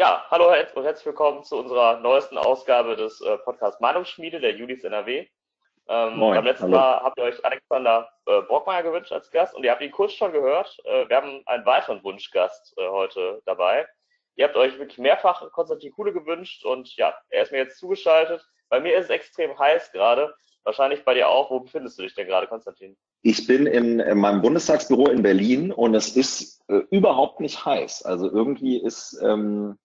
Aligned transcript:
ja, 0.00 0.24
hallo 0.30 0.48
und 0.76 0.84
herzlich 0.84 1.04
willkommen 1.04 1.44
zu 1.44 1.58
unserer 1.58 2.00
neuesten 2.00 2.38
Ausgabe 2.38 2.96
des 2.96 3.20
äh, 3.20 3.36
Podcasts 3.36 3.82
Meinungsschmiede 3.82 4.40
der 4.40 4.56
Julis 4.56 4.82
NRW. 4.82 5.26
Ähm, 5.90 6.16
Moin, 6.16 6.36
beim 6.36 6.46
letzten 6.46 6.72
hallo. 6.72 6.76
Mal 6.76 7.00
habt 7.02 7.18
ihr 7.18 7.24
euch 7.24 7.44
Alexander 7.44 8.10
äh, 8.24 8.40
Brockmeier 8.40 8.82
gewünscht 8.82 9.12
als 9.12 9.30
Gast 9.30 9.54
und 9.54 9.62
ihr 9.62 9.70
habt 9.70 9.82
ihn 9.82 9.90
kurz 9.90 10.14
schon 10.14 10.32
gehört. 10.32 10.74
Äh, 10.84 11.06
wir 11.06 11.16
haben 11.16 11.42
einen 11.44 11.66
weiteren 11.66 12.02
Wunschgast 12.02 12.72
äh, 12.78 12.88
heute 12.88 13.42
dabei. 13.44 13.86
Ihr 14.36 14.46
habt 14.46 14.56
euch 14.56 14.78
wirklich 14.78 14.96
mehrfach 14.96 15.52
Konstantin 15.52 15.92
Kuhle 15.92 16.14
gewünscht 16.14 16.64
und 16.64 16.96
ja, 16.96 17.12
er 17.28 17.42
ist 17.42 17.52
mir 17.52 17.58
jetzt 17.58 17.78
zugeschaltet. 17.78 18.42
Bei 18.70 18.80
mir 18.80 18.96
ist 18.96 19.04
es 19.04 19.10
extrem 19.10 19.58
heiß 19.58 19.92
gerade. 19.92 20.34
Wahrscheinlich 20.64 21.04
bei 21.04 21.12
dir 21.12 21.28
auch. 21.28 21.50
Wo 21.50 21.60
befindest 21.60 21.98
du 21.98 22.04
dich 22.04 22.14
denn 22.14 22.26
gerade, 22.26 22.46
Konstantin? 22.46 22.96
Ich 23.20 23.46
bin 23.46 23.66
in, 23.66 24.00
in 24.00 24.16
meinem 24.16 24.40
Bundestagsbüro 24.40 25.08
in 25.08 25.22
Berlin 25.22 25.70
und 25.70 25.94
es 25.94 26.16
ist 26.16 26.62
äh, 26.68 26.80
überhaupt 26.90 27.40
nicht 27.40 27.66
heiß. 27.66 28.06
Also 28.06 28.30
irgendwie 28.30 28.82
ist 28.82 29.20
ähm, 29.22 29.76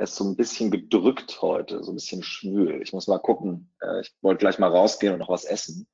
es 0.00 0.16
so 0.16 0.24
ein 0.24 0.36
bisschen 0.36 0.70
gedrückt 0.70 1.42
heute, 1.42 1.84
so 1.84 1.92
ein 1.92 1.94
bisschen 1.94 2.22
schwül. 2.22 2.80
Ich 2.82 2.92
muss 2.92 3.06
mal 3.06 3.18
gucken. 3.18 3.72
Äh, 3.82 4.00
ich 4.00 4.12
wollte 4.22 4.38
gleich 4.38 4.58
mal 4.58 4.70
rausgehen 4.70 5.12
und 5.12 5.18
noch 5.18 5.28
was 5.28 5.44
essen. 5.44 5.86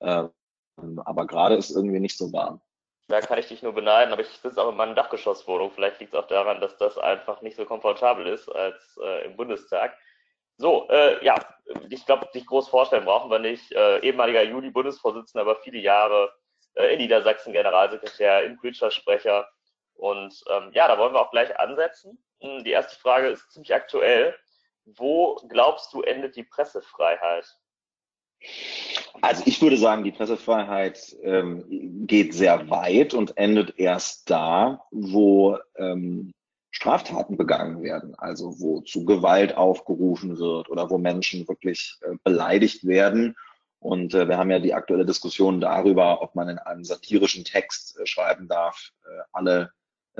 Äh, 0.00 0.24
aber 0.76 1.26
gerade 1.26 1.56
ist 1.56 1.70
irgendwie 1.70 2.00
nicht 2.00 2.18
so 2.18 2.32
warm. 2.32 2.60
Da 3.08 3.20
kann 3.20 3.38
ich 3.38 3.48
dich 3.48 3.62
nur 3.62 3.72
beneiden, 3.72 4.12
aber 4.12 4.22
ich 4.22 4.28
sitze 4.28 4.62
auch 4.62 4.70
in 4.70 4.76
meiner 4.76 4.94
Dachgeschosswohnung. 4.94 5.72
Vielleicht 5.74 6.00
liegt 6.00 6.14
es 6.14 6.20
auch 6.20 6.28
daran, 6.28 6.60
dass 6.60 6.76
das 6.76 6.96
einfach 6.98 7.42
nicht 7.42 7.56
so 7.56 7.64
komfortabel 7.64 8.26
ist 8.26 8.48
als 8.48 8.98
äh, 9.02 9.24
im 9.24 9.36
Bundestag. 9.36 9.96
So, 10.58 10.86
äh, 10.90 11.24
ja, 11.24 11.34
ich 11.88 12.04
glaube, 12.04 12.28
dich 12.34 12.46
groß 12.46 12.68
vorstellen 12.68 13.06
brauchen 13.06 13.30
wir 13.30 13.38
nicht. 13.38 13.72
Äh, 13.72 14.00
ehemaliger 14.00 14.42
Juli-Bundesvorsitzender, 14.42 15.42
aber 15.42 15.56
viele 15.56 15.78
Jahre 15.78 16.30
äh, 16.74 16.92
in 16.92 16.98
Niedersachsen 16.98 17.54
Generalsekretär, 17.54 18.44
Impreacher-Sprecher. 18.44 19.48
Und 20.00 20.42
ähm, 20.50 20.70
ja, 20.72 20.88
da 20.88 20.98
wollen 20.98 21.12
wir 21.12 21.20
auch 21.20 21.30
gleich 21.30 21.58
ansetzen. 21.60 22.18
Hm, 22.40 22.64
die 22.64 22.70
erste 22.70 22.98
Frage 22.98 23.28
ist 23.28 23.50
ziemlich 23.52 23.74
aktuell. 23.74 24.34
Wo 24.86 25.36
glaubst 25.48 25.92
du, 25.92 26.00
endet 26.00 26.36
die 26.36 26.42
Pressefreiheit? 26.42 27.44
Also 29.20 29.42
ich 29.44 29.60
würde 29.60 29.76
sagen, 29.76 30.02
die 30.02 30.12
Pressefreiheit 30.12 31.14
ähm, 31.22 32.06
geht 32.06 32.32
sehr 32.32 32.70
weit 32.70 33.12
und 33.12 33.36
endet 33.36 33.78
erst 33.78 34.30
da, 34.30 34.86
wo 34.90 35.58
ähm, 35.76 36.32
Straftaten 36.70 37.36
begangen 37.36 37.82
werden, 37.82 38.14
also 38.14 38.58
wo 38.58 38.80
zu 38.80 39.04
Gewalt 39.04 39.54
aufgerufen 39.54 40.38
wird 40.38 40.70
oder 40.70 40.88
wo 40.88 40.96
Menschen 40.96 41.46
wirklich 41.46 41.98
äh, 42.00 42.16
beleidigt 42.24 42.86
werden. 42.86 43.36
Und 43.80 44.14
äh, 44.14 44.26
wir 44.28 44.38
haben 44.38 44.50
ja 44.50 44.60
die 44.60 44.72
aktuelle 44.72 45.04
Diskussion 45.04 45.60
darüber, 45.60 46.22
ob 46.22 46.34
man 46.34 46.48
in 46.48 46.58
einem 46.58 46.84
satirischen 46.84 47.44
Text 47.44 47.98
äh, 47.98 48.06
schreiben 48.06 48.48
darf, 48.48 48.92
äh, 49.04 49.22
alle 49.32 49.72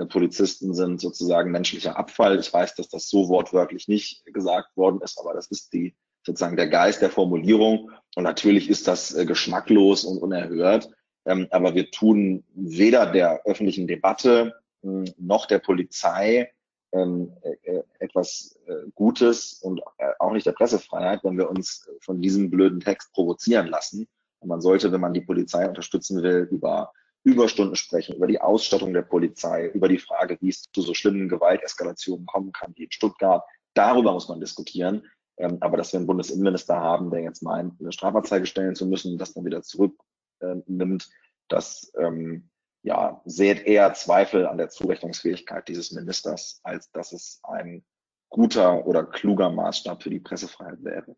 Polizisten 0.06 0.74
sind 0.74 1.00
sozusagen 1.00 1.50
menschlicher 1.50 1.96
Abfall. 1.96 2.38
Ich 2.38 2.52
weiß, 2.52 2.74
dass 2.74 2.88
das 2.88 3.08
so 3.08 3.28
wortwörtlich 3.28 3.88
nicht 3.88 4.24
gesagt 4.26 4.76
worden 4.76 5.00
ist, 5.02 5.18
aber 5.18 5.34
das 5.34 5.48
ist 5.48 5.72
die 5.72 5.94
sozusagen 6.24 6.56
der 6.56 6.68
Geist 6.68 7.02
der 7.02 7.10
Formulierung. 7.10 7.90
Und 8.14 8.24
natürlich 8.24 8.68
ist 8.68 8.88
das 8.88 9.14
äh, 9.14 9.26
geschmacklos 9.26 10.04
und 10.04 10.18
unerhört. 10.18 10.90
Ähm, 11.26 11.48
aber 11.50 11.74
wir 11.74 11.90
tun 11.90 12.44
weder 12.54 13.06
der 13.06 13.42
öffentlichen 13.44 13.86
Debatte 13.86 14.54
noch 14.82 15.46
der 15.46 15.58
Polizei 15.58 16.50
ähm, 16.92 17.32
äh, 17.42 17.70
äh, 17.70 17.82
etwas 17.98 18.58
äh, 18.66 18.90
Gutes 18.94 19.60
und 19.62 19.80
äh, 19.98 20.10
auch 20.18 20.32
nicht 20.32 20.46
der 20.46 20.52
Pressefreiheit, 20.52 21.22
wenn 21.22 21.38
wir 21.38 21.48
uns 21.48 21.88
von 22.00 22.20
diesem 22.20 22.50
blöden 22.50 22.80
Text 22.80 23.12
provozieren 23.12 23.68
lassen. 23.68 24.08
Und 24.40 24.48
man 24.48 24.60
sollte, 24.60 24.90
wenn 24.90 25.00
man 25.00 25.14
die 25.14 25.20
Polizei 25.20 25.68
unterstützen 25.68 26.22
will, 26.22 26.48
über 26.50 26.92
Überstunden 27.22 27.76
sprechen, 27.76 28.16
über 28.16 28.26
die 28.26 28.40
Ausstattung 28.40 28.94
der 28.94 29.02
Polizei, 29.02 29.66
über 29.68 29.88
die 29.88 29.98
Frage, 29.98 30.38
wie 30.40 30.48
es 30.48 30.62
zu 30.72 30.82
so 30.82 30.94
schlimmen 30.94 31.28
Gewalteskalationen 31.28 32.26
kommen 32.26 32.52
kann, 32.52 32.72
wie 32.76 32.84
in 32.84 32.92
Stuttgart. 32.92 33.44
Darüber 33.74 34.12
muss 34.12 34.28
man 34.28 34.40
diskutieren. 34.40 35.04
Ähm, 35.40 35.58
aber 35.60 35.78
dass 35.78 35.92
wir 35.92 35.98
einen 35.98 36.06
Bundesinnenminister 36.06 36.76
haben, 36.76 37.10
der 37.10 37.20
jetzt 37.20 37.42
meint, 37.42 37.80
eine 37.80 37.92
Strafanzeige 37.92 38.46
stellen 38.46 38.74
zu 38.74 38.86
müssen, 38.86 39.16
das 39.16 39.32
dann 39.32 39.44
wieder 39.44 39.62
zurücknimmt, 39.62 41.04
äh, 41.04 41.14
das 41.48 41.92
ähm, 41.98 42.50
ja, 42.82 43.20
seht 43.24 43.66
eher 43.66 43.94
Zweifel 43.94 44.46
an 44.46 44.58
der 44.58 44.68
Zurechnungsfähigkeit 44.68 45.66
dieses 45.68 45.92
Ministers, 45.92 46.60
als 46.62 46.90
dass 46.92 47.12
es 47.12 47.40
ein 47.42 47.84
guter 48.28 48.86
oder 48.86 49.04
kluger 49.04 49.50
Maßstab 49.50 50.02
für 50.02 50.10
die 50.10 50.20
Pressefreiheit 50.20 50.84
wäre. 50.84 51.16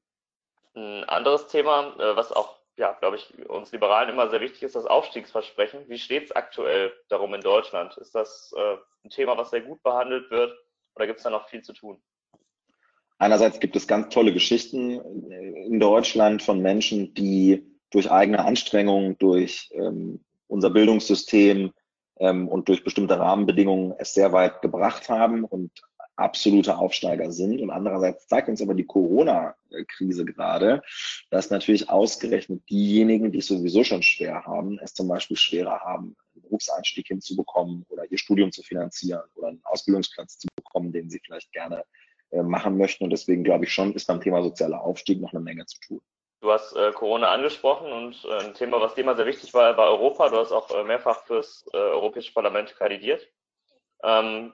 Ein 0.74 1.04
anderes 1.04 1.48
Thema, 1.48 1.94
äh, 1.98 2.16
was 2.16 2.32
auch, 2.32 2.61
ja, 2.77 2.93
glaube 3.00 3.16
ich, 3.16 3.49
uns 3.49 3.72
Liberalen 3.72 4.09
immer 4.09 4.31
sehr 4.31 4.41
wichtig 4.41 4.62
ist, 4.62 4.75
das 4.75 4.87
Aufstiegsversprechen. 4.87 5.88
Wie 5.88 5.99
steht 5.99 6.25
es 6.25 6.33
aktuell 6.33 6.93
darum 7.09 7.34
in 7.34 7.41
Deutschland? 7.41 7.97
Ist 7.99 8.15
das 8.15 8.53
äh, 8.56 8.77
ein 9.05 9.10
Thema, 9.10 9.37
was 9.37 9.50
sehr 9.50 9.60
gut 9.60 9.83
behandelt 9.83 10.31
wird 10.31 10.53
oder 10.94 11.06
gibt 11.06 11.19
es 11.19 11.25
da 11.25 11.31
noch 11.31 11.49
viel 11.49 11.62
zu 11.62 11.72
tun? 11.72 12.03
Einerseits 13.19 13.60
gibt 13.60 13.77
es 13.77 13.87
ganz 13.87 14.12
tolle 14.12 14.33
Geschichten 14.33 15.00
in 15.31 15.78
Deutschland 15.78 16.43
von 16.43 16.60
Menschen, 16.60 17.15
die 17.15 17.65
durch 17.91 18.10
eigene 18.10 18.44
Anstrengungen, 18.44 19.16
durch 19.19 19.71
ähm, 19.75 20.25
unser 20.49 20.71
Bildungssystem 20.71 21.72
ähm, 22.19 22.49
und 22.49 22.69
durch 22.69 22.83
bestimmte 22.83 23.19
Rahmenbedingungen 23.19 23.94
es 23.99 24.15
sehr 24.15 24.33
weit 24.33 24.60
gebracht 24.62 25.09
haben 25.09 25.44
und 25.44 25.71
absolute 26.16 26.76
Aufsteiger 26.76 27.32
sind. 27.32 27.60
Und 27.60 27.70
andererseits 27.70 28.26
zeigt 28.26 28.48
uns 28.48 28.62
aber 28.62 28.74
die 28.74 28.86
Corona-Krise 28.86 30.24
gerade, 30.24 30.82
dass 31.30 31.50
natürlich 31.50 31.88
ausgerechnet 31.88 32.62
diejenigen, 32.68 33.32
die 33.32 33.38
es 33.38 33.46
sowieso 33.46 33.84
schon 33.84 34.02
schwer 34.02 34.44
haben, 34.44 34.78
es 34.80 34.94
zum 34.94 35.08
Beispiel 35.08 35.36
schwerer 35.36 35.80
haben, 35.80 36.16
einen 36.34 36.42
Berufseinstieg 36.42 37.06
hinzubekommen 37.08 37.84
oder 37.88 38.10
ihr 38.10 38.18
Studium 38.18 38.52
zu 38.52 38.62
finanzieren 38.62 39.22
oder 39.34 39.48
einen 39.48 39.60
Ausbildungsplatz 39.64 40.38
zu 40.38 40.48
bekommen, 40.56 40.92
den 40.92 41.10
sie 41.10 41.20
vielleicht 41.24 41.52
gerne 41.52 41.84
äh, 42.30 42.42
machen 42.42 42.76
möchten. 42.76 43.04
Und 43.04 43.10
deswegen 43.10 43.44
glaube 43.44 43.64
ich 43.64 43.72
schon, 43.72 43.92
ist 43.94 44.06
beim 44.06 44.20
Thema 44.20 44.42
sozialer 44.42 44.82
Aufstieg 44.82 45.20
noch 45.20 45.32
eine 45.32 45.40
Menge 45.40 45.66
zu 45.66 45.78
tun. 45.80 46.00
Du 46.42 46.50
hast 46.50 46.74
äh, 46.74 46.90
Corona 46.90 47.30
angesprochen 47.30 47.92
und 47.92 48.24
äh, 48.24 48.46
ein 48.46 48.54
Thema, 48.54 48.80
was 48.80 48.94
dir 48.94 49.02
immer 49.02 49.14
sehr 49.14 49.26
wichtig 49.26 49.54
war, 49.54 49.76
war 49.76 49.90
Europa. 49.90 50.28
Du 50.28 50.38
hast 50.38 50.50
auch 50.50 50.70
äh, 50.70 50.82
mehrfach 50.82 51.24
fürs 51.24 51.64
äh, 51.72 51.76
Europäische 51.76 52.32
Parlament 52.32 52.74
kandidiert. 52.76 53.28
Ähm, 54.02 54.52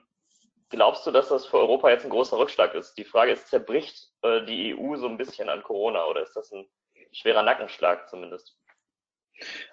glaubst 0.69 1.05
du, 1.05 1.11
dass 1.11 1.29
das 1.29 1.45
für 1.45 1.57
Europa 1.57 1.89
jetzt 1.89 2.05
ein 2.05 2.11
großer 2.11 2.37
Rückschlag 2.37 2.73
ist? 2.75 2.97
Die 2.97 3.03
Frage 3.03 3.31
ist, 3.31 3.47
zerbricht 3.47 4.09
äh, 4.21 4.45
die 4.45 4.75
EU 4.75 4.95
so 4.97 5.07
ein 5.07 5.17
bisschen 5.17 5.49
an 5.49 5.63
Corona 5.63 6.05
oder 6.05 6.23
ist 6.23 6.35
das 6.35 6.51
ein 6.51 6.65
schwerer 7.11 7.43
Nackenschlag 7.43 8.09
zumindest? 8.09 8.55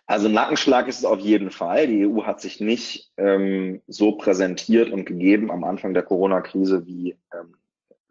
Also 0.06 0.28
Nackenschlag 0.28 0.86
ist 0.88 1.00
es 1.00 1.04
auf 1.04 1.18
jeden 1.18 1.50
Fall. 1.50 1.86
Die 1.88 2.06
EU 2.06 2.22
hat 2.24 2.40
sich 2.40 2.60
nicht 2.60 3.12
ähm, 3.16 3.82
so 3.86 4.12
präsentiert 4.12 4.92
und 4.92 5.04
gegeben 5.04 5.50
am 5.50 5.64
Anfang 5.64 5.92
der 5.92 6.04
Corona-Krise, 6.04 6.86
wie 6.86 7.18
ähm, 7.34 7.56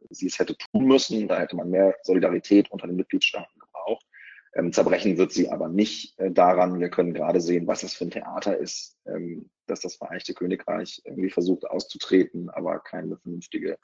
sie 0.09 0.27
es 0.27 0.37
hätte 0.37 0.57
tun 0.57 0.85
müssen. 0.85 1.27
Da 1.27 1.39
hätte 1.39 1.55
man 1.55 1.69
mehr 1.69 1.95
Solidarität 2.03 2.69
unter 2.71 2.87
den 2.87 2.97
Mitgliedstaaten 2.97 3.61
ähm, 4.55 4.71
zerbrechen 4.71 5.17
wird 5.17 5.33
sie 5.33 5.49
aber 5.49 5.67
nicht 5.67 6.17
äh, 6.17 6.31
daran. 6.31 6.79
Wir 6.79 6.89
können 6.89 7.13
gerade 7.13 7.41
sehen, 7.41 7.67
was 7.67 7.81
das 7.81 7.93
für 7.93 8.05
ein 8.05 8.11
Theater 8.11 8.57
ist, 8.57 8.97
ähm, 9.05 9.49
dass 9.67 9.81
das 9.81 9.95
Vereinigte 9.95 10.33
Königreich 10.33 11.01
irgendwie 11.03 11.29
versucht 11.29 11.69
auszutreten, 11.69 12.49
aber 12.49 12.79
keinen 12.79 13.17
vernünftigen 13.17 13.75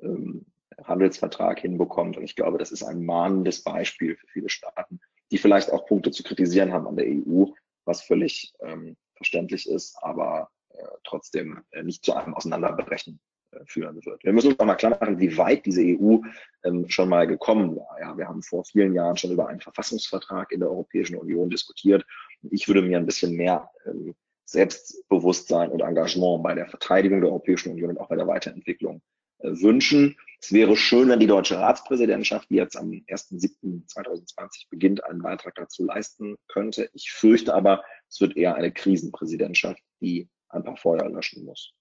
ähm, 0.00 0.44
Handelsvertrag 0.84 1.60
hinbekommt. 1.60 2.18
Und 2.18 2.24
ich 2.24 2.36
glaube, 2.36 2.58
das 2.58 2.70
ist 2.70 2.82
ein 2.82 3.04
mahnendes 3.04 3.62
Beispiel 3.62 4.16
für 4.16 4.26
viele 4.26 4.50
Staaten, 4.50 5.00
die 5.30 5.38
vielleicht 5.38 5.72
auch 5.72 5.86
Punkte 5.86 6.10
zu 6.10 6.22
kritisieren 6.22 6.72
haben 6.72 6.86
an 6.86 6.96
der 6.96 7.06
EU, 7.06 7.46
was 7.86 8.02
völlig 8.02 8.52
ähm, 8.60 8.96
verständlich 9.16 9.68
ist, 9.68 9.96
aber 10.02 10.50
äh, 10.70 10.84
trotzdem 11.04 11.64
äh, 11.70 11.82
nicht 11.82 12.04
zu 12.04 12.14
einem 12.14 12.34
Auseinanderbrechen 12.34 13.20
führen 13.66 14.04
wird. 14.04 14.24
Wir 14.24 14.32
müssen 14.32 14.52
uns 14.52 14.60
auch 14.60 14.64
mal 14.64 14.76
klar 14.76 14.96
machen, 14.98 15.18
wie 15.18 15.36
weit 15.36 15.66
diese 15.66 15.82
EU 15.82 16.18
ähm, 16.64 16.88
schon 16.88 17.08
mal 17.08 17.26
gekommen 17.26 17.76
war. 17.76 18.00
Ja, 18.00 18.16
wir 18.16 18.28
haben 18.28 18.42
vor 18.42 18.64
vielen 18.64 18.94
Jahren 18.94 19.16
schon 19.16 19.32
über 19.32 19.48
einen 19.48 19.60
Verfassungsvertrag 19.60 20.52
in 20.52 20.60
der 20.60 20.70
Europäischen 20.70 21.16
Union 21.16 21.50
diskutiert. 21.50 22.04
Ich 22.50 22.68
würde 22.68 22.82
mir 22.82 22.98
ein 22.98 23.06
bisschen 23.06 23.34
mehr 23.34 23.70
ähm, 23.86 24.14
Selbstbewusstsein 24.44 25.70
und 25.70 25.80
Engagement 25.80 26.42
bei 26.42 26.54
der 26.54 26.66
Verteidigung 26.66 27.20
der 27.20 27.30
Europäischen 27.30 27.72
Union 27.72 27.90
und 27.90 27.98
auch 27.98 28.08
bei 28.08 28.16
der 28.16 28.26
Weiterentwicklung 28.26 29.00
äh, 29.38 29.50
wünschen. 29.60 30.16
Es 30.42 30.52
wäre 30.52 30.76
schön, 30.76 31.08
wenn 31.08 31.20
die 31.20 31.26
deutsche 31.26 31.58
Ratspräsidentschaft, 31.58 32.48
die 32.50 32.56
jetzt 32.56 32.76
am 32.76 32.90
1.7.2020 32.90 34.68
beginnt, 34.70 35.04
einen 35.04 35.22
Beitrag 35.22 35.54
dazu 35.54 35.84
leisten 35.84 36.36
könnte. 36.48 36.88
Ich 36.94 37.12
fürchte 37.12 37.54
aber, 37.54 37.84
es 38.08 38.20
wird 38.20 38.36
eher 38.36 38.54
eine 38.54 38.72
Krisenpräsidentschaft, 38.72 39.82
die 40.00 40.28
ein 40.48 40.64
paar 40.64 40.76
Feuer 40.76 41.08
löschen 41.08 41.44
muss. 41.44 41.72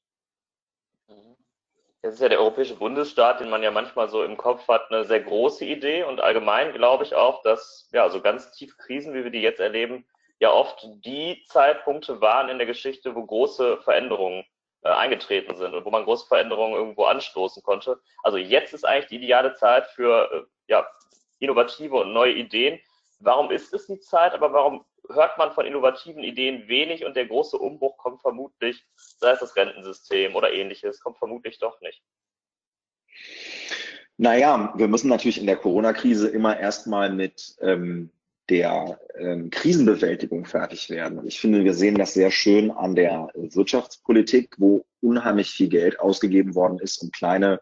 Es 2.02 2.14
ist 2.14 2.22
ja 2.22 2.30
der 2.30 2.40
europäische 2.40 2.76
Bundesstaat, 2.76 3.42
den 3.42 3.50
man 3.50 3.62
ja 3.62 3.72
manchmal 3.72 4.10
so 4.10 4.24
im 4.24 4.38
Kopf 4.38 4.68
hat, 4.70 4.90
eine 4.90 5.04
sehr 5.04 5.20
große 5.20 5.66
Idee. 5.66 6.04
Und 6.04 6.22
allgemein 6.22 6.72
glaube 6.72 7.04
ich 7.04 7.14
auch, 7.14 7.42
dass 7.42 7.90
ja 7.92 8.10
so 8.10 8.22
ganz 8.22 8.52
tiefe 8.52 8.78
Krisen, 8.78 9.14
wie 9.14 9.24
wir 9.24 9.32
die 9.32 9.42
jetzt 9.42 9.60
erleben, 9.60 10.06
ja 10.40 10.52
oft 10.52 10.88
die 11.04 11.44
Zeitpunkte 11.48 12.22
waren 12.22 12.48
in 12.48 12.58
der 12.58 12.68
Geschichte, 12.68 13.16
wo 13.16 13.26
große 13.26 13.82
Veränderungen 13.82 14.46
äh, 14.84 14.90
eingetreten 14.90 15.56
sind 15.58 15.74
und 15.74 15.84
wo 15.84 15.90
man 15.90 16.06
große 16.06 16.26
Veränderungen 16.28 16.76
irgendwo 16.76 17.04
anstoßen 17.04 17.62
konnte. 17.64 18.00
Also 18.24 18.38
jetzt 18.38 18.74
ist 18.74 18.86
eigentlich 18.86 19.08
die 19.08 19.18
ideale 19.18 19.56
Zeit 19.56 19.88
für 19.88 20.32
äh, 20.32 20.44
ja, 20.70 20.88
innovative 21.40 21.98
und 21.98 22.14
neue 22.14 22.32
Ideen. 22.32 22.80
Warum 23.20 23.52
ist 23.52 23.74
es 23.74 23.88
die 23.88 24.00
Zeit, 24.00 24.34
aber 24.34 24.54
warum 24.54 24.86
hört 25.12 25.38
man 25.38 25.52
von 25.52 25.66
innovativen 25.66 26.24
Ideen 26.24 26.68
wenig 26.68 27.06
und 27.06 27.16
der 27.16 27.26
große 27.26 27.58
Umbruch 27.58 27.98
kommt 27.98 28.22
vermutlich, 28.22 28.86
sei 28.96 29.32
es 29.32 29.40
das 29.40 29.56
Rentensystem 29.56 30.36
oder 30.36 30.54
ähnliches, 30.54 31.00
kommt 31.00 31.18
vermutlich 31.18 31.60
doch 31.60 31.80
nicht. 31.82 32.02
Naja, 34.18 34.74
wir 34.76 34.88
müssen 34.88 35.10
natürlich 35.10 35.40
in 35.40 35.48
der 35.48 35.56
Corona-Krise 35.56 36.28
immer 36.28 36.60
erstmal 36.60 37.12
mit 37.12 37.56
ähm, 37.62 38.12
der 38.50 39.00
ähm, 39.18 39.50
Krisenbewältigung 39.50 40.46
fertig 40.46 40.90
werden. 40.90 41.20
Und 41.20 41.28
ich 41.28 41.40
finde, 41.40 41.64
wir 41.64 41.74
sehen 41.74 41.96
das 41.96 42.14
sehr 42.14 42.32
schön 42.32 42.72
an 42.72 42.96
der 42.96 43.30
Wirtschaftspolitik, 43.36 44.56
wo 44.58 44.86
unheimlich 45.02 45.52
viel 45.52 45.70
Geld 45.70 46.00
ausgegeben 46.00 46.56
worden 46.56 46.80
ist, 46.80 47.02
um 47.02 47.12
kleine 47.12 47.60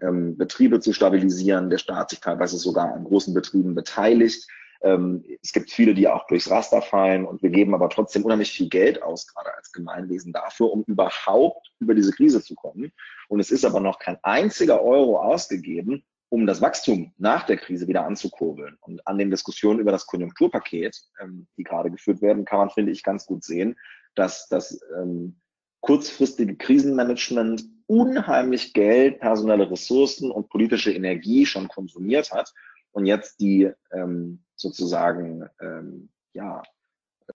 ähm, 0.00 0.36
Betriebe 0.36 0.80
zu 0.80 0.92
stabilisieren. 0.92 1.70
Der 1.70 1.78
Staat 1.78 2.10
sich 2.10 2.20
teilweise 2.20 2.56
sogar 2.56 2.92
an 2.92 3.04
großen 3.04 3.34
Betrieben 3.34 3.74
beteiligt. 3.74 4.48
Ähm, 4.82 5.24
es 5.42 5.52
gibt 5.52 5.70
viele, 5.70 5.94
die 5.94 6.08
auch 6.08 6.26
durchs 6.26 6.50
Raster 6.50 6.80
fallen 6.80 7.26
und 7.26 7.42
wir 7.42 7.50
geben 7.50 7.74
aber 7.74 7.88
trotzdem 7.90 8.24
unheimlich 8.24 8.50
viel 8.50 8.68
Geld 8.68 9.02
aus, 9.02 9.26
gerade 9.26 9.54
als 9.54 9.72
Gemeinwesen 9.72 10.32
dafür, 10.32 10.72
um 10.72 10.84
überhaupt 10.84 11.72
über 11.80 11.94
diese 11.94 12.12
Krise 12.12 12.42
zu 12.42 12.54
kommen. 12.54 12.92
Und 13.28 13.40
es 13.40 13.50
ist 13.50 13.64
aber 13.64 13.80
noch 13.80 13.98
kein 13.98 14.18
einziger 14.22 14.82
Euro 14.82 15.20
ausgegeben, 15.20 16.04
um 16.30 16.46
das 16.46 16.62
Wachstum 16.62 17.12
nach 17.18 17.44
der 17.44 17.56
Krise 17.56 17.88
wieder 17.88 18.06
anzukurbeln. 18.06 18.76
Und 18.80 19.06
an 19.06 19.18
den 19.18 19.30
Diskussionen 19.30 19.80
über 19.80 19.92
das 19.92 20.06
Konjunkturpaket, 20.06 20.96
ähm, 21.20 21.46
die 21.56 21.64
gerade 21.64 21.90
geführt 21.90 22.22
werden, 22.22 22.44
kann 22.44 22.60
man, 22.60 22.70
finde 22.70 22.92
ich, 22.92 23.02
ganz 23.02 23.26
gut 23.26 23.44
sehen, 23.44 23.76
dass 24.14 24.48
das 24.48 24.80
ähm, 24.98 25.40
kurzfristige 25.80 26.56
Krisenmanagement 26.56 27.64
unheimlich 27.86 28.72
Geld, 28.72 29.18
personelle 29.18 29.70
Ressourcen 29.70 30.30
und 30.30 30.48
politische 30.48 30.92
Energie 30.92 31.44
schon 31.44 31.68
konsumiert 31.68 32.30
hat 32.30 32.52
und 32.92 33.06
jetzt 33.06 33.40
die 33.40 33.70
ähm, 33.92 34.44
sozusagen 34.60 35.48
ähm, 35.60 36.08
ja, 36.32 36.62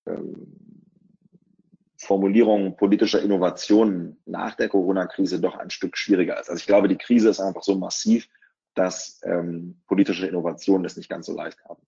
ähm, 0.05 0.57
Formulierung 1.97 2.75
politischer 2.75 3.21
Innovationen 3.21 4.21
nach 4.25 4.55
der 4.55 4.69
Corona-Krise 4.69 5.39
doch 5.39 5.55
ein 5.55 5.69
Stück 5.69 5.97
schwieriger 5.97 6.39
ist. 6.39 6.49
Also 6.49 6.59
ich 6.59 6.67
glaube, 6.67 6.87
die 6.87 6.97
Krise 6.97 7.29
ist 7.29 7.39
einfach 7.39 7.63
so 7.63 7.75
massiv, 7.75 8.27
dass 8.75 9.21
ähm, 9.23 9.81
politische 9.87 10.27
Innovationen 10.27 10.85
es 10.85 10.97
nicht 10.97 11.09
ganz 11.09 11.25
so 11.25 11.35
leicht 11.35 11.63
haben. 11.65 11.81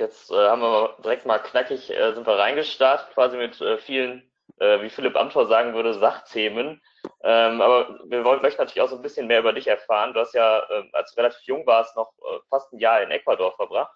Jetzt 0.00 0.30
äh, 0.30 0.34
haben 0.34 0.60
wir 0.60 0.96
direkt 1.04 1.24
mal 1.24 1.38
knackig, 1.38 1.90
äh, 1.90 2.14
sind 2.14 2.26
wir 2.26 2.36
reingestartet, 2.36 3.14
quasi 3.14 3.36
mit 3.36 3.60
äh, 3.60 3.78
vielen, 3.78 4.28
äh, 4.58 4.82
wie 4.82 4.90
Philipp 4.90 5.16
Amthor 5.16 5.46
sagen 5.46 5.74
würde, 5.74 5.94
Sachthemen. 5.94 6.80
Ähm, 7.22 7.60
aber 7.60 8.00
wir 8.06 8.24
wollen, 8.24 8.42
möchten 8.42 8.60
natürlich 8.60 8.80
auch 8.80 8.88
so 8.88 8.96
ein 8.96 9.02
bisschen 9.02 9.26
mehr 9.26 9.40
über 9.40 9.52
dich 9.52 9.66
erfahren. 9.66 10.14
Du 10.14 10.20
hast 10.20 10.34
ja, 10.34 10.58
äh, 10.58 10.88
als 10.92 11.12
du 11.12 11.20
relativ 11.20 11.42
jung 11.46 11.66
warst, 11.66 11.96
noch 11.96 12.12
äh, 12.18 12.38
fast 12.48 12.72
ein 12.72 12.78
Jahr 12.78 13.02
in 13.02 13.10
Ecuador 13.10 13.52
verbracht. 13.56 13.94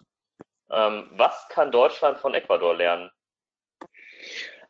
Ähm, 0.71 1.09
was 1.13 1.47
kann 1.49 1.71
Deutschland 1.71 2.19
von 2.19 2.33
Ecuador 2.33 2.75
lernen? 2.75 3.09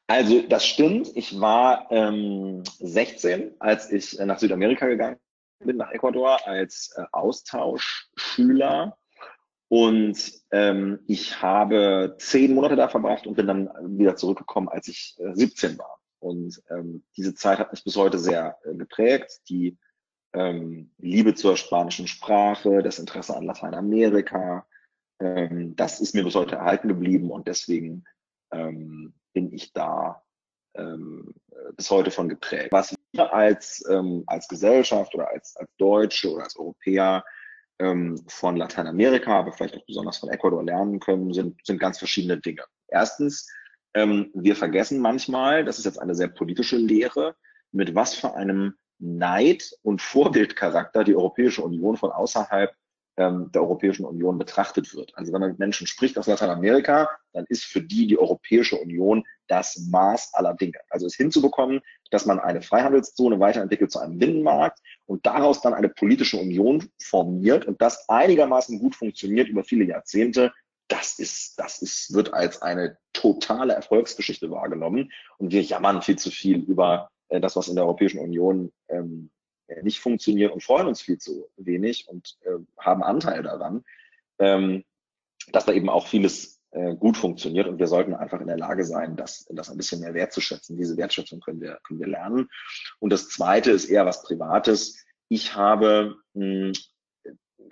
Also 0.08 0.42
das 0.42 0.66
stimmt. 0.66 1.16
Ich 1.16 1.40
war 1.40 1.88
ähm, 1.92 2.64
16, 2.80 3.56
als 3.60 3.92
ich 3.92 4.18
nach 4.20 4.40
Südamerika 4.40 4.88
gegangen 4.88 5.20
bin, 5.60 5.78
nach 5.78 5.92
Ecuador 5.92 6.40
als 6.48 6.94
äh, 6.96 7.04
Austauschschüler. 7.12 8.98
Und 9.70 10.34
ähm, 10.52 11.00
ich 11.06 11.42
habe 11.42 12.16
zehn 12.18 12.54
Monate 12.56 12.76
da 12.76 12.90
verbracht 12.90 13.28
und 13.28 13.36
bin 13.36 13.48
dann 13.48 13.70
wieder 13.98 14.16
zurückgekommen, 14.16 14.68
als 14.68 14.88
ich 14.88 15.16
äh, 15.20 15.34
17 15.34 15.78
war. 15.78 16.00
Und 16.20 16.62
ähm, 16.70 17.04
diese 17.16 17.36
Zeit 17.36 17.60
hat 17.60 17.72
mich 17.72 17.84
bis 17.84 17.96
heute 17.96 18.18
sehr 18.18 18.58
äh, 18.66 18.76
geprägt. 18.76 19.42
Die 19.48 19.78
ähm, 20.34 20.92
Liebe 20.98 21.36
zur 21.36 21.56
spanischen 21.56 22.08
Sprache, 22.08 22.82
das 22.82 23.00
Interesse 23.00 23.38
an 23.38 23.46
Lateinamerika, 23.46 24.66
ähm, 25.20 25.76
das 25.76 26.00
ist 26.00 26.16
mir 26.16 26.24
bis 26.24 26.36
heute 26.36 26.56
erhalten 26.56 26.88
geblieben 26.88 27.30
und 27.30 27.48
deswegen 27.48 28.06
ähm, 28.52 29.14
bin 29.34 29.54
ich 29.54 29.72
da 29.74 30.24
ähm, 30.76 31.34
bis 31.76 31.92
heute 31.92 32.10
von 32.10 32.28
geprägt. 32.28 32.72
Was 32.72 32.96
wir 33.12 33.34
als, 33.34 33.84
ähm, 33.90 34.24
als 34.28 34.48
Gesellschaft 34.48 35.14
oder 35.14 35.30
als, 35.30 35.56
als 35.58 35.70
Deutsche 35.78 36.32
oder 36.32 36.44
als 36.44 36.58
Europäer 36.58 37.24
ähm, 37.80 38.22
von 38.28 38.58
Lateinamerika, 38.58 39.40
aber 39.40 39.52
vielleicht 39.52 39.76
auch 39.76 39.86
besonders 39.86 40.18
von 40.18 40.30
Ecuador 40.30 40.64
lernen 40.64 41.00
können, 41.00 41.34
sind, 41.34 41.66
sind 41.66 41.80
ganz 41.80 41.98
verschiedene 41.98 42.38
Dinge. 42.38 42.64
Erstens, 42.88 43.50
ähm, 43.94 44.30
wir 44.34 44.56
vergessen 44.56 45.00
manchmal, 45.00 45.66
das 45.66 45.80
ist 45.80 45.86
jetzt 45.86 46.02
eine 46.02 46.16
sehr 46.16 46.28
politische 46.28 46.78
Lehre, 46.78 47.36
mit 47.72 47.96
was 47.96 48.16
für 48.16 48.36
einem 48.36 48.76
Neid 49.00 49.72
und 49.82 50.02
Vorbildcharakter 50.02 51.04
die 51.04 51.16
Europäische 51.16 51.64
Union 51.64 51.96
von 51.96 52.12
außerhalb 52.12 52.74
ähm, 53.20 53.52
der 53.52 53.62
Europäischen 53.62 54.06
Union 54.06 54.38
betrachtet 54.38 54.96
wird. 54.96 55.12
Also 55.16 55.34
wenn 55.34 55.42
man 55.42 55.50
mit 55.52 55.60
Menschen 55.60 55.86
spricht 55.86 56.18
aus 56.18 56.28
Lateinamerika, 56.28 57.10
dann 57.34 57.46
ist 57.50 57.66
für 57.66 57.82
die 57.82 58.08
die 58.08 58.18
Europäische 58.18 58.78
Union 58.78 59.26
das 59.48 59.78
Maß 59.92 60.34
aller 60.34 60.54
Dinge. 60.54 60.80
Also 60.90 61.06
es 61.06 61.16
hinzubekommen, 61.16 61.82
dass 62.12 62.26
man 62.26 62.40
eine 62.40 62.62
Freihandelszone 62.62 63.40
weiterentwickelt 63.40 63.92
zu 63.92 64.00
einem 64.00 64.18
Binnenmarkt 64.18 64.80
und 65.06 65.26
daraus 65.26 65.62
dann 65.62 65.74
eine 65.74 65.90
politische 65.90 66.38
Union 66.38 66.90
formiert 67.02 67.66
und 67.66 67.82
das 67.82 68.08
einigermaßen 68.08 68.80
gut 68.80 68.96
funktioniert 68.96 69.50
über 69.50 69.66
viele 69.66 69.84
Jahrzehnte, 69.84 70.54
das 70.88 71.20
ist, 71.20 71.60
das 71.60 71.82
ist, 71.82 72.14
wird 72.14 72.34
als 72.34 72.62
eine 72.62 72.98
totale 73.14 73.74
Erfolgsgeschichte 73.74 74.50
wahrgenommen. 74.50 75.12
Und 75.38 75.52
wir 75.52 75.62
jammern 75.62 76.02
viel 76.02 76.18
zu 76.18 76.32
viel 76.32 76.60
über 76.60 77.10
äh, 77.28 77.40
das, 77.40 77.56
was 77.56 77.68
in 77.68 77.76
der 77.76 77.84
Europäischen 77.84 78.20
Union 78.20 78.72
ähm, 78.88 79.30
äh, 79.30 79.39
nicht 79.82 80.00
funktioniert 80.00 80.52
und 80.52 80.64
freuen 80.64 80.88
uns 80.88 81.02
viel 81.02 81.18
zu 81.18 81.50
wenig 81.58 82.08
und 82.08 82.38
äh, 82.44 82.58
haben 82.78 83.04
Anteil 83.04 83.44
daran, 83.44 83.84
ähm, 84.40 84.84
dass 85.52 85.66
da 85.66 85.74
eben 85.74 85.90
auch 85.90 86.08
vieles 86.08 86.62
äh, 86.72 86.96
gut 86.96 87.18
funktioniert 87.18 87.68
und 87.68 87.80
wir 87.80 87.88
sollten 87.88 88.14
einfach 88.14 88.42
in 88.42 88.48
der 88.48 88.58
Lage 88.58 88.84
sein, 88.84 89.16
das, 89.16 89.48
das 89.50 89.70
ein 89.70 89.78
bisschen 89.78 90.02
mehr 90.02 90.14
wertzuschätzen. 90.14 90.78
Diese 90.78 90.98
Wertschätzung 90.98 91.40
können 91.40 91.62
wir, 91.62 91.80
können 91.84 92.00
wir 92.00 92.08
lernen. 92.08 92.50
Und 93.00 93.12
das 93.12 93.30
Zweite 93.30 93.72
ist 93.72 93.86
eher 93.86 94.06
was 94.06 94.24
Privates. 94.24 95.04
Ich 95.30 95.56
habe 95.56 96.16
mh, 96.34 96.44
hm, 96.44 96.74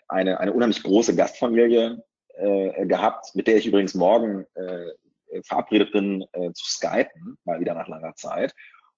eine, 0.08 0.40
eine 0.40 0.54
unheimlich 0.54 0.84
große 0.84 1.16
Gastfamilie 1.16 2.04
äh, 2.36 2.86
gehabt, 2.86 3.36
mit 3.36 3.48
der 3.48 3.58
ich 3.58 3.68
übrigens 3.68 3.94
morgen 3.94 4.46
äh, 4.56 5.42
verabredet 5.44 5.92
bin 5.92 6.26
äh, 6.32 6.52
zu 6.54 6.66
skypen, 6.66 7.38
mal 7.44 7.60
wieder 7.60 7.74
nach 7.74 7.88
langer 7.88 8.16
Zeit. 8.16 8.54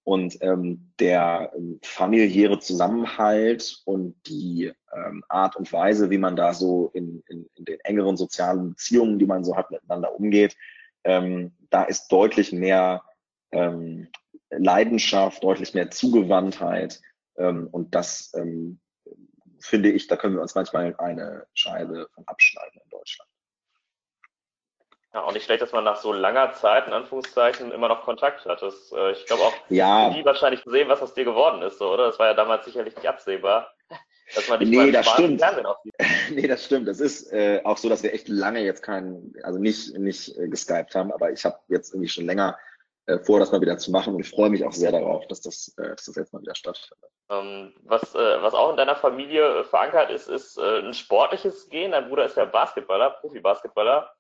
Und 0.09 0.41
ähm, 0.41 0.89
der 0.99 1.51
ähm, 1.55 1.79
familiäre 1.83 2.57
Zusammenhalt 2.57 3.83
und 3.85 4.15
die 4.25 4.73
ähm, 4.91 5.23
Art 5.29 5.55
und 5.55 5.71
Weise, 5.71 6.09
wie 6.09 6.17
man 6.17 6.35
da 6.35 6.55
so 6.55 6.89
in, 6.95 7.21
in, 7.27 7.47
in, 7.53 7.65
den 7.65 7.79
engeren 7.81 8.17
sozialen 8.17 8.69
Beziehungen, 8.71 9.19
die 9.19 9.27
man 9.27 9.43
so 9.43 9.55
hat, 9.55 9.69
miteinander 9.69 10.15
umgeht, 10.15 10.57
ähm, 11.03 11.51
da 11.69 11.83
ist 11.83 12.07
deutlich 12.07 12.51
mehr 12.51 13.03
ähm, 13.51 14.07
Leidenschaft, 14.49 15.43
deutlich 15.43 15.75
mehr 15.75 15.91
Zugewandtheit. 15.91 16.99
Ähm, 17.37 17.67
und 17.71 17.93
das 17.93 18.33
finde 19.59 19.91
ich, 19.91 20.07
da 20.07 20.17
können 20.17 20.33
wir 20.33 20.41
uns 20.41 20.55
manchmal 20.55 20.95
eine 20.97 21.45
Scheibe 21.53 22.09
von 22.15 22.27
abschneiden 22.27 22.81
in 22.83 22.89
Deutschland. 22.89 23.29
Ja, 25.13 25.23
auch 25.23 25.33
nicht 25.33 25.45
schlecht, 25.45 25.63
dass 25.63 25.71
man 25.71 25.83
nach 25.83 25.95
so 25.95 26.13
langer 26.13 26.53
Zeit, 26.53 26.85
in 26.85 26.93
Anführungszeichen, 26.93 27.71
immer 27.71 27.87
noch 27.87 28.03
Kontakt 28.03 28.45
hat. 28.45 28.61
Das, 28.61 28.91
äh, 28.91 29.11
ich 29.11 29.25
glaube 29.25 29.43
auch, 29.43 29.53
ja. 29.69 30.11
die 30.11 30.23
wahrscheinlich 30.23 30.61
sehen, 30.65 30.87
was 30.87 31.01
aus 31.01 31.15
dir 31.15 31.25
geworden 31.25 31.63
ist, 31.63 31.79
so, 31.79 31.91
oder? 31.91 32.05
Das 32.07 32.19
war 32.19 32.27
ja 32.27 32.33
damals 32.35 32.65
sicherlich 32.65 32.95
nicht 32.95 33.07
absehbar. 33.07 33.73
Dass 34.35 34.47
man 34.47 34.59
dich 34.59 34.69
nee, 34.69 34.91
das 34.91 35.09
stimmt. 35.09 35.41
nee, 36.31 36.47
das 36.47 36.63
stimmt. 36.63 36.87
Das 36.87 36.99
ist 36.99 37.33
äh, 37.33 37.61
auch 37.63 37.77
so, 37.77 37.89
dass 37.89 38.03
wir 38.03 38.13
echt 38.13 38.27
lange 38.27 38.61
jetzt 38.61 38.83
keinen, 38.83 39.33
also 39.41 39.57
nicht, 39.57 39.97
nicht 39.97 40.37
äh, 40.37 40.47
geskypt 40.47 40.93
haben, 40.93 41.11
aber 41.11 41.31
ich 41.31 41.43
habe 41.43 41.57
jetzt 41.69 41.93
irgendwie 41.93 42.09
schon 42.09 42.27
länger 42.27 42.55
äh, 43.07 43.17
vor, 43.17 43.39
das 43.39 43.51
mal 43.51 43.61
wieder 43.61 43.79
zu 43.79 43.89
machen 43.89 44.13
und 44.13 44.19
ich 44.19 44.29
freue 44.29 44.51
mich 44.51 44.63
auch 44.63 44.71
sehr 44.71 44.91
darauf, 44.91 45.25
dass 45.27 45.41
das, 45.41 45.73
äh, 45.79 45.89
dass 45.89 46.05
das 46.05 46.15
jetzt 46.15 46.33
mal 46.33 46.43
wieder 46.43 46.53
stattfindet. 46.53 47.09
Ähm, 47.31 47.73
was, 47.81 48.13
äh, 48.13 48.41
was 48.43 48.53
auch 48.53 48.69
in 48.69 48.77
deiner 48.77 48.95
Familie 48.95 49.63
verankert 49.63 50.11
ist, 50.11 50.29
ist 50.29 50.59
ein 50.59 50.93
sportliches 50.93 51.67
Gehen. 51.69 51.91
Dein 51.91 52.07
Bruder 52.07 52.25
ist 52.25 52.37
ja 52.37 52.45
Basketballer, 52.45 53.09
Profi-Basketballer. 53.21 54.11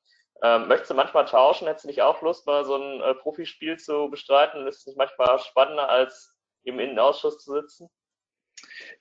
Ähm, 0.41 0.67
möchtest 0.67 0.91
du 0.91 0.95
manchmal 0.95 1.25
tauschen? 1.25 1.67
Hättest 1.67 1.85
du 1.85 1.89
nicht 1.89 2.01
auch 2.01 2.21
Lust, 2.21 2.45
mal 2.45 2.63
so 2.63 2.75
ein 2.75 3.01
äh, 3.01 3.13
Profispiel 3.15 3.77
zu 3.77 4.09
bestreiten? 4.09 4.67
Ist 4.67 4.79
es 4.79 4.87
nicht 4.87 4.97
manchmal 4.97 5.39
spannender, 5.39 5.89
als 5.89 6.33
im 6.63 6.79
Innenausschuss 6.79 7.39
zu 7.39 7.53
sitzen? 7.53 7.89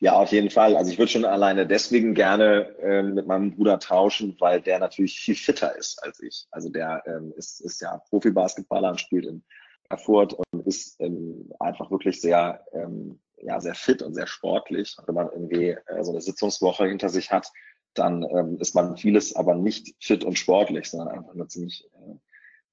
Ja, 0.00 0.14
auf 0.14 0.30
jeden 0.30 0.50
Fall. 0.50 0.76
Also 0.76 0.90
ich 0.90 0.98
würde 0.98 1.10
schon 1.10 1.24
alleine 1.24 1.66
deswegen 1.66 2.14
gerne 2.14 2.76
äh, 2.80 3.02
mit 3.02 3.26
meinem 3.26 3.54
Bruder 3.54 3.78
tauschen, 3.78 4.36
weil 4.38 4.60
der 4.60 4.78
natürlich 4.78 5.18
viel 5.18 5.34
fitter 5.34 5.76
ist 5.76 6.02
als 6.02 6.20
ich. 6.20 6.46
Also 6.50 6.68
der 6.68 7.02
ähm, 7.06 7.32
ist, 7.36 7.60
ist 7.60 7.80
ja 7.80 8.00
Profi-Basketballer 8.08 8.90
und 8.90 9.00
spielt 9.00 9.26
in 9.26 9.44
Erfurt 9.88 10.34
und 10.34 10.66
ist 10.66 11.00
ähm, 11.00 11.50
einfach 11.58 11.90
wirklich 11.90 12.20
sehr, 12.20 12.64
ähm, 12.72 13.20
ja, 13.38 13.60
sehr 13.60 13.74
fit 13.74 14.02
und 14.02 14.14
sehr 14.14 14.26
sportlich. 14.26 14.96
Und 14.98 15.08
wenn 15.08 15.14
man 15.14 15.30
irgendwie 15.32 15.70
äh, 15.70 16.04
so 16.04 16.12
eine 16.12 16.20
Sitzungswoche 16.20 16.86
hinter 16.86 17.08
sich 17.08 17.32
hat, 17.32 17.50
dann 17.94 18.22
ähm, 18.22 18.58
ist 18.58 18.74
man 18.74 18.96
vieles 18.96 19.34
aber 19.34 19.54
nicht 19.54 19.94
fit 20.00 20.24
und 20.24 20.38
sportlich, 20.38 20.90
sondern 20.90 21.08
einfach 21.08 21.34
nur 21.34 21.48
ziemlich, 21.48 21.88
äh, 21.94 22.14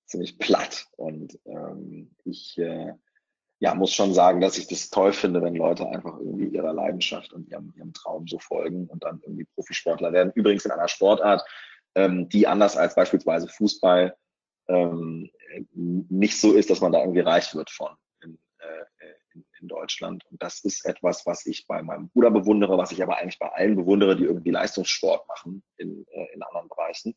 ziemlich 0.06 0.38
platt. 0.38 0.88
Und 0.98 1.40
ähm, 1.46 2.12
ich 2.24 2.58
äh, 2.58 2.94
ja, 3.60 3.74
muss 3.74 3.94
schon 3.94 4.14
sagen, 4.14 4.42
dass 4.42 4.58
ich 4.58 4.68
das 4.68 4.90
toll 4.90 5.14
finde, 5.14 5.42
wenn 5.42 5.56
Leute 5.56 5.88
einfach 5.88 6.20
irgendwie 6.20 6.48
ihrer 6.48 6.74
Leidenschaft 6.74 7.34
und 7.34 7.50
ihrem, 7.50 7.74
ihrem 7.76 7.94
Traum 7.94 8.28
so 8.28 8.38
folgen 8.38 8.88
und 8.88 9.04
dann 9.04 9.22
irgendwie 9.24 9.46
Profisportler 9.56 10.12
werden. 10.12 10.34
Übrigens 10.36 10.66
in 10.66 10.72
einer 10.72 10.88
Sportart, 10.88 11.44
ähm, 11.96 12.28
die 12.30 12.48
anders 12.48 12.76
als 12.76 12.96
beispielsweise 12.96 13.48
Fußball 13.48 14.16
ähm, 14.68 15.30
nicht 15.74 16.40
so 16.40 16.54
ist, 16.54 16.70
dass 16.70 16.82
man 16.82 16.92
da 16.92 17.00
irgendwie 17.00 17.22
reich 17.22 17.56
wird 17.56 17.70
von 17.70 17.96
in, 18.22 18.38
äh, 18.60 19.06
in, 19.36 19.46
in 19.60 19.68
Deutschland. 19.68 20.24
Und 20.32 20.42
das 20.42 20.64
ist 20.64 20.86
etwas, 20.86 21.26
was 21.26 21.46
ich 21.46 21.68
bei 21.68 21.84
meinem 21.84 22.10
Bruder 22.10 22.32
bewundere, 22.32 22.78
was 22.78 22.92
ich 22.92 23.04
aber 23.04 23.18
eigentlich 23.18 23.40
bei 23.40 23.52
allen 23.52 23.76
bewundere, 23.76 24.16
die 24.16 24.24
irgendwie 24.24 24.52
Leistungssport 24.52 25.28
machen 25.28 25.64
in, 25.78 26.06
äh, 26.12 26.34
in 26.34 26.42
anderen 26.42 26.70
Bereichen. 26.70 27.16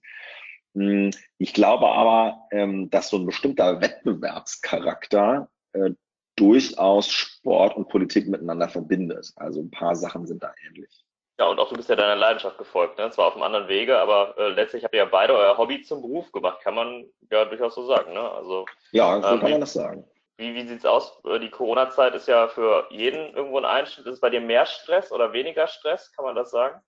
Hm, 0.75 1.11
ich 1.39 1.55
glaube 1.55 1.89
aber, 1.89 2.47
ähm, 2.51 2.91
dass 2.91 3.09
so 3.09 3.17
ein 3.17 3.27
bestimmter 3.27 3.81
Wettbewerbscharakter 3.81 5.49
äh, 5.73 5.91
durchaus 6.37 7.11
Sport 7.11 7.77
und 7.77 7.89
Politik 7.89 8.29
miteinander 8.29 8.69
verbindet. 8.69 9.33
Also 9.37 9.61
ein 9.61 9.71
paar 9.71 9.97
Sachen 9.97 10.27
sind 10.27 10.43
da 10.43 10.53
ähnlich. 10.67 11.05
Ja, 11.39 11.47
und 11.47 11.59
auch 11.61 11.69
du 11.69 11.77
bist 11.77 11.89
ja 11.89 11.95
deiner 11.95 12.17
Leidenschaft 12.17 12.59
gefolgt, 12.59 12.99
ne? 12.99 13.11
zwar 13.11 13.29
auf 13.29 13.35
einem 13.35 13.45
anderen 13.45 13.69
Wege, 13.69 13.97
aber 13.99 14.37
äh, 14.39 14.49
letztlich 14.49 14.83
habt 14.83 14.93
ihr 14.93 14.99
ja 14.99 15.05
beide 15.05 15.35
euer 15.35 15.57
Hobby 15.57 15.83
zum 15.83 16.03
Beruf 16.03 16.33
gemacht, 16.33 16.61
kann 16.63 16.75
man 16.75 17.07
ja 17.31 17.45
durchaus 17.45 17.77
so 17.77 17.87
sagen. 17.87 18.13
Ne? 18.13 18.21
Also, 18.21 18.67
ja, 18.91 19.21
so 19.23 19.29
ähm, 19.29 19.41
kann 19.41 19.51
man 19.53 19.61
das 19.61 19.73
sagen. 19.73 20.05
Wie, 20.38 20.54
wie 20.54 20.66
sieht's 20.66 20.87
aus? 20.87 21.21
Äh, 21.25 21.40
die 21.40 21.50
Corona-Zeit 21.50 22.14
ist 22.14 22.28
ja 22.28 22.49
für 22.49 22.87
jeden 22.90 23.35
irgendwo 23.35 23.59
ein 23.59 23.64
Einschnitt. 23.64 24.07
Ist 24.07 24.14
es 24.14 24.21
bei 24.21 24.30
dir 24.30 24.40
mehr 24.40 24.64
Stress 24.66 25.12
oder 25.12 25.33
weniger 25.33 25.66
Stress? 25.66 26.12
Kann 26.12 26.25
man 26.25 26.37
das 26.37 26.50
sagen? 26.50 26.80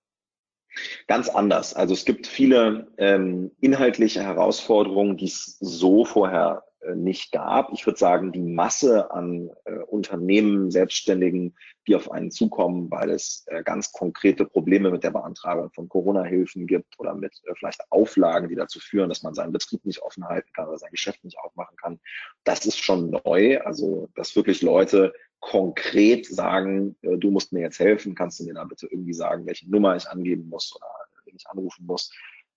Ganz 1.07 1.27
anders. 1.27 1.73
Also 1.73 1.93
es 1.93 2.05
gibt 2.05 2.27
viele 2.27 2.87
ähm, 2.97 3.51
inhaltliche 3.59 4.23
Herausforderungen, 4.23 5.17
die 5.17 5.25
es 5.25 5.57
so 5.59 6.05
vorher 6.05 6.63
nicht 6.95 7.31
gab. 7.31 7.71
Ich 7.73 7.85
würde 7.85 7.99
sagen, 7.99 8.31
die 8.31 8.41
Masse 8.41 9.11
an 9.11 9.49
äh, 9.65 9.79
Unternehmen, 9.87 10.71
Selbstständigen, 10.71 11.55
die 11.87 11.95
auf 11.95 12.11
einen 12.11 12.31
zukommen, 12.31 12.89
weil 12.91 13.09
es 13.09 13.45
äh, 13.47 13.63
ganz 13.63 13.91
konkrete 13.91 14.45
Probleme 14.45 14.91
mit 14.91 15.03
der 15.03 15.11
Beantragung 15.11 15.71
von 15.71 15.89
Corona-Hilfen 15.89 16.67
gibt 16.67 16.99
oder 16.99 17.13
mit 17.13 17.33
äh, 17.45 17.53
vielleicht 17.55 17.81
Auflagen, 17.89 18.49
die 18.49 18.55
dazu 18.55 18.79
führen, 18.79 19.09
dass 19.09 19.23
man 19.23 19.33
seinen 19.33 19.51
Betrieb 19.51 19.85
nicht 19.85 20.01
offen 20.01 20.25
halten 20.25 20.49
kann 20.53 20.67
oder 20.67 20.77
sein 20.77 20.91
Geschäft 20.91 21.23
nicht 21.23 21.39
aufmachen 21.39 21.75
kann. 21.77 21.99
Das 22.43 22.65
ist 22.65 22.77
schon 22.77 23.09
neu. 23.09 23.59
Also, 23.61 24.09
dass 24.15 24.35
wirklich 24.35 24.61
Leute 24.61 25.13
konkret 25.39 26.27
sagen, 26.27 26.95
äh, 27.01 27.17
du 27.17 27.31
musst 27.31 27.51
mir 27.51 27.61
jetzt 27.61 27.79
helfen, 27.79 28.15
kannst 28.15 28.39
du 28.39 28.45
mir 28.45 28.53
da 28.53 28.63
bitte 28.63 28.87
irgendwie 28.87 29.13
sagen, 29.13 29.45
welche 29.45 29.69
Nummer 29.69 29.95
ich 29.95 30.07
angeben 30.07 30.47
muss 30.47 30.73
oder 30.75 30.87
wen 31.25 31.35
ich 31.35 31.47
anrufen 31.47 31.85
muss. 31.85 32.11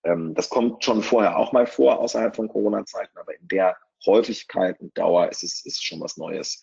Ähm, 0.05 0.33
das 0.35 0.49
kommt 0.49 0.83
schon 0.83 1.01
vorher 1.01 1.37
auch 1.37 1.51
mal 1.51 1.65
vor, 1.65 1.99
außerhalb 1.99 2.35
von 2.35 2.47
Corona-Zeiten, 2.47 3.17
aber 3.17 3.37
in 3.37 3.47
der 3.47 3.75
Häufigkeit 4.05 4.79
und 4.79 4.95
Dauer 4.97 5.29
ist 5.29 5.43
es 5.43 5.65
ist 5.65 5.83
schon 5.83 5.99
was 5.99 6.15
Neues. 6.15 6.61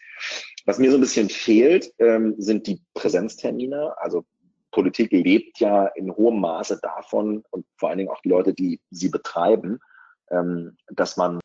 Was 0.64 0.78
mir 0.78 0.90
so 0.90 0.96
ein 0.96 1.00
bisschen 1.00 1.28
fehlt, 1.28 1.92
ähm, 1.98 2.36
sind 2.38 2.66
die 2.68 2.80
Präsenztermine. 2.94 3.94
Also 3.98 4.24
Politik 4.70 5.10
lebt 5.10 5.58
ja 5.58 5.86
in 5.88 6.14
hohem 6.14 6.40
Maße 6.40 6.78
davon 6.80 7.42
und 7.50 7.66
vor 7.76 7.88
allen 7.88 7.98
Dingen 7.98 8.10
auch 8.10 8.22
die 8.22 8.28
Leute, 8.28 8.54
die 8.54 8.80
sie 8.90 9.08
betreiben, 9.08 9.80
ähm, 10.30 10.76
dass 10.88 11.16
man 11.16 11.40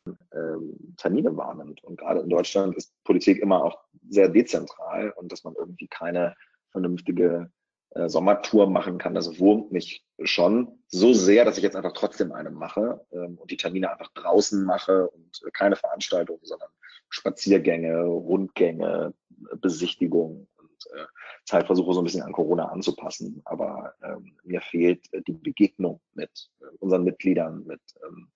Termine 0.96 1.36
wahrnimmt. 1.36 1.82
Und 1.82 1.98
gerade 1.98 2.20
in 2.20 2.28
Deutschland 2.28 2.76
ist 2.76 2.92
Politik 3.04 3.38
immer 3.38 3.64
auch 3.64 3.78
sehr 4.08 4.28
dezentral 4.28 5.10
und 5.16 5.32
dass 5.32 5.42
man 5.42 5.54
irgendwie 5.54 5.88
keine 5.88 6.36
vernünftige 6.70 7.50
äh, 7.90 8.08
Sommertour 8.08 8.68
machen 8.68 8.98
kann. 8.98 9.14
Das 9.14 9.38
wurmt 9.38 9.72
mich 9.72 10.04
schon 10.22 10.78
so 10.88 11.12
sehr, 11.12 11.44
dass 11.44 11.56
ich 11.56 11.62
jetzt 11.62 11.76
einfach 11.76 11.92
trotzdem 11.92 12.32
eine 12.32 12.50
mache 12.50 13.04
ähm, 13.12 13.38
und 13.38 13.50
die 13.50 13.56
Termine 13.56 13.90
einfach 13.90 14.12
draußen 14.14 14.64
mache 14.64 15.08
und 15.08 15.40
äh, 15.46 15.50
keine 15.52 15.76
Veranstaltungen, 15.76 16.40
sondern 16.42 16.68
Spaziergänge, 17.08 18.02
Rundgänge, 18.04 19.14
Besichtigungen 19.60 20.48
und 20.58 20.86
äh, 20.94 21.06
Zeit 21.44 21.66
versuche 21.66 21.94
so 21.94 22.00
ein 22.00 22.04
bisschen 22.04 22.22
an 22.22 22.32
Corona 22.32 22.66
anzupassen. 22.66 23.40
Aber 23.44 23.94
ähm, 24.02 24.36
mir 24.44 24.60
fehlt 24.60 25.12
äh, 25.12 25.22
die 25.22 25.32
Begegnung 25.32 26.00
mit 26.14 26.50
äh, 26.60 26.64
unseren 26.80 27.04
Mitgliedern, 27.04 27.64
mit 27.64 27.80
ähm, 28.06 28.28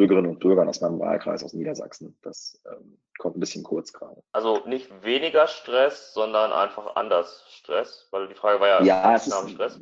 Bürgerinnen 0.00 0.30
und 0.30 0.40
Bürgern 0.40 0.66
aus 0.66 0.80
meinem 0.80 0.98
Wahlkreis 0.98 1.44
aus 1.44 1.52
Niedersachsen. 1.52 2.16
Das 2.22 2.58
ähm, 2.66 2.96
kommt 3.18 3.36
ein 3.36 3.40
bisschen 3.40 3.62
kurz 3.62 3.92
gerade. 3.92 4.22
Also 4.32 4.62
nicht 4.66 4.88
weniger 5.04 5.46
Stress, 5.46 6.14
sondern 6.14 6.52
einfach 6.52 6.96
anders 6.96 7.44
Stress, 7.50 8.08
weil 8.10 8.28
die 8.28 8.34
Frage 8.34 8.60
war 8.60 8.68
ja, 8.68 8.82
ja 8.82 9.14
es 9.14 9.26
ist, 9.26 9.50
Stress. 9.50 9.78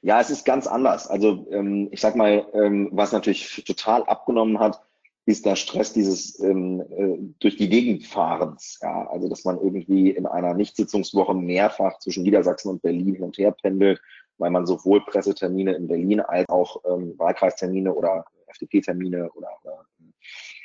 Ja, 0.00 0.20
es 0.20 0.30
ist 0.30 0.44
ganz 0.44 0.66
anders. 0.66 1.06
Also 1.06 1.46
ähm, 1.52 1.88
ich 1.92 2.00
sag 2.00 2.16
mal, 2.16 2.44
ähm, 2.52 2.88
was 2.90 3.12
natürlich 3.12 3.62
total 3.64 4.02
abgenommen 4.02 4.58
hat, 4.58 4.82
ist 5.24 5.46
der 5.46 5.54
Stress 5.54 5.92
dieses 5.92 6.40
ähm, 6.40 6.80
äh, 6.90 7.16
durch 7.38 7.56
die 7.56 7.68
Gegend 7.68 8.04
fahrens. 8.04 8.80
Ja, 8.82 9.08
also 9.08 9.28
dass 9.28 9.44
man 9.44 9.60
irgendwie 9.60 10.10
in 10.10 10.26
einer 10.26 10.52
Nichtsitzungswoche 10.54 11.34
mehrfach 11.34 12.00
zwischen 12.00 12.24
Niedersachsen 12.24 12.70
und 12.70 12.82
Berlin 12.82 13.14
hin 13.14 13.22
und 13.22 13.38
her 13.38 13.52
pendelt, 13.52 14.00
weil 14.38 14.50
man 14.50 14.66
sowohl 14.66 15.04
Pressetermine 15.04 15.74
in 15.74 15.86
Berlin 15.86 16.20
als 16.20 16.48
auch 16.48 16.82
ähm, 16.84 17.14
Wahlkreistermine 17.18 17.94
oder 17.94 18.24
FDP-Termine 18.52 19.30
oder, 19.32 19.48
oder 19.62 19.86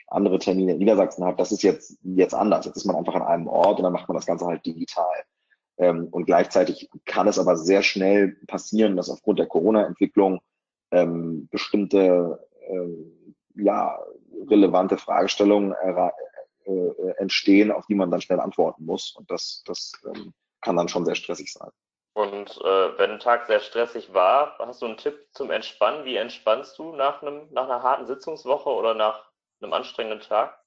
andere 0.07 0.39
Termine 0.39 0.73
in 0.73 0.79
Niedersachsen 0.79 1.25
hat, 1.25 1.39
das 1.39 1.51
ist 1.51 1.63
jetzt, 1.63 1.97
jetzt 2.03 2.33
anders. 2.33 2.65
Jetzt 2.65 2.77
ist 2.77 2.85
man 2.85 2.95
einfach 2.95 3.15
an 3.15 3.23
einem 3.23 3.47
Ort 3.47 3.79
und 3.79 3.83
dann 3.83 3.93
macht 3.93 4.07
man 4.07 4.15
das 4.15 4.25
Ganze 4.25 4.45
halt 4.45 4.65
digital. 4.65 5.23
Ähm, 5.77 6.07
und 6.11 6.25
gleichzeitig 6.25 6.89
kann 7.05 7.27
es 7.27 7.37
aber 7.37 7.57
sehr 7.57 7.83
schnell 7.83 8.37
passieren, 8.47 8.95
dass 8.95 9.09
aufgrund 9.09 9.39
der 9.39 9.47
Corona-Entwicklung 9.47 10.39
ähm, 10.91 11.47
bestimmte 11.51 12.47
ähm, 12.67 13.35
ja, 13.55 13.99
relevante 14.49 14.97
Fragestellungen 14.97 15.73
äh, 15.73 16.09
äh, 16.65 17.11
entstehen, 17.17 17.71
auf 17.71 17.85
die 17.87 17.95
man 17.95 18.11
dann 18.11 18.21
schnell 18.21 18.39
antworten 18.39 18.85
muss. 18.85 19.11
Und 19.15 19.29
das, 19.29 19.63
das 19.65 19.91
ähm, 20.05 20.33
kann 20.61 20.75
dann 20.75 20.89
schon 20.89 21.05
sehr 21.05 21.15
stressig 21.15 21.51
sein. 21.51 21.69
Und 22.17 22.59
äh, 22.63 22.97
wenn 22.97 23.11
ein 23.11 23.19
Tag 23.19 23.45
sehr 23.45 23.59
stressig 23.59 24.11
war, 24.11 24.55
hast 24.57 24.81
du 24.81 24.87
einen 24.87 24.97
Tipp 24.97 25.27
zum 25.33 25.51
Entspannen? 25.51 26.03
Wie 26.03 26.15
entspannst 26.15 26.79
du 26.79 26.95
nach, 26.95 27.21
einem, 27.21 27.41
nach 27.51 27.65
einer 27.65 27.83
harten 27.83 28.07
Sitzungswoche 28.07 28.71
oder 28.71 28.95
nach 28.95 29.25
einem 29.61 29.71
anstrengenden 29.71 30.21
Tag? 30.21 30.57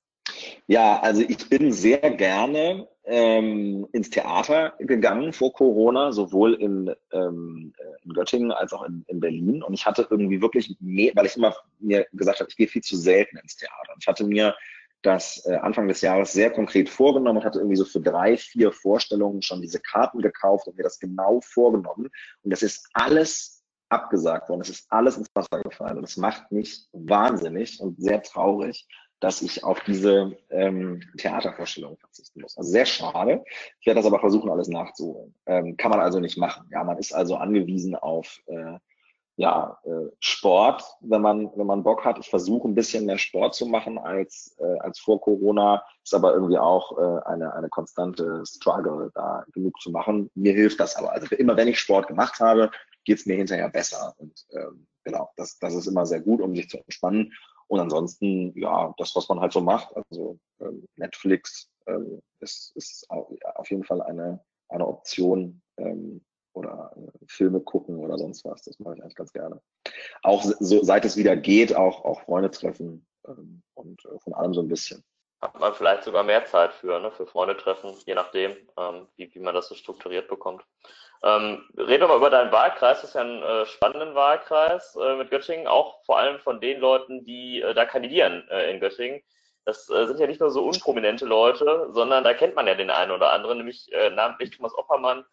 Ja, 0.68 1.00
also 1.00 1.22
ich 1.22 1.48
bin 1.48 1.72
sehr 1.72 1.98
gerne 2.12 2.86
ähm, 3.02 3.88
ins 3.90 4.10
Theater 4.10 4.74
gegangen 4.78 5.32
vor 5.32 5.52
Corona, 5.52 6.12
sowohl 6.12 6.54
in, 6.54 6.94
ähm, 7.10 7.74
in 8.04 8.12
Göttingen 8.12 8.52
als 8.52 8.72
auch 8.72 8.84
in, 8.84 9.04
in 9.08 9.18
Berlin. 9.18 9.64
Und 9.64 9.74
ich 9.74 9.84
hatte 9.84 10.06
irgendwie 10.08 10.40
wirklich 10.40 10.76
mehr, 10.78 11.10
weil 11.16 11.26
ich 11.26 11.36
immer 11.36 11.56
mir 11.80 12.06
gesagt 12.12 12.38
habe, 12.38 12.48
ich 12.48 12.56
gehe 12.56 12.68
viel 12.68 12.82
zu 12.82 12.96
selten 12.96 13.38
ins 13.38 13.56
Theater. 13.56 13.96
Ich 13.98 14.06
hatte 14.06 14.22
mir 14.22 14.54
das 15.02 15.44
äh, 15.46 15.54
Anfang 15.56 15.88
des 15.88 16.00
Jahres 16.00 16.32
sehr 16.32 16.50
konkret 16.50 16.88
vorgenommen 16.88 17.38
und 17.38 17.44
hatte 17.44 17.58
irgendwie 17.58 17.76
so 17.76 17.84
für 17.84 18.00
drei, 18.00 18.36
vier 18.36 18.72
Vorstellungen 18.72 19.42
schon 19.42 19.62
diese 19.62 19.80
Karten 19.80 20.20
gekauft 20.20 20.66
und 20.66 20.76
mir 20.76 20.82
das 20.82 20.98
genau 20.98 21.40
vorgenommen. 21.40 22.10
Und 22.42 22.50
das 22.50 22.62
ist 22.62 22.88
alles 22.92 23.62
abgesagt 23.88 24.48
worden. 24.48 24.60
Es 24.60 24.68
ist 24.68 24.86
alles 24.90 25.16
ins 25.16 25.28
Wasser 25.34 25.62
gefallen. 25.62 25.98
Und 25.98 26.04
es 26.04 26.16
macht 26.16 26.50
mich 26.52 26.86
wahnsinnig 26.92 27.80
und 27.80 28.00
sehr 28.00 28.22
traurig, 28.22 28.86
dass 29.20 29.42
ich 29.42 29.64
auf 29.64 29.80
diese 29.80 30.36
ähm, 30.48 31.02
Theatervorstellung 31.18 31.98
verzichten 31.98 32.40
muss. 32.40 32.56
Also 32.56 32.70
sehr 32.70 32.86
schade. 32.86 33.44
Ich 33.80 33.86
werde 33.86 33.98
das 33.98 34.06
aber 34.06 34.20
versuchen, 34.20 34.50
alles 34.50 34.68
nachzuholen. 34.68 35.34
Ähm, 35.46 35.76
kann 35.76 35.90
man 35.90 36.00
also 36.00 36.20
nicht 36.20 36.38
machen. 36.38 36.66
Ja, 36.72 36.84
man 36.84 36.98
ist 36.98 37.12
also 37.12 37.36
angewiesen 37.36 37.94
auf 37.94 38.40
äh, 38.46 38.78
ja, 39.40 39.78
äh, 39.84 40.10
Sport, 40.20 40.84
wenn 41.00 41.22
man, 41.22 41.50
wenn 41.56 41.66
man 41.66 41.82
Bock 41.82 42.04
hat. 42.04 42.18
Ich 42.18 42.28
versuche 42.28 42.68
ein 42.68 42.74
bisschen 42.74 43.06
mehr 43.06 43.16
Sport 43.16 43.54
zu 43.54 43.64
machen 43.64 43.96
als, 43.96 44.54
äh, 44.58 44.78
als 44.80 45.00
vor 45.00 45.18
Corona. 45.18 45.82
Ist 46.04 46.12
aber 46.12 46.34
irgendwie 46.34 46.58
auch 46.58 46.98
äh, 46.98 47.22
eine, 47.24 47.54
eine 47.54 47.70
konstante 47.70 48.42
Struggle, 48.44 49.10
da 49.14 49.46
genug 49.54 49.80
zu 49.80 49.90
machen. 49.92 50.30
Mir 50.34 50.52
hilft 50.52 50.78
das 50.78 50.94
aber. 50.94 51.12
Also 51.12 51.34
immer 51.36 51.56
wenn 51.56 51.68
ich 51.68 51.80
Sport 51.80 52.06
gemacht 52.06 52.38
habe, 52.38 52.70
geht's 53.04 53.24
mir 53.24 53.36
hinterher 53.36 53.70
besser. 53.70 54.12
Und 54.18 54.46
ähm, 54.50 54.86
genau, 55.04 55.30
das, 55.36 55.58
das 55.58 55.74
ist 55.74 55.86
immer 55.86 56.04
sehr 56.04 56.20
gut, 56.20 56.42
um 56.42 56.54
sich 56.54 56.68
zu 56.68 56.76
entspannen. 56.76 57.32
Und 57.66 57.80
ansonsten, 57.80 58.52
ja, 58.58 58.92
das, 58.98 59.16
was 59.16 59.26
man 59.30 59.40
halt 59.40 59.54
so 59.54 59.62
macht, 59.62 59.96
also 59.96 60.38
ähm, 60.60 60.84
Netflix 60.96 61.70
ähm, 61.86 62.20
ist, 62.40 62.76
ist 62.76 63.06
auf 63.08 63.70
jeden 63.70 63.84
Fall 63.84 64.02
eine, 64.02 64.44
eine 64.68 64.86
Option, 64.86 65.62
ähm, 65.78 66.20
oder 66.52 66.92
äh, 66.96 67.19
Filme 67.30 67.60
gucken 67.60 67.98
oder 67.98 68.18
sonst 68.18 68.44
was. 68.44 68.62
Das 68.62 68.78
mache 68.78 68.96
ich 68.96 69.02
eigentlich 69.02 69.16
ganz 69.16 69.32
gerne. 69.32 69.60
Auch 70.22 70.42
so, 70.42 70.82
seit 70.82 71.04
es 71.04 71.16
wieder 71.16 71.36
geht, 71.36 71.74
auch, 71.74 72.04
auch 72.04 72.22
Freunde 72.22 72.50
treffen 72.50 73.06
ähm, 73.26 73.62
und 73.74 74.04
äh, 74.04 74.18
von 74.18 74.34
allem 74.34 74.52
so 74.54 74.60
ein 74.60 74.68
bisschen. 74.68 75.04
Hat 75.40 75.58
man 75.58 75.72
vielleicht 75.74 76.04
sogar 76.04 76.22
mehr 76.22 76.44
Zeit 76.44 76.72
für, 76.74 77.00
ne, 77.00 77.10
für 77.12 77.26
Freunde 77.26 77.56
treffen, 77.56 77.94
je 78.04 78.14
nachdem, 78.14 78.54
ähm, 78.76 79.06
wie, 79.16 79.34
wie 79.34 79.40
man 79.40 79.54
das 79.54 79.68
so 79.68 79.74
strukturiert 79.74 80.28
bekommt. 80.28 80.62
Ähm, 81.22 81.64
reden 81.76 82.02
wir 82.02 82.08
mal 82.08 82.16
über 82.16 82.30
deinen 82.30 82.52
Wahlkreis. 82.52 83.00
Das 83.00 83.10
ist 83.10 83.14
ja 83.14 83.22
ein 83.22 83.42
äh, 83.42 83.66
spannender 83.66 84.14
Wahlkreis 84.14 84.96
äh, 84.96 85.16
mit 85.16 85.30
Göttingen, 85.30 85.66
auch 85.66 86.04
vor 86.04 86.18
allem 86.18 86.40
von 86.40 86.60
den 86.60 86.80
Leuten, 86.80 87.24
die 87.24 87.62
äh, 87.62 87.74
da 87.74 87.86
kandidieren 87.86 88.46
äh, 88.50 88.70
in 88.70 88.80
Göttingen. 88.80 89.22
Das 89.64 89.88
äh, 89.88 90.06
sind 90.06 90.18
ja 90.18 90.26
nicht 90.26 90.40
nur 90.40 90.50
so 90.50 90.64
unprominente 90.66 91.26
Leute, 91.26 91.88
sondern 91.92 92.24
da 92.24 92.34
kennt 92.34 92.54
man 92.54 92.66
ja 92.66 92.74
den 92.74 92.90
einen 92.90 93.12
oder 93.12 93.32
anderen, 93.32 93.58
nämlich 93.58 93.90
äh, 93.92 94.10
namentlich 94.10 94.50
Thomas 94.50 94.76
Oppermann, 94.76 95.24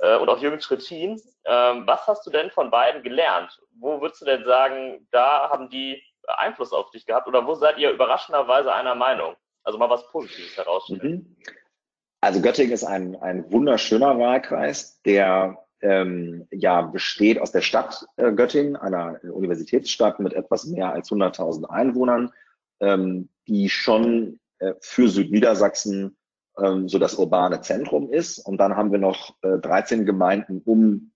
und 0.00 0.28
auch 0.28 0.40
Jürgen 0.40 0.60
Trittin. 0.60 1.20
Ähm, 1.44 1.86
was 1.86 2.06
hast 2.06 2.26
du 2.26 2.30
denn 2.30 2.50
von 2.50 2.70
beiden 2.70 3.02
gelernt? 3.02 3.58
Wo 3.80 4.00
würdest 4.00 4.20
du 4.20 4.26
denn 4.26 4.44
sagen, 4.44 5.06
da 5.10 5.50
haben 5.50 5.70
die 5.70 6.02
Einfluss 6.26 6.72
auf 6.72 6.90
dich 6.90 7.06
gehabt 7.06 7.26
oder 7.26 7.46
wo 7.46 7.54
seid 7.54 7.78
ihr 7.78 7.90
überraschenderweise 7.90 8.72
einer 8.72 8.94
Meinung? 8.94 9.34
Also 9.64 9.78
mal 9.78 9.90
was 9.90 10.06
Positives 10.08 10.56
herausstellen. 10.56 11.12
Mhm. 11.12 11.36
Also 12.20 12.40
Göttingen 12.40 12.72
ist 12.72 12.84
ein, 12.84 13.16
ein 13.16 13.50
wunderschöner 13.52 14.18
Wahlkreis, 14.18 15.00
der 15.02 15.64
ähm, 15.80 16.48
ja 16.50 16.82
besteht 16.82 17.40
aus 17.40 17.52
der 17.52 17.60
Stadt 17.60 18.04
äh, 18.16 18.32
Göttingen, 18.32 18.76
einer 18.76 19.20
Universitätsstadt 19.22 20.18
mit 20.18 20.32
etwas 20.32 20.66
mehr 20.66 20.92
als 20.92 21.10
100.000 21.10 21.66
Einwohnern, 21.66 22.32
ähm, 22.80 23.28
die 23.46 23.68
schon 23.68 24.40
äh, 24.58 24.74
für 24.80 25.08
Südniedersachsen 25.08 26.16
ähm, 26.62 26.88
so 26.88 26.98
das 26.98 27.14
urbane 27.14 27.60
Zentrum 27.60 28.12
ist. 28.12 28.38
Und 28.38 28.58
dann 28.58 28.76
haben 28.76 28.92
wir 28.92 28.98
noch 28.98 29.36
äh, 29.42 29.58
13 29.58 30.06
Gemeinden 30.06 30.62
um 30.64 31.12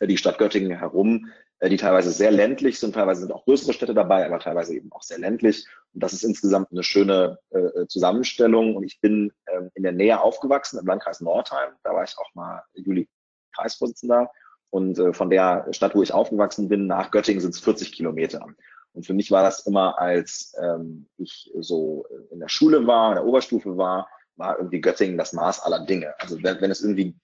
äh, 0.00 0.06
die 0.06 0.16
Stadt 0.16 0.38
Göttingen 0.38 0.78
herum, 0.78 1.30
äh, 1.58 1.68
die 1.68 1.76
teilweise 1.76 2.10
sehr 2.10 2.30
ländlich 2.30 2.78
sind, 2.78 2.94
teilweise 2.94 3.22
sind 3.22 3.32
auch 3.32 3.44
größere 3.44 3.72
Städte 3.72 3.94
dabei, 3.94 4.26
aber 4.26 4.38
teilweise 4.38 4.74
eben 4.74 4.92
auch 4.92 5.02
sehr 5.02 5.18
ländlich. 5.18 5.66
Und 5.94 6.02
das 6.02 6.12
ist 6.12 6.24
insgesamt 6.24 6.70
eine 6.70 6.82
schöne 6.82 7.38
äh, 7.50 7.58
äh 7.58 7.86
Zusammenstellung. 7.88 8.76
Und 8.76 8.84
ich 8.84 9.00
bin 9.00 9.32
ähm, 9.52 9.70
in 9.74 9.82
der 9.82 9.92
Nähe 9.92 10.20
aufgewachsen, 10.20 10.78
im 10.78 10.86
Landkreis 10.86 11.20
Nordheim. 11.20 11.70
Da 11.82 11.94
war 11.94 12.04
ich 12.04 12.16
auch 12.18 12.34
mal 12.34 12.62
Juli 12.74 13.08
Kreisvorsitzender. 13.54 14.30
Und 14.70 14.98
äh, 14.98 15.12
von 15.12 15.30
der 15.30 15.66
Stadt, 15.70 15.94
wo 15.94 16.02
ich 16.02 16.12
aufgewachsen 16.12 16.68
bin, 16.68 16.86
nach 16.86 17.10
Göttingen 17.10 17.40
sind 17.40 17.54
es 17.54 17.60
40 17.60 17.92
Kilometer. 17.92 18.46
Und 18.92 19.06
für 19.06 19.14
mich 19.14 19.30
war 19.30 19.42
das 19.42 19.66
immer, 19.66 19.98
als 19.98 20.54
ähm, 20.60 21.06
ich 21.18 21.50
so 21.60 22.06
in 22.30 22.40
der 22.40 22.48
Schule 22.48 22.86
war, 22.86 23.10
in 23.10 23.16
der 23.16 23.26
Oberstufe 23.26 23.76
war, 23.76 24.08
war 24.36 24.58
irgendwie 24.58 24.80
Göttingen 24.80 25.18
das 25.18 25.32
Maß 25.32 25.60
aller 25.60 25.84
Dinge. 25.84 26.14
Also 26.20 26.42
wenn, 26.42 26.60
wenn 26.60 26.70
es 26.70 26.82
irgendwie 26.82 27.16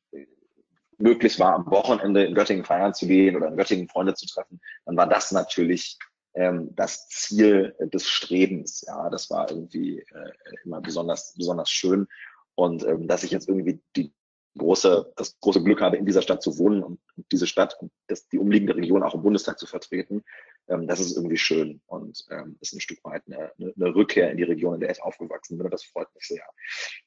möglich 0.98 1.38
war, 1.38 1.54
am 1.54 1.66
Wochenende 1.66 2.24
in 2.24 2.34
Göttingen 2.34 2.64
feiern 2.64 2.94
zu 2.94 3.06
gehen 3.06 3.36
oder 3.36 3.48
in 3.48 3.56
Göttingen 3.56 3.88
Freunde 3.88 4.14
zu 4.14 4.26
treffen, 4.26 4.60
dann 4.86 4.96
war 4.96 5.08
das 5.08 5.32
natürlich 5.32 5.98
ähm, 6.34 6.70
das 6.74 7.08
Ziel 7.08 7.74
des 7.80 8.08
Strebens. 8.08 8.84
Ja, 8.86 9.10
das 9.10 9.30
war 9.30 9.50
irgendwie 9.50 9.98
äh, 9.98 10.32
immer 10.64 10.80
besonders, 10.80 11.34
besonders 11.36 11.70
schön. 11.70 12.06
Und 12.54 12.84
ähm, 12.84 13.08
dass 13.08 13.24
ich 13.24 13.30
jetzt 13.30 13.48
irgendwie 13.48 13.80
die 13.96 14.12
große, 14.56 15.12
das 15.16 15.38
große 15.40 15.62
Glück 15.62 15.80
habe, 15.80 15.96
in 15.96 16.06
dieser 16.06 16.22
Stadt 16.22 16.42
zu 16.42 16.58
wohnen 16.58 16.82
und 16.82 17.00
diese 17.32 17.46
Stadt 17.46 17.76
und 17.80 17.90
das, 18.08 18.28
die 18.28 18.38
umliegende 18.38 18.76
Region 18.76 19.02
auch 19.02 19.14
im 19.14 19.22
Bundestag 19.22 19.58
zu 19.58 19.66
vertreten, 19.66 20.22
ähm, 20.68 20.86
das 20.86 21.00
ist 21.00 21.16
irgendwie 21.16 21.36
schön 21.36 21.80
und 21.86 22.24
ähm, 22.30 22.56
ist 22.60 22.72
ein 22.74 22.80
Stück 22.80 23.02
weit 23.04 23.22
eine, 23.26 23.52
eine, 23.58 23.94
Rückkehr 23.94 24.30
in 24.30 24.36
die 24.36 24.42
Region, 24.42 24.74
in 24.74 24.80
der 24.80 24.90
ich 24.90 25.02
aufgewachsen 25.02 25.56
bin 25.56 25.66
und 25.66 25.72
das 25.72 25.84
freut 25.84 26.08
mich 26.14 26.26
sehr. 26.26 26.44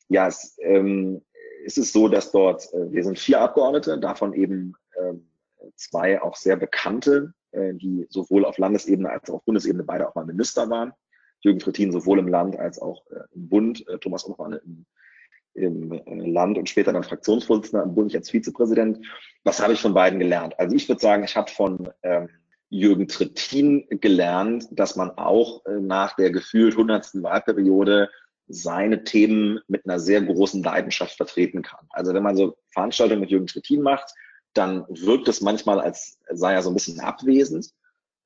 Ja, 0.09 0.27
es, 0.27 0.57
ähm, 0.61 1.21
es 1.65 1.77
ist 1.77 1.93
so, 1.93 2.07
dass 2.07 2.31
dort, 2.31 2.71
äh, 2.73 2.91
wir 2.91 3.03
sind 3.03 3.19
vier 3.19 3.41
Abgeordnete, 3.41 3.99
davon 3.99 4.33
eben 4.33 4.73
ähm, 5.01 5.29
zwei 5.75 6.21
auch 6.21 6.35
sehr 6.35 6.57
bekannte, 6.57 7.33
äh, 7.51 7.73
die 7.73 8.05
sowohl 8.09 8.45
auf 8.45 8.57
Landesebene 8.57 9.09
als 9.09 9.29
auch 9.29 9.35
auf 9.35 9.45
Bundesebene 9.45 9.83
beide 9.83 10.07
auch 10.07 10.15
mal 10.15 10.25
Minister 10.25 10.69
waren. 10.69 10.93
Jürgen 11.41 11.59
Trittin 11.59 11.91
sowohl 11.91 12.19
im 12.19 12.27
Land 12.27 12.57
als 12.57 12.79
auch 12.79 13.05
äh, 13.11 13.19
im 13.33 13.49
Bund, 13.49 13.87
äh, 13.87 13.97
Thomas 13.99 14.23
Umrane 14.23 14.57
im 14.57 14.85
im 15.55 15.91
äh, 15.91 16.29
Land 16.29 16.57
und 16.57 16.69
später 16.69 16.93
dann 16.93 17.03
Fraktionsvorsitzender 17.03 17.83
im 17.83 17.95
Bund, 17.95 18.13
als 18.13 18.29
Vizepräsident. 18.29 19.05
Was 19.43 19.61
habe 19.61 19.73
ich 19.73 19.81
von 19.81 19.93
beiden 19.93 20.19
gelernt? 20.19 20.57
Also 20.59 20.75
ich 20.75 20.87
würde 20.87 21.01
sagen, 21.01 21.23
ich 21.23 21.35
habe 21.35 21.49
von 21.49 21.89
ähm, 22.03 22.29
Jürgen 22.69 23.07
Trittin 23.07 23.85
gelernt, 23.89 24.67
dass 24.71 24.95
man 24.95 25.11
auch 25.11 25.65
äh, 25.65 25.79
nach 25.79 26.15
der 26.15 26.31
gefühlt 26.31 26.75
hundertsten 26.75 27.23
Wahlperiode 27.23 28.09
seine 28.47 29.03
Themen 29.03 29.59
mit 29.67 29.85
einer 29.85 29.99
sehr 29.99 30.21
großen 30.21 30.61
Leidenschaft 30.61 31.15
vertreten 31.15 31.61
kann. 31.61 31.85
Also 31.89 32.13
wenn 32.13 32.23
man 32.23 32.35
so 32.35 32.57
Veranstaltungen 32.69 33.21
mit 33.21 33.31
Jürgen 33.31 33.47
Trittin 33.47 33.81
macht, 33.81 34.13
dann 34.53 34.85
wirkt 34.89 35.27
es 35.27 35.41
manchmal, 35.41 35.79
als 35.79 36.17
sei 36.29 36.53
er 36.53 36.61
so 36.61 36.69
ein 36.69 36.75
bisschen 36.75 36.99
abwesend. 36.99 37.71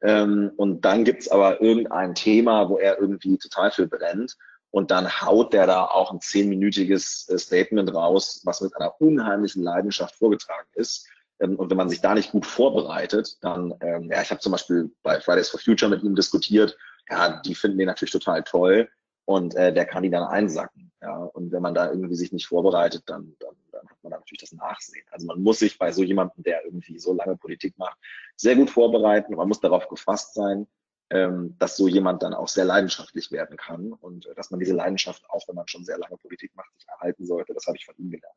Ähm, 0.01 0.51
und 0.57 0.85
dann 0.85 1.03
gibt's 1.03 1.29
aber 1.29 1.61
irgendein 1.61 2.15
Thema, 2.15 2.69
wo 2.69 2.77
er 2.77 2.99
irgendwie 2.99 3.37
total 3.37 3.71
viel 3.71 3.87
brennt. 3.87 4.37
Und 4.71 4.91
dann 4.91 5.21
haut 5.21 5.53
der 5.53 5.65
da 5.65 5.85
auch 5.85 6.11
ein 6.11 6.21
zehnminütiges 6.21 7.27
äh, 7.29 7.37
Statement 7.37 7.93
raus, 7.93 8.41
was 8.45 8.61
mit 8.61 8.75
einer 8.75 8.99
unheimlichen 9.01 9.63
Leidenschaft 9.63 10.15
vorgetragen 10.15 10.67
ist. 10.73 11.07
Ähm, 11.39 11.55
und 11.55 11.69
wenn 11.69 11.77
man 11.77 11.89
sich 11.89 12.01
da 12.01 12.13
nicht 12.13 12.31
gut 12.31 12.45
vorbereitet, 12.45 13.37
dann, 13.41 13.73
ähm, 13.81 14.09
ja, 14.11 14.21
ich 14.21 14.31
habe 14.31 14.41
zum 14.41 14.51
Beispiel 14.51 14.91
bei 15.03 15.19
Fridays 15.19 15.49
for 15.49 15.59
Future 15.59 15.89
mit 15.89 16.03
ihm 16.03 16.15
diskutiert, 16.15 16.77
ja, 17.09 17.41
die 17.41 17.55
finden 17.55 17.77
den 17.77 17.87
natürlich 17.87 18.11
total 18.11 18.43
toll 18.43 18.89
und 19.25 19.55
äh, 19.55 19.73
der 19.73 19.85
kann 19.85 20.03
die 20.03 20.09
dann 20.09 20.23
einsacken. 20.23 20.91
Ja, 21.01 21.15
und 21.17 21.51
wenn 21.51 21.61
man 21.61 21.73
da 21.73 21.89
irgendwie 21.89 22.15
sich 22.15 22.33
nicht 22.33 22.47
vorbereitet, 22.47 23.03
dann, 23.05 23.35
dann, 23.39 23.55
dann 23.71 23.87
hat 23.89 23.97
man 24.03 24.11
da 24.11 24.17
natürlich 24.17 24.41
das 24.41 24.51
Nachsehen. 24.51 25.05
Also 25.11 25.27
man 25.27 25.41
muss 25.41 25.59
sich 25.59 25.77
bei 25.77 25.91
so 25.91 26.03
jemandem, 26.03 26.43
der 26.43 26.65
irgendwie 26.65 26.99
so 26.99 27.13
lange 27.13 27.37
Politik 27.37 27.77
macht, 27.77 27.97
sehr 28.35 28.55
gut 28.55 28.69
vorbereiten. 28.69 29.35
Man 29.35 29.47
muss 29.47 29.61
darauf 29.61 29.87
gefasst 29.87 30.33
sein, 30.33 30.67
ähm, 31.09 31.55
dass 31.57 31.77
so 31.77 31.87
jemand 31.87 32.21
dann 32.21 32.33
auch 32.33 32.47
sehr 32.47 32.65
leidenschaftlich 32.65 33.31
werden 33.31 33.57
kann 33.57 33.93
und 33.93 34.27
äh, 34.27 34.35
dass 34.35 34.51
man 34.51 34.59
diese 34.59 34.73
Leidenschaft, 34.73 35.23
auch 35.29 35.47
wenn 35.47 35.55
man 35.55 35.67
schon 35.67 35.85
sehr 35.85 35.97
lange 35.97 36.17
Politik 36.17 36.51
macht, 36.55 36.71
sich 36.75 36.87
erhalten 36.87 37.25
sollte. 37.25 37.53
Das 37.53 37.65
habe 37.65 37.77
ich 37.77 37.85
von 37.85 37.95
ihm 37.97 38.11
gelernt. 38.11 38.35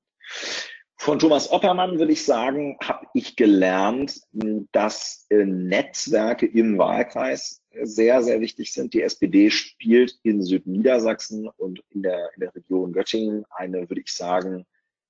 Von 0.96 1.18
Thomas 1.18 1.50
Oppermann 1.50 1.98
würde 1.98 2.12
ich 2.12 2.24
sagen, 2.24 2.76
habe 2.82 3.06
ich 3.12 3.34
gelernt, 3.34 4.20
dass 4.70 5.26
äh, 5.30 5.44
Netzwerke 5.44 6.46
im 6.46 6.78
Wahlkreis 6.78 7.60
sehr, 7.82 8.22
sehr 8.22 8.40
wichtig 8.40 8.72
sind. 8.72 8.94
Die 8.94 9.02
SPD 9.02 9.50
spielt 9.50 10.18
in 10.22 10.42
Südniedersachsen 10.42 11.48
und 11.56 11.82
in 11.90 12.02
der, 12.02 12.30
in 12.34 12.40
der 12.40 12.54
Region 12.54 12.92
Göttingen 12.92 13.44
eine, 13.50 13.88
würde 13.88 14.02
ich 14.02 14.12
sagen, 14.12 14.64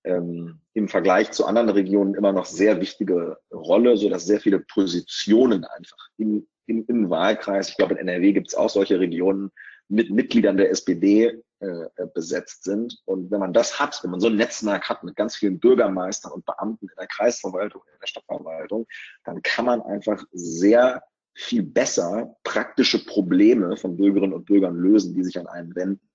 ähm, 0.04 0.60
im 0.72 0.88
Vergleich 0.88 1.30
zu 1.32 1.44
anderen 1.44 1.68
Regionen 1.68 2.14
immer 2.14 2.32
noch 2.32 2.46
sehr 2.46 2.80
wichtige 2.80 3.38
Rolle, 3.52 3.96
so 3.96 4.08
dass 4.08 4.24
sehr 4.24 4.40
viele 4.40 4.60
Positionen 4.60 5.64
einfach 5.64 6.08
im 6.16 6.46
im, 6.66 6.84
im 6.88 7.10
Wahlkreis, 7.10 7.70
ich 7.70 7.76
glaube 7.76 7.94
in 7.94 8.08
NRW 8.08 8.32
gibt 8.32 8.48
es 8.48 8.54
auch 8.54 8.70
solche 8.70 9.00
Regionen, 9.00 9.50
mit 9.88 10.10
Mitgliedern 10.10 10.56
der 10.56 10.70
SPD 10.70 11.42
äh, 11.62 11.84
äh, 11.94 12.08
besetzt 12.12 12.64
sind. 12.64 13.00
Und 13.04 13.30
wenn 13.30 13.38
man 13.38 13.52
das 13.52 13.78
hat, 13.78 14.02
wenn 14.02 14.10
man 14.10 14.18
so 14.18 14.26
ein 14.26 14.34
Netzwerk 14.34 14.88
hat 14.88 15.04
mit 15.04 15.14
ganz 15.14 15.36
vielen 15.36 15.60
Bürgermeistern 15.60 16.32
und 16.32 16.44
Beamten 16.44 16.88
in 16.88 16.94
der 16.98 17.06
Kreisverwaltung, 17.06 17.82
in 17.86 18.00
der 18.00 18.06
Stadtverwaltung, 18.08 18.88
dann 19.22 19.42
kann 19.42 19.66
man 19.66 19.80
einfach 19.80 20.24
sehr 20.32 21.04
viel 21.34 21.62
besser 21.62 22.36
praktische 22.42 23.06
Probleme 23.06 23.76
von 23.76 23.96
Bürgerinnen 23.96 24.32
und 24.32 24.44
Bürgern 24.44 24.74
lösen, 24.74 25.14
die 25.14 25.22
sich 25.22 25.38
an 25.38 25.46
einen 25.46 25.72
wenden. 25.76 26.10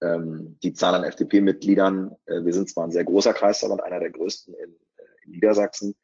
Ähm, 0.00 0.56
die 0.62 0.72
Zahl 0.72 0.94
an 0.94 1.04
FDP-Mitgliedern, 1.04 2.16
äh, 2.24 2.42
wir 2.42 2.54
sind 2.54 2.70
zwar 2.70 2.84
ein 2.84 2.90
sehr 2.90 3.04
großer 3.04 3.34
Kreisverband, 3.34 3.82
einer 3.82 4.00
der 4.00 4.10
größten 4.10 4.54
in, 4.54 4.70
äh, 4.70 5.24
in 5.24 5.32
Niedersachsen, 5.32 5.96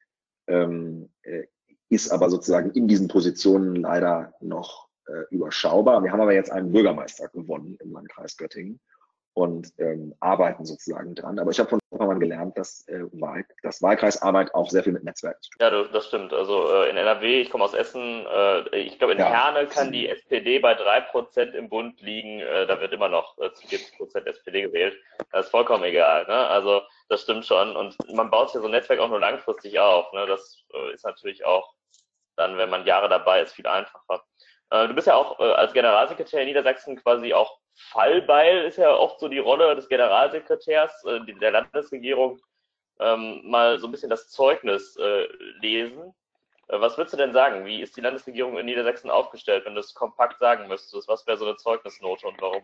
ähm, 0.47 1.09
äh, 1.23 1.45
ist 1.89 2.11
aber 2.11 2.29
sozusagen 2.29 2.71
in 2.73 2.87
diesen 2.87 3.09
Positionen 3.09 3.77
leider 3.77 4.35
noch 4.41 4.89
äh, 5.07 5.35
überschaubar. 5.35 6.03
Wir 6.03 6.13
haben 6.13 6.21
aber 6.21 6.35
jetzt 6.35 6.51
einen 6.51 6.73
Bürgermeister 6.73 7.29
gewonnen 7.29 7.77
im 7.81 7.93
Landkreis 7.93 8.37
Göttingen 8.37 8.81
und 9.35 9.73
ähm, 9.79 10.15
arbeiten 10.21 10.65
sozusagen 10.65 11.15
dran. 11.15 11.39
Aber 11.39 11.51
ich 11.51 11.59
habe 11.59 11.69
von 11.69 11.81
Oppermann 11.91 12.21
gelernt, 12.21 12.57
dass, 12.57 12.87
äh, 12.89 13.01
Wahl, 13.13 13.45
dass 13.63 13.83
Wahlkreisarbeit 13.83 14.55
auch 14.55 14.71
sehr 14.71 14.85
viel 14.85 14.93
mit 14.93 15.03
Netzwerken 15.03 15.43
zu 15.43 15.51
tun 15.51 15.67
hat. 15.67 15.73
Ja, 15.73 15.85
das 15.93 16.07
stimmt. 16.07 16.33
Also 16.33 16.71
äh, 16.71 16.91
in 16.91 16.97
NRW, 16.97 17.41
ich 17.41 17.51
komme 17.51 17.65
aus 17.65 17.75
Essen, 17.75 18.27
äh, 18.27 18.77
ich 18.79 18.99
glaube 18.99 19.15
in 19.15 19.19
ja. 19.19 19.27
Herne 19.27 19.67
kann 19.67 19.91
die 19.91 20.09
SPD 20.09 20.61
bei 20.61 20.75
drei 20.75 21.01
Prozent 21.01 21.55
im 21.55 21.69
Bund 21.69 22.01
liegen. 22.01 22.41
Äh, 22.41 22.67
da 22.67 22.81
wird 22.81 22.93
immer 22.93 23.09
noch 23.09 23.37
äh, 23.39 23.53
zu 23.53 23.67
40 23.67 23.97
Prozent 23.97 24.27
SPD 24.27 24.63
gewählt. 24.63 24.97
Das 25.33 25.47
ist 25.47 25.51
vollkommen 25.51 25.85
egal. 25.85 26.27
Ne? 26.27 26.35
Also 26.35 26.83
das 27.09 27.23
stimmt 27.23 27.45
schon. 27.45 27.75
Und 27.75 27.97
man 28.15 28.31
baut 28.31 28.51
sich 28.51 28.61
so 28.61 28.67
ein 28.67 28.73
Netzwerk 28.73 29.01
auch 29.01 29.09
nur 29.09 29.21
langfristig 29.21 29.79
auf. 29.81 30.13
Ne? 30.13 30.27
Das 30.27 30.65
äh, 30.73 30.95
ist 30.95 31.05
natürlich 31.05 31.45
auch 31.45 31.75
dann, 32.37 32.57
wenn 32.57 32.71
man 32.71 32.87
Jahre 32.87 33.09
dabei 33.09 33.43
ist, 33.43 33.53
viel 33.53 33.67
einfacher. 33.67 34.23
Äh, 34.71 34.89
du 34.89 34.95
bist 34.95 35.07
ja 35.07 35.15
auch 35.15 35.39
äh, 35.41 35.53
als 35.53 35.73
Generalsekretär 35.73 36.41
in 36.41 36.49
Niedersachsen 36.49 36.97
quasi 36.97 37.33
auch 37.33 37.59
Fallbeil, 37.75 38.65
ist 38.65 38.79
ja 38.79 38.95
oft 38.95 39.19
so 39.21 39.29
die 39.29 39.39
Rolle 39.39 39.75
des 39.75 39.89
Generalsekretärs 39.89 41.05
äh, 41.05 41.21
der 41.41 41.51
Landesregierung, 41.51 42.41
ähm, 43.01 43.41
mal 43.45 43.79
so 43.79 43.89
ein 43.89 43.91
bisschen 43.91 44.11
das 44.11 44.29
Zeugnis 44.31 44.97
lesen. 45.61 46.15
Was 46.69 46.97
würdest 46.97 47.13
du 47.13 47.19
denn 47.19 47.35
sagen? 47.35 47.67
Wie 47.67 47.83
ist 47.83 47.97
die 47.97 48.01
Landesregierung 48.01 48.57
in 48.57 48.67
Niedersachsen 48.67 49.11
aufgestellt, 49.11 49.67
wenn 49.67 49.75
du 49.75 49.81
es 49.81 49.93
kompakt 49.93 50.39
sagen 50.39 50.69
müsstest? 50.69 51.09
Was 51.09 51.27
wäre 51.27 51.37
so 51.37 51.45
eine 51.45 51.57
Zeugnisnote 51.57 52.27
und 52.27 52.41
warum? 52.41 52.63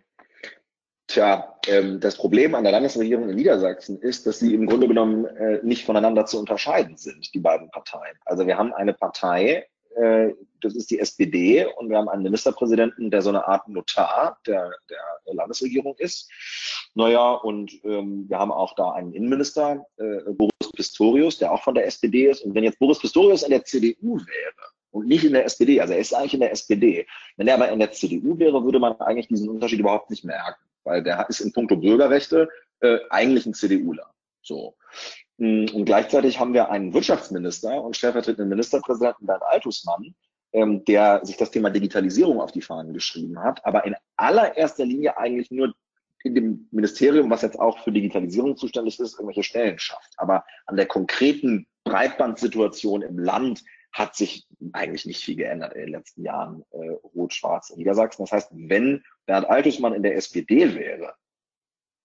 Tja, 1.08 1.58
ähm, 1.66 1.98
das 1.98 2.16
Problem 2.16 2.54
an 2.54 2.62
der 2.62 2.72
Landesregierung 2.72 3.28
in 3.28 3.34
Niedersachsen 3.34 4.00
ist, 4.00 4.26
dass 4.26 4.38
sie 4.38 4.54
im 4.54 4.66
Grunde 4.66 4.86
genommen 4.86 5.28
nicht 5.62 5.84
voneinander 5.84 6.24
zu 6.24 6.38
unterscheiden 6.38 6.96
sind, 6.96 7.34
die 7.34 7.40
beiden 7.40 7.68
Parteien. 7.70 8.16
Also 8.24 8.46
wir 8.46 8.56
haben 8.56 8.72
eine 8.72 8.94
Partei, 8.94 9.66
äh, 9.96 10.34
das 10.60 10.74
ist 10.74 10.90
die 10.90 10.98
SPD, 10.98 11.66
und 11.78 11.88
wir 11.88 11.96
haben 11.96 12.08
einen 12.08 12.22
Ministerpräsidenten, 12.22 13.10
der 13.10 13.22
so 13.22 13.30
eine 13.30 13.46
Art 13.46 13.68
Notar 13.68 14.38
der, 14.46 14.70
der 14.90 15.34
Landesregierung 15.34 15.94
ist. 15.98 16.30
Naja, 16.94 17.32
und 17.32 17.72
ähm, 17.84 18.26
wir 18.28 18.38
haben 18.38 18.52
auch 18.52 18.74
da 18.74 18.92
einen 18.92 19.12
Innenminister, 19.12 19.86
äh, 19.96 20.32
Boris 20.32 20.72
Pistorius, 20.74 21.38
der 21.38 21.52
auch 21.52 21.62
von 21.62 21.74
der 21.74 21.86
SPD 21.86 22.26
ist. 22.26 22.42
Und 22.42 22.54
wenn 22.54 22.64
jetzt 22.64 22.78
Boris 22.78 22.98
Pistorius 22.98 23.42
in 23.42 23.50
der 23.50 23.64
CDU 23.64 24.18
wäre, 24.18 24.70
und 24.92 25.06
nicht 25.06 25.22
in 25.22 25.34
der 25.34 25.44
SPD. 25.44 25.80
Also 25.80 25.92
er 25.92 26.00
ist 26.00 26.12
eigentlich 26.12 26.34
in 26.34 26.40
der 26.40 26.50
SPD. 26.50 27.06
Wenn 27.36 27.46
er 27.46 27.54
aber 27.54 27.70
in 27.70 27.78
der 27.78 27.92
CDU 27.92 28.36
wäre, 28.40 28.64
würde 28.64 28.80
man 28.80 29.00
eigentlich 29.00 29.28
diesen 29.28 29.48
Unterschied 29.48 29.78
überhaupt 29.78 30.10
nicht 30.10 30.24
merken 30.24 30.64
weil 30.84 31.02
der 31.02 31.28
ist 31.28 31.40
in 31.40 31.52
puncto 31.52 31.76
Bürgerrechte 31.76 32.48
äh, 32.80 32.98
eigentlich 33.10 33.46
ein 33.46 33.54
CDUler. 33.54 34.12
So. 34.42 34.76
Mm, 35.40 35.64
und 35.72 35.86
gleichzeitig 35.86 36.38
haben 36.38 36.52
wir 36.52 36.70
einen 36.70 36.92
Wirtschaftsminister 36.92 37.82
und 37.82 37.96
stellvertretenden 37.96 38.50
Ministerpräsidenten 38.50 39.26
Bernd 39.26 39.42
Altusmann, 39.42 40.14
ähm, 40.52 40.84
der 40.84 41.24
sich 41.24 41.38
das 41.38 41.50
Thema 41.50 41.70
Digitalisierung 41.70 42.40
auf 42.40 42.52
die 42.52 42.60
Fahnen 42.60 42.92
geschrieben 42.92 43.42
hat, 43.42 43.64
aber 43.64 43.86
in 43.86 43.96
allererster 44.16 44.84
Linie 44.84 45.16
eigentlich 45.16 45.50
nur 45.50 45.72
in 46.22 46.34
dem 46.34 46.68
Ministerium, 46.70 47.30
was 47.30 47.40
jetzt 47.40 47.58
auch 47.58 47.78
für 47.78 47.90
Digitalisierung 47.90 48.54
zuständig 48.54 49.00
ist, 49.00 49.14
irgendwelche 49.14 49.42
Stellen 49.42 49.78
schafft. 49.78 50.12
Aber 50.18 50.44
an 50.66 50.76
der 50.76 50.84
konkreten 50.84 51.66
Breitbandsituation 51.84 53.00
im 53.00 53.18
Land 53.18 53.64
hat 53.92 54.14
sich 54.14 54.46
eigentlich 54.72 55.06
nicht 55.06 55.24
viel 55.24 55.36
geändert 55.36 55.72
in 55.72 55.80
den 55.80 55.92
letzten 55.92 56.22
Jahren, 56.22 56.62
äh, 56.72 56.90
rot-schwarz 57.16 57.70
in 57.70 57.78
Niedersachsen. 57.78 58.24
Das 58.24 58.32
heißt, 58.32 58.50
wenn 58.52 59.02
Bernd 59.24 59.48
Altusmann 59.48 59.94
in 59.94 60.02
der 60.02 60.16
SPD 60.16 60.74
wäre, 60.74 61.14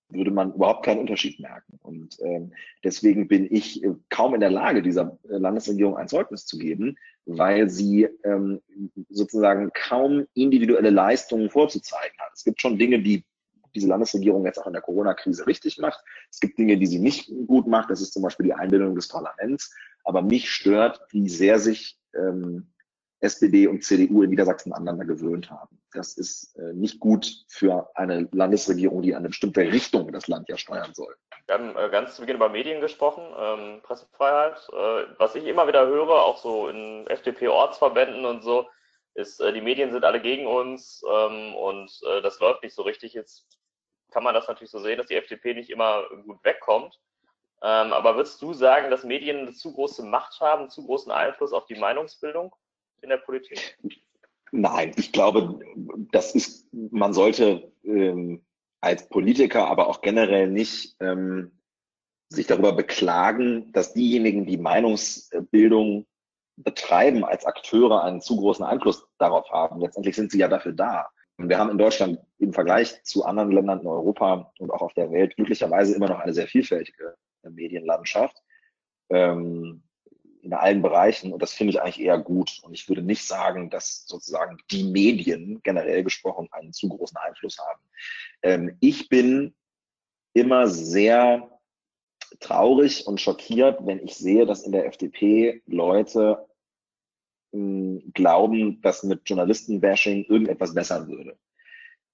würde 0.10 0.32
man 0.32 0.54
überhaupt 0.54 0.86
keinen 0.86 1.00
Unterschied 1.00 1.40
merken. 1.40 1.80
Und 1.82 2.18
ähm, 2.22 2.54
deswegen 2.84 3.28
bin 3.28 3.48
ich 3.52 3.84
äh, 3.84 3.94
kaum 4.10 4.34
in 4.34 4.40
der 4.40 4.52
Lage, 4.52 4.82
dieser 4.82 5.18
äh, 5.24 5.38
Landesregierung 5.38 5.98
ein 5.98 6.08
Zeugnis 6.08 6.46
zu 6.46 6.58
geben, 6.58 6.96
weil 7.26 7.70
sie 7.70 8.08
ähm, 8.24 8.62
sozusagen 9.10 9.72
kaum 9.74 10.28
individuelle 10.34 10.92
Leistungen 10.92 11.50
vorzuzeigen 11.50 12.18
hat. 12.20 12.32
Es 12.34 12.44
gibt 12.44 12.62
schon 12.62 12.78
Dinge, 12.78 13.02
die 13.02 13.26
diese 13.74 13.88
Landesregierung 13.88 14.46
jetzt 14.46 14.58
auch 14.58 14.68
in 14.68 14.74
der 14.74 14.82
Corona-Krise 14.82 15.48
richtig 15.48 15.78
macht. 15.80 16.02
Es 16.32 16.40
gibt 16.40 16.58
Dinge, 16.58 16.78
die 16.78 16.88
sie 16.88 17.00
nicht 17.00 17.30
gut 17.46 17.68
macht. 17.68 17.90
Das 17.90 18.02
ist 18.02 18.14
zum 18.14 18.24
Beispiel 18.24 18.46
die 18.46 18.54
Einbindung 18.54 18.96
des 18.96 19.10
Parlaments. 19.10 19.76
Aber 20.06 20.22
mich 20.22 20.50
stört, 20.50 21.02
wie 21.10 21.28
sehr 21.28 21.60
sich 21.60 21.98
ähm, 22.16 22.68
SPD 23.22 23.68
und 23.68 23.84
CDU 23.84 24.24
in 24.24 24.30
Niedersachsen 24.30 24.74
aneinander 24.74 25.06
gewöhnt 25.06 25.50
haben. 25.50 25.80
Das 25.94 26.18
ist 26.18 26.56
äh, 26.58 26.74
nicht 26.74 27.00
gut 27.00 27.46
für 27.48 27.90
eine 27.96 28.28
Landesregierung, 28.32 29.02
die 29.02 29.16
eine 29.16 29.30
bestimmte 29.30 29.62
Richtung 29.62 30.12
das 30.12 30.28
Land 30.28 30.50
ja 30.50 30.58
steuern 30.58 30.94
soll. 30.94 31.16
Wir 31.48 31.56
haben 31.56 31.76
äh, 31.78 31.90
ganz 31.90 32.16
zu 32.16 32.22
Beginn 32.22 32.36
über 32.38 32.50
Medien 32.50 32.82
gesprochen, 32.82 33.24
ähm, 33.38 33.82
Pressefreiheit. 33.84 34.58
Äh, 34.72 35.06
was 35.18 35.36
ich 35.36 35.46
immer 35.46 35.68
wieder 35.68 35.88
höre, 35.88 36.10
auch 36.10 36.38
so 36.38 36.68
in 36.68 37.08
FDP-Ortsverbänden 37.08 38.26
und 38.26 38.44
so, 38.44 38.68
ist, 39.14 39.40
äh, 39.40 39.54
die 39.54 39.62
Medien 39.62 39.92
sind 39.92 40.04
alle 40.04 40.22
gegen 40.22 40.46
uns 40.46 41.04
ähm, 41.10 41.56
und 41.56 41.92
äh, 42.10 42.22
das 42.22 42.40
läuft 42.40 42.64
nicht 42.64 42.76
so 42.76 42.82
richtig. 42.82 43.14
Jetzt 43.14 43.46
kann 44.12 44.24
man 44.24 44.34
das 44.34 44.48
natürlich 44.48 44.72
so 44.72 44.80
sehen, 44.80 44.98
dass 44.98 45.08
die 45.08 45.16
FDP 45.16 45.54
nicht 45.54 45.70
immer 45.70 46.04
gut 46.26 46.44
wegkommt. 46.44 47.00
Ähm, 47.62 47.94
aber 47.94 48.16
würdest 48.16 48.42
du 48.42 48.54
sagen, 48.54 48.92
dass 48.92 49.04
Medien 49.04 49.40
eine 49.40 49.54
zu 49.54 49.74
große 49.74 50.04
Macht 50.04 50.40
haben, 50.42 50.70
zu 50.70 50.86
großen 50.86 51.12
Einfluss 51.12 51.54
auf 51.54 51.66
die 51.66 51.76
Meinungsbildung? 51.76 52.54
In 53.02 53.10
der 53.10 53.18
Politik? 53.18 53.78
Nein, 54.52 54.92
ich 54.96 55.12
glaube, 55.12 55.60
das 56.12 56.34
ist, 56.34 56.68
man 56.72 57.14
sollte 57.14 57.72
ähm, 57.84 58.44
als 58.82 59.10
Politiker, 59.10 59.68
aber 59.68 59.88
auch 59.88 60.02
generell 60.02 60.50
nicht 60.50 60.96
ähm, 61.00 61.52
sich 62.30 62.48
darüber 62.48 62.74
beklagen, 62.74 63.72
dass 63.74 63.94
diejenigen, 63.94 64.46
die 64.46 64.58
Meinungsbildung 64.58 66.06
betreiben, 66.58 67.26
als 67.26 67.46
Akteure 67.46 68.04
einen 68.04 68.22
zu 68.22 68.38
großen 68.38 68.66
Einfluss 68.66 69.06
darauf 69.18 69.50
haben. 69.50 69.82
Letztendlich 69.82 70.16
sind 70.16 70.32
sie 70.32 70.40
ja 70.40 70.48
dafür 70.48 70.74
da. 70.74 71.10
Und 71.38 71.50
wir 71.50 71.58
haben 71.58 71.70
in 71.70 71.78
Deutschland 71.78 72.20
im 72.38 72.54
Vergleich 72.54 73.04
zu 73.04 73.26
anderen 73.26 73.52
Ländern 73.52 73.82
in 73.82 73.88
Europa 73.88 74.54
und 74.60 74.72
auch 74.72 74.82
auf 74.82 74.94
der 74.94 75.12
Welt 75.12 75.36
glücklicherweise 75.36 75.96
immer 75.96 76.08
noch 76.08 76.20
eine 76.20 76.34
sehr 76.34 76.48
vielfältige 76.48 77.16
Medienlandschaft. 77.44 78.42
Ähm, 79.10 79.84
in 80.46 80.54
allen 80.54 80.82
Bereichen 80.84 81.34
und 81.34 81.42
das 81.42 81.54
finde 81.54 81.72
ich 81.72 81.82
eigentlich 81.82 82.00
eher 82.00 82.20
gut. 82.20 82.60
Und 82.62 82.74
ich 82.74 82.88
würde 82.88 83.02
nicht 83.02 83.26
sagen, 83.26 83.70
dass 83.72 84.06
sozusagen 84.06 84.60
die 84.72 84.84
Medien 84.84 85.60
generell 85.64 86.04
gesprochen 86.04 86.48
einen 86.52 86.72
zu 86.72 86.88
großen 86.88 87.18
Einfluss 87.18 87.58
haben. 87.58 87.82
Ähm, 88.44 88.78
ich 88.80 89.10
bin 89.10 89.56
immer 90.34 90.68
sehr 90.68 91.50
traurig 92.40 93.08
und 93.08 93.20
schockiert, 93.20 93.80
wenn 93.86 94.04
ich 94.04 94.16
sehe, 94.16 94.46
dass 94.46 94.64
in 94.64 94.72
der 94.72 94.86
FDP 94.86 95.64
Leute 95.66 96.46
hm, 97.52 98.12
glauben, 98.14 98.82
dass 98.82 99.04
mit 99.04 99.22
Journalistenbashing 99.26 100.26
irgendetwas 100.26 100.76
besser 100.76 101.08
würde. 101.08 101.38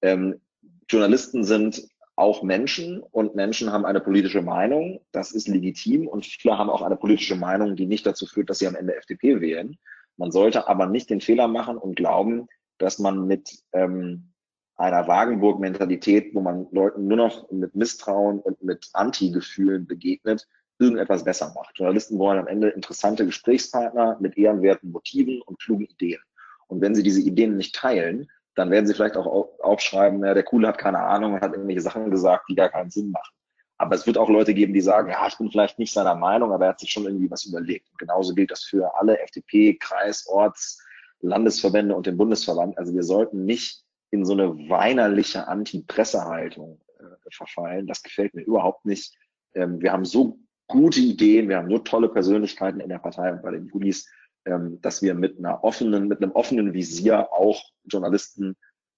Ähm, 0.02 0.40
Journalisten 0.88 1.44
sind 1.44 1.86
auch 2.22 2.44
Menschen 2.44 3.02
und 3.02 3.36
Menschen 3.36 3.72
haben 3.72 3.86
eine 3.86 4.00
politische 4.00 4.44
Meinung. 4.44 5.02
Das 5.12 5.32
ist 5.32 5.48
legitim 5.48 6.08
und 6.08 6.24
viele 6.24 6.56
haben 6.56 6.70
auch 6.70 6.84
eine 6.84 6.96
politische 6.96 7.36
Meinung, 7.36 7.76
die 7.76 7.88
nicht 7.88 8.06
dazu 8.06 8.28
führt, 8.28 8.50
dass 8.50 8.60
sie 8.60 8.68
am 8.68 8.76
Ende 8.76 8.96
FDP 8.96 9.42
wählen. 9.42 9.78
Man 10.18 10.32
sollte 10.32 10.68
aber 10.68 10.86
nicht 10.86 11.10
den 11.10 11.20
Fehler 11.20 11.48
machen 11.48 11.78
und 11.78 11.96
glauben, 11.96 12.48
dass 12.78 13.00
man 13.00 13.26
mit 13.26 13.64
ähm, 13.74 14.32
einer 14.76 15.08
Wagenburg-Mentalität, 15.08 16.36
wo 16.36 16.42
man 16.42 16.68
Leuten 16.72 17.08
nur 17.08 17.18
noch 17.18 17.50
mit 17.52 17.76
Misstrauen 17.76 18.40
und 18.40 18.64
mit 18.64 18.90
Anti-Gefühlen 18.94 19.88
begegnet, 19.88 20.48
irgendetwas 20.78 21.24
besser 21.24 21.52
macht. 21.56 21.78
Journalisten 21.80 22.20
wollen 22.20 22.38
am 22.38 22.48
Ende 22.48 22.70
interessante 22.70 23.26
Gesprächspartner 23.26 24.18
mit 24.20 24.38
ehrenwerten 24.38 24.92
Motiven 24.92 25.42
und 25.42 25.60
klugen 25.60 25.86
Ideen. 25.86 26.22
Und 26.68 26.82
wenn 26.82 26.94
sie 26.94 27.04
diese 27.04 27.22
Ideen 27.22 27.58
nicht 27.58 27.76
teilen, 27.76 28.30
dann 28.56 28.70
werden 28.70 28.86
sie 28.86 28.94
vielleicht 28.94 29.18
auch 29.18 29.50
aufschreiben, 29.62 30.24
ja, 30.24 30.34
der 30.34 30.44
Coole 30.44 30.68
hat 30.68 30.78
keine 30.78 31.00
Ahnung 31.00 31.34
und 31.34 31.42
hat 31.42 31.54
irgendwelche 31.54 31.82
Sachen 31.82 32.12
gesagt, 32.12 32.46
die 32.50 32.56
gar 32.56 32.70
keinen 32.70 32.92
Sinn 32.92 33.12
machen. 33.12 33.34
Aber 33.78 33.96
es 33.96 34.06
wird 34.06 34.18
auch 34.18 34.30
Leute 34.30 34.54
geben, 34.54 34.74
die 34.74 34.82
sagen, 34.82 35.10
ja, 35.10 35.26
ich 35.28 35.38
bin 35.38 35.50
vielleicht 35.50 35.80
nicht 35.80 35.94
seiner 35.94 36.14
Meinung, 36.14 36.52
aber 36.52 36.66
er 36.66 36.70
hat 36.72 36.80
sich 36.80 36.92
schon 36.92 37.06
irgendwie 37.06 37.32
was 37.32 37.46
überlegt. 37.46 37.90
Und 37.90 37.98
genauso 37.98 38.36
gilt 38.36 38.52
das 38.52 38.64
für 38.64 38.96
alle 38.96 39.20
FDP, 39.20 39.76
Kreis, 39.76 40.28
Orts, 40.28 40.80
Landesverbände 41.22 41.96
und 41.96 42.06
den 42.06 42.18
Bundesverband. 42.18 42.78
Also 42.78 42.94
wir 42.94 43.04
sollten 43.04 43.46
nicht 43.46 43.84
in 44.12 44.26
so 44.26 44.34
eine 44.34 44.70
weinerliche 44.70 45.48
Anti-Pressehaltung 45.48 46.80
äh, 47.00 47.30
verfallen. 47.32 47.88
Das 47.88 48.04
gefällt 48.04 48.36
mir 48.36 48.44
überhaupt 48.44 48.86
nicht. 48.86 49.16
Ähm, 49.56 49.82
wir 49.82 49.94
haben 49.94 50.06
so 50.06 50.38
gute 50.68 51.00
Ideen, 51.00 51.50
wir 51.50 51.58
haben 51.58 51.70
so 51.70 51.80
tolle 51.80 52.10
Persönlichkeiten 52.10 52.82
in 52.82 52.90
der 52.90 53.00
Partei 53.00 53.32
und 53.32 53.42
bei 53.42 53.52
den 53.52 53.68
Buddies, 53.68 54.08
ähm, 54.46 54.82
dass 54.82 55.02
wir 55.02 55.14
mit 55.14 55.38
einer 55.38 55.64
offenen, 55.64 56.08
mit 56.08 56.22
einem 56.22 56.32
offenen 56.32 56.74
Visier 56.74 57.32
auch 57.32 57.64
Journalisten 57.86 58.58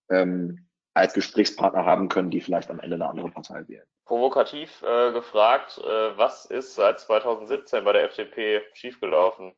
ähm, 0.10 0.68
als 0.94 1.14
Gesprächspartner 1.14 1.86
haben 1.86 2.08
können, 2.08 2.30
die 2.30 2.42
vielleicht 2.42 2.70
am 2.70 2.80
Ende 2.80 2.96
eine 2.96 3.10
andere 3.10 3.30
Partei 3.30 3.68
wählen. 3.68 3.86
Provokativ 4.06 4.84
äh, 4.84 5.12
gefragt, 5.12 5.80
äh, 5.80 6.18
was 6.18 6.46
ist 6.46 6.76
seit 6.76 7.00
2017 7.00 7.84
bei 7.84 7.94
der 7.94 8.04
FDP 8.04 8.62
schiefgelaufen? 8.74 9.54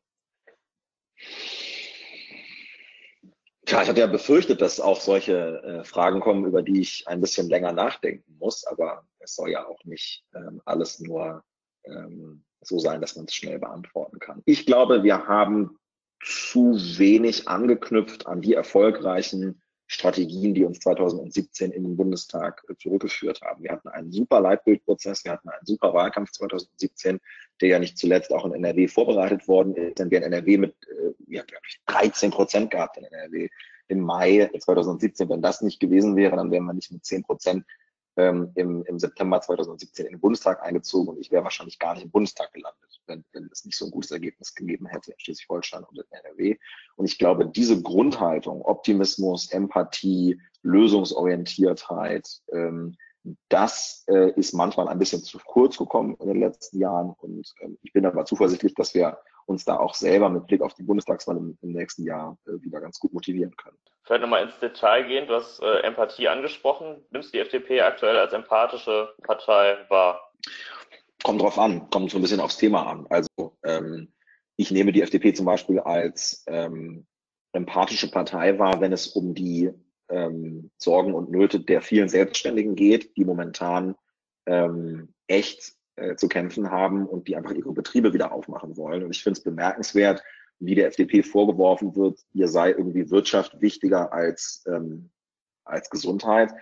Tja, 3.66 3.82
ich 3.82 3.88
hatte 3.88 4.00
ja 4.00 4.06
befürchtet, 4.06 4.60
dass 4.60 4.80
auch 4.80 5.00
solche 5.00 5.62
äh, 5.62 5.84
Fragen 5.84 6.20
kommen, 6.20 6.44
über 6.44 6.62
die 6.62 6.80
ich 6.80 7.08
ein 7.08 7.20
bisschen 7.20 7.48
länger 7.48 7.72
nachdenken 7.72 8.36
muss, 8.38 8.64
aber 8.64 9.04
es 9.18 9.34
soll 9.34 9.50
ja 9.50 9.66
auch 9.66 9.82
nicht 9.84 10.24
ähm, 10.34 10.62
alles 10.64 11.00
nur 11.00 11.42
ähm, 11.84 12.44
so 12.60 12.78
sein, 12.78 13.00
dass 13.00 13.16
man 13.16 13.26
es 13.26 13.34
schnell 13.34 13.58
beantworten 13.58 14.18
kann. 14.18 14.42
Ich 14.44 14.66
glaube, 14.66 15.02
wir 15.02 15.26
haben 15.26 15.78
zu 16.24 16.74
wenig 16.98 17.48
angeknüpft 17.48 18.26
an 18.26 18.40
die 18.40 18.54
erfolgreichen 18.54 19.62
Strategien, 19.88 20.54
die 20.54 20.64
uns 20.64 20.80
2017 20.80 21.70
in 21.70 21.84
den 21.84 21.96
Bundestag 21.96 22.64
äh, 22.68 22.74
zurückgeführt 22.76 23.40
haben. 23.42 23.62
Wir 23.62 23.70
hatten 23.70 23.88
einen 23.88 24.10
super 24.10 24.40
Leitbildprozess, 24.40 25.24
wir 25.24 25.32
hatten 25.32 25.48
einen 25.48 25.64
super 25.64 25.94
Wahlkampf 25.94 26.32
2017, 26.32 27.20
der 27.60 27.68
ja 27.68 27.78
nicht 27.78 27.96
zuletzt 27.96 28.32
auch 28.32 28.44
in 28.44 28.54
NRW 28.54 28.88
vorbereitet 28.88 29.46
worden 29.46 29.76
ist, 29.76 29.98
denn 29.98 30.10
wir 30.10 30.18
in 30.18 30.24
NRW 30.24 30.58
mit, 30.58 30.74
äh, 30.88 31.12
ja, 31.28 31.44
glaube 31.44 31.62
ich, 31.68 31.80
13 31.86 32.32
Prozent 32.32 32.70
gehabt 32.72 32.96
in 32.96 33.04
NRW 33.04 33.48
im 33.86 34.00
Mai 34.00 34.50
2017. 34.58 35.28
Wenn 35.28 35.42
das 35.42 35.62
nicht 35.62 35.78
gewesen 35.78 36.16
wäre, 36.16 36.34
dann 36.34 36.50
wären 36.50 36.64
wir 36.64 36.74
nicht 36.74 36.90
mit 36.90 37.04
10 37.04 37.22
Prozent 37.22 37.64
ähm, 38.16 38.50
im, 38.54 38.82
im 38.84 38.98
September 38.98 39.40
2017 39.40 40.06
in 40.06 40.12
den 40.12 40.20
Bundestag 40.20 40.62
eingezogen 40.62 41.08
und 41.08 41.20
ich 41.20 41.30
wäre 41.30 41.44
wahrscheinlich 41.44 41.78
gar 41.78 41.94
nicht 41.94 42.04
im 42.04 42.10
Bundestag 42.10 42.52
gelandet, 42.52 43.00
wenn, 43.06 43.24
wenn 43.32 43.48
es 43.52 43.64
nicht 43.64 43.76
so 43.76 43.86
ein 43.86 43.90
gutes 43.90 44.10
Ergebnis 44.10 44.54
gegeben 44.54 44.86
hätte 44.86 45.12
in 45.12 45.18
Schleswig-Holstein 45.18 45.84
und 45.84 45.98
in 45.98 46.04
NRW. 46.10 46.56
Und 46.96 47.04
ich 47.06 47.18
glaube, 47.18 47.46
diese 47.46 47.80
Grundhaltung, 47.82 48.62
Optimismus, 48.62 49.50
Empathie, 49.52 50.40
Lösungsorientiertheit, 50.62 52.40
ähm, 52.52 52.96
das 53.48 54.04
äh, 54.08 54.30
ist 54.38 54.52
manchmal 54.52 54.88
ein 54.88 54.98
bisschen 54.98 55.22
zu 55.22 55.38
kurz 55.44 55.76
gekommen 55.76 56.16
in 56.20 56.28
den 56.28 56.40
letzten 56.40 56.78
Jahren. 56.78 57.10
Und 57.18 57.52
ähm, 57.60 57.76
ich 57.82 57.92
bin 57.92 58.06
aber 58.06 58.24
zuversichtlich, 58.24 58.74
dass 58.74 58.94
wir 58.94 59.18
uns 59.46 59.64
da 59.64 59.78
auch 59.78 59.94
selber 59.94 60.28
mit 60.28 60.46
Blick 60.46 60.60
auf 60.60 60.74
die 60.74 60.82
Bundestagswahl 60.82 61.36
im, 61.36 61.58
im 61.62 61.72
nächsten 61.72 62.04
Jahr 62.04 62.36
äh, 62.46 62.62
wieder 62.62 62.80
ganz 62.80 62.98
gut 62.98 63.12
motivieren 63.12 63.56
können. 63.56 63.78
Vielleicht 64.02 64.22
nochmal 64.22 64.44
ins 64.44 64.58
Detail 64.58 65.04
gehen. 65.04 65.26
Du 65.26 65.34
hast 65.34 65.60
äh, 65.60 65.80
Empathie 65.80 66.28
angesprochen. 66.28 67.04
Nimmst 67.10 67.28
du 67.28 67.38
die 67.38 67.42
FDP 67.42 67.80
aktuell 67.80 68.16
als 68.18 68.32
empathische 68.32 69.14
Partei 69.22 69.76
wahr? 69.88 70.32
Kommt 71.24 71.40
drauf 71.40 71.58
an, 71.58 71.88
kommt 71.90 72.10
so 72.10 72.18
ein 72.18 72.22
bisschen 72.22 72.40
aufs 72.40 72.58
Thema 72.58 72.86
an. 72.86 73.06
Also 73.08 73.56
ähm, 73.64 74.12
ich 74.56 74.70
nehme 74.70 74.92
die 74.92 75.02
FDP 75.02 75.32
zum 75.32 75.46
Beispiel 75.46 75.80
als 75.80 76.44
ähm, 76.46 77.06
empathische 77.52 78.10
Partei 78.10 78.58
wahr, 78.58 78.80
wenn 78.80 78.92
es 78.92 79.08
um 79.08 79.34
die 79.34 79.70
ähm, 80.08 80.70
Sorgen 80.76 81.14
und 81.14 81.30
Nöte 81.30 81.60
der 81.60 81.82
vielen 81.82 82.08
Selbstständigen 82.08 82.76
geht, 82.76 83.16
die 83.16 83.24
momentan 83.24 83.96
ähm, 84.46 85.12
echt 85.26 85.74
äh, 85.96 86.16
zu 86.16 86.28
kämpfen 86.28 86.70
haben 86.70 87.06
und 87.06 87.28
die 87.28 87.36
einfach 87.36 87.52
ihre 87.52 87.72
Betriebe 87.72 88.12
wieder 88.12 88.32
aufmachen 88.32 88.76
wollen. 88.76 89.02
Und 89.02 89.10
ich 89.10 89.22
finde 89.22 89.38
es 89.38 89.44
bemerkenswert, 89.44 90.22
wie 90.58 90.74
der 90.74 90.88
FDP 90.88 91.22
vorgeworfen 91.22 91.96
wird, 91.96 92.20
ihr 92.32 92.48
sei 92.48 92.70
irgendwie 92.70 93.10
Wirtschaft 93.10 93.60
wichtiger 93.60 94.12
als, 94.12 94.64
ähm, 94.66 95.10
als 95.64 95.90
Gesundheit. 95.90 96.52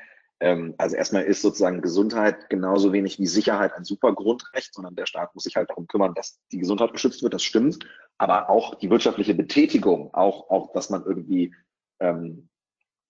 Ähm, 0.40 0.74
also 0.78 0.96
erstmal 0.96 1.24
ist 1.24 1.42
sozusagen 1.42 1.80
Gesundheit 1.80 2.50
genauso 2.50 2.92
wenig 2.92 3.18
wie 3.18 3.26
Sicherheit 3.26 3.72
ein 3.74 3.84
super 3.84 4.12
Grundrecht, 4.12 4.74
sondern 4.74 4.96
der 4.96 5.06
Staat 5.06 5.34
muss 5.34 5.44
sich 5.44 5.56
halt 5.56 5.70
darum 5.70 5.86
kümmern, 5.86 6.14
dass 6.14 6.40
die 6.50 6.58
Gesundheit 6.58 6.92
geschützt 6.92 7.22
wird, 7.22 7.34
das 7.34 7.44
stimmt. 7.44 7.86
Aber 8.18 8.50
auch 8.50 8.74
die 8.76 8.90
wirtschaftliche 8.90 9.34
Betätigung, 9.34 10.12
auch, 10.14 10.50
auch 10.50 10.72
dass 10.72 10.90
man 10.90 11.04
irgendwie 11.04 11.54
ähm, 12.00 12.48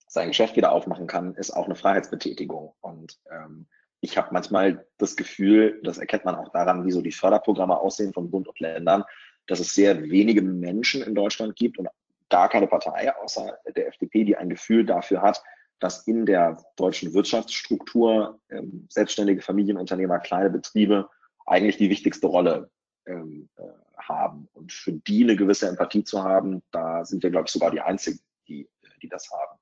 sein 0.07 0.29
Geschäft 0.29 0.55
wieder 0.55 0.71
aufmachen 0.71 1.07
kann, 1.07 1.35
ist 1.35 1.51
auch 1.51 1.65
eine 1.65 1.75
Freiheitsbetätigung. 1.75 2.73
Und 2.81 3.19
ähm, 3.31 3.67
ich 4.05 4.17
habe 4.17 4.29
manchmal 4.31 4.85
das 4.97 5.15
Gefühl, 5.15 5.81
das 5.83 5.97
erkennt 5.97 6.25
man 6.25 6.35
auch 6.35 6.49
daran, 6.49 6.85
wie 6.85 6.91
so 6.91 7.01
die 7.01 7.11
Förderprogramme 7.11 7.77
aussehen 7.77 8.13
von 8.13 8.29
Bund 8.29 8.47
und 8.47 8.59
Ländern, 8.59 9.03
dass 9.47 9.59
es 9.59 9.73
sehr 9.73 10.01
wenige 10.03 10.41
Menschen 10.41 11.01
in 11.01 11.15
Deutschland 11.15 11.55
gibt 11.55 11.77
und 11.79 11.87
gar 12.29 12.49
keine 12.49 12.67
Partei 12.67 13.13
außer 13.15 13.57
der 13.75 13.87
FDP, 13.87 14.23
die 14.23 14.37
ein 14.37 14.49
Gefühl 14.49 14.85
dafür 14.85 15.21
hat, 15.21 15.43
dass 15.79 16.07
in 16.07 16.25
der 16.25 16.63
deutschen 16.75 17.13
Wirtschaftsstruktur 17.13 18.39
ähm, 18.49 18.87
selbstständige 18.89 19.41
Familienunternehmer, 19.41 20.19
kleine 20.19 20.49
Betriebe 20.49 21.09
eigentlich 21.45 21.77
die 21.77 21.89
wichtigste 21.89 22.27
Rolle 22.27 22.69
ähm, 23.07 23.49
äh, 23.57 23.63
haben. 23.97 24.47
Und 24.53 24.71
für 24.71 24.93
die 24.93 25.23
eine 25.23 25.35
gewisse 25.35 25.67
Empathie 25.67 26.03
zu 26.03 26.23
haben, 26.23 26.61
da 26.71 27.03
sind 27.05 27.23
wir, 27.23 27.31
glaube 27.31 27.45
ich, 27.47 27.51
sogar 27.51 27.71
die 27.71 27.81
Einzigen, 27.81 28.19
die, 28.47 28.69
die 29.01 29.09
das 29.09 29.29
haben. 29.31 29.59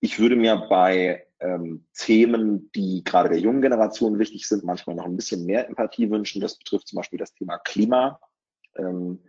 Ich 0.00 0.18
würde 0.18 0.36
mir 0.36 0.56
bei 0.68 1.26
ähm, 1.42 1.84
Themen, 1.94 2.70
die 2.72 3.02
gerade 3.04 3.28
der 3.28 3.38
jungen 3.38 3.62
Generation 3.62 4.18
wichtig 4.18 4.46
sind, 4.46 4.64
manchmal 4.64 4.96
noch 4.96 5.04
ein 5.04 5.16
bisschen 5.16 5.44
mehr 5.44 5.68
Empathie 5.68 6.10
wünschen. 6.10 6.40
Das 6.40 6.56
betrifft 6.56 6.88
zum 6.88 6.96
Beispiel 6.96 7.18
das 7.18 7.34
Thema 7.34 7.58
Klima. 7.58 8.20
Ähm, 8.76 9.20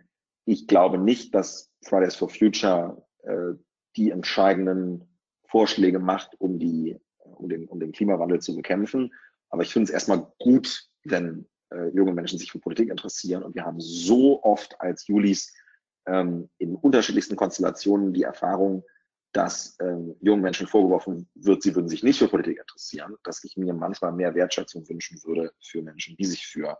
ich 0.46 0.66
glaube 0.66 0.98
nicht, 0.98 1.34
dass 1.34 1.70
Fridays 1.82 2.16
for 2.16 2.28
Future 2.28 3.04
äh, 3.22 3.54
die 3.96 4.10
entscheidenden 4.10 5.08
Vorschläge 5.48 5.98
macht, 5.98 6.40
um, 6.40 6.58
die, 6.58 6.98
um, 7.18 7.48
den, 7.48 7.68
um 7.68 7.80
den 7.80 7.92
Klimawandel 7.92 8.40
zu 8.40 8.54
bekämpfen. 8.54 9.12
Aber 9.48 9.62
ich 9.62 9.72
finde 9.72 9.84
es 9.84 9.90
erstmal 9.90 10.26
gut, 10.38 10.88
wenn 11.04 11.46
äh, 11.70 11.88
junge 11.88 12.12
Menschen 12.12 12.38
sich 12.38 12.50
für 12.50 12.58
Politik 12.58 12.90
interessieren. 12.90 13.42
Und 13.42 13.54
wir 13.54 13.64
haben 13.64 13.80
so 13.80 14.42
oft 14.42 14.80
als 14.80 15.06
Julis 15.06 15.52
ähm, 16.06 16.48
in 16.58 16.74
unterschiedlichsten 16.74 17.36
Konstellationen 17.36 18.12
die 18.12 18.22
Erfahrung, 18.22 18.84
dass 19.34 19.76
ähm, 19.80 20.14
jungen 20.20 20.42
Menschen 20.42 20.66
vorgeworfen 20.66 21.28
wird, 21.34 21.62
sie 21.62 21.74
würden 21.74 21.88
sich 21.88 22.02
nicht 22.02 22.20
für 22.20 22.28
Politik 22.28 22.58
interessieren, 22.58 23.16
dass 23.24 23.42
ich 23.42 23.56
mir 23.56 23.74
manchmal 23.74 24.12
mehr 24.12 24.34
Wertschätzung 24.34 24.88
wünschen 24.88 25.22
würde 25.24 25.52
für 25.60 25.82
Menschen, 25.82 26.16
die 26.16 26.24
sich 26.24 26.46
für 26.46 26.78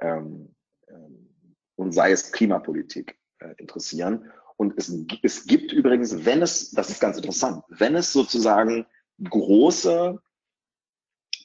ähm, 0.00 0.54
ähm, 0.88 1.28
und 1.74 1.92
sei 1.92 2.12
es 2.12 2.30
Klimapolitik 2.30 3.18
äh, 3.40 3.54
interessieren. 3.58 4.30
Und 4.56 4.74
es, 4.76 4.94
es 5.22 5.46
gibt 5.46 5.72
übrigens, 5.72 6.24
wenn 6.24 6.42
es, 6.42 6.70
das 6.70 6.90
ist 6.90 7.00
ganz 7.00 7.16
interessant, 7.16 7.64
wenn 7.68 7.96
es 7.96 8.12
sozusagen 8.12 8.86
große 9.22 10.20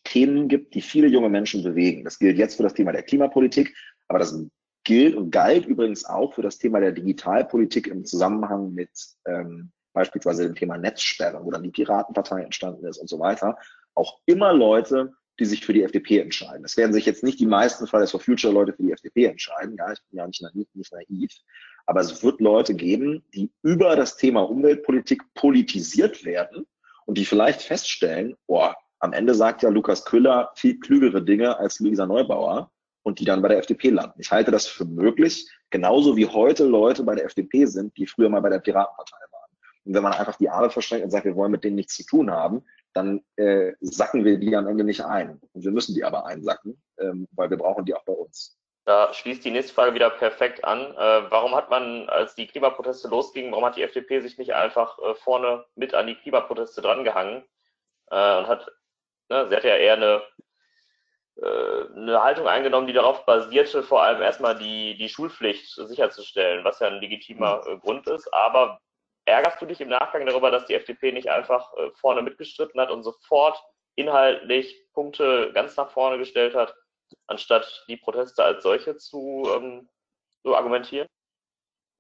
Themen 0.03 0.47
gibt, 0.47 0.75
die 0.75 0.81
viele 0.81 1.07
junge 1.07 1.29
Menschen 1.29 1.63
bewegen. 1.63 2.03
Das 2.03 2.19
gilt 2.19 2.37
jetzt 2.37 2.57
für 2.57 2.63
das 2.63 2.73
Thema 2.73 2.91
der 2.91 3.03
Klimapolitik, 3.03 3.75
aber 4.07 4.19
das 4.19 4.37
gilt 4.83 5.15
und 5.15 5.31
galt 5.31 5.65
übrigens 5.65 6.05
auch 6.05 6.33
für 6.33 6.43
das 6.43 6.59
Thema 6.59 6.79
der 6.79 6.91
Digitalpolitik 6.91 7.87
im 7.87 8.05
Zusammenhang 8.05 8.73
mit 8.73 8.91
ähm, 9.25 9.71
beispielsweise 9.95 10.43
dem 10.43 10.53
Thema 10.53 10.77
Netzsperre, 10.77 11.43
wo 11.43 11.49
dann 11.49 11.63
die 11.63 11.71
Piratenpartei 11.71 12.43
entstanden 12.43 12.85
ist 12.85 12.99
und 12.99 13.09
so 13.09 13.19
weiter. 13.19 13.57
Auch 13.95 14.19
immer 14.27 14.53
Leute, 14.53 15.13
die 15.39 15.45
sich 15.45 15.65
für 15.65 15.73
die 15.73 15.83
FDP 15.83 16.19
entscheiden. 16.19 16.63
Es 16.63 16.77
werden 16.77 16.93
sich 16.93 17.05
jetzt 17.05 17.23
nicht 17.23 17.39
die 17.39 17.45
meisten 17.45 17.87
Fridays 17.87 18.11
for 18.11 18.19
Future 18.19 18.53
Leute 18.53 18.73
für 18.73 18.83
die 18.83 18.91
FDP 18.91 19.25
entscheiden. 19.25 19.75
Ja, 19.77 19.91
ich 19.91 19.99
bin 20.09 20.19
ja 20.19 20.27
nicht 20.27 20.41
naiv, 20.41 20.67
nicht 20.73 20.93
naiv. 20.93 21.31
Aber 21.87 22.01
es 22.01 22.23
wird 22.23 22.39
Leute 22.41 22.75
geben, 22.75 23.23
die 23.33 23.51
über 23.63 23.95
das 23.95 24.17
Thema 24.17 24.41
Umweltpolitik 24.41 25.23
politisiert 25.33 26.23
werden 26.23 26.65
und 27.05 27.17
die 27.17 27.25
vielleicht 27.25 27.61
feststellen, 27.61 28.35
boah, 28.47 28.75
am 28.99 29.13
Ende 29.13 29.35
sagt 29.35 29.61
ja 29.61 29.69
Lukas 29.69 30.05
Köhler 30.05 30.51
viel 30.55 30.79
klügere 30.79 31.21
Dinge 31.21 31.57
als 31.57 31.79
Luisa 31.79 32.05
Neubauer 32.05 32.71
und 33.03 33.19
die 33.19 33.25
dann 33.25 33.41
bei 33.41 33.49
der 33.49 33.59
FDP 33.59 33.89
landen. 33.89 34.19
Ich 34.19 34.31
halte 34.31 34.51
das 34.51 34.65
für 34.65 34.85
möglich, 34.85 35.47
genauso 35.69 36.17
wie 36.17 36.25
heute 36.25 36.65
Leute 36.65 37.03
bei 37.03 37.13
der 37.13 37.25
FDP 37.25 37.65
sind, 37.65 37.95
die 37.97 38.07
früher 38.07 38.29
mal 38.29 38.41
bei 38.41 38.49
der 38.49 38.59
Piratenpartei 38.59 39.17
waren. 39.31 39.34
Und 39.85 39.93
wenn 39.93 40.03
man 40.03 40.13
einfach 40.13 40.35
die 40.35 40.49
Arme 40.49 40.69
verschränkt 40.69 41.05
und 41.05 41.11
sagt, 41.11 41.25
wir 41.25 41.35
wollen 41.35 41.51
mit 41.51 41.63
denen 41.63 41.75
nichts 41.75 41.95
zu 41.95 42.05
tun 42.05 42.31
haben, 42.31 42.65
dann 42.93 43.23
äh, 43.35 43.73
sacken 43.81 44.23
wir 44.25 44.37
die 44.37 44.55
am 44.55 44.67
Ende 44.67 44.83
nicht 44.83 45.03
ein. 45.03 45.39
Und 45.53 45.63
wir 45.63 45.71
müssen 45.71 45.93
die 45.93 46.03
aber 46.03 46.25
einsacken, 46.25 46.81
ähm, 46.97 47.27
weil 47.33 47.49
wir 47.49 47.57
brauchen 47.57 47.85
die 47.85 47.93
auch 47.93 48.03
bei 48.05 48.13
uns. 48.13 48.57
Da 48.85 49.13
schließt 49.13 49.43
die 49.43 49.51
nächste 49.51 49.73
Frage 49.73 49.95
wieder 49.95 50.11
perfekt 50.11 50.63
an. 50.63 50.79
Äh, 50.79 51.31
warum 51.31 51.55
hat 51.55 51.69
man, 51.69 52.07
als 52.07 52.35
die 52.35 52.47
Klimaproteste 52.47 53.07
losgingen, 53.07 53.51
warum 53.51 53.65
hat 53.65 53.75
die 53.75 53.83
FDP 53.83 54.21
sich 54.21 54.37
nicht 54.37 54.53
einfach 54.53 54.97
äh, 54.99 55.15
vorne 55.15 55.65
mit 55.75 55.93
an 55.93 56.07
die 56.07 56.15
Klimaproteste 56.15 56.81
drangehangen 56.81 57.43
äh, 58.11 58.37
und 58.37 58.47
hat, 58.47 58.71
ne, 59.29 59.47
sie 59.49 59.55
hat 59.55 59.63
ja 59.63 59.75
eher 59.75 59.93
eine, 59.93 60.21
äh, 61.41 61.97
eine 61.97 62.21
Haltung 62.21 62.47
eingenommen, 62.47 62.85
die 62.85 62.93
darauf 62.93 63.25
basierte, 63.25 63.81
vor 63.81 64.03
allem 64.03 64.21
erstmal 64.21 64.55
die, 64.55 64.95
die 64.97 65.09
Schulpflicht 65.09 65.73
sicherzustellen, 65.73 66.63
was 66.63 66.79
ja 66.79 66.87
ein 66.87 67.01
legitimer 67.01 67.63
mhm. 67.65 67.73
äh, 67.73 67.77
Grund 67.79 68.07
ist. 68.07 68.31
Aber 68.33 68.79
ärgerst 69.25 69.61
du 69.61 69.65
dich 69.65 69.81
im 69.81 69.89
Nachgang 69.89 70.25
darüber, 70.25 70.51
dass 70.51 70.65
die 70.65 70.75
FDP 70.75 71.11
nicht 71.11 71.29
einfach 71.29 71.73
äh, 71.77 71.91
vorne 71.99 72.21
mitgestritten 72.21 72.79
hat 72.79 72.91
und 72.91 73.03
sofort 73.03 73.61
inhaltlich 73.95 74.87
Punkte 74.93 75.51
ganz 75.53 75.75
nach 75.77 75.89
vorne 75.91 76.17
gestellt 76.17 76.55
hat, 76.55 76.75
anstatt 77.27 77.85
die 77.87 77.97
Proteste 77.97 78.43
als 78.43 78.63
solche 78.63 78.97
zu, 78.97 79.47
ähm, 79.55 79.89
zu 80.41 80.55
argumentieren? 80.55 81.07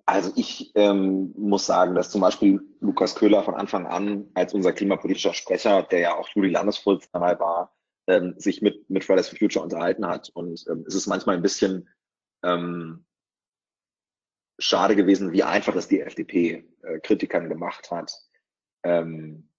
Also 0.07 0.31
ich 0.35 0.71
ähm, 0.75 1.33
muss 1.35 1.65
sagen, 1.65 1.95
dass 1.95 2.11
zum 2.11 2.21
Beispiel 2.21 2.61
Lukas 2.79 3.15
Köhler 3.15 3.43
von 3.43 3.55
Anfang 3.55 3.87
an 3.87 4.29
als 4.35 4.53
unser 4.53 4.71
klimapolitischer 4.71 5.33
Sprecher, 5.33 5.81
der 5.83 5.99
ja 5.99 6.15
auch 6.15 6.29
Juli 6.35 6.51
Landesvorsitzender 6.51 7.39
war, 7.39 7.75
ähm, 8.07 8.35
sich 8.37 8.61
mit, 8.61 8.87
mit 8.87 9.03
Fridays 9.03 9.29
for 9.29 9.39
Future 9.39 9.63
unterhalten 9.63 10.07
hat. 10.07 10.29
Und 10.29 10.63
ähm, 10.69 10.83
es 10.87 10.93
ist 10.93 11.07
manchmal 11.07 11.35
ein 11.35 11.41
bisschen 11.41 11.89
ähm, 12.43 13.05
schade 14.59 14.95
gewesen, 14.95 15.31
wie 15.31 15.43
einfach 15.43 15.75
es 15.75 15.87
die 15.87 16.01
FDP 16.01 16.65
äh, 16.83 16.99
Kritikern 16.99 17.49
gemacht 17.49 17.91
hat, 17.91 18.11
ähm, 18.83 19.49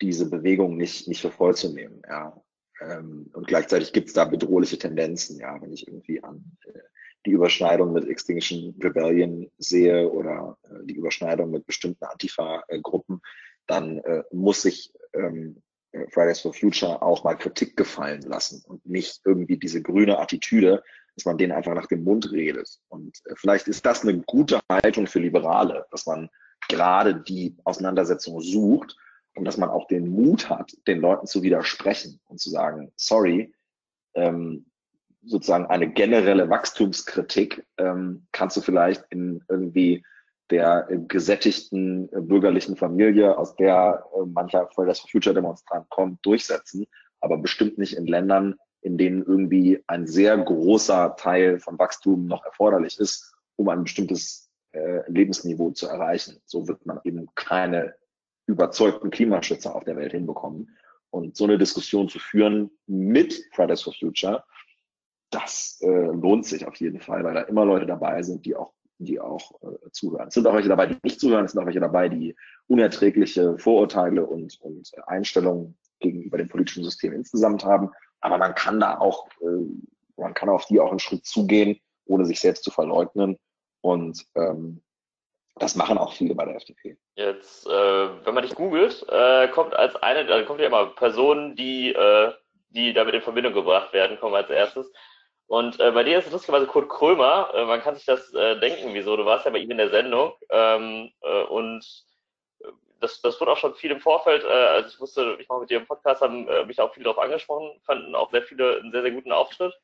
diese 0.00 0.28
Bewegung 0.28 0.76
nicht, 0.76 1.08
nicht 1.08 1.20
für 1.20 1.30
voll 1.30 1.54
zu 1.54 1.72
nehmen. 1.72 2.02
Ja. 2.08 2.42
Ähm, 2.80 3.30
und 3.32 3.46
gleichzeitig 3.46 3.92
gibt 3.92 4.08
es 4.08 4.14
da 4.14 4.24
bedrohliche 4.24 4.78
Tendenzen, 4.78 5.38
ja, 5.38 5.60
wenn 5.60 5.72
ich 5.72 5.88
irgendwie 5.88 6.22
an 6.22 6.44
äh, 6.66 6.78
die 7.24 7.30
Überschneidung 7.30 7.92
mit 7.92 8.06
Extinction 8.06 8.74
Rebellion 8.82 9.50
sehe 9.58 10.10
oder 10.10 10.58
äh, 10.64 10.84
die 10.84 10.94
Überschneidung 10.94 11.50
mit 11.50 11.66
bestimmten 11.66 12.04
Antifa-Gruppen, 12.04 13.20
dann 13.66 13.98
äh, 13.98 14.22
muss 14.30 14.62
sich 14.62 14.92
ähm, 15.14 15.62
Fridays 16.10 16.40
for 16.40 16.52
Future 16.52 17.00
auch 17.02 17.24
mal 17.24 17.36
Kritik 17.36 17.76
gefallen 17.76 18.20
lassen 18.22 18.62
und 18.66 18.84
nicht 18.84 19.22
irgendwie 19.24 19.56
diese 19.56 19.80
grüne 19.80 20.18
Attitüde, 20.18 20.82
dass 21.16 21.24
man 21.24 21.38
denen 21.38 21.52
einfach 21.52 21.74
nach 21.74 21.86
dem 21.86 22.04
Mund 22.04 22.30
redet. 22.30 22.78
Und 22.88 23.18
äh, 23.26 23.34
vielleicht 23.36 23.68
ist 23.68 23.84
das 23.84 24.02
eine 24.02 24.18
gute 24.20 24.60
Haltung 24.70 25.06
für 25.06 25.18
Liberale, 25.18 25.86
dass 25.90 26.06
man 26.06 26.28
gerade 26.68 27.16
die 27.16 27.56
Auseinandersetzung 27.64 28.40
sucht 28.40 28.96
und 29.34 29.44
dass 29.44 29.56
man 29.56 29.70
auch 29.70 29.86
den 29.88 30.08
Mut 30.08 30.48
hat, 30.48 30.72
den 30.86 31.00
Leuten 31.00 31.26
zu 31.26 31.42
widersprechen 31.42 32.20
und 32.28 32.40
zu 32.40 32.50
sagen, 32.50 32.92
sorry, 32.96 33.52
ähm, 34.14 34.66
sozusagen 35.24 35.66
eine 35.66 35.90
generelle 35.90 36.48
Wachstumskritik 36.48 37.66
ähm, 37.78 38.26
kannst 38.32 38.56
du 38.56 38.60
vielleicht 38.60 39.04
in 39.10 39.42
irgendwie 39.48 40.04
der 40.50 40.86
gesättigten 41.08 42.08
äh, 42.12 42.20
bürgerlichen 42.20 42.76
Familie, 42.76 43.36
aus 43.36 43.56
der 43.56 44.04
äh, 44.14 44.24
mancher 44.26 44.68
Fridays 44.74 45.00
for 45.00 45.10
Future 45.10 45.34
Demonstrant 45.34 45.88
kommt, 45.90 46.24
durchsetzen, 46.24 46.86
aber 47.20 47.38
bestimmt 47.38 47.78
nicht 47.78 47.96
in 47.96 48.06
Ländern, 48.06 48.56
in 48.80 48.98
denen 48.98 49.22
irgendwie 49.22 49.82
ein 49.86 50.06
sehr 50.06 50.36
großer 50.36 51.16
Teil 51.16 51.58
von 51.58 51.78
Wachstum 51.78 52.26
noch 52.26 52.44
erforderlich 52.44 52.98
ist, 52.98 53.34
um 53.56 53.68
ein 53.68 53.84
bestimmtes 53.84 54.50
äh, 54.72 55.10
Lebensniveau 55.10 55.70
zu 55.70 55.88
erreichen. 55.88 56.40
So 56.44 56.68
wird 56.68 56.84
man 56.86 57.00
eben 57.04 57.28
keine 57.34 57.94
überzeugten 58.46 59.10
Klimaschützer 59.10 59.74
auf 59.74 59.84
der 59.84 59.96
Welt 59.96 60.12
hinbekommen. 60.12 60.76
Und 61.10 61.36
so 61.36 61.44
eine 61.44 61.58
Diskussion 61.58 62.08
zu 62.08 62.18
führen 62.18 62.70
mit 62.86 63.42
Fridays 63.54 63.82
for 63.82 63.92
Future, 63.92 64.44
das 65.30 65.78
äh, 65.82 65.86
lohnt 65.88 66.46
sich 66.46 66.66
auf 66.66 66.76
jeden 66.76 67.00
Fall, 67.00 67.24
weil 67.24 67.34
da 67.34 67.42
immer 67.42 67.64
Leute 67.64 67.86
dabei 67.86 68.22
sind, 68.22 68.44
die 68.46 68.54
auch, 68.54 68.72
die 68.98 69.20
auch 69.20 69.50
äh, 69.62 69.90
zuhören. 69.90 70.28
Es 70.28 70.34
sind 70.34 70.46
auch 70.46 70.54
welche 70.54 70.68
dabei, 70.68 70.86
die 70.86 70.96
nicht 71.02 71.20
zuhören, 71.20 71.44
es 71.44 71.52
sind 71.52 71.60
auch 71.60 71.66
welche 71.66 71.80
dabei, 71.80 72.08
die 72.08 72.36
unerträgliche 72.68 73.58
Vorurteile 73.58 74.24
und, 74.26 74.60
und 74.60 74.92
Einstellungen 75.06 75.76
gegenüber 75.98 76.38
dem 76.38 76.48
politischen 76.48 76.84
System 76.84 77.12
insgesamt 77.12 77.64
haben. 77.64 77.90
Aber 78.26 78.38
man 78.38 78.56
kann 78.56 78.80
da 78.80 78.98
auch, 78.98 79.28
äh, 79.40 80.20
man 80.20 80.34
kann 80.34 80.48
auf 80.48 80.66
die 80.66 80.80
auch 80.80 80.90
einen 80.90 80.98
Schritt 80.98 81.24
zugehen, 81.24 81.80
ohne 82.06 82.24
sich 82.24 82.40
selbst 82.40 82.64
zu 82.64 82.72
verleugnen. 82.72 83.38
Und 83.82 84.26
ähm, 84.34 84.82
das 85.54 85.76
machen 85.76 85.96
auch 85.96 86.12
viele 86.12 86.34
bei 86.34 86.44
der 86.44 86.56
FDP. 86.56 86.96
Jetzt, 87.14 87.68
äh, 87.68 87.70
wenn 87.70 88.34
man 88.34 88.42
dich 88.42 88.56
googelt, 88.56 89.06
äh, 89.08 89.46
kommt 89.48 89.76
als 89.76 89.94
eine, 90.02 90.28
also 90.28 90.44
kommt 90.44 90.58
ja 90.58 90.66
immer 90.66 90.86
Personen, 90.86 91.54
die, 91.54 91.92
äh, 91.92 92.32
die 92.70 92.92
damit 92.92 93.14
in 93.14 93.22
Verbindung 93.22 93.52
gebracht 93.52 93.92
werden, 93.92 94.18
kommen 94.18 94.34
als 94.34 94.50
erstes. 94.50 94.90
Und 95.46 95.78
äh, 95.78 95.92
bei 95.92 96.02
dir 96.02 96.18
ist 96.18 96.26
es 96.26 96.32
lustigerweise 96.32 96.66
Kurt 96.66 96.88
Krömer. 96.88 97.50
Äh, 97.54 97.64
man 97.64 97.80
kann 97.80 97.94
sich 97.94 98.06
das 98.06 98.28
denken, 98.32 98.92
wieso. 98.92 99.16
Du 99.16 99.24
warst 99.24 99.44
ja 99.44 99.52
bei 99.52 99.58
ihm 99.58 99.70
in 99.70 99.78
der 99.78 99.90
Sendung. 99.90 100.32
Ähm, 100.50 101.12
äh, 101.20 101.42
und 101.44 101.86
das, 103.00 103.20
das 103.20 103.40
wurde 103.40 103.52
auch 103.52 103.56
schon 103.58 103.74
viel 103.74 103.90
im 103.90 104.00
Vorfeld, 104.00 104.44
äh, 104.44 104.46
als 104.46 104.94
ich 104.94 105.00
wusste, 105.00 105.36
ich 105.38 105.48
mache 105.48 105.60
mit 105.60 105.70
dir 105.70 105.78
einen 105.78 105.86
Podcast, 105.86 106.22
haben 106.22 106.48
äh, 106.48 106.64
mich 106.64 106.80
auch 106.80 106.92
viele 106.94 107.04
darauf 107.04 107.18
angesprochen, 107.18 107.80
fanden 107.84 108.14
auch 108.14 108.30
sehr 108.30 108.42
viele 108.42 108.78
einen 108.78 108.92
sehr, 108.92 109.02
sehr 109.02 109.10
guten 109.10 109.32
Auftritt. 109.32 109.74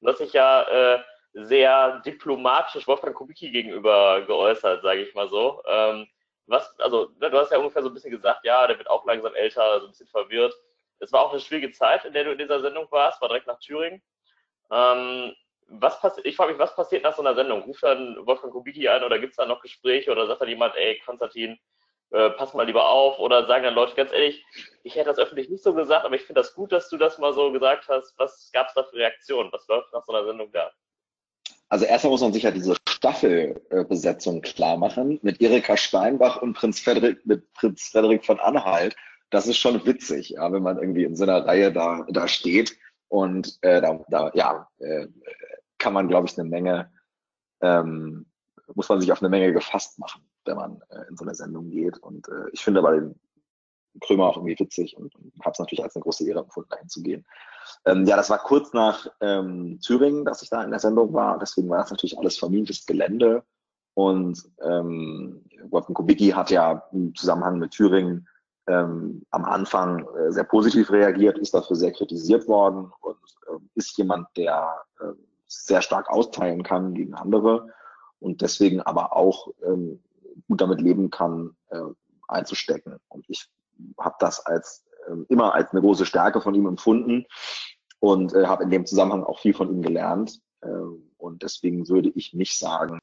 Und 0.00 0.08
dass 0.08 0.20
ich 0.20 0.32
ja 0.32 0.62
äh, 0.62 1.02
sehr 1.34 2.00
diplomatisch 2.00 2.86
Wolfgang 2.86 3.14
Kubicki 3.14 3.50
gegenüber 3.50 4.22
geäußert, 4.22 4.82
sage 4.82 5.02
ich 5.02 5.14
mal 5.14 5.28
so. 5.28 5.62
Ähm, 5.66 6.06
was, 6.46 6.78
also, 6.80 7.10
ne, 7.20 7.30
du 7.30 7.38
hast 7.38 7.52
ja 7.52 7.58
ungefähr 7.58 7.82
so 7.82 7.88
ein 7.88 7.94
bisschen 7.94 8.10
gesagt, 8.10 8.44
ja, 8.44 8.66
der 8.66 8.78
wird 8.78 8.90
auch 8.90 9.04
langsam 9.06 9.34
älter, 9.34 9.80
so 9.80 9.86
ein 9.86 9.90
bisschen 9.90 10.08
verwirrt. 10.08 10.54
Es 10.98 11.12
war 11.12 11.22
auch 11.22 11.32
eine 11.32 11.40
schwierige 11.40 11.72
Zeit, 11.72 12.04
in 12.04 12.12
der 12.12 12.24
du 12.24 12.32
in 12.32 12.38
dieser 12.38 12.60
Sendung 12.60 12.86
warst, 12.90 13.20
war 13.20 13.28
direkt 13.28 13.46
nach 13.46 13.58
Thüringen. 13.58 14.02
Ähm, 14.70 15.34
was 15.68 16.00
passiert, 16.00 16.26
ich 16.26 16.36
frage 16.36 16.52
mich, 16.52 16.58
was 16.58 16.74
passiert 16.76 17.02
nach 17.02 17.14
so 17.16 17.22
einer 17.22 17.34
Sendung? 17.34 17.62
Ruft 17.62 17.82
dann 17.82 18.16
Wolfgang 18.26 18.52
Kubicki 18.52 18.88
an 18.88 19.04
oder 19.04 19.18
gibt 19.18 19.32
es 19.32 19.36
da 19.36 19.46
noch 19.46 19.62
Gespräche 19.62 20.10
oder 20.10 20.26
sagt 20.26 20.42
dann 20.42 20.48
jemand, 20.48 20.76
ey, 20.76 21.00
Konstantin, 21.04 21.58
äh, 22.12 22.30
pass 22.30 22.54
mal 22.54 22.66
lieber 22.66 22.88
auf 22.88 23.18
oder 23.18 23.46
sagen 23.46 23.64
dann 23.64 23.74
Leute 23.74 23.94
ganz 23.94 24.12
ehrlich, 24.12 24.44
ich 24.82 24.94
hätte 24.94 25.10
das 25.10 25.18
öffentlich 25.18 25.48
nicht 25.48 25.62
so 25.62 25.74
gesagt, 25.74 26.04
aber 26.04 26.14
ich 26.14 26.22
finde 26.22 26.40
das 26.40 26.54
gut, 26.54 26.72
dass 26.72 26.88
du 26.88 26.96
das 26.96 27.18
mal 27.18 27.32
so 27.32 27.50
gesagt 27.52 27.88
hast. 27.88 28.14
Was 28.18 28.50
gab 28.52 28.68
es 28.68 28.74
da 28.74 28.84
für 28.84 28.96
Reaktionen? 28.96 29.50
Was 29.52 29.66
läuft 29.68 29.92
nach 29.92 30.04
so 30.04 30.12
einer 30.12 30.26
Sendung 30.26 30.50
da? 30.52 30.70
Also 31.68 31.86
erstmal 31.86 32.10
muss 32.10 32.20
man 32.20 32.34
sich 32.34 32.42
ja 32.42 32.50
diese 32.50 32.76
Staffelbesetzung 32.86 34.42
klar 34.42 34.76
machen 34.76 35.18
mit 35.22 35.40
Erika 35.40 35.76
Steinbach 35.76 36.42
und 36.42 36.52
Prinz 36.52 36.80
Frederik, 36.80 37.24
mit 37.24 37.50
Prinz 37.54 37.88
Frederik 37.88 38.26
von 38.26 38.38
Anhalt. 38.40 38.94
Das 39.30 39.46
ist 39.46 39.56
schon 39.56 39.84
witzig, 39.86 40.30
ja, 40.30 40.52
wenn 40.52 40.62
man 40.62 40.76
irgendwie 40.76 41.04
in 41.04 41.16
so 41.16 41.22
einer 41.24 41.46
Reihe 41.46 41.72
da, 41.72 42.04
da 42.10 42.28
steht. 42.28 42.76
Und 43.08 43.58
äh, 43.62 43.80
da, 43.80 44.04
da 44.08 44.30
ja, 44.34 44.68
äh, 44.80 45.06
kann 45.78 45.94
man, 45.94 46.08
glaube 46.08 46.28
ich, 46.28 46.38
eine 46.38 46.48
Menge, 46.48 46.92
ähm, 47.62 48.26
muss 48.74 48.90
man 48.90 49.00
sich 49.00 49.10
auf 49.10 49.22
eine 49.22 49.30
Menge 49.30 49.52
gefasst 49.54 49.98
machen, 49.98 50.22
wenn 50.44 50.56
man 50.56 50.82
äh, 50.90 51.08
in 51.08 51.16
so 51.16 51.24
eine 51.24 51.34
Sendung 51.34 51.70
geht. 51.70 51.98
Und 51.98 52.28
äh, 52.28 52.50
ich 52.52 52.62
finde 52.62 52.82
bei 52.82 52.94
den 52.94 53.14
Krömer 54.00 54.28
auch 54.28 54.36
irgendwie 54.36 54.58
witzig 54.58 54.96
und, 54.96 55.14
und 55.16 55.32
habe 55.40 55.52
es 55.52 55.58
natürlich 55.58 55.82
als 55.82 55.94
eine 55.96 56.02
große 56.02 56.26
Ehre 56.26 56.40
empfunden, 56.40 56.70
dahin 56.70 56.88
zu 56.88 57.02
gehen. 57.02 57.24
Ähm, 57.84 58.06
ja, 58.06 58.16
das 58.16 58.30
war 58.30 58.38
kurz 58.38 58.72
nach 58.72 59.06
ähm, 59.20 59.78
Thüringen, 59.80 60.24
dass 60.24 60.42
ich 60.42 60.50
da 60.50 60.62
in 60.62 60.70
der 60.70 60.80
Sendung 60.80 61.12
war. 61.12 61.38
Deswegen 61.38 61.68
war 61.68 61.78
das 61.78 61.90
natürlich 61.90 62.18
alles 62.18 62.38
vermintes 62.38 62.86
Gelände. 62.86 63.42
Und 63.94 64.42
ähm, 64.62 65.44
Wolfgang 65.68 65.96
Kubicki 65.96 66.30
hat 66.30 66.50
ja 66.50 66.82
im 66.92 67.14
Zusammenhang 67.14 67.58
mit 67.58 67.72
Thüringen 67.72 68.26
ähm, 68.66 69.22
am 69.30 69.44
Anfang 69.44 70.06
äh, 70.16 70.32
sehr 70.32 70.44
positiv 70.44 70.90
reagiert, 70.90 71.38
ist 71.38 71.52
dafür 71.52 71.76
sehr 71.76 71.92
kritisiert 71.92 72.46
worden 72.48 72.90
und 73.00 73.16
äh, 73.48 73.58
ist 73.74 73.96
jemand, 73.98 74.28
der 74.36 74.72
äh, 75.00 75.12
sehr 75.46 75.82
stark 75.82 76.08
austeilen 76.08 76.62
kann 76.62 76.94
gegen 76.94 77.14
andere 77.14 77.68
und 78.20 78.40
deswegen 78.40 78.80
aber 78.80 79.14
auch 79.16 79.48
ähm, 79.64 80.00
gut 80.52 80.60
damit 80.60 80.82
leben 80.82 81.10
kann, 81.10 81.56
äh, 81.70 81.80
einzustecken. 82.28 82.98
Und 83.08 83.24
ich 83.28 83.48
habe 83.98 84.16
das 84.18 84.44
als 84.44 84.84
äh, 85.08 85.14
immer 85.30 85.54
als 85.54 85.70
eine 85.70 85.80
große 85.80 86.04
Stärke 86.04 86.42
von 86.42 86.54
ihm 86.54 86.66
empfunden 86.66 87.24
und 88.00 88.34
äh, 88.34 88.44
habe 88.44 88.64
in 88.64 88.70
dem 88.70 88.84
Zusammenhang 88.84 89.24
auch 89.24 89.38
viel 89.38 89.54
von 89.54 89.70
ihm 89.70 89.80
gelernt. 89.80 90.40
Äh, 90.60 90.68
und 91.16 91.42
deswegen 91.42 91.88
würde 91.88 92.10
ich 92.14 92.34
nicht 92.34 92.58
sagen, 92.58 92.98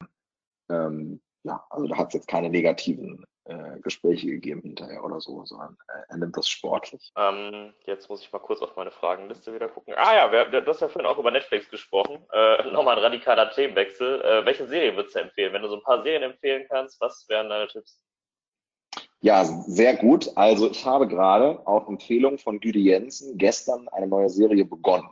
ähm, 0.68 1.20
ja, 1.42 1.64
also 1.70 1.86
da 1.86 1.96
hat 1.96 2.08
es 2.08 2.14
jetzt 2.14 2.28
keine 2.28 2.50
negativen 2.50 3.24
äh, 3.44 3.80
Gespräche 3.80 4.26
gegeben 4.26 4.60
hinterher 4.62 5.02
oder 5.02 5.20
so, 5.20 5.44
sondern 5.44 5.76
äh, 5.88 6.02
er 6.08 6.16
nimmt 6.18 6.36
das 6.36 6.48
sportlich. 6.48 7.12
Ähm, 7.16 7.72
jetzt 7.86 8.08
muss 8.08 8.22
ich 8.22 8.32
mal 8.32 8.38
kurz 8.38 8.60
auf 8.60 8.76
meine 8.76 8.90
Fragenliste 8.90 9.54
wieder 9.54 9.68
gucken. 9.68 9.94
Ah 9.96 10.14
ja, 10.14 10.30
wir, 10.30 10.60
du 10.60 10.70
hast 10.70 10.80
ja 10.80 10.88
vorhin 10.88 11.10
auch 11.10 11.18
über 11.18 11.30
Netflix 11.30 11.68
gesprochen. 11.68 12.18
Äh, 12.32 12.64
Nochmal 12.72 12.96
ein 12.96 13.02
radikaler 13.02 13.50
Themenwechsel. 13.50 14.22
Äh, 14.22 14.44
welche 14.44 14.66
Serie 14.66 14.94
würdest 14.94 15.16
du 15.16 15.20
empfehlen? 15.20 15.52
Wenn 15.52 15.62
du 15.62 15.68
so 15.68 15.76
ein 15.76 15.82
paar 15.82 16.02
Serien 16.02 16.22
empfehlen 16.22 16.66
kannst, 16.68 17.00
was 17.00 17.26
wären 17.28 17.48
deine 17.48 17.68
Tipps? 17.68 18.02
Ja, 19.22 19.44
sehr 19.44 19.96
gut. 19.96 20.30
Also 20.36 20.70
ich 20.70 20.84
habe 20.86 21.06
gerade 21.06 21.66
auf 21.66 21.88
Empfehlung 21.88 22.38
von 22.38 22.60
Güde 22.60 22.78
Jensen 22.78 23.36
gestern 23.36 23.88
eine 23.88 24.06
neue 24.06 24.30
Serie 24.30 24.64
begonnen. 24.64 25.08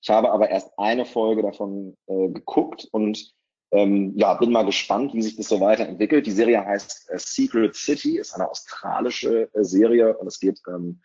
Ich 0.00 0.10
habe 0.10 0.30
aber 0.30 0.50
erst 0.50 0.78
eine 0.78 1.04
Folge 1.04 1.42
davon 1.42 1.96
äh, 2.06 2.28
geguckt 2.28 2.88
und 2.92 3.34
ähm, 3.74 4.12
ja, 4.16 4.34
bin 4.34 4.52
mal 4.52 4.64
gespannt, 4.64 5.14
wie 5.14 5.22
sich 5.22 5.36
das 5.36 5.48
so 5.48 5.60
weiterentwickelt. 5.60 6.26
Die 6.26 6.30
Serie 6.30 6.64
heißt 6.64 7.10
äh, 7.10 7.18
Secret 7.18 7.74
City, 7.74 8.18
ist 8.18 8.32
eine 8.34 8.48
australische 8.48 9.48
äh, 9.52 9.64
Serie 9.64 10.16
und 10.16 10.28
es 10.28 10.38
geht 10.38 10.60
ähm, 10.68 11.00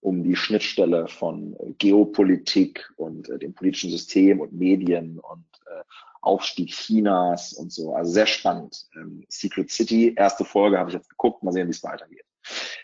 um 0.00 0.22
die 0.22 0.36
Schnittstelle 0.36 1.08
von 1.08 1.56
äh, 1.60 1.72
Geopolitik 1.78 2.92
und 2.96 3.30
äh, 3.30 3.38
dem 3.38 3.54
politischen 3.54 3.90
System 3.90 4.40
und 4.40 4.52
Medien 4.52 5.18
und 5.18 5.46
äh, 5.66 5.82
Aufstieg 6.20 6.70
Chinas 6.72 7.54
und 7.54 7.72
so. 7.72 7.94
Also 7.94 8.12
sehr 8.12 8.26
spannend. 8.26 8.86
Ähm, 8.96 9.24
Secret 9.30 9.70
City, 9.70 10.14
erste 10.14 10.44
Folge 10.44 10.78
habe 10.78 10.90
ich 10.90 10.96
jetzt 10.96 11.08
geguckt, 11.08 11.42
mal 11.42 11.52
sehen, 11.52 11.68
wie 11.68 11.72
es 11.72 11.82
weitergeht. 11.82 12.26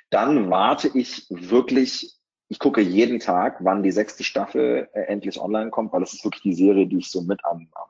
Dann 0.08 0.48
warte 0.48 0.88
ich 0.94 1.26
wirklich, 1.28 2.16
ich 2.48 2.58
gucke 2.58 2.80
jeden 2.80 3.20
Tag, 3.20 3.58
wann 3.60 3.82
die 3.82 3.92
sechste 3.92 4.24
Staffel 4.24 4.88
äh, 4.94 5.02
endlich 5.02 5.38
online 5.38 5.68
kommt, 5.68 5.92
weil 5.92 6.00
das 6.00 6.14
ist 6.14 6.24
wirklich 6.24 6.42
die 6.42 6.54
Serie, 6.54 6.86
die 6.86 6.98
ich 6.98 7.10
so 7.10 7.20
mit 7.20 7.44
am, 7.44 7.68
am, 7.74 7.88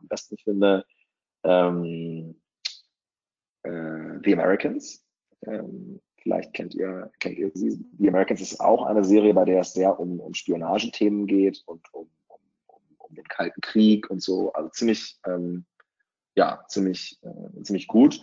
am 0.00 0.08
besten 0.08 0.36
finde. 0.38 0.84
Ähm, 1.44 2.40
äh, 3.62 4.18
The 4.24 4.32
Americans. 4.32 5.04
Ähm, 5.46 6.00
vielleicht 6.22 6.52
kennt 6.52 6.74
ihr, 6.74 7.10
kennt 7.20 7.38
ihr 7.38 7.50
sie. 7.54 7.84
The 7.98 8.08
Americans 8.08 8.40
ist 8.40 8.60
auch 8.60 8.84
eine 8.84 9.04
Serie, 9.04 9.34
bei 9.34 9.44
der 9.44 9.60
es 9.60 9.72
sehr 9.72 9.98
um, 9.98 10.20
um 10.20 10.34
Spionagethemen 10.34 11.26
geht 11.26 11.62
und 11.66 11.82
um 11.92 12.10
um 13.10 13.16
den 13.16 13.24
Kalten 13.24 13.60
Krieg 13.60 14.08
und 14.10 14.22
so. 14.22 14.52
Also 14.52 14.70
ziemlich, 14.70 15.18
ähm, 15.26 15.64
ja, 16.36 16.64
ziemlich, 16.68 17.18
äh, 17.22 17.62
ziemlich 17.62 17.86
gut. 17.86 18.20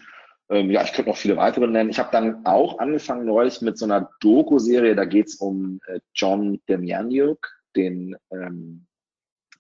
Ähm, 0.50 0.72
ja, 0.72 0.84
ich 0.84 0.94
könnte 0.94 1.12
noch 1.12 1.18
viele 1.18 1.38
weitere 1.38 1.68
nennen. 1.68 1.90
Ich 1.90 2.00
habe 2.00 2.12
dann 2.12 2.46
auch 2.46 2.80
angefangen 2.80 3.26
neulich 3.26 3.62
mit 3.62 3.78
so 3.78 3.86
einer 3.86 4.10
Doku-Serie, 4.22 4.96
da 4.96 5.06
geht's 5.06 5.36
um 5.36 5.80
äh, 5.88 6.00
John 6.16 6.60
Demjanjuk, 6.70 7.48
den 7.76 8.16
ähm, 8.32 8.87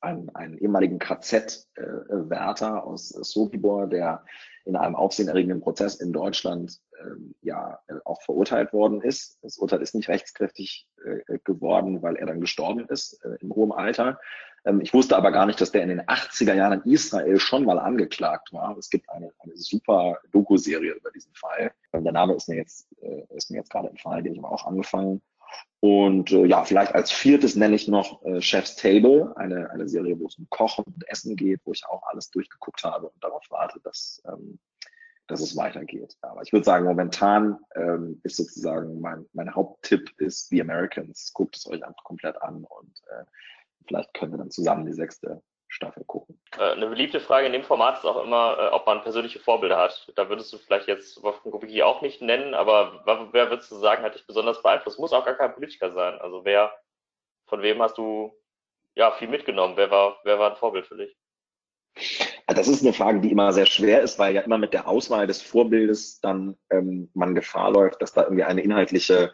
einen, 0.01 0.29
einen 0.35 0.57
ehemaligen 0.57 0.99
KZ-Wärter 0.99 2.83
aus 2.85 3.09
Sobibor, 3.09 3.87
der 3.87 4.23
in 4.67 4.75
einem 4.75 4.95
aufsehenerregenden 4.95 5.61
Prozess 5.61 5.95
in 5.95 6.11
Deutschland 6.11 6.79
ähm, 7.01 7.35
ja 7.41 7.79
äh, 7.87 7.95
auch 8.03 8.21
verurteilt 8.21 8.73
worden 8.73 9.01
ist. 9.01 9.39
Das 9.41 9.57
Urteil 9.57 9.81
ist 9.81 9.95
nicht 9.95 10.09
rechtskräftig 10.09 10.87
äh, 11.05 11.39
geworden, 11.45 12.01
weil 12.01 12.17
er 12.17 12.25
dann 12.25 12.41
gestorben 12.41 12.85
ist 12.89 13.23
äh, 13.23 13.37
im 13.39 13.55
hohen 13.55 13.71
Alter. 13.71 14.19
Ähm, 14.65 14.81
ich 14.81 14.93
wusste 14.93 15.15
aber 15.15 15.31
gar 15.31 15.45
nicht, 15.45 15.61
dass 15.61 15.71
der 15.71 15.83
in 15.83 15.89
den 15.89 16.01
80er 16.01 16.53
Jahren 16.53 16.81
in 16.81 16.91
Israel 16.91 17.39
schon 17.39 17.63
mal 17.63 17.79
angeklagt 17.79 18.51
war. 18.51 18.77
Es 18.77 18.89
gibt 18.89 19.09
eine, 19.09 19.31
eine 19.39 19.55
super 19.55 20.19
Doku-Serie 20.31 20.91
über 20.91 21.11
diesen 21.11 21.33
Fall. 21.33 21.71
Der 21.93 22.11
Name 22.11 22.35
ist 22.35 22.49
mir 22.49 22.57
jetzt, 22.57 22.87
ist 23.29 23.49
mir 23.49 23.57
jetzt 23.57 23.71
gerade 23.71 23.89
entfallen, 23.89 24.23
den 24.23 24.33
ich 24.33 24.39
aber 24.39 24.51
auch 24.51 24.67
angefangen. 24.67 25.21
Und 25.79 26.31
äh, 26.31 26.45
ja, 26.45 26.63
vielleicht 26.63 26.95
als 26.95 27.11
viertes 27.11 27.55
nenne 27.55 27.75
ich 27.75 27.87
noch 27.87 28.23
äh, 28.25 28.41
Chef's 28.41 28.75
Table, 28.75 29.33
eine, 29.37 29.69
eine 29.69 29.87
Serie, 29.87 30.19
wo 30.19 30.25
es 30.25 30.37
um 30.37 30.47
Kochen 30.49 30.83
und 30.85 31.07
Essen 31.07 31.35
geht, 31.35 31.61
wo 31.65 31.71
ich 31.71 31.85
auch 31.85 32.01
alles 32.07 32.31
durchgeguckt 32.31 32.83
habe 32.83 33.09
und 33.09 33.23
darauf 33.23 33.45
warte, 33.49 33.79
dass, 33.81 34.21
ähm, 34.25 34.59
dass 35.27 35.39
es 35.39 35.55
weitergeht. 35.55 36.17
Aber 36.21 36.41
ich 36.41 36.51
würde 36.51 36.65
sagen, 36.65 36.85
momentan 36.85 37.59
ähm, 37.75 38.19
ist 38.23 38.37
sozusagen 38.37 38.99
mein, 39.01 39.25
mein 39.33 39.53
Haupttipp 39.53 40.11
ist 40.17 40.49
The 40.49 40.61
Americans. 40.61 41.31
Guckt 41.33 41.55
es 41.55 41.67
euch 41.67 41.81
komplett 42.03 42.41
an 42.41 42.63
und 42.63 43.01
äh, 43.11 43.25
vielleicht 43.87 44.13
können 44.15 44.33
wir 44.33 44.39
dann 44.39 44.51
zusammen 44.51 44.85
die 44.85 44.93
sechste 44.93 45.43
Staffel 45.67 46.03
gucken. 46.05 46.39
Äh, 46.57 46.71
eine 46.71 46.87
beliebte 46.87 47.19
Frage 47.19 47.47
in 47.47 47.53
dem 47.53 47.63
Format 47.63 47.97
ist 47.97 48.05
auch 48.05 48.23
immer, 48.23 48.57
äh, 48.59 48.67
ob 48.73 48.85
man 48.85 49.01
persönliche 49.01 49.39
Vorbilder 49.39 49.77
hat. 49.77 50.11
Da 50.15 50.29
würdest 50.29 50.51
du 50.53 50.57
vielleicht 50.57 50.87
jetzt 50.87 51.21
Wolfgang 51.21 51.53
Kubicki 51.53 51.83
auch 51.83 52.01
nicht 52.01 52.21
nennen, 52.21 52.53
aber 52.53 53.01
wer 53.05 53.49
würdest 53.49 53.71
du 53.71 53.75
sagen, 53.75 54.03
hat 54.03 54.15
dich 54.15 54.25
besonders 54.25 54.61
beeinflusst? 54.61 54.99
Muss 54.99 55.13
auch 55.13 55.25
gar 55.25 55.35
kein 55.35 55.53
Politiker 55.53 55.91
sein. 55.91 56.19
Also 56.19 56.45
wer, 56.45 56.73
von 57.47 57.61
wem 57.61 57.81
hast 57.81 57.97
du 57.97 58.33
ja 58.95 59.11
viel 59.11 59.27
mitgenommen? 59.27 59.77
Wer 59.77 59.91
war, 59.91 60.19
wer 60.23 60.39
war 60.39 60.51
ein 60.51 60.57
Vorbild 60.57 60.87
für 60.87 60.97
dich? 60.97 61.15
Das 62.47 62.67
ist 62.67 62.81
eine 62.81 62.93
Frage, 62.93 63.19
die 63.19 63.31
immer 63.31 63.51
sehr 63.51 63.65
schwer 63.65 64.01
ist, 64.01 64.19
weil 64.19 64.33
ja 64.33 64.41
immer 64.41 64.57
mit 64.57 64.73
der 64.73 64.87
Auswahl 64.87 65.27
des 65.27 65.41
Vorbildes 65.41 66.21
dann 66.21 66.55
ähm, 66.69 67.09
man 67.13 67.35
Gefahr 67.35 67.71
läuft, 67.71 68.01
dass 68.01 68.13
da 68.13 68.23
irgendwie 68.23 68.43
eine 68.43 68.61
inhaltliche 68.61 69.33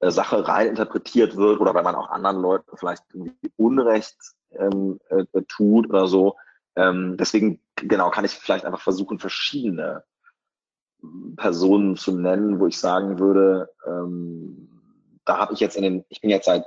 äh, 0.00 0.10
Sache 0.10 0.46
reininterpretiert 0.46 1.36
wird 1.36 1.60
oder 1.60 1.74
weil 1.74 1.84
man 1.84 1.94
auch 1.94 2.10
anderen 2.10 2.40
Leuten 2.40 2.76
vielleicht 2.76 3.04
irgendwie 3.12 3.52
Unrecht 3.56 4.16
ähm, 4.52 5.00
äh, 5.08 5.24
tut 5.48 5.88
oder 5.88 6.06
so. 6.06 6.36
Ähm, 6.76 7.16
deswegen, 7.16 7.60
genau, 7.76 8.10
kann 8.10 8.24
ich 8.24 8.32
vielleicht 8.32 8.64
einfach 8.64 8.80
versuchen, 8.80 9.18
verschiedene 9.18 10.04
Personen 11.36 11.96
zu 11.96 12.16
nennen, 12.16 12.60
wo 12.60 12.66
ich 12.66 12.78
sagen 12.78 13.18
würde, 13.18 13.70
ähm, 13.86 14.68
da 15.24 15.38
habe 15.38 15.54
ich 15.54 15.60
jetzt 15.60 15.76
in 15.76 15.82
den, 15.82 16.04
ich 16.08 16.20
bin 16.20 16.30
jetzt 16.30 16.46
seit 16.46 16.64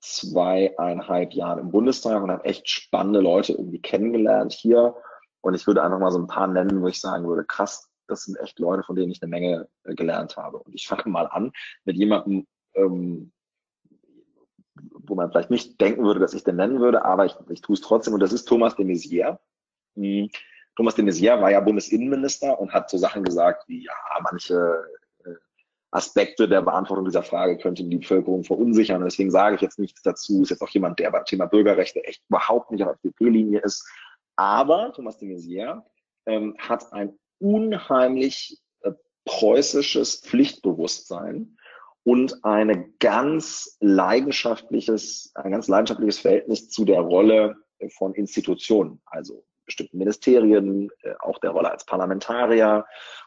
zweieinhalb 0.00 1.32
Jahren 1.32 1.60
im 1.60 1.70
Bundestag 1.70 2.22
und 2.22 2.30
habe 2.30 2.44
echt 2.44 2.68
spannende 2.68 3.20
Leute 3.20 3.52
irgendwie 3.52 3.80
kennengelernt 3.80 4.52
hier. 4.52 4.96
Und 5.40 5.54
ich 5.54 5.66
würde 5.66 5.82
einfach 5.82 5.98
mal 5.98 6.10
so 6.10 6.18
ein 6.18 6.26
paar 6.26 6.46
nennen, 6.46 6.82
wo 6.82 6.88
ich 6.88 7.00
sagen 7.00 7.26
würde, 7.26 7.44
krass, 7.44 7.88
das 8.08 8.24
sind 8.24 8.38
echt 8.38 8.58
Leute, 8.58 8.82
von 8.82 8.96
denen 8.96 9.10
ich 9.10 9.22
eine 9.22 9.30
Menge 9.30 9.68
äh, 9.84 9.94
gelernt 9.94 10.36
habe. 10.36 10.58
Und 10.58 10.74
ich 10.74 10.86
fange 10.86 11.08
mal 11.08 11.26
an 11.26 11.52
mit 11.84 11.96
jemandem, 11.96 12.46
ähm, 12.74 13.32
wo 14.74 15.14
man 15.14 15.30
vielleicht 15.30 15.50
nicht 15.50 15.80
denken 15.80 16.04
würde, 16.04 16.20
dass 16.20 16.34
ich 16.34 16.44
den 16.44 16.56
nennen 16.56 16.80
würde, 16.80 17.04
aber 17.04 17.26
ich, 17.26 17.34
ich 17.50 17.60
tue 17.60 17.74
es 17.74 17.80
trotzdem 17.80 18.14
und 18.14 18.20
das 18.20 18.32
ist 18.32 18.44
Thomas 18.44 18.76
de 18.76 18.86
Maizière. 18.86 19.38
Mhm. 19.94 20.30
Thomas 20.76 20.94
de 20.94 21.04
Maizière 21.04 21.40
war 21.40 21.50
ja 21.50 21.60
Bundesinnenminister 21.60 22.58
und 22.58 22.72
hat 22.72 22.88
so 22.88 22.96
Sachen 22.96 23.24
gesagt 23.24 23.68
wie, 23.68 23.84
ja, 23.84 23.92
manche 24.22 24.84
äh, 25.24 25.34
Aspekte 25.90 26.48
der 26.48 26.62
Beantwortung 26.62 27.04
dieser 27.04 27.22
Frage 27.22 27.58
könnten 27.58 27.90
die 27.90 27.98
Bevölkerung 27.98 28.44
verunsichern. 28.44 29.02
Und 29.02 29.04
deswegen 29.04 29.30
sage 29.30 29.56
ich 29.56 29.60
jetzt 29.60 29.78
nichts 29.78 30.00
dazu. 30.02 30.42
Ist 30.42 30.50
jetzt 30.50 30.62
auch 30.62 30.70
jemand, 30.70 30.98
der 30.98 31.10
beim 31.10 31.26
Thema 31.26 31.46
Bürgerrechte 31.46 32.02
echt 32.04 32.22
überhaupt 32.28 32.70
nicht 32.70 32.82
auf 32.82 32.88
der 32.88 32.94
FDP-Linie 32.94 33.60
ist. 33.60 33.86
Aber 34.36 34.92
Thomas 34.94 35.18
de 35.18 35.28
Maizière 35.28 35.82
ähm, 36.24 36.56
hat 36.58 36.90
ein 36.94 37.18
unheimlich 37.38 38.62
äh, 38.80 38.92
preußisches 39.26 40.22
Pflichtbewusstsein 40.22 41.58
und 42.04 42.44
eine 42.44 42.88
ganz 42.98 43.76
leidenschaftliches, 43.80 45.32
ein 45.34 45.52
ganz 45.52 45.68
leidenschaftliches 45.68 46.18
Verhältnis 46.18 46.68
zu 46.68 46.84
der 46.84 47.00
Rolle 47.00 47.56
von 47.96 48.14
Institutionen, 48.14 49.00
also 49.06 49.44
bestimmten 49.64 49.98
Ministerien, 49.98 50.90
äh, 51.02 51.14
auch 51.20 51.38
der 51.38 51.50
Rolle 51.50 51.70
als 51.70 51.84
Parlamentarier. 51.84 52.84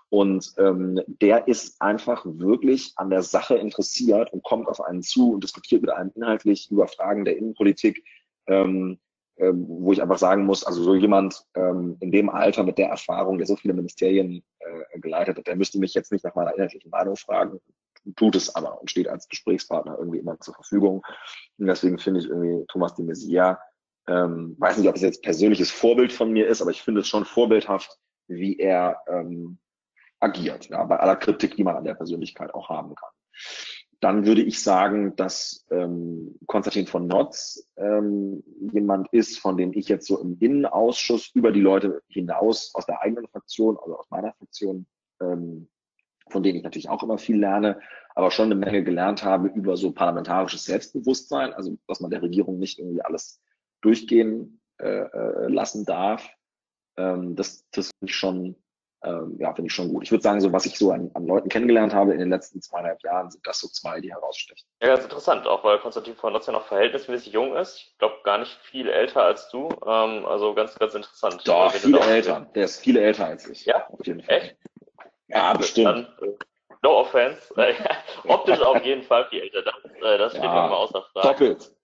Und 0.09 0.53
ähm, 0.57 1.01
der 1.07 1.47
ist 1.47 1.81
einfach 1.81 2.23
wirklich 2.25 2.93
an 2.95 3.09
der 3.09 3.23
Sache 3.23 3.55
interessiert 3.55 4.31
und 4.31 4.43
kommt 4.43 4.67
auf 4.67 4.81
einen 4.81 5.01
zu 5.01 5.33
und 5.33 5.43
diskutiert 5.43 5.81
mit 5.81 5.91
einem 5.91 6.11
inhaltlich 6.15 6.69
über 6.69 6.87
Fragen 6.87 7.25
der 7.25 7.37
Innenpolitik, 7.37 8.03
ähm, 8.47 8.99
äh, 9.37 9.51
wo 9.53 9.91
ich 9.91 10.01
einfach 10.01 10.19
sagen 10.19 10.45
muss, 10.45 10.63
also 10.63 10.83
so 10.83 10.95
jemand 10.95 11.43
ähm, 11.55 11.97
in 12.01 12.11
dem 12.11 12.29
Alter 12.29 12.63
mit 12.63 12.77
der 12.77 12.89
Erfahrung, 12.89 13.37
der 13.37 13.47
so 13.47 13.55
viele 13.55 13.73
Ministerien 13.73 14.43
äh, 14.59 14.99
geleitet 14.99 15.37
hat, 15.37 15.47
der 15.47 15.55
müsste 15.55 15.79
mich 15.79 15.93
jetzt 15.93 16.11
nicht 16.11 16.23
nach 16.23 16.35
meiner 16.35 16.53
inhaltlichen 16.53 16.91
Meinung 16.91 17.15
fragen, 17.15 17.59
tut 18.15 18.35
es 18.35 18.55
aber 18.55 18.79
und 18.79 18.91
steht 18.91 19.07
als 19.07 19.27
Gesprächspartner 19.27 19.97
irgendwie 19.97 20.19
immer 20.19 20.39
zur 20.39 20.53
Verfügung. 20.53 21.03
Und 21.57 21.67
deswegen 21.67 21.97
finde 21.97 22.19
ich 22.19 22.27
irgendwie 22.27 22.65
Thomas 22.67 22.95
de 22.95 23.05
Maizière, 23.05 23.57
ähm, 24.07 24.55
weiß 24.59 24.77
nicht, 24.77 24.87
ob 24.87 24.95
es 24.95 25.01
jetzt 25.01 25.23
persönliches 25.23 25.71
Vorbild 25.71 26.13
von 26.13 26.31
mir 26.31 26.47
ist, 26.47 26.61
aber 26.61 26.71
ich 26.71 26.83
finde 26.83 27.01
es 27.01 27.07
schon 27.07 27.25
vorbildhaft, 27.25 27.97
wie 28.27 28.57
er 28.57 29.01
ähm, 29.07 29.57
agiert, 30.19 30.69
ja, 30.69 30.83
bei 30.83 30.99
aller 30.99 31.15
Kritik, 31.15 31.55
die 31.55 31.63
man 31.63 31.75
an 31.75 31.83
der 31.83 31.95
Persönlichkeit 31.95 32.53
auch 32.53 32.69
haben 32.69 32.95
kann. 32.95 33.09
Dann 34.01 34.25
würde 34.25 34.41
ich 34.41 34.61
sagen, 34.61 35.15
dass 35.15 35.65
ähm, 35.71 36.37
Konstantin 36.45 36.85
von 36.85 37.07
Notz 37.07 37.67
ähm, 37.77 38.43
jemand 38.73 39.07
ist, 39.11 39.39
von 39.39 39.57
dem 39.57 39.73
ich 39.73 39.87
jetzt 39.87 40.05
so 40.05 40.19
im 40.19 40.37
Innenausschuss 40.39 41.31
über 41.33 41.51
die 41.51 41.61
Leute 41.61 42.03
hinaus 42.07 42.71
aus 42.75 42.85
der 42.85 43.01
eigenen 43.01 43.27
Fraktion, 43.27 43.77
also 43.77 43.97
aus 43.97 44.09
meiner 44.09 44.33
Fraktion, 44.33 44.85
ähm, 45.21 45.69
von 46.29 46.43
denen 46.43 46.57
ich 46.57 46.63
natürlich 46.63 46.89
auch 46.89 47.03
immer 47.03 47.17
viel 47.17 47.39
lerne, 47.39 47.79
aber 48.15 48.31
schon 48.31 48.45
eine 48.45 48.55
Menge 48.55 48.83
gelernt 48.83 49.23
habe 49.23 49.47
über 49.49 49.77
so 49.77 49.91
parlamentarisches 49.91 50.65
Selbstbewusstsein, 50.65 51.53
also 51.53 51.77
dass 51.87 51.99
man 51.99 52.11
der 52.11 52.21
Regierung 52.21 52.59
nicht 52.59 52.79
irgendwie 52.79 53.01
alles 53.01 53.41
durchgehen 53.81 54.61
äh, 54.79 54.87
äh 54.87 55.47
lassen 55.47 55.85
darf. 55.85 56.29
Ähm, 56.97 57.35
das 57.35 57.65
das 57.71 57.91
finde 57.99 58.11
ich 58.11 58.15
schon 58.15 58.55
ähm, 59.05 59.35
ja, 59.39 59.53
finde 59.53 59.67
ich 59.67 59.73
schon 59.73 59.89
gut. 59.89 60.03
Ich 60.03 60.11
würde 60.11 60.23
sagen, 60.23 60.41
so 60.41 60.51
was 60.51 60.65
ich 60.65 60.77
so 60.77 60.91
an, 60.91 61.11
an, 61.13 61.27
Leuten 61.27 61.49
kennengelernt 61.49 61.93
habe 61.93 62.13
in 62.13 62.19
den 62.19 62.29
letzten 62.29 62.61
zweieinhalb 62.61 63.03
Jahren, 63.03 63.29
sind 63.29 63.45
das 63.45 63.59
so 63.59 63.67
zwei, 63.67 64.01
die 64.01 64.11
herausstechen. 64.11 64.65
Ja, 64.81 64.89
ganz 64.89 65.03
interessant, 65.03 65.47
auch 65.47 65.63
weil 65.63 65.77
Konstantin 65.79 66.15
von 66.15 66.33
Lotz 66.33 66.47
ja 66.47 66.53
noch 66.53 66.65
verhältnismäßig 66.65 67.31
jung 67.31 67.55
ist. 67.55 67.77
Ich 67.77 67.97
glaube, 67.99 68.15
gar 68.23 68.39
nicht 68.39 68.57
viel 68.71 68.89
älter 68.89 69.23
als 69.23 69.49
du. 69.49 69.69
Ähm, 69.85 70.25
also 70.25 70.53
ganz, 70.55 70.75
ganz 70.75 70.95
interessant. 70.95 71.41
Doch, 71.45 71.71
viel 71.73 71.95
älter. 71.95 72.47
Der 72.55 72.65
ist 72.65 72.79
viel 72.81 72.97
älter 72.97 73.27
als 73.27 73.47
ich. 73.47 73.65
Ja, 73.65 73.87
auf 73.89 74.05
jeden 74.05 74.23
Fall. 74.23 74.37
Echt? 74.37 74.57
Ja, 75.27 75.53
bestimmt. 75.53 75.87
Dann, 76.19 76.29
äh, 76.29 76.37
no 76.83 76.99
offense. 76.99 77.53
Optisch 78.27 78.61
auf 78.61 78.83
jeden 78.83 79.03
Fall 79.03 79.27
viel 79.29 79.41
älter. 79.41 79.63
Das, 79.63 79.75
äh, 79.83 80.17
das 80.17 80.31
steht 80.33 80.43
ja, 80.43 80.65
immer 80.65 80.77
außer 80.77 81.03
Frage. 81.13 81.27
Doppelt. 81.27 81.75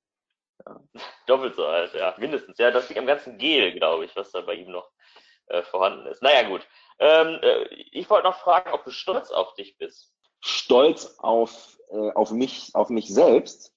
Ja. 0.65 0.81
Doppelt 1.27 1.55
so 1.55 1.65
alt, 1.65 1.93
ja, 1.93 2.15
mindestens. 2.17 2.57
Ja, 2.57 2.71
das 2.71 2.87
liegt 2.89 2.99
am 2.99 3.07
ganzen 3.07 3.37
Gel, 3.37 3.73
glaube 3.73 4.05
ich, 4.05 4.15
was 4.15 4.31
da 4.31 4.41
bei 4.41 4.55
ihm 4.55 4.71
noch 4.71 4.91
äh, 5.47 5.63
vorhanden 5.63 6.05
ist. 6.07 6.21
Naja, 6.21 6.47
gut. 6.47 6.67
Ähm, 6.99 7.39
äh, 7.41 7.65
ich 7.91 8.09
wollte 8.09 8.27
noch 8.27 8.39
fragen, 8.39 8.71
ob 8.71 8.83
du 8.83 8.91
stolz 8.91 9.31
auf 9.31 9.53
dich 9.55 9.77
bist. 9.77 10.13
Stolz 10.39 11.17
auf, 11.19 11.77
äh, 11.89 12.11
auf, 12.13 12.31
mich, 12.31 12.73
auf 12.73 12.89
mich 12.89 13.13
selbst? 13.13 13.73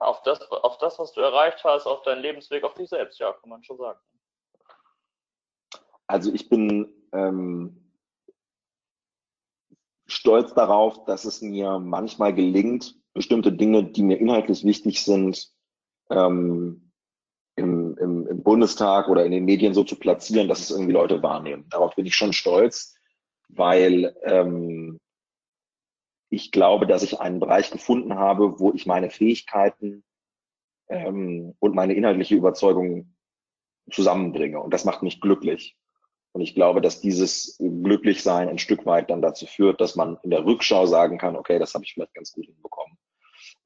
Auf 0.00 0.22
das, 0.22 0.40
auf 0.50 0.78
das, 0.78 0.98
was 0.98 1.12
du 1.12 1.20
erreicht 1.20 1.64
hast, 1.64 1.86
auf 1.86 2.02
deinen 2.02 2.22
Lebensweg, 2.22 2.62
auf 2.62 2.74
dich 2.74 2.88
selbst, 2.88 3.18
ja, 3.18 3.32
kann 3.32 3.50
man 3.50 3.64
schon 3.64 3.78
sagen. 3.78 3.98
Also 6.06 6.32
ich 6.32 6.48
bin 6.48 6.92
ähm, 7.12 7.87
stolz 10.08 10.54
darauf, 10.54 11.04
dass 11.04 11.24
es 11.24 11.42
mir 11.42 11.78
manchmal 11.78 12.34
gelingt, 12.34 12.96
bestimmte 13.14 13.52
Dinge, 13.52 13.84
die 13.84 14.02
mir 14.02 14.18
inhaltlich 14.18 14.64
wichtig 14.64 15.02
sind, 15.04 15.52
ähm, 16.10 16.92
im, 17.56 17.96
im, 17.98 18.26
im 18.26 18.42
Bundestag 18.42 19.08
oder 19.08 19.24
in 19.24 19.32
den 19.32 19.44
Medien 19.44 19.74
so 19.74 19.84
zu 19.84 19.96
platzieren, 19.96 20.48
dass 20.48 20.60
es 20.60 20.70
irgendwie 20.70 20.92
Leute 20.92 21.22
wahrnehmen. 21.22 21.66
Darauf 21.70 21.94
bin 21.96 22.06
ich 22.06 22.14
schon 22.14 22.32
stolz, 22.32 22.94
weil 23.48 24.16
ähm, 24.22 24.98
ich 26.30 26.52
glaube, 26.52 26.86
dass 26.86 27.02
ich 27.02 27.20
einen 27.20 27.40
Bereich 27.40 27.70
gefunden 27.70 28.14
habe, 28.14 28.60
wo 28.60 28.72
ich 28.72 28.86
meine 28.86 29.10
Fähigkeiten 29.10 30.04
ähm, 30.88 31.54
und 31.58 31.74
meine 31.74 31.94
inhaltliche 31.94 32.36
Überzeugung 32.36 33.16
zusammenbringe. 33.90 34.60
Und 34.60 34.72
das 34.72 34.84
macht 34.84 35.02
mich 35.02 35.20
glücklich. 35.20 35.76
Und 36.32 36.42
ich 36.42 36.54
glaube, 36.54 36.80
dass 36.80 37.00
dieses 37.00 37.56
Glücklichsein 37.58 38.48
ein 38.48 38.58
Stück 38.58 38.86
weit 38.86 39.10
dann 39.10 39.22
dazu 39.22 39.46
führt, 39.46 39.80
dass 39.80 39.96
man 39.96 40.18
in 40.22 40.30
der 40.30 40.44
Rückschau 40.44 40.86
sagen 40.86 41.18
kann, 41.18 41.36
okay, 41.36 41.58
das 41.58 41.74
habe 41.74 41.84
ich 41.84 41.94
vielleicht 41.94 42.14
ganz 42.14 42.32
gut 42.32 42.46
hinbekommen. 42.46 42.98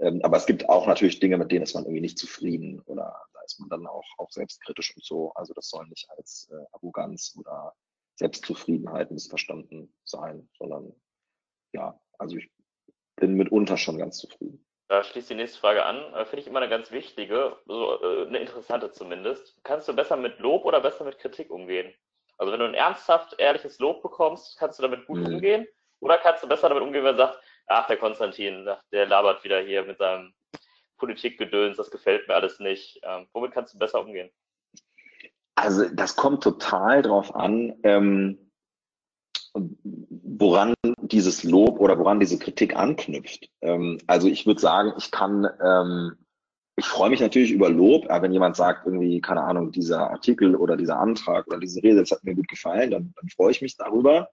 Ähm, 0.00 0.20
aber 0.22 0.36
es 0.36 0.46
gibt 0.46 0.68
auch 0.68 0.86
natürlich 0.86 1.20
Dinge, 1.20 1.38
mit 1.38 1.52
denen 1.52 1.64
ist 1.64 1.74
man 1.74 1.84
irgendwie 1.84 2.00
nicht 2.00 2.18
zufrieden 2.18 2.80
oder 2.86 3.14
ist 3.44 3.60
man 3.60 3.68
dann 3.68 3.86
auch, 3.86 4.06
auch 4.18 4.30
selbstkritisch 4.30 4.94
und 4.96 5.04
so. 5.04 5.32
Also 5.34 5.52
das 5.54 5.68
soll 5.68 5.86
nicht 5.88 6.08
als 6.16 6.48
äh, 6.52 6.64
Arroganz 6.72 7.34
oder 7.38 7.74
Selbstzufriedenheit 8.16 9.10
missverstanden 9.10 9.92
sein, 10.04 10.48
sondern 10.58 10.94
ja, 11.72 11.98
also 12.18 12.36
ich 12.36 12.50
bin 13.16 13.34
mitunter 13.34 13.76
schon 13.76 13.98
ganz 13.98 14.18
zufrieden. 14.18 14.64
Da 14.88 15.02
schließt 15.02 15.30
die 15.30 15.34
nächste 15.34 15.58
Frage 15.58 15.84
an. 15.84 15.96
Äh, 16.14 16.26
finde 16.26 16.40
ich 16.40 16.46
immer 16.46 16.60
eine 16.60 16.68
ganz 16.68 16.90
wichtige, 16.90 17.56
so, 17.66 18.00
äh, 18.02 18.26
eine 18.26 18.38
interessante 18.38 18.90
zumindest. 18.92 19.62
Kannst 19.64 19.88
du 19.88 19.94
besser 19.94 20.16
mit 20.16 20.38
Lob 20.38 20.64
oder 20.64 20.80
besser 20.80 21.04
mit 21.04 21.18
Kritik 21.18 21.50
umgehen? 21.50 21.92
Also 22.38 22.52
wenn 22.52 22.60
du 22.60 22.66
ein 22.66 22.74
ernsthaft 22.74 23.34
ehrliches 23.38 23.78
Lob 23.78 24.02
bekommst, 24.02 24.58
kannst 24.58 24.78
du 24.78 24.82
damit 24.82 25.06
gut 25.06 25.18
mhm. 25.18 25.34
umgehen? 25.34 25.66
Oder 26.00 26.18
kannst 26.18 26.42
du 26.42 26.48
besser 26.48 26.68
damit 26.68 26.82
umgehen, 26.82 27.04
wenn 27.04 27.16
du 27.16 27.22
sagst, 27.22 27.38
ach, 27.66 27.86
der 27.86 27.96
Konstantin, 27.96 28.68
der 28.90 29.06
labert 29.06 29.44
wieder 29.44 29.60
hier 29.60 29.84
mit 29.84 29.98
seinem 29.98 30.34
Politikgedöns, 30.98 31.76
das 31.76 31.90
gefällt 31.90 32.28
mir 32.28 32.34
alles 32.34 32.58
nicht. 32.60 33.00
Ähm, 33.02 33.26
womit 33.32 33.52
kannst 33.52 33.74
du 33.74 33.78
besser 33.78 34.00
umgehen? 34.00 34.30
Also 35.54 35.88
das 35.88 36.16
kommt 36.16 36.42
total 36.42 37.02
drauf 37.02 37.34
an, 37.34 37.74
ähm, 37.82 38.50
woran 39.54 40.74
dieses 41.02 41.44
Lob 41.44 41.78
oder 41.78 41.98
woran 41.98 42.20
diese 42.20 42.38
Kritik 42.38 42.74
anknüpft. 42.74 43.48
Ähm, 43.60 43.98
also 44.06 44.28
ich 44.28 44.46
würde 44.46 44.60
sagen, 44.60 44.94
ich 44.96 45.10
kann, 45.10 45.48
ähm, 45.62 46.21
ich 46.82 46.88
freue 46.88 47.10
mich 47.10 47.20
natürlich 47.20 47.52
über 47.52 47.70
Lob, 47.70 48.10
aber 48.10 48.22
wenn 48.24 48.32
jemand 48.32 48.56
sagt, 48.56 48.86
irgendwie, 48.86 49.20
keine 49.20 49.42
Ahnung, 49.42 49.70
dieser 49.70 50.10
Artikel 50.10 50.56
oder 50.56 50.76
dieser 50.76 50.98
Antrag 50.98 51.46
oder 51.46 51.60
diese 51.60 51.80
Rede, 51.80 52.00
das 52.00 52.10
hat 52.10 52.24
mir 52.24 52.34
gut 52.34 52.48
gefallen, 52.48 52.90
dann, 52.90 53.14
dann 53.14 53.28
freue 53.28 53.52
ich 53.52 53.62
mich 53.62 53.76
darüber. 53.76 54.30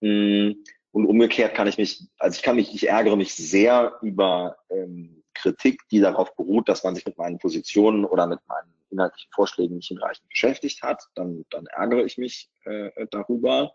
Mm, 0.00 0.52
und 0.92 1.06
umgekehrt 1.06 1.54
kann 1.54 1.68
ich 1.68 1.76
mich, 1.76 2.06
also 2.18 2.36
ich 2.36 2.42
kann 2.42 2.56
mich, 2.56 2.74
ich 2.74 2.88
ärgere 2.88 3.16
mich 3.16 3.34
sehr 3.34 3.98
über 4.00 4.56
ähm, 4.70 5.22
Kritik, 5.34 5.82
die 5.90 6.00
darauf 6.00 6.34
beruht, 6.36 6.70
dass 6.70 6.84
man 6.84 6.94
sich 6.94 7.04
mit 7.04 7.18
meinen 7.18 7.38
Positionen 7.38 8.06
oder 8.06 8.26
mit 8.26 8.40
meinen 8.48 8.72
inhaltlichen 8.90 9.30
Vorschlägen 9.34 9.76
nicht 9.76 9.88
hinreichend 9.88 10.26
beschäftigt 10.30 10.82
hat, 10.82 11.04
dann, 11.16 11.44
dann 11.50 11.66
ärgere 11.66 12.04
ich 12.06 12.16
mich 12.16 12.48
äh, 12.64 12.90
darüber. 13.10 13.72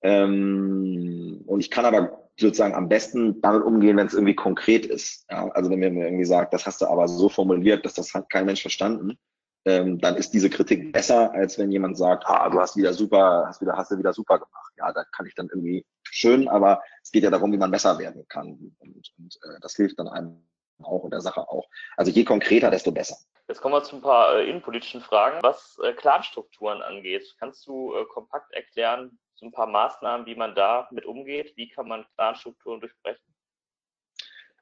Ähm, 0.00 1.42
und 1.46 1.60
ich 1.60 1.70
kann 1.70 1.84
aber 1.84 2.21
sozusagen 2.38 2.74
am 2.74 2.88
besten 2.88 3.40
damit 3.40 3.62
umgehen, 3.62 3.96
wenn 3.96 4.06
es 4.06 4.14
irgendwie 4.14 4.34
konkret 4.34 4.86
ist. 4.86 5.26
Ja? 5.30 5.48
Also 5.48 5.70
wenn 5.70 5.78
mir 5.78 6.04
irgendwie 6.04 6.24
sagt, 6.24 6.54
das 6.54 6.66
hast 6.66 6.80
du 6.80 6.86
aber 6.86 7.08
so 7.08 7.28
formuliert, 7.28 7.84
dass 7.84 7.94
das 7.94 8.14
hat 8.14 8.30
kein 8.30 8.46
Mensch 8.46 8.62
verstanden, 8.62 9.18
ähm, 9.64 10.00
dann 10.00 10.16
ist 10.16 10.32
diese 10.34 10.50
Kritik 10.50 10.92
besser, 10.92 11.32
als 11.32 11.58
wenn 11.58 11.70
jemand 11.70 11.96
sagt, 11.96 12.24
ah, 12.26 12.48
du 12.48 12.58
hast 12.58 12.76
wieder 12.76 12.92
super, 12.92 13.44
hast 13.46 13.60
wieder, 13.60 13.76
hast 13.76 13.92
du 13.92 13.98
wieder 13.98 14.12
super 14.12 14.38
gemacht. 14.38 14.72
Ja, 14.76 14.92
da 14.92 15.04
kann 15.16 15.26
ich 15.26 15.34
dann 15.34 15.48
irgendwie 15.48 15.86
schön, 16.02 16.48
aber 16.48 16.82
es 17.02 17.12
geht 17.12 17.22
ja 17.22 17.30
darum, 17.30 17.52
wie 17.52 17.58
man 17.58 17.70
besser 17.70 17.98
werden 17.98 18.26
kann. 18.28 18.74
Und, 18.78 19.12
und 19.18 19.38
äh, 19.44 19.60
das 19.60 19.74
hilft 19.74 19.98
dann 19.98 20.08
einem 20.08 20.42
auch 20.82 21.04
und 21.04 21.12
der 21.12 21.20
Sache 21.20 21.48
auch. 21.48 21.68
Also 21.96 22.10
je 22.10 22.24
konkreter, 22.24 22.70
desto 22.70 22.90
besser. 22.90 23.16
Jetzt 23.48 23.60
kommen 23.60 23.74
wir 23.74 23.84
zu 23.84 23.96
ein 23.96 24.02
paar 24.02 24.36
äh, 24.36 24.48
innenpolitischen 24.48 25.00
Fragen. 25.00 25.38
Was 25.42 25.78
äh, 25.84 25.92
Clanstrukturen 25.92 26.82
angeht, 26.82 27.36
kannst 27.38 27.66
du 27.66 27.94
äh, 27.94 28.04
kompakt 28.06 28.52
erklären, 28.52 29.18
so 29.34 29.46
ein 29.46 29.52
paar 29.52 29.66
Maßnahmen, 29.66 30.26
wie 30.26 30.34
man 30.34 30.54
da 30.54 30.88
mit 30.90 31.04
umgeht? 31.06 31.52
Wie 31.56 31.68
kann 31.68 31.88
man 31.88 32.06
Clanstrukturen 32.14 32.80
durchbrechen? 32.80 33.24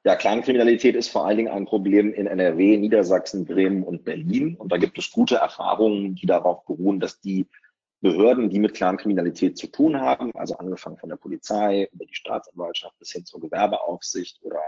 Ja, 0.03 0.15
Clankriminalität 0.15 0.95
ist 0.95 1.09
vor 1.09 1.27
allen 1.27 1.37
Dingen 1.37 1.51
ein 1.51 1.65
Problem 1.65 2.11
in 2.13 2.25
NRW, 2.25 2.77
Niedersachsen, 2.77 3.45
Bremen 3.45 3.83
und 3.83 4.03
Berlin. 4.03 4.55
Und 4.55 4.71
da 4.71 4.77
gibt 4.77 4.97
es 4.97 5.11
gute 5.11 5.35
Erfahrungen, 5.35 6.15
die 6.15 6.25
darauf 6.25 6.65
beruhen, 6.65 6.99
dass 6.99 7.19
die 7.21 7.47
Behörden, 8.01 8.49
die 8.49 8.57
mit 8.57 8.73
Clankriminalität 8.73 9.59
zu 9.59 9.67
tun 9.67 10.01
haben, 10.01 10.31
also 10.33 10.57
angefangen 10.57 10.97
von 10.97 11.09
der 11.09 11.17
Polizei 11.17 11.87
über 11.93 12.05
die 12.05 12.15
Staatsanwaltschaft 12.15 12.97
bis 12.97 13.11
hin 13.11 13.25
zur 13.25 13.41
Gewerbeaufsicht 13.41 14.41
oder 14.41 14.61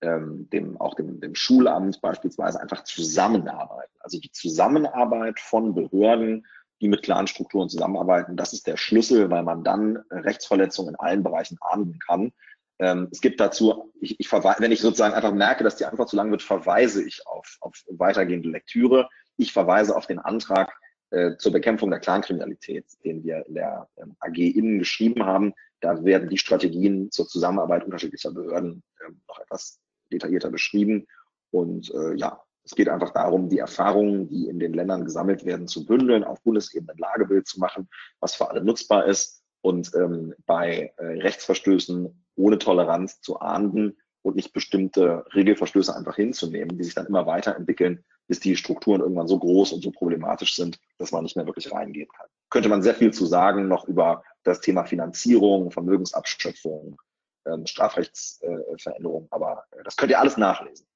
ähm, 0.00 0.48
dem, 0.50 0.80
auch 0.80 0.94
dem, 0.94 1.20
dem 1.20 1.34
Schulamt 1.34 2.00
beispielsweise 2.00 2.58
einfach 2.58 2.84
zusammenarbeiten. 2.84 3.94
Also 4.00 4.18
die 4.18 4.30
Zusammenarbeit 4.30 5.40
von 5.40 5.74
Behörden, 5.74 6.46
die 6.80 6.88
mit 6.88 7.02
klaren 7.02 7.26
Strukturen 7.26 7.68
zusammenarbeiten, 7.68 8.36
das 8.36 8.52
ist 8.52 8.66
der 8.66 8.76
Schlüssel, 8.76 9.30
weil 9.30 9.42
man 9.42 9.64
dann 9.64 9.98
Rechtsverletzungen 10.10 10.94
in 10.94 11.00
allen 11.00 11.22
Bereichen 11.22 11.58
ahnden 11.60 11.98
kann. 11.98 12.32
Ähm, 12.78 13.08
es 13.12 13.20
gibt 13.20 13.40
dazu, 13.40 13.92
ich, 14.00 14.18
ich 14.18 14.30
wenn 14.32 14.72
ich 14.72 14.80
sozusagen 14.80 15.14
einfach 15.14 15.32
merke, 15.32 15.64
dass 15.64 15.76
die 15.76 15.84
Antwort 15.84 16.08
zu 16.08 16.16
lang 16.16 16.30
wird, 16.30 16.42
verweise 16.42 17.04
ich 17.04 17.26
auf, 17.26 17.58
auf 17.60 17.84
weitergehende 17.88 18.48
Lektüre. 18.48 19.08
Ich 19.36 19.52
verweise 19.52 19.96
auf 19.96 20.06
den 20.06 20.18
Antrag 20.18 20.72
äh, 21.10 21.36
zur 21.36 21.52
Bekämpfung 21.52 21.90
der 21.90 22.00
Clankriminalität, 22.00 22.86
den 23.04 23.22
wir 23.24 23.46
in 23.46 23.54
der 23.54 23.88
ähm, 23.96 24.16
AG 24.18 24.36
innen 24.36 24.78
geschrieben 24.80 25.24
haben. 25.24 25.54
Da 25.80 26.04
werden 26.04 26.28
die 26.28 26.38
Strategien 26.38 27.10
zur 27.10 27.28
Zusammenarbeit 27.28 27.84
unterschiedlicher 27.84 28.32
Behörden 28.32 28.82
äh, 28.98 29.12
noch 29.28 29.38
etwas 29.38 29.78
detaillierter 30.12 30.50
beschrieben. 30.50 31.06
Und 31.50 31.92
äh, 31.94 32.14
ja, 32.14 32.42
es 32.64 32.74
geht 32.74 32.88
einfach 32.88 33.10
darum, 33.10 33.48
die 33.48 33.58
Erfahrungen, 33.58 34.28
die 34.28 34.48
in 34.48 34.58
den 34.58 34.72
Ländern 34.72 35.04
gesammelt 35.04 35.44
werden, 35.44 35.68
zu 35.68 35.84
bündeln, 35.84 36.24
auf 36.24 36.42
Bundesebene 36.42 36.92
ein 36.92 36.98
Lagebild 36.98 37.46
zu 37.46 37.60
machen, 37.60 37.88
was 38.20 38.34
für 38.34 38.50
alle 38.50 38.64
nutzbar 38.64 39.06
ist 39.06 39.42
und 39.60 39.90
ähm, 39.94 40.34
bei 40.46 40.92
äh, 40.96 41.04
Rechtsverstößen 41.04 42.24
ohne 42.36 42.58
Toleranz 42.58 43.20
zu 43.20 43.38
ahnden 43.40 43.98
und 44.22 44.36
nicht 44.36 44.54
bestimmte 44.54 45.24
Regelverstöße 45.34 45.94
einfach 45.94 46.16
hinzunehmen, 46.16 46.78
die 46.78 46.84
sich 46.84 46.94
dann 46.94 47.06
immer 47.06 47.26
weiterentwickeln, 47.26 48.02
bis 48.26 48.40
die 48.40 48.56
Strukturen 48.56 49.02
irgendwann 49.02 49.28
so 49.28 49.38
groß 49.38 49.72
und 49.72 49.82
so 49.82 49.90
problematisch 49.90 50.56
sind, 50.56 50.78
dass 50.98 51.12
man 51.12 51.24
nicht 51.24 51.36
mehr 51.36 51.46
wirklich 51.46 51.70
reingehen 51.70 52.08
kann. 52.08 52.26
Könnte 52.48 52.70
man 52.70 52.82
sehr 52.82 52.94
viel 52.94 53.12
zu 53.12 53.26
sagen 53.26 53.68
noch 53.68 53.86
über 53.86 54.22
das 54.42 54.62
Thema 54.62 54.84
Finanzierung, 54.84 55.70
Vermögensabschöpfung, 55.70 56.98
ähm, 57.46 57.66
Strafrechtsveränderung, 57.66 59.28
aber 59.30 59.64
äh, 59.72 59.82
das 59.84 59.96
könnt 59.96 60.10
ihr 60.10 60.20
alles 60.20 60.38
nachlesen. 60.38 60.86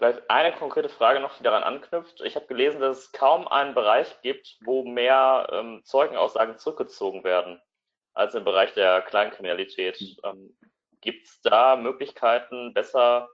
Vielleicht 0.00 0.30
eine 0.30 0.52
konkrete 0.52 0.88
Frage 0.88 1.20
noch, 1.20 1.36
die 1.36 1.42
daran 1.42 1.62
anknüpft. 1.62 2.22
Ich 2.22 2.34
habe 2.34 2.46
gelesen, 2.46 2.80
dass 2.80 3.00
es 3.00 3.12
kaum 3.12 3.46
einen 3.46 3.74
Bereich 3.74 4.22
gibt, 4.22 4.56
wo 4.64 4.82
mehr 4.82 5.46
ähm, 5.52 5.82
Zeugenaussagen 5.84 6.56
zurückgezogen 6.56 7.22
werden 7.22 7.60
als 8.14 8.34
im 8.34 8.44
Bereich 8.44 8.72
der 8.72 9.02
Kleinkriminalität. 9.02 10.00
Ähm, 10.24 10.56
gibt 11.02 11.26
es 11.26 11.42
da 11.42 11.76
Möglichkeiten, 11.76 12.72
besser 12.72 13.28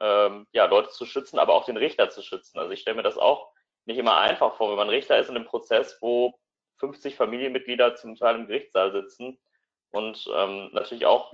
ähm, 0.00 0.46
ja, 0.52 0.66
Leute 0.66 0.90
zu 0.90 1.06
schützen, 1.06 1.38
aber 1.38 1.54
auch 1.54 1.64
den 1.64 1.78
Richter 1.78 2.10
zu 2.10 2.20
schützen? 2.20 2.58
Also 2.58 2.72
ich 2.72 2.80
stelle 2.82 2.98
mir 2.98 3.02
das 3.02 3.16
auch 3.16 3.50
nicht 3.86 3.96
immer 3.96 4.18
einfach 4.18 4.56
vor, 4.56 4.68
wenn 4.68 4.76
man 4.76 4.90
Richter 4.90 5.18
ist 5.18 5.30
in 5.30 5.36
einem 5.36 5.46
Prozess, 5.46 5.96
wo 6.02 6.38
50 6.80 7.16
Familienmitglieder 7.16 7.94
zum 7.94 8.16
Teil 8.16 8.34
im 8.34 8.48
Gerichtssaal 8.48 8.92
sitzen 8.92 9.40
und 9.92 10.28
ähm, 10.36 10.68
natürlich 10.74 11.06
auch, 11.06 11.32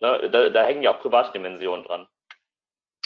ne, 0.00 0.28
da, 0.30 0.48
da 0.48 0.64
hängen 0.64 0.82
ja 0.82 0.96
auch 0.96 1.00
private 1.00 1.30
Dimensionen 1.30 1.84
dran 1.84 2.08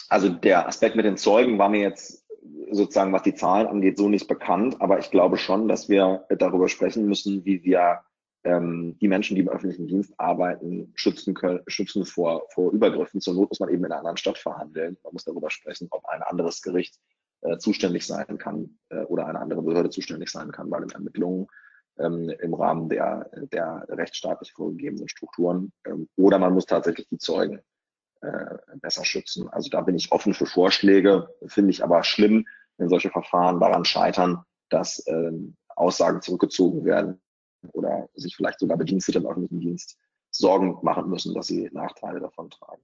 also 0.08 0.28
der 0.28 0.66
Aspekt 0.66 0.96
mit 0.96 1.04
den 1.04 1.16
Zeugen 1.16 1.58
war 1.58 1.68
mir 1.68 1.80
jetzt 1.80 2.26
sozusagen, 2.70 3.12
was 3.12 3.22
die 3.22 3.34
Zahlen 3.34 3.66
angeht, 3.66 3.98
so 3.98 4.08
nicht 4.08 4.28
bekannt, 4.28 4.80
aber 4.80 4.98
ich 4.98 5.10
glaube 5.10 5.36
schon, 5.36 5.68
dass 5.68 5.88
wir 5.88 6.24
darüber 6.38 6.68
sprechen 6.68 7.06
müssen, 7.06 7.44
wie 7.44 7.62
wir 7.64 8.00
ähm, 8.44 8.96
die 9.00 9.08
Menschen, 9.08 9.34
die 9.34 9.42
im 9.42 9.48
öffentlichen 9.48 9.86
Dienst 9.86 10.14
arbeiten, 10.18 10.92
schützen 10.94 11.34
können, 11.34 11.60
schützen 11.66 12.04
vor, 12.04 12.46
vor 12.50 12.72
Übergriffen. 12.72 13.20
Zur 13.20 13.34
Not 13.34 13.50
muss 13.50 13.60
man 13.60 13.68
eben 13.68 13.84
in 13.84 13.86
einer 13.86 13.98
anderen 13.98 14.16
Stadt 14.16 14.38
verhandeln. 14.38 14.96
Man 15.02 15.12
muss 15.12 15.24
darüber 15.24 15.50
sprechen, 15.50 15.88
ob 15.90 16.04
ein 16.06 16.22
anderes 16.22 16.62
Gericht 16.62 16.98
äh, 17.42 17.58
zuständig 17.58 18.06
sein 18.06 18.38
kann 18.38 18.78
äh, 18.90 19.02
oder 19.02 19.26
eine 19.26 19.40
andere 19.40 19.62
Behörde 19.62 19.90
zuständig 19.90 20.30
sein 20.30 20.52
kann 20.52 20.70
bei 20.70 20.80
den 20.80 20.90
Ermittlungen 20.90 21.48
ähm, 21.98 22.30
im 22.40 22.54
Rahmen 22.54 22.88
der, 22.88 23.28
der 23.52 23.86
rechtsstaatlich 23.88 24.52
vorgegebenen 24.52 25.08
Strukturen. 25.08 25.72
Ähm, 25.84 26.08
oder 26.16 26.38
man 26.38 26.54
muss 26.54 26.66
tatsächlich 26.66 27.08
die 27.08 27.18
Zeugen 27.18 27.60
äh, 28.20 28.56
besser 28.76 29.04
schützen. 29.04 29.48
Also 29.48 29.70
da 29.70 29.80
bin 29.80 29.94
ich 29.94 30.12
offen 30.12 30.34
für 30.34 30.46
Vorschläge, 30.46 31.28
finde 31.46 31.70
ich 31.70 31.82
aber 31.82 32.04
schlimm, 32.04 32.46
wenn 32.76 32.88
solche 32.88 33.10
Verfahren 33.10 33.60
daran 33.60 33.84
scheitern, 33.84 34.44
dass 34.68 35.04
ähm, 35.06 35.56
Aussagen 35.76 36.22
zurückgezogen 36.22 36.84
werden 36.84 37.20
oder 37.72 38.08
sich 38.14 38.36
vielleicht 38.36 38.60
sogar 38.60 38.76
Bedienstete 38.76 39.18
im 39.18 39.26
öffentlichen 39.26 39.60
Dienst 39.60 39.96
Sorgen 40.30 40.78
machen 40.82 41.08
müssen, 41.08 41.34
dass 41.34 41.46
sie 41.46 41.68
Nachteile 41.72 42.20
davon 42.20 42.50
tragen. 42.50 42.82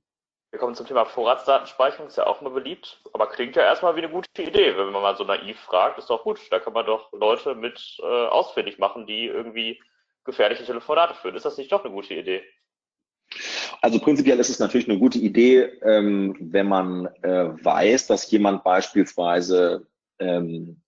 Wir 0.51 0.61
kommen 0.61 0.77
zum 0.77 0.87
Thema 0.87 1.05
Vorratsdatenspeicherung, 1.05 2.07
ist 2.07 2.17
ja 2.17 2.27
auch 2.27 2.41
immer 2.41 2.51
beliebt, 2.51 3.03
aber 3.13 3.27
klingt 3.27 3.57
ja 3.57 3.63
erstmal 3.63 3.97
wie 3.97 4.03
eine 4.03 4.11
gute 4.11 4.29
Idee. 4.41 4.77
Wenn 4.77 4.93
man 4.93 5.03
mal 5.03 5.17
so 5.17 5.25
naiv 5.25 5.59
fragt, 5.59 5.99
ist 5.99 6.11
doch 6.11 6.23
gut. 6.23 6.41
Da 6.51 6.61
kann 6.61 6.73
man 6.73 6.87
doch 6.87 7.13
Leute 7.13 7.57
mit 7.57 7.99
äh, 8.01 8.27
ausfindig 8.27 8.79
machen, 8.79 9.07
die 9.07 9.27
irgendwie 9.27 9.83
gefährliche 10.23 10.65
Telefonate 10.65 11.15
führen. 11.15 11.35
Ist 11.35 11.45
das 11.45 11.59
nicht 11.59 11.73
doch 11.73 11.85
eine 11.85 11.93
gute 11.93 12.15
Idee? 12.15 12.45
Also 13.85 13.99
prinzipiell 13.99 14.41
ist 14.41 14.49
es 14.49 14.61
natürlich 14.61 14.89
eine 14.89 14.99
gute 14.99 15.19
Idee, 15.19 15.65
ähm, 15.83 16.35
wenn 16.41 16.69
man 16.69 17.05
äh, 17.21 17.51
weiß, 17.63 18.07
dass 18.07 18.31
jemand 18.31 18.65
beispielsweise 18.65 19.87
ähm, 20.19 20.81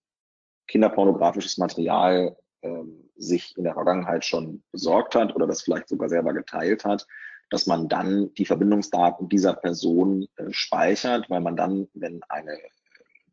kinderpornografisches 0.66 1.58
Material 1.58 2.38
ähm, 2.62 3.10
sich 3.14 3.54
in 3.58 3.64
der 3.64 3.74
Vergangenheit 3.74 4.24
schon 4.24 4.62
besorgt 4.72 5.14
hat 5.14 5.36
oder 5.36 5.46
das 5.46 5.60
vielleicht 5.60 5.90
sogar 5.90 6.08
selber 6.08 6.32
geteilt 6.32 6.86
hat, 6.86 7.06
dass 7.50 7.66
man 7.66 7.86
dann 7.90 8.32
die 8.32 8.46
Verbindungsdaten 8.46 9.28
dieser 9.28 9.52
Person 9.52 10.26
äh, 10.36 10.50
speichert, 10.50 11.28
weil 11.28 11.42
man 11.42 11.54
dann, 11.54 11.88
wenn 11.92 12.22
eine 12.30 12.56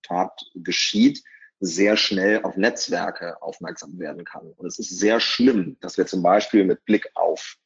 Tat 0.01 0.41
geschieht, 0.55 1.24
sehr 1.61 1.95
schnell 1.95 2.43
auf 2.43 2.57
Netzwerke 2.57 3.41
aufmerksam 3.41 3.97
werden 3.97 4.26
kann. 4.26 4.51
Und 4.57 4.68
es 4.68 4.78
ist 4.78 4.99
sehr 4.99 5.22
schlimm, 5.22 5.78
dass 5.80 5.97
wir 5.97 6.05
zum 6.05 6.22
Beispiel 6.22 6.66
mit 6.66 6.84
Blick 6.84 7.09
auf 7.14 7.57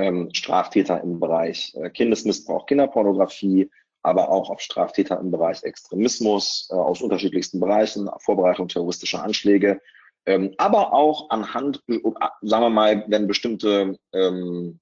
ähm, 0.00 0.30
Straftäter 0.32 1.02
im 1.02 1.20
Bereich 1.20 1.74
äh, 1.74 1.90
Kindesmissbrauch, 1.90 2.66
Kinderpornografie, 2.66 3.70
aber 4.02 4.30
auch 4.30 4.50
auf 4.50 4.60
Straftäter 4.60 5.18
im 5.20 5.30
Bereich 5.30 5.62
Extremismus 5.62 6.68
äh, 6.70 6.74
aus 6.74 7.02
unterschiedlichsten 7.02 7.60
Bereichen, 7.60 8.08
Vorbereitung 8.18 8.68
terroristischer 8.68 9.22
Anschläge, 9.22 9.80
ähm, 10.26 10.54
aber 10.58 10.92
auch 10.92 11.30
anhand, 11.30 11.82
äh, 11.88 11.98
sagen 12.42 12.64
wir 12.64 12.70
mal, 12.70 13.04
wenn 13.08 13.26
bestimmte 13.26 13.98
ähm, 14.12 14.80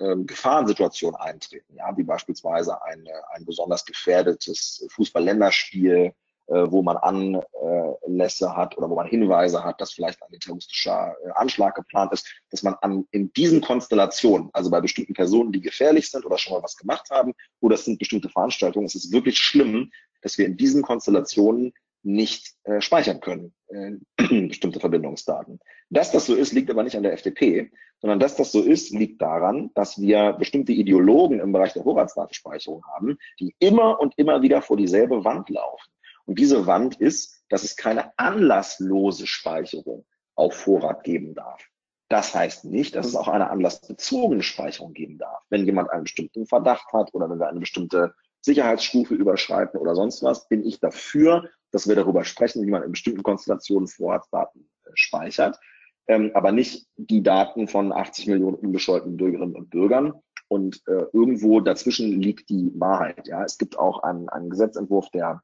ähm, 0.00 0.26
Gefahrensituationen 0.26 1.18
eintreten, 1.18 1.74
ja, 1.76 1.96
wie 1.96 2.02
beispielsweise 2.02 2.82
eine, 2.82 3.10
ein 3.30 3.44
besonders 3.44 3.84
gefährdetes 3.84 4.86
Fußball-Länderspiel, 4.90 6.12
wo 6.46 6.82
man 6.82 6.96
Anlässe 6.96 8.56
hat 8.56 8.76
oder 8.76 8.90
wo 8.90 8.94
man 8.94 9.06
Hinweise 9.06 9.64
hat, 9.64 9.80
dass 9.80 9.92
vielleicht 9.92 10.22
ein 10.22 10.38
terroristischer 10.38 11.14
äh, 11.24 11.30
Anschlag 11.34 11.74
geplant 11.74 12.12
ist, 12.12 12.26
dass 12.50 12.62
man 12.62 12.74
an, 12.82 13.06
in 13.10 13.32
diesen 13.32 13.60
Konstellationen, 13.60 14.50
also 14.52 14.70
bei 14.70 14.80
bestimmten 14.80 15.14
Personen, 15.14 15.52
die 15.52 15.60
gefährlich 15.60 16.10
sind 16.10 16.24
oder 16.24 16.38
schon 16.38 16.54
mal 16.54 16.62
was 16.62 16.76
gemacht 16.76 17.10
haben, 17.10 17.34
oder 17.60 17.74
es 17.74 17.84
sind 17.84 17.98
bestimmte 17.98 18.28
Veranstaltungen, 18.28 18.86
es 18.86 18.94
ist 18.94 19.12
wirklich 19.12 19.38
schlimm, 19.38 19.90
dass 20.22 20.38
wir 20.38 20.46
in 20.46 20.56
diesen 20.56 20.82
Konstellationen 20.82 21.72
nicht 22.02 22.52
äh, 22.64 22.80
speichern 22.80 23.20
können, 23.20 23.54
äh, 23.68 23.92
bestimmte 24.48 24.80
Verbindungsdaten. 24.80 25.58
Dass 25.88 26.12
das 26.12 26.26
so 26.26 26.34
ist, 26.34 26.52
liegt 26.52 26.70
aber 26.70 26.82
nicht 26.82 26.96
an 26.96 27.02
der 27.02 27.14
FDP, 27.14 27.70
sondern 27.98 28.20
dass 28.20 28.36
das 28.36 28.52
so 28.52 28.60
ist, 28.62 28.90
liegt 28.90 29.22
daran, 29.22 29.70
dass 29.74 30.00
wir 30.00 30.34
bestimmte 30.34 30.72
Ideologen 30.72 31.40
im 31.40 31.52
Bereich 31.52 31.72
der 31.72 31.82
Vorratsdatenspeicherung 31.82 32.84
haben, 32.94 33.16
die 33.40 33.54
immer 33.58 33.98
und 34.00 34.12
immer 34.18 34.42
wieder 34.42 34.60
vor 34.60 34.76
dieselbe 34.76 35.24
Wand 35.24 35.48
laufen. 35.48 35.93
Und 36.26 36.38
diese 36.38 36.66
Wand 36.66 37.00
ist, 37.00 37.42
dass 37.48 37.64
es 37.64 37.76
keine 37.76 38.16
anlasslose 38.18 39.26
Speicherung 39.26 40.06
auf 40.34 40.54
Vorrat 40.54 41.04
geben 41.04 41.34
darf. 41.34 41.68
Das 42.08 42.34
heißt 42.34 42.66
nicht, 42.66 42.96
dass 42.96 43.06
es 43.06 43.16
auch 43.16 43.28
eine 43.28 43.50
anlassbezogene 43.50 44.42
Speicherung 44.42 44.92
geben 44.92 45.18
darf. 45.18 45.42
Wenn 45.48 45.64
jemand 45.64 45.90
einen 45.90 46.04
bestimmten 46.04 46.46
Verdacht 46.46 46.92
hat 46.92 47.14
oder 47.14 47.30
wenn 47.30 47.38
wir 47.38 47.48
eine 47.48 47.60
bestimmte 47.60 48.14
Sicherheitsstufe 48.40 49.14
überschreiten 49.14 49.80
oder 49.80 49.94
sonst 49.94 50.22
was, 50.22 50.48
bin 50.48 50.64
ich 50.64 50.80
dafür, 50.80 51.48
dass 51.70 51.88
wir 51.88 51.96
darüber 51.96 52.24
sprechen, 52.24 52.64
wie 52.66 52.70
man 52.70 52.82
in 52.82 52.92
bestimmten 52.92 53.22
Konstellationen 53.22 53.88
Vorratsdaten 53.88 54.68
äh, 54.84 54.90
speichert, 54.94 55.58
ähm, 56.06 56.30
aber 56.34 56.52
nicht 56.52 56.86
die 56.96 57.22
Daten 57.22 57.68
von 57.68 57.90
80 57.90 58.26
Millionen 58.26 58.56
unbescholtenen 58.56 59.16
Bürgerinnen 59.16 59.56
und 59.56 59.70
Bürgern. 59.70 60.12
Und 60.48 60.82
äh, 60.86 61.06
irgendwo 61.14 61.60
dazwischen 61.60 62.20
liegt 62.20 62.50
die 62.50 62.70
Wahrheit. 62.74 63.26
Ja, 63.26 63.42
es 63.44 63.56
gibt 63.56 63.78
auch 63.78 64.02
einen, 64.02 64.28
einen 64.28 64.50
Gesetzentwurf, 64.50 65.08
der 65.10 65.42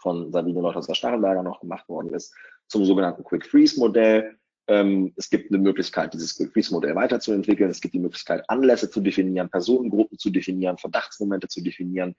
von 0.00 0.32
Sabine 0.32 0.60
Leuthauser-Stachelberger 0.60 1.42
noch 1.42 1.60
gemacht 1.60 1.88
worden 1.88 2.12
ist, 2.14 2.34
zum 2.68 2.84
sogenannten 2.84 3.24
Quick 3.24 3.46
Freeze 3.46 3.78
Modell. 3.78 4.36
Ähm, 4.66 5.12
es 5.16 5.28
gibt 5.28 5.50
eine 5.50 5.58
Möglichkeit, 5.58 6.14
dieses 6.14 6.36
Quick 6.36 6.52
Freeze 6.52 6.72
Modell 6.72 6.94
weiterzuentwickeln. 6.94 7.70
Es 7.70 7.80
gibt 7.80 7.94
die 7.94 7.98
Möglichkeit, 7.98 8.44
Anlässe 8.48 8.90
zu 8.90 9.00
definieren, 9.00 9.50
Personengruppen 9.50 10.18
zu 10.18 10.30
definieren, 10.30 10.78
Verdachtsmomente 10.78 11.48
zu 11.48 11.62
definieren. 11.62 12.14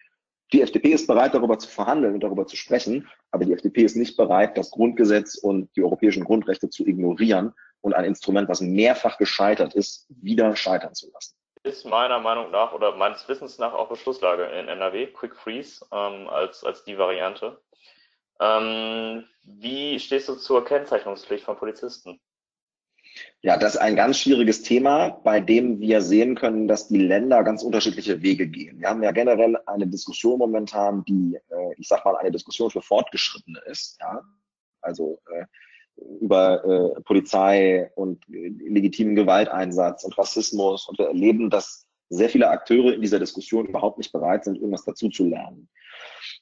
Die 0.54 0.62
FDP 0.62 0.94
ist 0.94 1.08
bereit, 1.08 1.34
darüber 1.34 1.58
zu 1.58 1.68
verhandeln 1.68 2.14
und 2.14 2.24
darüber 2.24 2.46
zu 2.46 2.56
sprechen, 2.56 3.08
aber 3.32 3.46
die 3.46 3.54
FDP 3.54 3.84
ist 3.84 3.96
nicht 3.96 4.16
bereit, 4.16 4.58
das 4.58 4.70
Grundgesetz 4.70 5.36
und 5.36 5.70
die 5.76 5.82
europäischen 5.82 6.24
Grundrechte 6.24 6.70
zu 6.70 6.86
ignorieren 6.86 7.52
und 7.82 7.96
ein 7.96 8.06
Instrument, 8.06 8.48
was 8.48 8.62
mehrfach 8.62 9.18
gescheitert 9.18 9.74
ist, 9.74 10.06
wieder 10.10 10.56
scheitern 10.56 10.94
zu 10.94 11.12
lassen 11.12 11.36
ist 11.66 11.86
meiner 11.86 12.20
Meinung 12.20 12.52
nach 12.52 12.74
oder 12.74 12.96
meines 12.96 13.28
Wissens 13.28 13.58
nach 13.58 13.74
auch 13.74 13.90
Beschlusslage 13.90 14.46
in 14.46 14.68
NRW, 14.68 15.08
Quick 15.08 15.36
Freeze 15.36 15.86
ähm, 15.92 16.28
als, 16.28 16.64
als 16.64 16.84
die 16.84 16.98
Variante. 16.98 17.60
Ähm, 18.40 19.26
wie 19.44 20.00
stehst 20.00 20.30
du 20.30 20.36
zur 20.36 20.64
Kennzeichnungspflicht 20.66 21.46
von 21.46 21.58
Polizisten? 21.58 22.20
Ja, 23.42 23.58
das 23.58 23.76
ist 23.76 23.82
ein 23.82 23.96
ganz 23.96 24.20
schwieriges 24.20 24.64
Thema, 24.64 25.10
bei 25.10 25.40
dem 25.40 25.80
wir 25.80 26.02
sehen 26.02 26.36
können, 26.36 26.68
dass 26.68 26.88
die 26.88 26.98
Länder 26.98 27.44
ganz 27.44 27.64
unterschiedliche 27.64 28.22
Wege 28.22 28.48
gehen. 28.48 28.80
Wir 28.80 28.90
haben 28.90 29.04
ja 29.04 29.12
generell 29.12 29.58
eine 29.68 29.88
Diskussion 29.88 30.40
momentan, 30.40 31.06
die, 31.06 31.40
äh, 31.50 31.74
ich 31.78 31.88
sag 31.88 32.04
mal, 32.04 32.18
eine 32.18 32.32
Diskussion 32.32 32.72
für 32.72 32.82
Fortgeschrittene 32.82 33.60
ist. 33.68 34.00
Ja? 34.02 34.22
Also 34.82 35.22
äh, 35.32 35.46
über 35.98 36.64
äh, 36.98 37.02
Polizei 37.02 37.92
und 37.96 38.28
äh, 38.30 38.50
legitimen 38.68 39.16
Gewalteinsatz 39.16 40.04
und 40.04 40.18
Rassismus. 40.18 40.88
Und 40.88 41.00
wir 41.00 41.08
erleben, 41.08 41.50
dass 41.50 41.86
sehr 42.10 42.30
viele 42.30 42.50
Akteure 42.50 42.94
in 42.94 43.02
dieser 43.02 43.20
Diskussion 43.20 43.68
überhaupt 43.68 43.98
nicht 43.98 44.12
bereit 44.12 44.44
sind, 44.44 44.58
irgendwas 44.58 44.86
dazu 44.86 45.10
zu 45.10 45.26
lernen. 45.26 45.70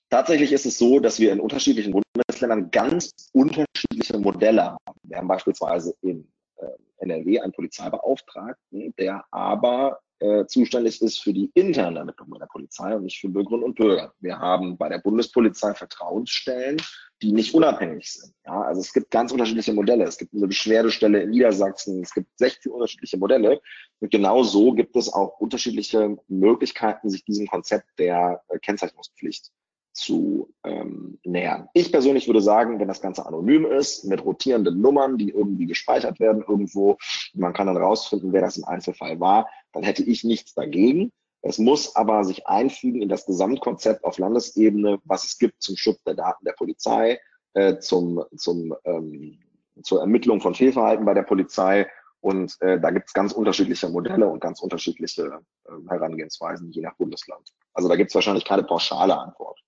Tatsächlich 0.09 0.51
ist 0.51 0.65
es 0.65 0.77
so, 0.77 0.99
dass 0.99 1.19
wir 1.19 1.31
in 1.31 1.39
unterschiedlichen 1.39 1.93
Bundesländern 1.93 2.69
ganz 2.71 3.11
unterschiedliche 3.31 4.19
Modelle 4.19 4.71
haben. 4.71 4.99
Wir 5.03 5.17
haben 5.17 5.27
beispielsweise 5.27 5.95
in 6.01 6.27
äh, 6.57 6.67
NRW 6.97 7.39
einen 7.39 7.53
Polizeibeauftragten, 7.53 8.93
der 8.97 9.23
aber 9.31 9.99
äh, 10.19 10.45
zuständig 10.45 11.01
ist 11.01 11.19
für 11.19 11.33
die 11.33 11.51
interne 11.53 11.99
Ermittlung 11.99 12.29
bei 12.29 12.39
der 12.39 12.45
Polizei 12.45 12.95
und 12.95 13.03
nicht 13.03 13.19
für 13.19 13.29
Bürgerinnen 13.29 13.63
und 13.63 13.75
Bürger. 13.75 14.13
Wir 14.19 14.39
haben 14.39 14.77
bei 14.77 14.87
der 14.87 14.99
Bundespolizei 14.99 15.73
Vertrauensstellen, 15.73 16.77
die 17.23 17.31
nicht 17.31 17.53
unabhängig 17.53 18.11
sind. 18.11 18.33
Ja, 18.45 18.61
also 18.61 18.81
es 18.81 18.93
gibt 18.93 19.09
ganz 19.09 19.31
unterschiedliche 19.31 19.73
Modelle. 19.73 20.03
Es 20.03 20.17
gibt 20.17 20.33
eine 20.33 20.47
Beschwerdestelle 20.47 21.21
in 21.21 21.29
Niedersachsen, 21.29 22.01
es 22.01 22.13
gibt 22.13 22.27
16 22.37 22.71
unterschiedliche 22.71 23.17
Modelle. 23.17 23.61
Und 23.99 24.11
genau 24.11 24.43
so 24.43 24.73
gibt 24.73 24.95
es 24.97 25.11
auch 25.11 25.39
unterschiedliche 25.39 26.17
Möglichkeiten, 26.27 27.09
sich 27.09 27.23
diesem 27.23 27.47
Konzept 27.47 27.87
der 27.97 28.43
äh, 28.49 28.59
Kennzeichnungspflicht 28.59 29.51
zu 29.93 30.53
ähm, 30.63 31.19
nähern. 31.23 31.69
Ich 31.73 31.91
persönlich 31.91 32.27
würde 32.27 32.41
sagen, 32.41 32.79
wenn 32.79 32.87
das 32.87 33.01
Ganze 33.01 33.25
anonym 33.25 33.65
ist, 33.65 34.05
mit 34.05 34.25
rotierenden 34.25 34.81
Nummern, 34.81 35.17
die 35.17 35.29
irgendwie 35.29 35.67
gespeichert 35.67 36.19
werden 36.19 36.43
irgendwo, 36.45 36.97
man 37.33 37.53
kann 37.53 37.67
dann 37.67 37.77
rausfinden, 37.77 38.33
wer 38.33 38.41
das 38.41 38.57
im 38.57 38.65
Einzelfall 38.65 39.19
war, 39.19 39.47
dann 39.71 39.83
hätte 39.83 40.03
ich 40.03 40.23
nichts 40.23 40.53
dagegen. 40.53 41.11
Es 41.45 41.57
muss 41.57 41.95
aber 41.97 42.23
sich 42.23 42.47
einfügen 42.47 43.01
in 43.01 43.09
das 43.09 43.25
Gesamtkonzept 43.25 44.05
auf 44.05 44.17
Landesebene, 44.17 44.99
was 45.03 45.25
es 45.25 45.37
gibt 45.37 45.61
zum 45.61 45.75
Schutz 45.75 46.01
der 46.03 46.13
Daten 46.13 46.45
der 46.45 46.53
Polizei, 46.53 47.19
äh, 47.53 47.79
zum, 47.79 48.23
zum, 48.37 48.73
ähm, 48.85 49.39
zur 49.83 49.99
Ermittlung 49.99 50.39
von 50.39 50.55
Fehlverhalten 50.55 51.05
bei 51.05 51.13
der 51.13 51.23
Polizei. 51.23 51.89
Und 52.21 52.55
äh, 52.61 52.79
da 52.79 52.91
gibt 52.91 53.09
es 53.09 53.13
ganz 53.13 53.33
unterschiedliche 53.33 53.89
Modelle 53.89 54.25
und 54.25 54.39
ganz 54.39 54.61
unterschiedliche 54.61 55.41
äh, 55.65 55.89
Herangehensweisen, 55.89 56.71
je 56.71 56.81
nach 56.81 56.95
Bundesland. 56.95 57.49
Also 57.73 57.89
da 57.89 57.97
gibt 57.97 58.11
es 58.11 58.15
wahrscheinlich 58.15 58.45
keine 58.45 58.63
pauschale 58.63 59.17
Antwort. 59.17 59.59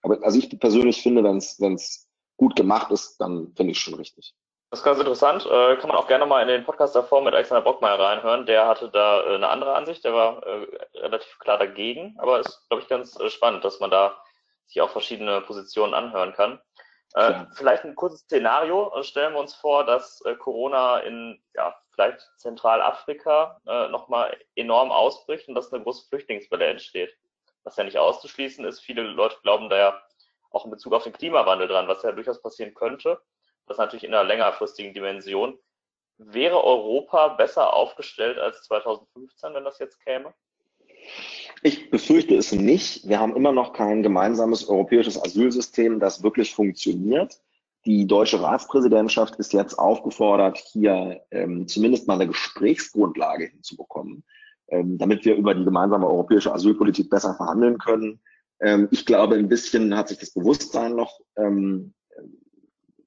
Aber 0.00 0.24
also 0.24 0.38
ich 0.38 0.58
persönlich 0.58 1.02
finde, 1.02 1.22
wenn 1.22 1.36
es 1.74 2.08
gut 2.38 2.56
gemacht 2.56 2.90
ist, 2.92 3.18
dann 3.18 3.52
finde 3.54 3.72
ich 3.72 3.76
es 3.76 3.82
schon 3.82 3.94
richtig. 3.94 4.34
Das 4.70 4.80
ist 4.80 4.84
ganz 4.84 4.98
interessant. 4.98 5.46
Äh, 5.46 5.76
kann 5.76 5.88
man 5.88 5.96
auch 5.96 6.08
gerne 6.08 6.26
mal 6.26 6.42
in 6.42 6.48
den 6.48 6.64
Podcast 6.64 6.94
davor 6.94 7.22
mit 7.22 7.32
Alexander 7.32 7.62
Bockmeier 7.62 7.98
reinhören. 7.98 8.44
Der 8.44 8.66
hatte 8.66 8.90
da 8.90 9.22
äh, 9.22 9.34
eine 9.36 9.48
andere 9.48 9.74
Ansicht. 9.74 10.04
Der 10.04 10.12
war 10.12 10.42
äh, 10.46 10.66
relativ 10.94 11.38
klar 11.38 11.56
dagegen. 11.56 12.14
Aber 12.18 12.40
es 12.40 12.48
ist, 12.48 12.68
glaube 12.68 12.82
ich, 12.82 12.88
ganz 12.88 13.18
äh, 13.18 13.30
spannend, 13.30 13.64
dass 13.64 13.80
man 13.80 13.90
da 13.90 14.22
sich 14.66 14.82
auch 14.82 14.90
verschiedene 14.90 15.40
Positionen 15.40 15.94
anhören 15.94 16.34
kann. 16.34 16.60
Äh, 17.14 17.46
vielleicht 17.54 17.84
ein 17.84 17.94
kurzes 17.94 18.20
Szenario. 18.20 18.92
Äh, 18.94 19.04
stellen 19.04 19.32
wir 19.32 19.40
uns 19.40 19.54
vor, 19.54 19.86
dass 19.86 20.22
Corona 20.38 20.98
in 20.98 21.42
ja, 21.54 21.74
vielleicht 21.94 22.20
Zentralafrika 22.36 23.62
äh, 23.66 23.88
nochmal 23.88 24.36
enorm 24.54 24.92
ausbricht 24.92 25.48
und 25.48 25.54
dass 25.54 25.72
eine 25.72 25.82
große 25.82 26.06
Flüchtlingswelle 26.10 26.66
entsteht. 26.66 27.16
Was 27.64 27.76
ja 27.76 27.84
nicht 27.84 27.96
auszuschließen 27.96 28.66
ist. 28.66 28.80
Viele 28.80 29.00
Leute 29.00 29.36
glauben 29.42 29.70
da 29.70 29.78
ja 29.78 30.02
auch 30.50 30.66
in 30.66 30.70
Bezug 30.70 30.92
auf 30.92 31.04
den 31.04 31.14
Klimawandel 31.14 31.68
dran, 31.68 31.88
was 31.88 32.02
ja 32.02 32.12
durchaus 32.12 32.42
passieren 32.42 32.74
könnte 32.74 33.18
das 33.68 33.78
natürlich 33.78 34.04
in 34.04 34.14
einer 34.14 34.24
längerfristigen 34.24 34.94
Dimension. 34.94 35.58
Wäre 36.18 36.64
Europa 36.64 37.28
besser 37.28 37.74
aufgestellt 37.74 38.38
als 38.38 38.62
2015, 38.64 39.54
wenn 39.54 39.64
das 39.64 39.78
jetzt 39.78 40.00
käme? 40.04 40.34
Ich 41.62 41.90
befürchte 41.90 42.34
es 42.34 42.52
nicht. 42.52 43.08
Wir 43.08 43.20
haben 43.20 43.36
immer 43.36 43.52
noch 43.52 43.72
kein 43.72 44.02
gemeinsames 44.02 44.68
europäisches 44.68 45.20
Asylsystem, 45.22 46.00
das 46.00 46.22
wirklich 46.22 46.54
funktioniert. 46.54 47.40
Die 47.84 48.06
deutsche 48.06 48.42
Ratspräsidentschaft 48.42 49.36
ist 49.36 49.52
jetzt 49.52 49.78
aufgefordert, 49.78 50.58
hier 50.58 51.22
ähm, 51.30 51.66
zumindest 51.68 52.06
mal 52.06 52.14
eine 52.14 52.26
Gesprächsgrundlage 52.26 53.46
hinzubekommen, 53.46 54.24
ähm, 54.68 54.98
damit 54.98 55.24
wir 55.24 55.36
über 55.36 55.54
die 55.54 55.64
gemeinsame 55.64 56.06
europäische 56.06 56.52
Asylpolitik 56.52 57.08
besser 57.08 57.34
verhandeln 57.34 57.78
können. 57.78 58.20
Ähm, 58.60 58.88
ich 58.90 59.06
glaube, 59.06 59.36
ein 59.36 59.48
bisschen 59.48 59.96
hat 59.96 60.08
sich 60.08 60.18
das 60.18 60.32
Bewusstsein 60.32 60.96
noch 60.96 61.20
ähm, 61.36 61.94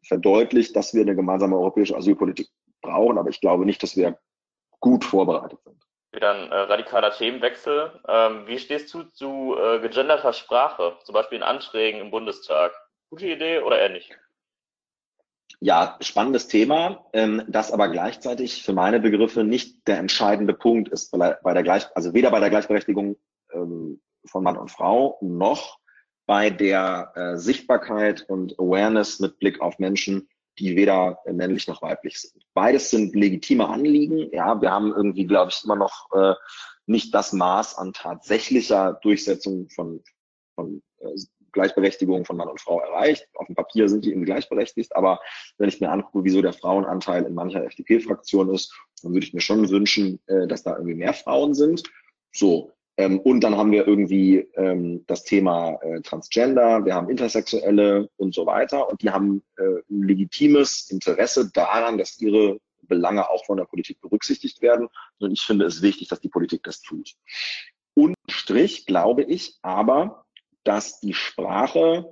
verdeutlicht, 0.08 0.76
dass 0.76 0.94
wir 0.94 1.02
eine 1.02 1.16
gemeinsame 1.16 1.58
europäische 1.58 1.96
Asylpolitik 1.96 2.48
brauchen, 2.82 3.18
aber 3.18 3.30
ich 3.30 3.42
glaube 3.42 3.66
nicht, 3.66 3.82
dass 3.84 3.96
wir 3.96 4.18
gut 4.80 5.06
vorbereitet 5.06 5.60
sind. 5.64 5.78
Wieder 6.14 6.34
ein 6.34 6.52
äh, 6.52 6.56
radikaler 6.56 7.12
Themenwechsel. 7.12 8.02
Ähm, 8.08 8.46
wie 8.48 8.60
stehst 8.60 8.94
du 8.94 9.04
zu 9.04 9.56
äh, 9.58 9.80
gegenderter 9.80 10.34
Sprache, 10.34 10.98
zum 11.06 11.14
Beispiel 11.14 11.38
in 11.38 11.44
Anträgen 11.44 12.02
im 12.02 12.12
Bundestag? 12.12 12.74
Gute 13.10 13.28
Idee 13.28 13.60
oder 13.60 13.80
eher 13.80 13.90
nicht? 13.90 14.18
Ja, 15.60 15.98
spannendes 16.02 16.48
Thema, 16.48 17.06
ähm, 17.14 17.44
das 17.48 17.72
aber 17.72 17.90
gleichzeitig 17.90 18.64
für 18.64 18.74
meine 18.74 19.00
Begriffe 19.00 19.44
nicht 19.44 19.88
der 19.88 20.00
entscheidende 20.00 20.54
Punkt 20.54 20.90
ist 20.90 21.12
bei 21.12 21.54
der 21.54 21.64
Gleich, 21.64 21.86
also 21.96 22.14
weder 22.14 22.32
bei 22.32 22.40
der 22.40 22.50
Gleichberechtigung 22.50 23.16
ähm, 23.54 24.02
von 24.26 24.44
Mann 24.44 24.58
und 24.58 24.72
Frau 24.72 25.18
noch 25.22 25.81
bei 26.32 26.50
der 26.50 27.12
äh, 27.16 27.38
Sichtbarkeit 27.38 28.24
und 28.30 28.58
Awareness 28.58 29.20
mit 29.20 29.38
Blick 29.40 29.60
auf 29.60 29.80
Menschen, 29.80 30.30
die 30.60 30.78
weder 30.78 31.20
männlich 31.30 31.68
noch 31.68 31.82
weiblich 31.82 32.22
sind. 32.22 32.42
Beides 32.54 32.90
sind 32.90 33.14
legitime 33.14 33.68
Anliegen. 33.68 34.30
Ja, 34.32 34.62
wir 34.62 34.72
haben 34.72 34.94
irgendwie, 34.94 35.28
glaube 35.28 35.52
ich, 35.52 35.62
immer 35.66 35.76
noch 35.76 36.08
äh, 36.14 36.36
nicht 36.86 37.14
das 37.14 37.34
Maß 37.34 37.78
an 37.78 37.92
tatsächlicher 37.92 38.98
Durchsetzung 39.02 39.68
von, 39.72 40.02
von 40.56 40.82
äh, 41.00 41.10
Gleichberechtigung 41.52 42.24
von 42.24 42.38
Mann 42.38 42.48
und 42.48 42.62
Frau 42.62 42.80
erreicht. 42.80 43.28
Auf 43.34 43.48
dem 43.48 43.56
Papier 43.56 43.90
sind 43.90 44.06
die 44.06 44.12
eben 44.12 44.24
gleichberechtigt, 44.24 44.96
aber 44.96 45.20
wenn 45.58 45.68
ich 45.68 45.82
mir 45.82 45.92
angucke, 45.92 46.24
wieso 46.24 46.42
der 46.42 46.54
Frauenanteil 46.54 47.26
in 47.26 47.34
mancher 47.34 47.66
FDP-Fraktion 47.66 48.56
ist, 48.56 48.74
dann 49.04 49.12
würde 49.12 49.26
ich 49.26 49.34
mir 49.34 49.42
schon 49.42 49.70
wünschen, 49.70 50.22
äh, 50.28 50.48
dass 50.48 50.64
da 50.64 50.78
irgendwie 50.78 50.96
mehr 50.96 51.14
Frauen 51.14 51.54
sind. 51.54 51.84
So, 52.32 52.72
ähm, 53.02 53.20
und 53.20 53.42
dann 53.42 53.58
haben 53.58 53.72
wir 53.72 53.88
irgendwie 53.88 54.48
ähm, 54.56 55.04
das 55.08 55.24
Thema 55.24 55.80
äh, 55.82 56.02
Transgender, 56.02 56.86
wir 56.86 56.94
haben 56.94 57.10
Intersexuelle 57.10 58.10
und 58.18 58.36
so 58.36 58.46
weiter. 58.46 58.88
Und 58.90 59.02
die 59.02 59.10
haben 59.10 59.44
äh, 59.58 59.64
ein 59.90 60.04
legitimes 60.04 60.88
Interesse 60.92 61.50
daran, 61.52 61.98
dass 61.98 62.22
ihre 62.22 62.60
Belange 62.84 63.28
auch 63.28 63.44
von 63.46 63.58
der 63.58 63.66
Politik 63.66 64.00
berücksichtigt 64.02 64.62
werden. 64.62 64.88
Und 65.20 65.32
ich 65.32 65.42
finde 65.42 65.66
es 65.66 65.82
wichtig, 65.82 66.10
dass 66.10 66.22
die 66.22 66.30
Politik 66.30 66.62
das 66.62 66.84
tut. 66.84 67.16
Und 67.96 68.16
Strich 68.30 68.86
glaube 68.86 69.24
ich 69.24 69.58
aber, 69.64 70.26
dass 70.64 71.00
die 71.00 71.16
Sprache 71.16 72.06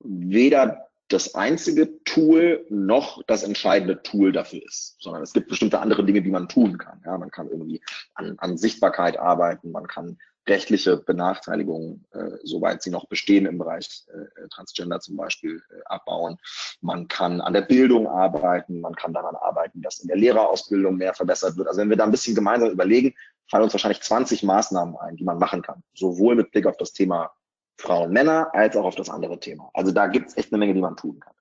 weder 0.00 0.88
das 1.08 1.34
einzige 1.34 2.02
Tool 2.04 2.66
noch 2.68 3.22
das 3.26 3.44
entscheidende 3.44 4.02
Tool 4.02 4.32
dafür 4.32 4.62
ist, 4.64 4.96
sondern 4.98 5.22
es 5.22 5.32
gibt 5.32 5.48
bestimmte 5.48 5.80
andere 5.80 6.04
Dinge, 6.04 6.22
die 6.22 6.30
man 6.30 6.48
tun 6.48 6.78
kann. 6.78 7.00
Ja, 7.04 7.16
man 7.16 7.30
kann 7.30 7.48
irgendwie 7.48 7.80
an, 8.14 8.36
an 8.38 8.56
Sichtbarkeit 8.56 9.18
arbeiten, 9.18 9.70
man 9.70 9.86
kann 9.86 10.18
rechtliche 10.48 10.96
Benachteiligungen, 10.96 12.06
äh, 12.12 12.38
soweit 12.44 12.82
sie 12.82 12.90
noch 12.90 13.06
bestehen 13.08 13.46
im 13.46 13.58
Bereich 13.58 14.04
äh, 14.08 14.48
Transgender 14.48 15.00
zum 15.00 15.16
Beispiel, 15.16 15.62
äh, 15.70 15.82
abbauen. 15.86 16.38
Man 16.80 17.08
kann 17.08 17.40
an 17.40 17.52
der 17.52 17.62
Bildung 17.62 18.06
arbeiten, 18.06 18.80
man 18.80 18.94
kann 18.94 19.12
daran 19.12 19.34
arbeiten, 19.34 19.82
dass 19.82 19.98
in 19.98 20.08
der 20.08 20.16
Lehrerausbildung 20.16 20.96
mehr 20.96 21.14
verbessert 21.14 21.56
wird. 21.56 21.68
Also 21.68 21.80
wenn 21.80 21.90
wir 21.90 21.96
da 21.96 22.04
ein 22.04 22.12
bisschen 22.12 22.34
gemeinsam 22.34 22.70
überlegen, 22.70 23.14
fallen 23.50 23.64
uns 23.64 23.74
wahrscheinlich 23.74 24.02
20 24.02 24.42
Maßnahmen 24.42 24.96
ein, 24.96 25.16
die 25.16 25.24
man 25.24 25.38
machen 25.38 25.62
kann, 25.62 25.82
sowohl 25.94 26.36
mit 26.36 26.52
Blick 26.52 26.66
auf 26.66 26.76
das 26.76 26.92
Thema 26.92 27.32
Frauen, 27.78 28.12
Männer, 28.12 28.54
als 28.54 28.76
auch 28.76 28.84
auf 28.84 28.94
das 28.94 29.10
andere 29.10 29.38
Thema. 29.38 29.70
Also 29.74 29.92
da 29.92 30.06
gibt 30.06 30.28
es 30.28 30.36
echt 30.36 30.52
eine 30.52 30.58
Menge, 30.58 30.74
die 30.74 30.80
man 30.80 30.96
tun 30.96 31.20
kann. 31.20 31.34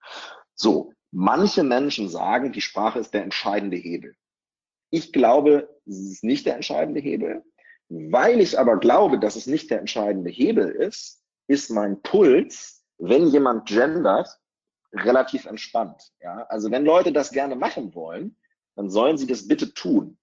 So, 0.54 0.94
manche 1.12 1.64
Menschen 1.64 2.10
sagen, 2.10 2.52
die 2.52 2.62
Sprache 2.62 3.00
ist 3.00 3.14
der 3.14 3.24
entscheidende 3.24 3.78
Hebel. 3.78 4.16
Ich 4.90 5.14
glaube, 5.14 5.70
es 5.86 6.00
ist 6.00 6.24
nicht 6.24 6.46
der 6.46 6.56
entscheidende 6.56 7.00
Hebel. 7.00 7.44
Weil 7.90 8.42
ich 8.42 8.58
aber 8.58 8.78
glaube, 8.78 9.20
dass 9.20 9.36
es 9.36 9.48
nicht 9.48 9.70
der 9.70 9.80
entscheidende 9.80 10.32
Hebel 10.32 10.70
ist, 10.70 11.22
ist 11.48 11.70
mein 11.70 12.02
Puls, 12.02 12.84
wenn 12.98 13.28
jemand 13.28 13.68
gendert, 13.68 14.28
relativ 14.94 15.46
entspannt. 15.46 16.12
Ja? 16.22 16.46
Also 16.50 16.72
wenn 16.72 16.86
Leute 16.86 17.12
das 17.12 17.32
gerne 17.32 17.56
machen 17.56 17.94
wollen, 17.94 18.38
dann 18.76 18.90
sollen 18.90 19.18
sie 19.18 19.28
das 19.28 19.48
bitte 19.48 19.74
tun. 19.74 20.18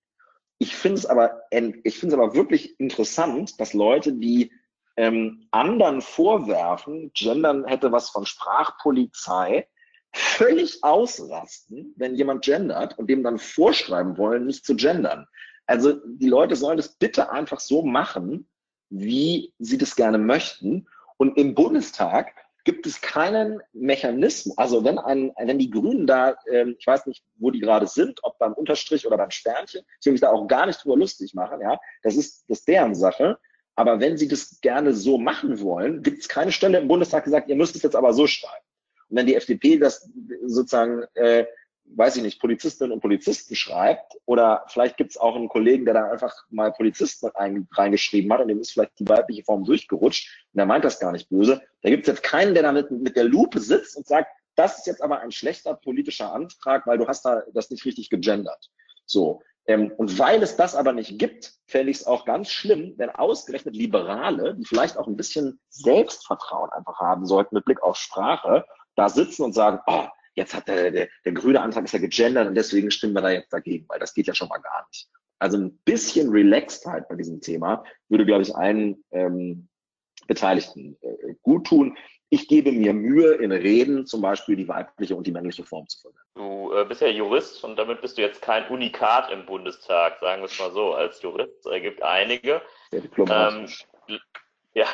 Ich 0.59 0.75
finde 0.77 0.99
es 0.99 1.07
aber, 1.07 1.43
ich 1.51 1.99
finde 1.99 2.15
es 2.15 2.21
aber 2.21 2.35
wirklich 2.35 2.79
interessant, 2.79 3.61
dass 3.61 3.75
Leute, 3.75 4.13
die 4.13 4.53
ähm, 4.97 5.47
anderen 5.51 6.01
vorwerfen, 6.01 7.11
Gendern 7.15 7.65
hätte 7.67 7.93
was 7.93 8.11
von 8.11 8.27
Sprachpolizei, 8.27 9.69
völlig 10.13 10.85
ausrasten, 10.85 11.95
wenn 11.97 12.15
jemand 12.15 12.45
gendert 12.45 12.99
und 12.99 13.09
dem 13.09 13.23
dann 13.23 13.39
vorschreiben 13.39 14.19
wollen, 14.19 14.47
nicht 14.47 14.65
zu 14.65 14.77
gendern. 14.77 15.27
Also 15.67 15.95
die 16.05 16.29
Leute 16.29 16.57
sollen 16.57 16.77
das 16.77 16.97
bitte 16.97 17.31
einfach 17.31 17.61
so 17.61 17.83
machen, 17.83 18.49
wie 18.91 19.55
sie 19.59 19.79
das 19.79 19.97
gerne 19.97 20.19
möchten. 20.19 20.87
Und 21.17 21.39
im 21.39 21.55
Bundestag 21.55 22.35
gibt 22.65 22.87
es 22.87 23.01
keinen 23.01 23.61
Mechanismus. 23.73 24.57
Also 24.59 24.85
wenn 24.85 24.99
ein, 24.99 25.33
wenn 25.39 25.59
die 25.59 25.71
Grünen 25.71 26.07
da, 26.07 26.37
ähm, 26.51 26.77
ich 26.79 26.87
weiß 26.87 27.07
nicht, 27.07 27.25
wo 27.37 27.51
die 27.51 27.61
gerade 27.61 27.87
sind, 27.87 28.21
ob 28.23 28.39
beim 28.39 28.53
Unterstrich 28.53 29.07
oder 29.07 29.17
beim 29.17 29.31
Sternchen, 29.31 29.83
ich 30.01 30.07
will 30.07 30.13
mich 30.13 30.21
da 30.21 30.31
auch 30.31 30.47
gar 30.47 30.67
nicht 30.67 30.83
drüber 30.83 30.97
lustig 30.97 31.35
machen, 31.35 31.61
ja, 31.61 31.79
das 32.03 32.17
ist, 32.17 32.45
das 32.49 32.61
ist 32.61 32.69
deren 32.69 32.95
Sache. 32.95 33.39
Aber 33.75 34.01
wenn 34.01 34.19
sie 34.19 34.29
das 34.29 34.61
gerne 34.61 34.93
so 34.93 35.19
machen 35.19 35.61
wollen, 35.61 36.03
gibt 36.03 36.21
es 36.21 36.29
keine 36.29 36.53
Stelle 36.53 36.79
im 36.79 36.89
Bundestag, 36.89 37.25
die 37.25 37.31
sagt, 37.31 37.49
ihr 37.49 37.57
müsst 37.57 37.75
es 37.75 37.83
jetzt 37.83 37.97
aber 37.97 38.13
so 38.13 38.27
schreiben. 38.27 38.65
Und 39.09 39.17
wenn 39.17 39.27
die 39.27 39.35
FDP 39.35 39.79
das 39.79 40.11
sozusagen, 40.45 41.05
äh, 41.15 41.47
weiß 41.85 42.17
ich 42.17 42.23
nicht, 42.23 42.41
Polizistinnen 42.41 42.93
und 42.93 43.01
Polizisten 43.01 43.55
schreibt, 43.55 44.15
oder 44.27 44.65
vielleicht 44.69 44.97
gibt 44.97 45.13
es 45.13 45.17
auch 45.17 45.37
einen 45.37 45.49
Kollegen, 45.49 45.85
der 45.85 45.95
da 45.95 46.11
einfach 46.11 46.35
mal 46.51 46.73
Polizisten 46.73 47.31
reingeschrieben 47.71 48.33
hat 48.33 48.41
und 48.41 48.49
dem 48.49 48.61
ist 48.61 48.73
vielleicht 48.73 48.99
die 48.99 49.09
weibliche 49.09 49.45
Form 49.45 49.65
durchgerutscht 49.65 50.47
und 50.53 50.59
der 50.59 50.67
meint 50.67 50.85
das 50.85 51.01
gar 51.01 51.13
nicht 51.13 51.29
böse. 51.29 51.63
Da 51.83 51.91
gibt 51.91 52.07
es 52.07 52.09
jetzt 52.09 52.23
keinen, 52.23 52.55
der 52.55 52.63
da 52.63 52.73
mit, 52.73 52.91
mit 52.91 53.17
der 53.17 53.25
Lupe 53.25 53.61
sitzt 53.61 53.97
und 53.97 54.07
sagt, 54.07 54.29
das 54.55 54.79
ist 54.79 54.87
jetzt 54.87 55.03
aber 55.03 55.21
ein 55.21 55.33
schlechter 55.33 55.75
politischer 55.75 56.33
Antrag, 56.33 56.87
weil 56.87 56.99
du 56.99 57.07
hast 57.07 57.25
da 57.25 57.43
das 57.53 57.71
nicht 57.71 57.85
richtig 57.85 58.11
gegendert. 58.11 58.71
So. 59.07 59.43
Ähm, 59.67 59.93
und 59.97 60.19
weil 60.19 60.43
es 60.43 60.57
das 60.57 60.75
aber 60.75 60.93
nicht 60.93 61.19
gibt, 61.19 61.55
fände 61.67 61.91
ich 61.91 61.99
es 61.99 62.07
auch 62.07 62.25
ganz 62.25 62.51
schlimm, 62.51 62.95
wenn 62.97 63.11
ausgerechnet 63.11 63.77
Liberale, 63.77 64.55
die 64.57 64.65
vielleicht 64.65 64.97
auch 64.97 65.07
ein 65.07 65.17
bisschen 65.17 65.61
Selbstvertrauen 65.69 66.71
einfach 66.71 66.99
haben 66.99 67.27
sollten 67.27 67.55
mit 67.55 67.65
Blick 67.65 67.83
auf 67.83 67.97
Sprache, 67.97 68.65
da 68.97 69.09
sitzen 69.09 69.43
und 69.45 69.53
sagen, 69.53 69.79
oh, 69.87 70.07
jetzt 70.35 70.55
hat 70.55 70.69
der, 70.69 70.91
der, 70.91 71.09
der 71.25 71.33
grüne 71.33 71.61
Antrag 71.61 71.85
ist 71.85 71.93
ja 71.93 71.99
gegendert 71.99 72.49
und 72.49 72.55
deswegen 72.55 72.91
stimmen 72.91 73.15
wir 73.15 73.23
da 73.23 73.31
jetzt 73.31 73.53
dagegen, 73.53 73.87
weil 73.89 74.01
das 74.01 74.15
geht 74.15 74.27
ja 74.27 74.35
schon 74.35 74.49
mal 74.49 74.59
gar 74.59 74.87
nicht. 74.89 75.09
Also 75.39 75.59
ein 75.59 75.77
bisschen 75.85 76.31
Relaxedheit 76.31 77.09
bei 77.09 77.17
diesem 77.17 77.41
Thema 77.41 77.85
würde, 78.09 78.27
glaube 78.27 78.43
ich, 78.43 78.55
allen 78.55 79.05
ähm, 79.11 79.69
Beteiligten 80.27 80.97
äh, 81.01 81.35
gut 81.43 81.67
tun. 81.67 81.97
Ich 82.33 82.49
gebe 82.49 82.73
mir 82.73 82.95
Mühe, 82.95 83.35
in 83.35 83.53
Reden 83.53 84.07
zum 84.07 84.23
Beispiel 84.23 84.57
die 84.57 84.67
weibliche 84.67 85.15
und 85.15 85.27
die 85.27 85.33
männliche 85.33 85.65
Form 85.65 85.87
zu 85.87 86.01
verwenden. 86.01 86.23
Du 86.35 86.73
äh, 86.73 86.83
bist 86.87 87.03
ja 87.03 87.09
Jurist 87.09 87.63
und 87.63 87.77
damit 87.77 88.01
bist 88.01 88.17
du 88.17 88.23
jetzt 88.23 88.41
kein 88.41 88.67
Unikat 88.69 89.31
im 89.31 89.45
Bundestag, 89.45 90.19
sagen 90.19 90.41
wir 90.41 90.47
es 90.47 90.59
mal 90.59 90.73
so. 90.73 90.95
Als 90.95 91.21
Jurist 91.21 91.67
äh, 91.67 91.79
gibt 91.83 92.03
einige. 92.03 92.63
Sehr 92.91 93.03
diplomatisch. 93.03 93.87
Ähm, 94.09 94.19
ja, 94.73 94.87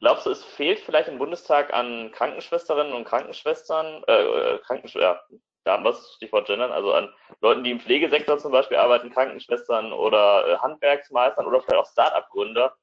glaubst 0.00 0.26
du, 0.26 0.30
es 0.30 0.42
fehlt 0.42 0.80
vielleicht 0.80 1.08
im 1.08 1.18
Bundestag 1.18 1.72
an 1.72 2.10
Krankenschwesterinnen 2.10 2.92
und 2.92 3.04
Krankenschwestern, 3.04 4.02
äh, 4.08 4.22
äh 4.24 4.58
Krankensch 4.58 4.96
ja, 4.96 5.20
da 5.62 5.74
haben 5.74 5.84
wir 5.84 5.92
das 5.92 6.14
Stichwort 6.16 6.48
Gendern, 6.48 6.72
also 6.72 6.92
an 6.92 7.08
Leuten, 7.40 7.62
die 7.62 7.70
im 7.70 7.78
Pflegesektor 7.78 8.36
zum 8.38 8.50
Beispiel 8.50 8.78
arbeiten, 8.78 9.12
Krankenschwestern 9.12 9.92
oder 9.92 10.44
äh, 10.48 10.56
Handwerksmeistern 10.58 11.46
oder 11.46 11.60
vielleicht 11.60 11.84
auch 11.84 11.92
Start-up-Gründer, 11.92 12.74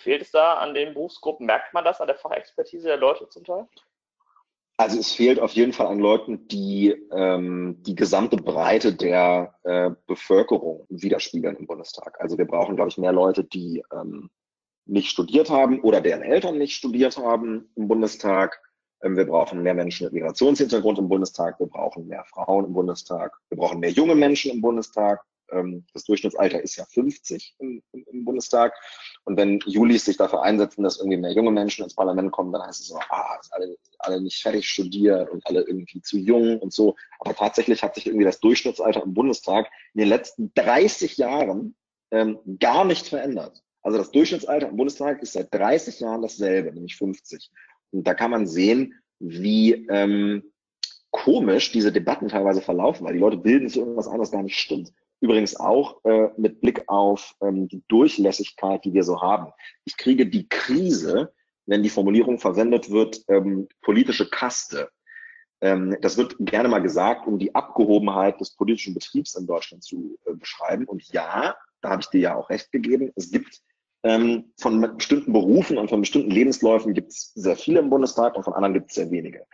fehlt 0.00 0.22
es 0.22 0.30
da 0.30 0.54
an 0.54 0.74
den 0.74 0.94
Berufsgruppen? 0.94 1.46
Merkt 1.46 1.72
man 1.74 1.84
das 1.84 2.00
an 2.00 2.06
der 2.06 2.16
Fachexpertise 2.16 2.88
der 2.88 2.96
Leute 2.96 3.28
zum 3.28 3.44
Teil? 3.44 3.68
Also 4.80 4.98
es 4.98 5.12
fehlt 5.12 5.38
auf 5.40 5.52
jeden 5.52 5.74
Fall 5.74 5.88
an 5.88 5.98
Leuten, 5.98 6.48
die 6.48 6.96
ähm, 7.12 7.82
die 7.82 7.94
gesamte 7.94 8.38
Breite 8.38 8.94
der 8.94 9.54
äh, 9.62 9.90
Bevölkerung 10.06 10.86
widerspiegeln 10.88 11.56
im 11.56 11.66
Bundestag. 11.66 12.18
Also 12.18 12.38
wir 12.38 12.46
brauchen, 12.46 12.76
glaube 12.76 12.88
ich, 12.88 12.96
mehr 12.96 13.12
Leute, 13.12 13.44
die 13.44 13.82
ähm, 13.92 14.30
nicht 14.86 15.10
studiert 15.10 15.50
haben 15.50 15.82
oder 15.82 16.00
deren 16.00 16.22
Eltern 16.22 16.56
nicht 16.56 16.74
studiert 16.74 17.18
haben 17.18 17.70
im 17.76 17.88
Bundestag. 17.88 18.58
Ähm, 19.02 19.18
wir 19.18 19.26
brauchen 19.26 19.62
mehr 19.62 19.74
Menschen 19.74 20.04
mit 20.04 20.14
Migrationshintergrund 20.14 20.98
im 20.98 21.10
Bundestag. 21.10 21.60
Wir 21.60 21.66
brauchen 21.66 22.06
mehr 22.06 22.24
Frauen 22.24 22.64
im 22.64 22.72
Bundestag. 22.72 23.36
Wir 23.50 23.58
brauchen 23.58 23.80
mehr 23.80 23.90
junge 23.90 24.14
Menschen 24.14 24.50
im 24.50 24.62
Bundestag. 24.62 25.22
Ähm, 25.52 25.84
das 25.92 26.04
Durchschnittsalter 26.04 26.60
ist 26.60 26.76
ja 26.76 26.84
50 26.84 27.56
im, 27.58 27.82
im, 27.92 28.24
Bundestag. 28.24 28.74
Und 29.24 29.36
wenn 29.36 29.60
Julis 29.66 30.04
sich 30.04 30.16
dafür 30.16 30.42
einsetzen, 30.42 30.82
dass 30.82 30.98
irgendwie 30.98 31.16
mehr 31.16 31.32
junge 31.32 31.50
Menschen 31.50 31.84
ins 31.84 31.94
Parlament 31.94 32.32
kommen, 32.32 32.52
dann 32.52 32.62
heißt 32.62 32.80
es 32.80 32.88
so, 32.88 32.98
ah, 33.08 33.38
sind 33.40 33.52
alle, 33.52 33.76
alle 33.98 34.20
nicht 34.20 34.42
fertig 34.42 34.68
studiert 34.68 35.30
und 35.30 35.46
alle 35.46 35.60
irgendwie 35.62 36.00
zu 36.02 36.18
jung 36.18 36.58
und 36.58 36.72
so. 36.72 36.96
Aber 37.18 37.34
tatsächlich 37.34 37.82
hat 37.82 37.94
sich 37.94 38.06
irgendwie 38.06 38.24
das 38.24 38.40
Durchschnittsalter 38.40 39.02
im 39.02 39.14
Bundestag 39.14 39.70
in 39.94 40.00
den 40.00 40.08
letzten 40.08 40.52
30 40.54 41.16
Jahren 41.16 41.74
ähm, 42.10 42.38
gar 42.58 42.84
nicht 42.84 43.06
verändert. 43.08 43.62
Also 43.82 43.98
das 43.98 44.10
Durchschnittsalter 44.10 44.68
im 44.68 44.76
Bundestag 44.76 45.22
ist 45.22 45.32
seit 45.32 45.52
30 45.54 46.00
Jahren 46.00 46.22
dasselbe, 46.22 46.72
nämlich 46.72 46.96
50. 46.96 47.50
Und 47.92 48.06
da 48.06 48.14
kann 48.14 48.30
man 48.30 48.46
sehen, 48.46 48.94
wie 49.18 49.86
ähm, 49.88 50.52
komisch 51.10 51.72
diese 51.72 51.92
Debatten 51.92 52.28
teilweise 52.28 52.62
verlaufen, 52.62 53.06
weil 53.06 53.14
die 53.14 53.20
Leute 53.20 53.36
bilden 53.36 53.68
sich 53.68 53.78
irgendwas 53.78 54.08
ein, 54.08 54.20
was 54.20 54.30
gar 54.30 54.42
nicht 54.42 54.58
stimmt. 54.58 54.92
Übrigens 55.20 55.56
auch 55.56 56.02
äh, 56.04 56.28
mit 56.36 56.60
Blick 56.60 56.84
auf 56.88 57.34
ähm, 57.42 57.68
die 57.68 57.82
Durchlässigkeit, 57.88 58.84
die 58.84 58.94
wir 58.94 59.04
so 59.04 59.20
haben. 59.20 59.52
Ich 59.84 59.96
kriege 59.96 60.26
die 60.26 60.48
Krise, 60.48 61.32
wenn 61.66 61.82
die 61.82 61.90
Formulierung 61.90 62.38
verwendet 62.38 62.90
wird, 62.90 63.22
ähm, 63.28 63.68
politische 63.82 64.28
Kaste. 64.28 64.90
Ähm, 65.60 65.96
das 66.00 66.16
wird 66.16 66.36
gerne 66.40 66.68
mal 66.68 66.80
gesagt, 66.80 67.26
um 67.26 67.38
die 67.38 67.54
Abgehobenheit 67.54 68.40
des 68.40 68.56
politischen 68.56 68.94
Betriebs 68.94 69.34
in 69.34 69.46
Deutschland 69.46 69.84
zu 69.84 70.18
äh, 70.24 70.34
beschreiben. 70.34 70.86
Und 70.86 71.02
ja, 71.12 71.54
da 71.82 71.90
habe 71.90 72.02
ich 72.02 72.08
dir 72.08 72.20
ja 72.20 72.34
auch 72.34 72.48
recht 72.48 72.72
gegeben. 72.72 73.12
Es 73.14 73.30
gibt 73.30 73.60
ähm, 74.02 74.52
von 74.58 74.96
bestimmten 74.96 75.32
Berufen 75.32 75.76
und 75.76 75.90
von 75.90 76.00
bestimmten 76.00 76.30
Lebensläufen 76.30 76.94
gibt 76.94 77.12
es 77.12 77.32
sehr 77.34 77.56
viele 77.56 77.80
im 77.80 77.90
Bundestag 77.90 78.34
und 78.36 78.44
von 78.44 78.54
anderen 78.54 78.74
gibt 78.74 78.90
es 78.90 78.94
sehr 78.94 79.10
wenige. 79.10 79.46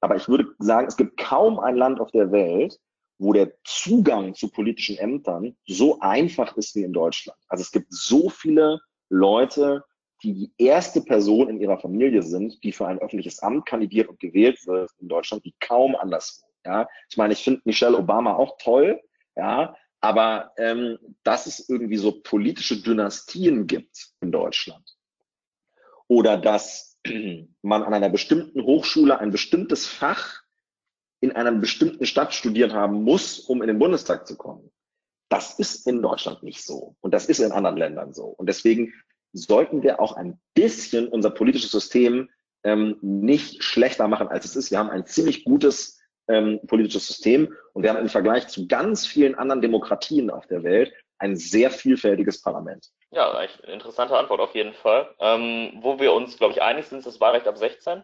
Aber 0.00 0.16
ich 0.16 0.28
würde 0.28 0.46
sagen, 0.58 0.88
es 0.88 0.96
gibt 0.96 1.18
kaum 1.18 1.58
ein 1.58 1.76
Land 1.76 2.00
auf 2.00 2.10
der 2.10 2.32
Welt, 2.32 2.78
wo 3.20 3.34
der 3.34 3.52
Zugang 3.64 4.34
zu 4.34 4.48
politischen 4.48 4.96
Ämtern 4.96 5.54
so 5.66 6.00
einfach 6.00 6.56
ist 6.56 6.74
wie 6.74 6.82
in 6.82 6.92
Deutschland. 6.92 7.38
Also 7.48 7.62
es 7.62 7.70
gibt 7.70 7.92
so 7.92 8.30
viele 8.30 8.80
Leute, 9.10 9.84
die 10.22 10.32
die 10.32 10.52
erste 10.56 11.02
Person 11.02 11.48
in 11.48 11.60
ihrer 11.60 11.78
Familie 11.78 12.22
sind, 12.22 12.64
die 12.64 12.72
für 12.72 12.86
ein 12.86 12.98
öffentliches 12.98 13.40
Amt 13.40 13.66
kandidiert 13.66 14.08
und 14.08 14.18
gewählt 14.20 14.66
wird 14.66 14.90
in 14.98 15.08
Deutschland, 15.08 15.44
wie 15.44 15.54
kaum 15.60 15.96
anderswo. 15.96 16.46
Ja, 16.64 16.88
ich 17.10 17.16
meine, 17.16 17.34
ich 17.34 17.44
finde 17.44 17.60
Michelle 17.64 17.96
Obama 17.96 18.34
auch 18.34 18.56
toll, 18.58 19.00
ja, 19.36 19.76
aber 20.00 20.52
ähm, 20.56 20.98
dass 21.22 21.46
es 21.46 21.68
irgendwie 21.68 21.96
so 21.96 22.20
politische 22.22 22.82
Dynastien 22.82 23.66
gibt 23.66 24.12
in 24.20 24.32
Deutschland 24.32 24.96
oder 26.08 26.38
dass 26.38 26.98
man 27.62 27.82
an 27.82 27.94
einer 27.94 28.10
bestimmten 28.10 28.62
Hochschule 28.62 29.18
ein 29.18 29.30
bestimmtes 29.30 29.86
Fach 29.86 30.39
in 31.20 31.32
einer 31.32 31.52
bestimmten 31.52 32.06
Stadt 32.06 32.34
studiert 32.34 32.72
haben 32.72 33.02
muss, 33.02 33.38
um 33.38 33.62
in 33.62 33.68
den 33.68 33.78
Bundestag 33.78 34.26
zu 34.26 34.36
kommen. 34.36 34.70
Das 35.28 35.58
ist 35.58 35.86
in 35.86 36.02
Deutschland 36.02 36.42
nicht 36.42 36.64
so. 36.64 36.96
Und 37.00 37.12
das 37.12 37.26
ist 37.26 37.38
in 37.38 37.52
anderen 37.52 37.76
Ländern 37.76 38.12
so. 38.12 38.24
Und 38.24 38.48
deswegen 38.48 38.92
sollten 39.32 39.82
wir 39.82 40.00
auch 40.00 40.16
ein 40.16 40.40
bisschen 40.54 41.06
unser 41.08 41.30
politisches 41.30 41.70
System 41.70 42.30
ähm, 42.64 42.96
nicht 43.00 43.62
schlechter 43.62 44.08
machen, 44.08 44.28
als 44.28 44.44
es 44.44 44.56
ist. 44.56 44.70
Wir 44.70 44.78
haben 44.78 44.90
ein 44.90 45.06
ziemlich 45.06 45.44
gutes 45.44 46.00
ähm, 46.28 46.60
politisches 46.66 47.06
System. 47.06 47.54
Und 47.72 47.82
wir 47.82 47.90
haben 47.90 48.00
im 48.00 48.08
Vergleich 48.08 48.48
zu 48.48 48.66
ganz 48.66 49.06
vielen 49.06 49.34
anderen 49.34 49.60
Demokratien 49.60 50.30
auf 50.30 50.46
der 50.46 50.62
Welt 50.62 50.92
ein 51.18 51.36
sehr 51.36 51.70
vielfältiges 51.70 52.40
Parlament. 52.40 52.86
Ja, 53.10 53.30
eine 53.32 53.50
interessante 53.66 54.16
Antwort 54.16 54.40
auf 54.40 54.54
jeden 54.54 54.72
Fall. 54.72 55.14
Ähm, 55.20 55.78
wo 55.82 55.98
wir 55.98 56.12
uns, 56.12 56.38
glaube 56.38 56.54
ich, 56.54 56.62
einig 56.62 56.86
sind, 56.86 56.98
ist 56.98 57.06
das 57.06 57.20
Wahlrecht 57.20 57.46
ab 57.46 57.58
16. 57.58 57.98
Äh, 57.98 58.02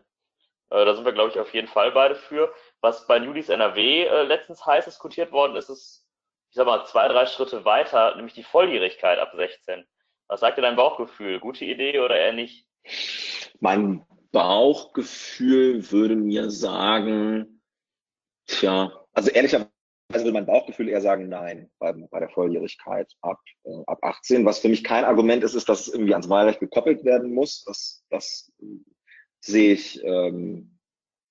da 0.84 0.94
sind 0.94 1.04
wir, 1.04 1.12
glaube 1.12 1.30
ich, 1.30 1.38
auf 1.38 1.52
jeden 1.54 1.68
Fall 1.68 1.92
beide 1.92 2.14
für. 2.14 2.52
Was 2.86 3.04
bei 3.08 3.18
Nudis 3.18 3.48
NRW 3.48 4.04
äh, 4.04 4.22
letztens 4.22 4.64
heiß 4.64 4.84
diskutiert 4.84 5.32
worden 5.32 5.56
ist, 5.56 5.68
ist, 5.70 6.06
ich 6.50 6.54
sag 6.54 6.66
mal, 6.66 6.84
zwei, 6.86 7.08
drei 7.08 7.26
Schritte 7.26 7.64
weiter, 7.64 8.14
nämlich 8.14 8.34
die 8.34 8.44
Volljährigkeit 8.44 9.18
ab 9.18 9.32
16. 9.34 9.84
Was 10.28 10.38
sagt 10.38 10.56
dir 10.56 10.62
dein 10.62 10.76
Bauchgefühl? 10.76 11.40
Gute 11.40 11.64
Idee 11.64 11.98
oder 11.98 12.14
eher 12.14 12.32
nicht? 12.32 12.64
Mein 13.58 14.06
Bauchgefühl 14.30 15.90
würde 15.90 16.14
mir 16.14 16.48
sagen, 16.48 17.60
Tja, 18.46 18.92
also 19.14 19.30
ehrlicherweise 19.30 19.68
würde 20.12 20.30
mein 20.30 20.46
Bauchgefühl 20.46 20.88
eher 20.88 21.00
sagen, 21.00 21.28
nein, 21.28 21.68
bei, 21.80 21.92
bei 21.92 22.20
der 22.20 22.30
Volljährigkeit 22.30 23.12
ab, 23.20 23.40
äh, 23.64 23.82
ab 23.88 23.98
18. 24.02 24.44
Was 24.44 24.60
für 24.60 24.68
mich 24.68 24.84
kein 24.84 25.04
Argument 25.04 25.42
ist, 25.42 25.54
ist, 25.54 25.68
dass 25.68 25.88
es 25.88 25.92
irgendwie 25.92 26.12
ans 26.12 26.28
Wahlrecht 26.28 26.60
gekoppelt 26.60 27.04
werden 27.04 27.34
muss. 27.34 27.64
Das, 27.64 28.04
das 28.10 28.52
sehe 29.40 29.72
ich, 29.72 30.04
ähm, 30.04 30.78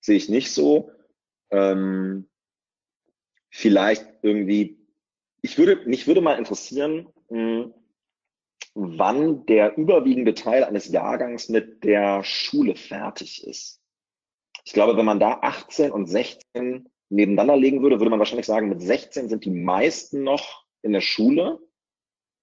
sehe 0.02 0.18
ich 0.18 0.28
nicht 0.28 0.52
so. 0.52 0.92
Ähm, 1.50 2.28
vielleicht 3.50 4.06
irgendwie, 4.22 4.78
ich 5.42 5.58
würde, 5.58 5.86
mich 5.86 6.06
würde 6.06 6.20
mal 6.20 6.38
interessieren, 6.38 7.08
mh, 7.30 7.64
hm, 7.64 7.74
wann 8.74 9.46
der 9.46 9.76
überwiegende 9.78 10.34
Teil 10.34 10.62
eines 10.62 10.88
Jahrgangs 10.88 11.48
mit 11.48 11.82
der 11.82 12.22
Schule 12.22 12.76
fertig 12.76 13.46
ist. 13.46 13.80
Ich 14.64 14.74
glaube, 14.74 14.96
wenn 14.98 15.06
man 15.06 15.20
da 15.20 15.38
18 15.40 15.90
und 15.90 16.06
16 16.06 16.88
nebeneinander 17.08 17.56
legen 17.56 17.82
würde, 17.82 17.98
würde 17.98 18.10
man 18.10 18.18
wahrscheinlich 18.18 18.46
sagen, 18.46 18.68
mit 18.68 18.82
16 18.82 19.28
sind 19.28 19.44
die 19.44 19.50
meisten 19.50 20.24
noch 20.24 20.66
in 20.82 20.92
der 20.92 21.00
Schule, 21.00 21.58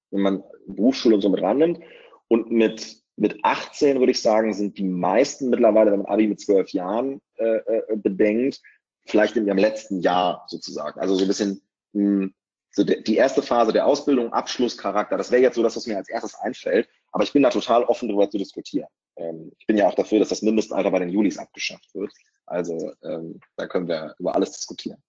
wenn 0.09 0.21
man 0.21 0.43
Berufsschule 0.65 1.15
und 1.15 1.21
so 1.21 1.29
mit 1.29 1.41
rannimmt. 1.41 1.81
Und 2.29 2.49
mit, 2.49 3.03
mit 3.15 3.43
18 3.43 3.99
würde 3.99 4.11
ich 4.11 4.21
sagen, 4.21 4.53
sind 4.53 4.77
die 4.77 4.85
meisten 4.85 5.49
mittlerweile, 5.49 5.91
wenn 5.91 6.01
man 6.01 6.07
Abi 6.11 6.27
mit 6.27 6.39
12 6.39 6.69
Jahren 6.71 7.21
äh, 7.35 7.57
äh, 7.57 7.95
bedenkt, 7.95 8.61
vielleicht 9.05 9.35
in 9.35 9.47
ihrem 9.47 9.57
letzten 9.57 9.99
Jahr 9.99 10.45
sozusagen. 10.47 10.99
Also 10.99 11.15
so 11.15 11.23
ein 11.23 11.27
bisschen 11.27 11.61
mh, 11.93 12.21
hm, 12.21 12.33
so 12.73 12.83
die 12.83 13.15
erste 13.15 13.43
Phase 13.43 13.71
der 13.71 13.85
Ausbildung, 13.85 14.33
Abschlusscharakter. 14.33 15.15
Das 15.15 15.31
wäre 15.31 15.43
jetzt 15.43 15.55
so 15.55 15.63
das, 15.63 15.75
was 15.75 15.85
mir 15.85 15.97
als 15.97 16.09
erstes 16.09 16.33
einfällt. 16.35 16.89
Aber 17.11 17.23
ich 17.23 17.31
bin 17.31 17.43
da 17.43 17.51
total 17.51 17.83
offen 17.83 18.09
darüber 18.09 18.29
zu 18.29 18.39
diskutieren. 18.39 18.87
Ähm, 19.15 19.51
ich 19.59 19.67
bin 19.67 19.77
ja 19.77 19.87
auch 19.87 19.93
dafür, 19.93 20.17
dass 20.17 20.29
das 20.29 20.41
Mindestalter 20.41 20.89
bei 20.89 20.97
den 20.97 21.09
Julis 21.09 21.37
abgeschafft 21.37 21.93
wird. 21.93 22.11
Also 22.47 22.93
ähm, 23.03 23.39
da 23.57 23.67
können 23.67 23.87
wir 23.87 24.15
über 24.17 24.33
alles 24.33 24.53
diskutieren. 24.53 25.01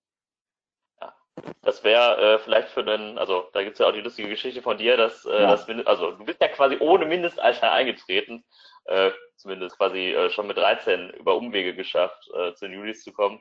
Ja, 1.00 1.14
das 1.62 1.82
wäre 1.82 2.34
äh, 2.34 2.38
vielleicht 2.38 2.68
für 2.68 2.84
den, 2.84 3.16
also 3.16 3.48
da 3.54 3.62
gibt 3.62 3.74
es 3.74 3.78
ja 3.78 3.86
auch 3.86 3.92
die 3.92 4.02
lustige 4.02 4.28
Geschichte 4.28 4.60
von 4.60 4.76
dir, 4.76 4.98
dass 4.98 5.24
äh, 5.24 5.30
ja. 5.30 5.50
das 5.50 5.66
Mindest, 5.66 5.88
also 5.88 6.10
du 6.12 6.24
bist 6.26 6.42
ja 6.42 6.48
quasi 6.48 6.76
ohne 6.80 7.06
Mindestalter 7.06 7.72
eingetreten, 7.72 8.44
äh, 8.84 9.10
zumindest 9.36 9.78
quasi 9.78 10.12
äh, 10.12 10.28
schon 10.28 10.46
mit 10.46 10.58
13 10.58 11.10
über 11.10 11.34
Umwege 11.36 11.74
geschafft, 11.74 12.28
äh, 12.36 12.52
zu 12.52 12.66
den 12.66 12.74
Julis 12.74 13.02
zu 13.02 13.12
kommen. 13.12 13.40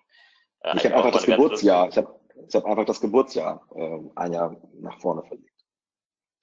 Äh, 0.64 0.78
ich 0.78 0.86
habe 0.86 0.96
einfach 0.96 1.12
das 1.12 1.26
Geburtsjahr, 1.26 1.90
ich 1.90 1.98
habe 1.98 2.20
ich 2.48 2.56
hab 2.56 2.66
einfach 2.66 2.86
das 2.86 3.00
Geburtsjahr 3.00 3.62
äh, 3.76 4.00
ein 4.16 4.34
Jahr 4.34 4.56
nach 4.80 5.00
vorne 5.00 5.24
verlegt. 5.24 5.50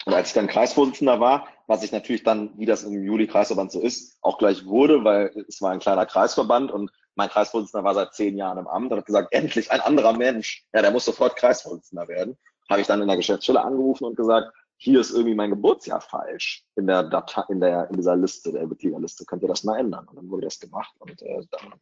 Und 0.07 0.15
als 0.15 0.29
ich 0.29 0.35
dann 0.35 0.47
Kreisvorsitzender 0.47 1.21
war, 1.21 1.47
was 1.67 1.83
ich 1.83 1.93
natürlich 1.93 2.23
dann, 2.23 2.57
wie 2.57 2.65
das 2.65 2.85
im 2.85 3.05
Juli-Kreisverband 3.05 3.71
so 3.71 3.81
ist, 3.81 4.17
auch 4.23 4.39
gleich 4.39 4.65
wurde, 4.65 5.05
weil 5.05 5.31
es 5.47 5.61
war 5.61 5.73
ein 5.73 5.79
kleiner 5.79 6.07
Kreisverband 6.07 6.71
und 6.73 6.91
mein 7.17 7.29
Kreisvorsitzender 7.29 7.85
war 7.85 7.95
seit 7.95 8.15
zehn 8.15 8.39
Jahren 8.39 8.59
im 8.59 8.67
Amt 8.67 8.93
und 8.93 8.99
hat 8.99 9.07
gesagt, 9.07 9.33
endlich 9.33 9.71
ein 9.71 9.81
anderer 9.81 10.17
Mensch. 10.17 10.65
Ja, 10.73 10.81
der 10.81 10.91
muss 10.91 11.05
sofort 11.05 11.37
Kreisvorsitzender 11.37 12.09
werden. 12.09 12.39
Habe 12.71 12.81
ich 12.81 12.87
dann 12.87 13.03
in 13.03 13.09
der 13.09 13.17
Geschäftsstelle 13.17 13.63
angerufen 13.63 14.05
und 14.05 14.17
gesagt, 14.17 14.53
hier 14.79 15.01
ist 15.01 15.11
irgendwie 15.11 15.35
mein 15.35 15.51
Geburtsjahr 15.51 16.01
falsch 16.01 16.65
in 16.77 16.87
der 16.87 17.03
Datei, 17.03 17.43
in 17.51 17.61
der 17.61 17.91
in 17.91 17.97
dieser 17.97 18.17
Liste, 18.17 18.53
der 18.53 18.67
Mitgliederliste. 18.67 19.27
Könnt 19.27 19.43
ihr 19.43 19.49
das 19.49 19.65
mal 19.65 19.79
ändern? 19.79 20.09
Und 20.09 20.17
dann 20.17 20.31
wurde 20.31 20.47
das 20.47 20.59
gemacht 20.59 20.95
und 20.99 21.21
äh, 21.21 21.43
dann 21.51 21.75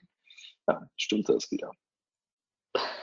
ja, 0.66 0.88
stimmte 0.96 1.34
es 1.34 1.50
wieder. 1.52 1.70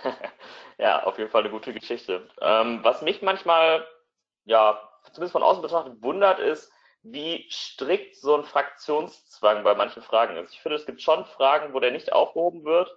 ja, 0.77 1.03
auf 1.03 1.17
jeden 1.17 1.29
Fall 1.29 1.41
eine 1.41 1.51
gute 1.51 1.73
Geschichte. 1.73 2.27
Ähm, 2.41 2.79
was 2.83 3.01
mich 3.01 3.21
manchmal, 3.21 3.85
ja, 4.45 4.79
zumindest 5.11 5.33
von 5.33 5.43
außen 5.43 5.61
betrachtet, 5.61 6.01
wundert, 6.01 6.39
ist, 6.39 6.71
wie 7.03 7.47
strikt 7.51 8.15
so 8.15 8.35
ein 8.35 8.43
Fraktionszwang 8.43 9.63
bei 9.63 9.75
manchen 9.75 10.01
Fragen 10.01 10.37
ist. 10.37 10.53
Ich 10.53 10.61
finde, 10.61 10.77
es 10.77 10.85
gibt 10.85 11.01
schon 11.01 11.25
Fragen, 11.25 11.73
wo 11.73 11.79
der 11.79 11.91
nicht 11.91 12.11
aufgehoben 12.11 12.65
wird, 12.65 12.91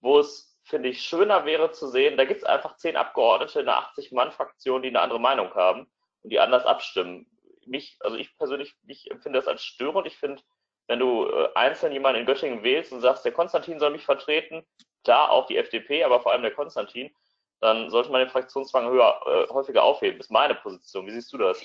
wo 0.00 0.18
es, 0.20 0.56
finde 0.62 0.88
ich, 0.88 1.02
schöner 1.02 1.44
wäre 1.46 1.72
zu 1.72 1.88
sehen, 1.88 2.16
da 2.16 2.24
gibt 2.24 2.42
es 2.42 2.44
einfach 2.44 2.76
zehn 2.76 2.96
Abgeordnete 2.96 3.60
in 3.60 3.68
einer 3.68 3.84
80-Mann-Fraktion, 3.88 4.82
die 4.82 4.88
eine 4.88 5.00
andere 5.00 5.20
Meinung 5.20 5.52
haben 5.54 5.90
und 6.22 6.30
die 6.30 6.38
anders 6.38 6.64
abstimmen. 6.64 7.26
Mich, 7.66 7.96
also 8.00 8.16
ich 8.16 8.36
persönlich, 8.36 8.76
ich 8.86 9.10
empfinde 9.10 9.38
das 9.38 9.48
als 9.48 9.64
störend. 9.64 10.06
Ich 10.06 10.16
finde, 10.16 10.42
wenn 10.86 10.98
du 10.98 11.26
äh, 11.26 11.50
einzeln 11.54 11.92
jemanden 11.92 12.20
in 12.20 12.26
Göttingen 12.26 12.62
wählst 12.62 12.92
und 12.92 13.00
sagst, 13.00 13.24
der 13.24 13.32
Konstantin 13.32 13.80
soll 13.80 13.90
mich 13.90 14.04
vertreten, 14.04 14.64
klar 15.04 15.30
auch 15.30 15.46
die 15.46 15.56
FDP, 15.56 16.04
aber 16.04 16.20
vor 16.20 16.32
allem 16.32 16.42
der 16.42 16.52
Konstantin, 16.52 17.10
dann 17.60 17.90
sollte 17.90 18.10
man 18.10 18.20
den 18.20 18.30
Fraktionszwang 18.30 18.88
höher, 18.88 19.20
äh, 19.26 19.52
häufiger 19.52 19.82
aufheben. 19.82 20.18
Ist 20.18 20.30
meine 20.30 20.54
Position. 20.54 21.06
Wie 21.06 21.12
siehst 21.12 21.32
du 21.32 21.38
das? 21.38 21.60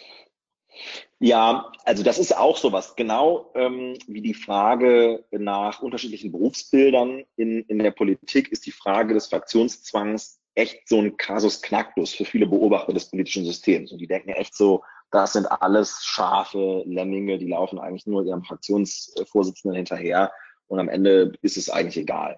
Ja, 1.19 1.71
also 1.85 2.03
das 2.03 2.19
ist 2.19 2.35
auch 2.35 2.57
sowas. 2.57 2.95
Genau 2.95 3.51
ähm, 3.55 3.97
wie 4.07 4.21
die 4.21 4.33
Frage 4.33 5.23
nach 5.31 5.81
unterschiedlichen 5.81 6.31
Berufsbildern 6.31 7.23
in, 7.37 7.61
in 7.63 7.79
der 7.79 7.91
Politik 7.91 8.51
ist 8.51 8.65
die 8.65 8.71
Frage 8.71 9.13
des 9.13 9.27
Fraktionszwangs 9.27 10.41
echt 10.55 10.87
so 10.87 10.99
ein 10.99 11.15
Kasus 11.17 11.61
Knacktus 11.61 12.13
für 12.13 12.25
viele 12.25 12.45
Beobachter 12.45 12.93
des 12.93 13.09
politischen 13.09 13.45
Systems. 13.45 13.91
Und 13.91 13.99
die 13.99 14.07
denken 14.07 14.29
echt 14.29 14.55
so, 14.55 14.83
das 15.11 15.33
sind 15.33 15.45
alles 15.45 16.03
scharfe 16.03 16.83
Lemminge, 16.85 17.37
die 17.37 17.47
laufen 17.47 17.79
eigentlich 17.79 18.05
nur 18.05 18.25
ihrem 18.25 18.43
Fraktionsvorsitzenden 18.43 19.75
hinterher 19.75 20.31
und 20.67 20.79
am 20.79 20.89
Ende 20.89 21.33
ist 21.41 21.57
es 21.57 21.69
eigentlich 21.69 21.97
egal. 21.97 22.37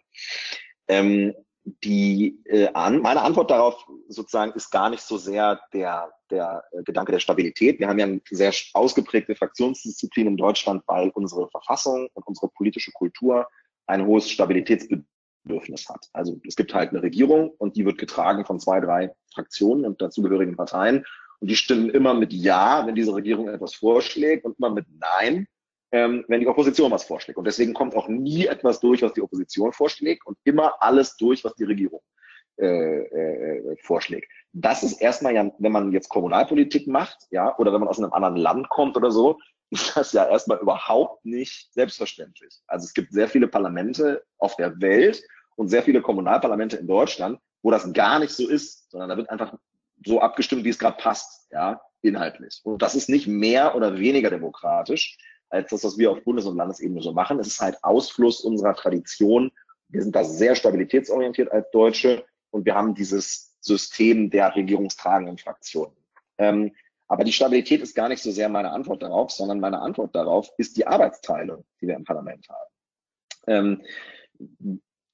Ähm, 0.87 1.33
die, 1.83 2.41
äh, 2.45 2.69
an, 2.73 3.01
meine 3.01 3.21
Antwort 3.21 3.51
darauf 3.51 3.85
sozusagen 4.07 4.53
ist 4.53 4.71
gar 4.71 4.89
nicht 4.89 5.01
so 5.01 5.17
sehr 5.17 5.59
der, 5.73 6.11
der 6.29 6.63
äh, 6.71 6.83
Gedanke 6.83 7.11
der 7.11 7.19
Stabilität. 7.19 7.79
Wir 7.79 7.87
haben 7.87 7.99
ja 7.99 8.05
eine 8.05 8.21
sehr 8.29 8.53
ausgeprägte 8.73 9.35
Fraktionsdisziplin 9.35 10.27
in 10.27 10.37
Deutschland, 10.37 10.83
weil 10.87 11.09
unsere 11.09 11.49
Verfassung 11.49 12.07
und 12.13 12.25
unsere 12.25 12.47
politische 12.49 12.91
Kultur 12.91 13.47
ein 13.85 14.05
hohes 14.05 14.29
Stabilitätsbedürfnis 14.29 15.89
hat. 15.89 16.07
Also 16.13 16.39
es 16.47 16.55
gibt 16.55 16.73
halt 16.73 16.91
eine 16.91 17.01
Regierung 17.01 17.51
und 17.57 17.75
die 17.75 17.85
wird 17.85 17.97
getragen 17.97 18.45
von 18.45 18.59
zwei, 18.59 18.79
drei 18.79 19.13
Fraktionen 19.33 19.85
und 19.85 20.01
dazugehörigen 20.01 20.55
Parteien. 20.55 21.05
Und 21.39 21.49
die 21.49 21.55
stimmen 21.55 21.89
immer 21.89 22.13
mit 22.13 22.33
Ja, 22.33 22.87
wenn 22.87 22.95
diese 22.95 23.13
Regierung 23.13 23.49
etwas 23.49 23.75
vorschlägt 23.75 24.45
und 24.45 24.57
immer 24.57 24.69
mit 24.69 24.85
Nein, 24.99 25.47
ähm, 25.91 26.25
wenn 26.27 26.41
die 26.41 26.47
Opposition 26.47 26.91
was 26.91 27.05
vorschlägt. 27.05 27.37
Und 27.37 27.45
deswegen 27.45 27.73
kommt 27.73 27.95
auch 27.95 28.07
nie 28.07 28.45
etwas 28.45 28.79
durch, 28.79 29.01
was 29.01 29.13
die 29.13 29.21
Opposition 29.21 29.71
vorschlägt 29.71 30.25
und 30.25 30.37
immer 30.43 30.81
alles 30.81 31.15
durch, 31.17 31.43
was 31.43 31.55
die 31.55 31.63
Regierung 31.63 32.01
äh, 32.57 32.65
äh, 32.65 33.77
vorschlägt. 33.83 34.31
Das 34.51 34.83
ist 34.83 34.99
erstmal 35.01 35.35
ja, 35.35 35.51
wenn 35.59 35.71
man 35.71 35.91
jetzt 35.91 36.09
Kommunalpolitik 36.09 36.87
macht, 36.87 37.17
ja, 37.29 37.55
oder 37.57 37.71
wenn 37.71 37.79
man 37.79 37.89
aus 37.89 37.99
einem 37.99 38.13
anderen 38.13 38.35
Land 38.35 38.69
kommt 38.69 38.97
oder 38.97 39.11
so, 39.11 39.39
ist 39.69 39.95
das 39.95 40.13
ja 40.13 40.27
erstmal 40.27 40.59
überhaupt 40.59 41.25
nicht 41.25 41.73
selbstverständlich. 41.73 42.61
Also 42.67 42.85
es 42.85 42.93
gibt 42.93 43.11
sehr 43.11 43.27
viele 43.27 43.47
Parlamente 43.47 44.23
auf 44.37 44.55
der 44.55 44.79
Welt 44.81 45.21
und 45.55 45.69
sehr 45.69 45.83
viele 45.83 46.01
Kommunalparlamente 46.01 46.77
in 46.77 46.87
Deutschland, 46.87 47.39
wo 47.61 47.71
das 47.71 47.91
gar 47.93 48.19
nicht 48.19 48.31
so 48.31 48.47
ist, 48.47 48.89
sondern 48.89 49.09
da 49.09 49.17
wird 49.17 49.29
einfach 49.29 49.53
so 50.05 50.21
abgestimmt, 50.21 50.63
wie 50.63 50.69
es 50.69 50.79
gerade 50.79 50.97
passt, 50.97 51.51
ja, 51.51 51.81
inhaltlich. 52.01 52.61
Und 52.63 52.81
das 52.81 52.95
ist 52.95 53.09
nicht 53.09 53.27
mehr 53.27 53.75
oder 53.75 53.97
weniger 53.99 54.29
demokratisch, 54.29 55.17
als 55.49 55.69
das, 55.69 55.83
was 55.83 55.97
wir 55.97 56.11
auf 56.11 56.23
Bundes- 56.23 56.45
und 56.45 56.57
Landesebene 56.57 57.01
so 57.01 57.13
machen. 57.13 57.39
Es 57.39 57.47
ist 57.47 57.61
halt 57.61 57.83
Ausfluss 57.83 58.41
unserer 58.41 58.75
Tradition. 58.75 59.51
Wir 59.89 60.01
sind 60.01 60.15
da 60.15 60.23
sehr 60.23 60.55
stabilitätsorientiert 60.55 61.51
als 61.51 61.69
Deutsche 61.71 62.25
und 62.51 62.65
wir 62.65 62.75
haben 62.75 62.95
dieses 62.95 63.55
System 63.61 64.29
der 64.29 64.55
regierungstragenden 64.55 65.37
Fraktionen. 65.37 65.95
Ähm, 66.37 66.73
aber 67.07 67.23
die 67.23 67.31
Stabilität 67.31 67.81
ist 67.81 67.95
gar 67.95 68.09
nicht 68.09 68.21
so 68.21 68.31
sehr 68.31 68.49
meine 68.49 68.71
Antwort 68.71 69.01
darauf, 69.01 69.31
sondern 69.31 69.59
meine 69.59 69.79
Antwort 69.79 70.13
darauf 70.13 70.49
ist 70.57 70.75
die 70.77 70.85
Arbeitsteilung, 70.85 71.63
die 71.81 71.87
wir 71.87 71.95
im 71.95 72.03
Parlament 72.03 72.47
haben. 72.49 72.69
Ähm, 73.47 73.81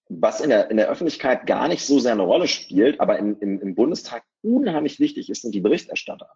was 0.10 0.42
in 0.42 0.50
der, 0.50 0.70
in 0.70 0.78
der 0.78 0.90
Öffentlichkeit 0.90 1.46
gar 1.46 1.68
nicht 1.68 1.86
so 1.86 2.00
sehr 2.00 2.12
eine 2.12 2.24
Rolle 2.24 2.48
spielt, 2.48 3.00
aber 3.00 3.20
im, 3.20 3.40
im, 3.40 3.62
im 3.62 3.76
Bundestag 3.76 4.24
unheimlich 4.42 5.00
wichtig 5.00 5.30
ist, 5.30 5.44
sind 5.44 5.56
die 5.56 5.62
Berichterstatter. 5.62 6.30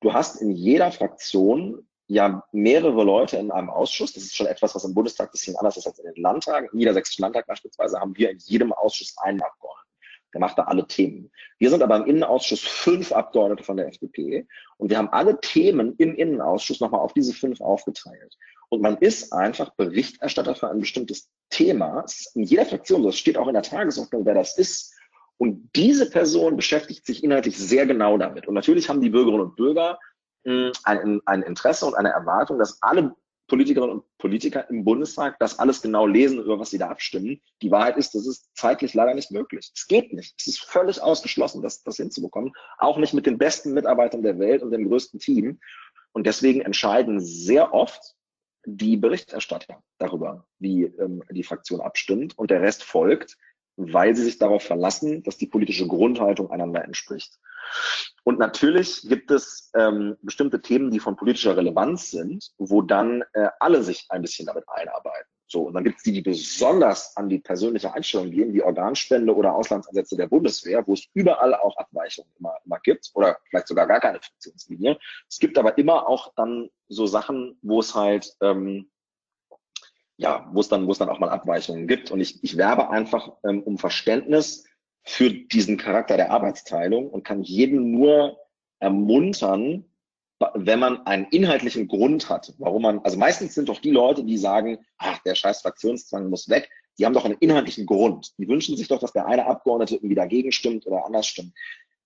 Du 0.00 0.12
hast 0.12 0.40
in 0.40 0.50
jeder 0.50 0.90
Fraktion 0.92 1.86
ja 2.08 2.42
mehrere 2.52 3.04
Leute 3.04 3.36
in 3.36 3.50
einem 3.50 3.70
Ausschuss. 3.70 4.12
Das 4.12 4.22
ist 4.22 4.36
schon 4.36 4.46
etwas, 4.46 4.74
was 4.74 4.84
im 4.84 4.94
Bundestag 4.94 5.28
ein 5.28 5.32
bisschen 5.32 5.56
anders 5.56 5.76
ist 5.76 5.86
als 5.86 5.98
in 5.98 6.12
den 6.12 6.22
Landtagen. 6.22 6.68
Im 6.72 6.78
Niedersächsischen 6.78 7.22
Landtag 7.22 7.46
beispielsweise 7.46 7.98
haben 7.98 8.16
wir 8.16 8.30
in 8.30 8.38
jedem 8.38 8.72
Ausschuss 8.72 9.14
einen 9.18 9.40
Abgeordneten. 9.42 9.86
Der 10.32 10.40
macht 10.40 10.58
da 10.58 10.64
alle 10.64 10.86
Themen. 10.86 11.30
Wir 11.58 11.70
sind 11.70 11.82
aber 11.82 11.96
im 11.96 12.04
Innenausschuss 12.04 12.60
fünf 12.60 13.12
Abgeordnete 13.12 13.64
von 13.64 13.76
der 13.76 13.88
FDP 13.88 14.46
und 14.76 14.90
wir 14.90 14.98
haben 14.98 15.08
alle 15.08 15.40
Themen 15.40 15.94
im 15.96 16.14
Innenausschuss 16.14 16.80
nochmal 16.80 17.00
auf 17.00 17.14
diese 17.14 17.32
fünf 17.32 17.60
aufgeteilt. 17.60 18.36
Und 18.68 18.82
man 18.82 18.98
ist 18.98 19.32
einfach 19.32 19.70
Berichterstatter 19.76 20.54
für 20.54 20.68
ein 20.68 20.80
bestimmtes 20.80 21.30
Thema. 21.50 22.04
In 22.34 22.42
jeder 22.42 22.66
Fraktion, 22.66 23.02
das 23.02 23.16
steht 23.16 23.38
auch 23.38 23.46
in 23.46 23.54
der 23.54 23.62
Tagesordnung, 23.62 24.26
wer 24.26 24.34
das 24.34 24.58
ist. 24.58 24.94
Und 25.38 25.70
diese 25.76 26.10
Person 26.10 26.56
beschäftigt 26.56 27.06
sich 27.06 27.22
inhaltlich 27.22 27.56
sehr 27.56 27.86
genau 27.86 28.18
damit. 28.18 28.48
Und 28.48 28.54
natürlich 28.54 28.88
haben 28.88 29.00
die 29.00 29.10
Bürgerinnen 29.10 29.42
und 29.42 29.56
Bürger 29.56 29.98
ein, 30.84 31.20
ein 31.24 31.42
Interesse 31.42 31.86
und 31.86 31.94
eine 31.94 32.10
Erwartung, 32.10 32.58
dass 32.58 32.82
alle 32.82 33.14
Politikerinnen 33.48 33.98
und 33.98 34.18
Politiker 34.18 34.68
im 34.70 34.84
Bundestag 34.84 35.38
das 35.38 35.58
alles 35.58 35.80
genau 35.80 36.06
lesen, 36.06 36.40
über 36.40 36.58
was 36.58 36.70
sie 36.70 36.78
da 36.78 36.88
abstimmen. 36.88 37.40
Die 37.62 37.70
Wahrheit 37.70 37.96
ist, 37.96 38.14
das 38.14 38.26
ist 38.26 38.50
zeitlich 38.56 38.94
leider 38.94 39.14
nicht 39.14 39.30
möglich. 39.30 39.70
Es 39.74 39.86
geht 39.86 40.12
nicht. 40.12 40.34
Es 40.38 40.46
ist 40.48 40.64
völlig 40.64 41.00
ausgeschlossen, 41.00 41.62
das, 41.62 41.82
das 41.84 41.96
hinzubekommen. 41.96 42.52
Auch 42.78 42.98
nicht 42.98 43.14
mit 43.14 43.26
den 43.26 43.38
besten 43.38 43.72
Mitarbeitern 43.72 44.22
der 44.22 44.38
Welt 44.38 44.62
und 44.62 44.72
dem 44.72 44.88
größten 44.88 45.20
Team. 45.20 45.60
Und 46.12 46.26
deswegen 46.26 46.60
entscheiden 46.62 47.20
sehr 47.20 47.72
oft 47.72 48.16
die 48.64 48.96
Berichterstatter 48.96 49.80
darüber, 49.98 50.44
wie 50.58 50.84
ähm, 50.84 51.22
die 51.30 51.44
Fraktion 51.44 51.80
abstimmt. 51.80 52.36
Und 52.36 52.50
der 52.50 52.62
Rest 52.62 52.82
folgt, 52.82 53.36
weil 53.76 54.16
sie 54.16 54.24
sich 54.24 54.38
darauf 54.38 54.64
verlassen, 54.64 55.22
dass 55.22 55.36
die 55.36 55.46
politische 55.46 55.86
Grundhaltung 55.86 56.50
einander 56.50 56.82
entspricht. 56.84 57.38
Und 58.24 58.38
natürlich 58.38 59.02
gibt 59.02 59.30
es 59.30 59.70
ähm, 59.76 60.16
bestimmte 60.22 60.60
Themen, 60.60 60.90
die 60.90 60.98
von 60.98 61.16
politischer 61.16 61.56
Relevanz 61.56 62.10
sind, 62.10 62.50
wo 62.58 62.82
dann 62.82 63.22
äh, 63.34 63.48
alle 63.60 63.82
sich 63.82 64.06
ein 64.08 64.22
bisschen 64.22 64.46
damit 64.46 64.64
einarbeiten. 64.68 65.30
So, 65.48 65.62
und 65.62 65.74
dann 65.74 65.84
gibt 65.84 65.98
es 65.98 66.02
die, 66.02 66.12
die 66.12 66.22
besonders 66.22 67.16
an 67.16 67.28
die 67.28 67.38
persönliche 67.38 67.94
Einstellung 67.94 68.32
gehen, 68.32 68.52
wie 68.52 68.62
Organspende 68.62 69.32
oder 69.32 69.54
Auslandsansätze 69.54 70.16
der 70.16 70.26
Bundeswehr, 70.26 70.84
wo 70.88 70.94
es 70.94 71.06
überall 71.14 71.54
auch 71.54 71.76
Abweichungen 71.76 72.32
immer, 72.38 72.56
immer 72.64 72.80
gibt 72.80 73.12
oder 73.14 73.38
vielleicht 73.48 73.68
sogar 73.68 73.86
gar 73.86 74.00
keine 74.00 74.20
Funktionslinie. 74.20 74.98
Es 75.28 75.38
gibt 75.38 75.56
aber 75.56 75.78
immer 75.78 76.08
auch 76.08 76.32
dann 76.34 76.68
so 76.88 77.06
Sachen, 77.06 77.56
wo 77.62 77.78
es 77.78 77.94
halt 77.94 78.34
ähm, 78.40 78.90
ja, 80.16 80.48
wo 80.52 80.60
es 80.60 80.68
dann, 80.68 80.88
dann 80.88 81.08
auch 81.08 81.18
mal 81.18 81.28
Abweichungen 81.28 81.86
gibt. 81.86 82.10
Und 82.10 82.20
ich, 82.20 82.42
ich 82.42 82.56
werbe 82.56 82.90
einfach 82.90 83.32
ähm, 83.44 83.62
um 83.62 83.78
Verständnis 83.78 84.65
für 85.06 85.30
diesen 85.30 85.76
Charakter 85.76 86.16
der 86.16 86.32
Arbeitsteilung 86.32 87.08
und 87.08 87.24
kann 87.24 87.42
jeden 87.42 87.92
nur 87.92 88.38
ermuntern, 88.80 89.84
wenn 90.54 90.80
man 90.80 91.06
einen 91.06 91.26
inhaltlichen 91.26 91.88
Grund 91.88 92.28
hat, 92.28 92.52
warum 92.58 92.82
man, 92.82 92.98
also 92.98 93.16
meistens 93.16 93.54
sind 93.54 93.68
doch 93.68 93.80
die 93.80 93.92
Leute, 93.92 94.24
die 94.24 94.36
sagen, 94.36 94.78
ach, 94.98 95.18
der 95.20 95.34
scheiß 95.34 95.62
Fraktionszwang 95.62 96.28
muss 96.28 96.48
weg, 96.48 96.68
die 96.98 97.06
haben 97.06 97.14
doch 97.14 97.24
einen 97.24 97.38
inhaltlichen 97.38 97.86
Grund. 97.86 98.32
Die 98.38 98.48
wünschen 98.48 98.76
sich 98.76 98.88
doch, 98.88 98.98
dass 98.98 99.12
der 99.12 99.26
eine 99.26 99.46
Abgeordnete 99.46 99.94
irgendwie 99.94 100.14
dagegen 100.14 100.52
stimmt 100.52 100.86
oder 100.86 101.06
anders 101.06 101.26
stimmt. 101.26 101.52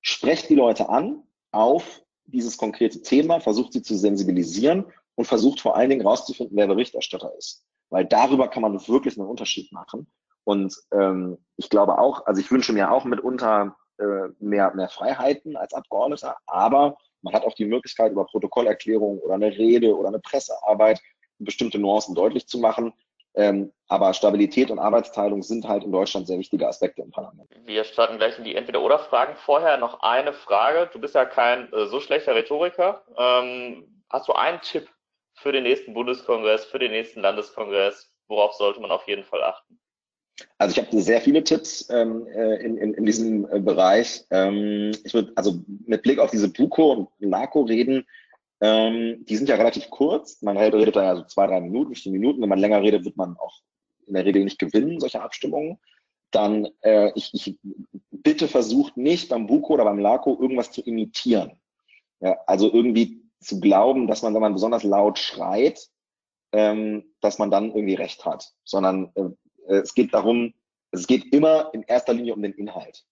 Sprecht 0.03 0.49
die 0.49 0.55
Leute 0.55 0.89
an 0.89 1.23
auf 1.53 2.03
dieses 2.27 2.57
konkrete 2.57 3.03
Thema, 3.03 3.41
versucht 3.41 3.73
sie 3.73 3.83
zu 3.83 3.97
sensibilisieren 3.97 4.85
und 5.15 5.25
versucht 5.25 5.61
vor 5.61 5.77
allen 5.77 5.91
Dingen 5.91 6.07
rauszufinden, 6.07 6.57
wer 6.57 6.67
Berichterstatter 6.67 7.33
ist. 7.37 7.65
Weil 7.89 8.05
darüber 8.05 8.49
kann 8.49 8.63
man 8.63 8.75
wirklich 8.87 9.19
einen 9.19 9.29
Unterschied 9.29 9.73
machen. 9.73 10.07
Und 10.51 10.75
ähm, 10.91 11.39
ich 11.59 11.71
glaube 11.71 11.97
auch, 12.01 12.27
also 12.27 12.41
ich 12.41 12.51
wünsche 12.51 12.73
mir 12.73 12.91
auch 12.91 13.05
mitunter 13.05 13.77
äh, 13.99 14.31
mehr, 14.41 14.75
mehr 14.75 14.89
Freiheiten 14.89 15.57
als 15.57 15.73
Abgeordneter, 15.73 16.39
aber 16.49 16.97
man 17.23 17.35
hat 17.35 17.45
auch 17.45 17.55
die 17.55 17.67
Möglichkeit, 17.67 18.11
über 18.11 18.27
Protokollerklärungen 18.27 19.21
oder 19.21 19.35
eine 19.35 19.57
Rede 19.57 19.97
oder 19.97 20.09
eine 20.09 20.19
Pressearbeit 20.19 21.01
bestimmte 21.39 21.79
Nuancen 21.79 22.17
deutlich 22.17 22.49
zu 22.49 22.59
machen. 22.59 22.93
Ähm, 23.35 23.73
aber 23.87 24.13
Stabilität 24.13 24.73
und 24.73 24.81
Arbeitsteilung 24.81 25.45
sind 25.45 25.69
halt 25.69 25.85
in 25.85 25.93
Deutschland 25.93 26.27
sehr 26.27 26.41
wichtige 26.41 26.67
Aspekte 26.67 27.03
im 27.03 27.13
Parlament. 27.13 27.49
Wir 27.65 27.85
starten 27.85 28.19
gleich 28.19 28.37
in 28.37 28.43
die 28.43 28.57
Entweder-Oder-Fragen. 28.57 29.37
Vorher 29.37 29.77
noch 29.77 30.01
eine 30.01 30.33
Frage. 30.33 30.91
Du 30.93 30.99
bist 30.99 31.15
ja 31.15 31.27
kein 31.27 31.73
äh, 31.73 31.87
so 31.87 32.01
schlechter 32.01 32.35
Rhetoriker. 32.35 33.05
Ähm, 33.17 34.03
hast 34.11 34.27
du 34.27 34.33
einen 34.33 34.61
Tipp 34.63 34.89
für 35.35 35.53
den 35.53 35.63
nächsten 35.63 35.95
Bundeskongress, 35.95 36.65
für 36.65 36.81
den 36.81 36.91
nächsten 36.91 37.21
Landeskongress? 37.21 38.13
Worauf 38.27 38.55
sollte 38.55 38.81
man 38.81 38.91
auf 38.91 39.07
jeden 39.07 39.23
Fall 39.23 39.45
achten? 39.45 39.79
Also 40.59 40.73
ich 40.73 40.87
habe 40.87 41.01
sehr 41.01 41.21
viele 41.21 41.45
Tipps 41.45 41.89
ähm, 41.91 42.27
äh, 42.29 42.57
in, 42.65 42.77
in, 42.77 42.95
in 42.95 43.05
diesem 43.05 43.49
äh, 43.51 43.61
Bereich. 43.61 44.25
Ähm, 44.31 44.93
ich 45.05 45.15
würde 45.15 45.33
also 45.37 45.63
mit 45.87 46.03
Blick 46.03 46.19
auf 46.19 46.31
diese 46.31 46.49
Buko 46.49 46.93
und 46.93 47.09
Narco 47.21 47.63
reden, 47.63 48.07
ähm, 48.61 49.25
die 49.27 49.37
sind 49.37 49.49
ja 49.49 49.57
relativ 49.57 49.89
kurz. 49.91 50.43
Man 50.43 50.57
redet 50.57 50.97
da 50.97 51.03
ja 51.03 51.17
so 51.17 51.25
zwei, 51.25 51.47
drei 51.47 51.61
Minuten, 51.61 51.95
vier 51.95 52.13
Minuten. 52.13 52.43
Wenn 52.43 52.49
man 52.49 52.59
länger 52.59 52.83
redet, 52.83 53.05
wird 53.05 53.17
man 53.17 53.37
auch 53.39 53.63
in 54.07 54.15
der 54.15 54.25
Regel 54.25 54.45
nicht 54.45 54.59
gewinnen, 54.59 55.01
solche 55.01 55.23
Abstimmungen, 55.23 55.79
dann 56.31 56.69
äh, 56.83 57.13
ich, 57.15 57.31
ich 57.33 57.59
bitte 58.11 58.49
versucht 58.49 58.97
nicht 58.97 59.29
beim 59.29 59.47
Buko 59.47 59.75
oder 59.75 59.85
beim 59.85 59.99
Lako 59.99 60.39
irgendwas 60.41 60.73
zu 60.73 60.83
imitieren. 60.83 61.53
Ja, 62.21 62.37
also 62.47 62.73
irgendwie 62.73 63.23
zu 63.41 63.61
glauben, 63.61 64.07
dass 64.07 64.23
man, 64.23 64.35
wenn 64.35 64.43
man 64.43 64.53
besonders 64.53 64.83
laut 64.83 65.19
schreit, 65.19 65.89
ähm, 66.53 67.05
dass 67.21 67.39
man 67.39 67.51
dann 67.51 67.71
irgendwie 67.71 67.95
recht 67.95 68.27
hat, 68.27 68.53
sondern 68.65 69.11
äh, 69.15 69.31
es 69.69 69.95
geht 69.95 70.15
darum, 70.15 70.55
es 70.93 71.07
geht 71.07 71.33
immer 71.33 71.71
in 71.73 71.83
erster 71.83 72.13
Linie 72.13 72.35
um 72.35 72.43
den 72.43 72.53
Inhalt. 72.53 73.05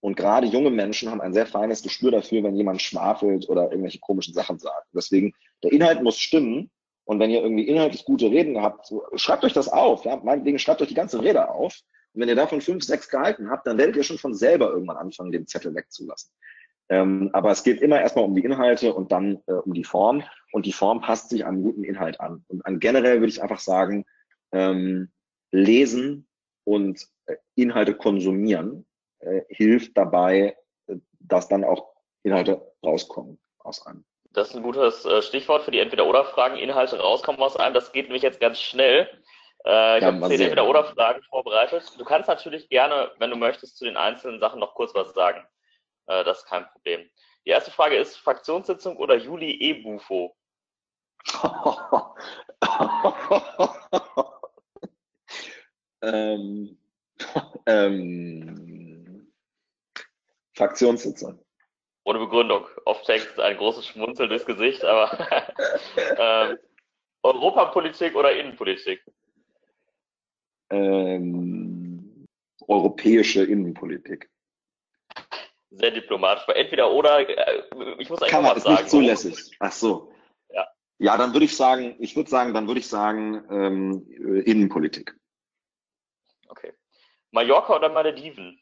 Und 0.00 0.16
gerade 0.16 0.46
junge 0.46 0.70
Menschen 0.70 1.10
haben 1.10 1.20
ein 1.20 1.32
sehr 1.32 1.46
feines 1.46 1.82
Gespür 1.82 2.12
dafür, 2.12 2.42
wenn 2.44 2.54
jemand 2.54 2.80
schwafelt 2.82 3.48
oder 3.48 3.70
irgendwelche 3.70 3.98
komischen 3.98 4.32
Sachen 4.32 4.58
sagt. 4.58 4.86
Deswegen, 4.94 5.32
der 5.62 5.72
Inhalt 5.72 6.02
muss 6.02 6.18
stimmen. 6.18 6.70
Und 7.04 7.20
wenn 7.20 7.30
ihr 7.30 7.42
irgendwie 7.42 7.66
inhaltlich 7.66 8.04
gute 8.04 8.30
Reden 8.30 8.60
habt, 8.60 8.92
schreibt 9.14 9.42
euch 9.42 9.54
das 9.54 9.68
auf. 9.68 10.04
Ja? 10.04 10.16
Meinetwegen 10.16 10.58
schreibt 10.58 10.82
euch 10.82 10.88
die 10.88 10.94
ganze 10.94 11.22
Rede 11.22 11.50
auf. 11.50 11.80
Und 12.12 12.20
wenn 12.20 12.28
ihr 12.28 12.36
davon 12.36 12.60
fünf, 12.60 12.84
sechs 12.84 13.08
gehalten 13.08 13.50
habt, 13.50 13.66
dann 13.66 13.78
werdet 13.78 13.96
ihr 13.96 14.04
schon 14.04 14.18
von 14.18 14.34
selber 14.34 14.70
irgendwann 14.70 14.98
anfangen, 14.98 15.32
den 15.32 15.46
Zettel 15.46 15.74
wegzulassen. 15.74 16.30
Ähm, 16.90 17.30
aber 17.32 17.50
es 17.50 17.62
geht 17.64 17.80
immer 17.80 18.00
erstmal 18.00 18.24
um 18.24 18.34
die 18.34 18.44
Inhalte 18.44 18.94
und 18.94 19.10
dann 19.10 19.42
äh, 19.46 19.52
um 19.52 19.74
die 19.74 19.84
Form. 19.84 20.22
Und 20.52 20.64
die 20.64 20.72
Form 20.72 21.00
passt 21.00 21.30
sich 21.30 21.44
einem 21.44 21.62
guten 21.62 21.82
Inhalt 21.82 22.20
an. 22.20 22.44
Und 22.48 22.64
an 22.64 22.78
generell 22.78 23.20
würde 23.20 23.30
ich 23.30 23.42
einfach 23.42 23.60
sagen, 23.60 24.04
ähm, 24.52 25.10
lesen 25.50 26.28
und 26.64 27.06
äh, 27.26 27.36
Inhalte 27.54 27.94
konsumieren 27.94 28.86
äh, 29.20 29.42
hilft 29.48 29.96
dabei, 29.96 30.56
äh, 30.86 30.96
dass 31.20 31.48
dann 31.48 31.64
auch 31.64 31.94
Inhalte 32.22 32.72
rauskommen 32.84 33.38
aus 33.58 33.84
einem. 33.86 34.04
Das 34.32 34.50
ist 34.50 34.56
ein 34.56 34.62
gutes 34.62 35.04
äh, 35.04 35.22
Stichwort 35.22 35.62
für 35.62 35.70
die 35.70 35.80
Entweder-Oder-Fragen. 35.80 36.56
Inhalte 36.56 37.00
rauskommen 37.00 37.40
aus 37.40 37.56
einem. 37.56 37.74
Das 37.74 37.92
geht 37.92 38.06
nämlich 38.06 38.22
jetzt 38.22 38.40
ganz 38.40 38.60
schnell. 38.60 39.08
Äh, 39.64 39.98
ich 39.98 40.02
ja, 40.02 40.12
habe 40.12 40.28
zehn 40.28 40.40
Entweder-Oder-Fragen 40.40 41.22
vorbereitet. 41.24 41.84
Du 41.98 42.04
kannst 42.04 42.28
natürlich 42.28 42.68
gerne, 42.68 43.10
wenn 43.18 43.30
du 43.30 43.36
möchtest, 43.36 43.78
zu 43.78 43.84
den 43.84 43.96
einzelnen 43.96 44.40
Sachen 44.40 44.60
noch 44.60 44.74
kurz 44.74 44.94
was 44.94 45.12
sagen. 45.14 45.44
Äh, 46.06 46.24
das 46.24 46.38
ist 46.38 46.46
kein 46.46 46.66
Problem. 46.68 47.08
Die 47.46 47.50
erste 47.50 47.70
Frage 47.70 47.96
ist 47.96 48.16
Fraktionssitzung 48.16 48.96
oder 48.98 49.16
Juli 49.16 49.50
E-Bufo? 49.50 50.36
ähm, 56.02 56.78
ähm, 57.66 59.32
Fraktionssitzung. 60.54 61.38
Ohne 62.04 62.18
Begründung. 62.20 62.66
Oft 62.84 63.04
Text 63.04 63.38
ein 63.38 63.56
großes 63.56 63.86
Schmunzeln 63.86 64.30
durchs 64.30 64.46
Gesicht, 64.46 64.84
aber 64.84 65.28
ähm, 66.18 66.58
Europapolitik 67.22 68.14
oder 68.14 68.32
Innenpolitik? 68.32 69.02
Ähm, 70.70 72.26
europäische 72.66 73.44
Innenpolitik 73.44 74.30
sehr 75.70 75.90
diplomatisch. 75.90 76.44
Entweder 76.54 76.90
oder, 76.90 77.28
äh, 77.28 77.62
ich 77.98 78.08
muss 78.08 78.20
eigentlich 78.20 78.32
Kann 78.32 78.42
man, 78.42 78.52
was 78.52 78.58
ist 78.58 78.64
sagen. 78.64 78.76
nicht 78.76 78.90
zulässig. 78.90 79.56
Ach 79.60 79.72
so. 79.72 80.12
Ja. 80.50 80.66
Ja, 80.98 81.16
dann 81.16 81.32
würde 81.32 81.44
ich 81.46 81.56
sagen, 81.56 81.96
ich 81.98 82.16
würde 82.16 82.30
sagen, 82.30 82.54
dann 82.54 82.66
würde 82.66 82.80
ich 82.80 82.88
sagen, 82.88 83.44
ähm, 83.50 84.42
Innenpolitik. 84.44 85.17
Okay. 86.48 86.72
Mallorca 87.30 87.76
oder 87.76 87.88
Malediven? 87.88 88.58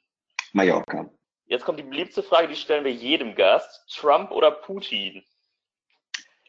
Mallorca. 0.53 1.11
Jetzt 1.47 1.65
kommt 1.65 1.79
die 1.79 1.85
beliebte 1.85 2.23
Frage, 2.23 2.49
die 2.49 2.57
stellen 2.57 2.85
wir 2.85 2.93
jedem 2.93 3.35
Gast. 3.35 3.85
Trump 3.89 4.33
oder 4.33 4.51
Putin? 4.51 5.23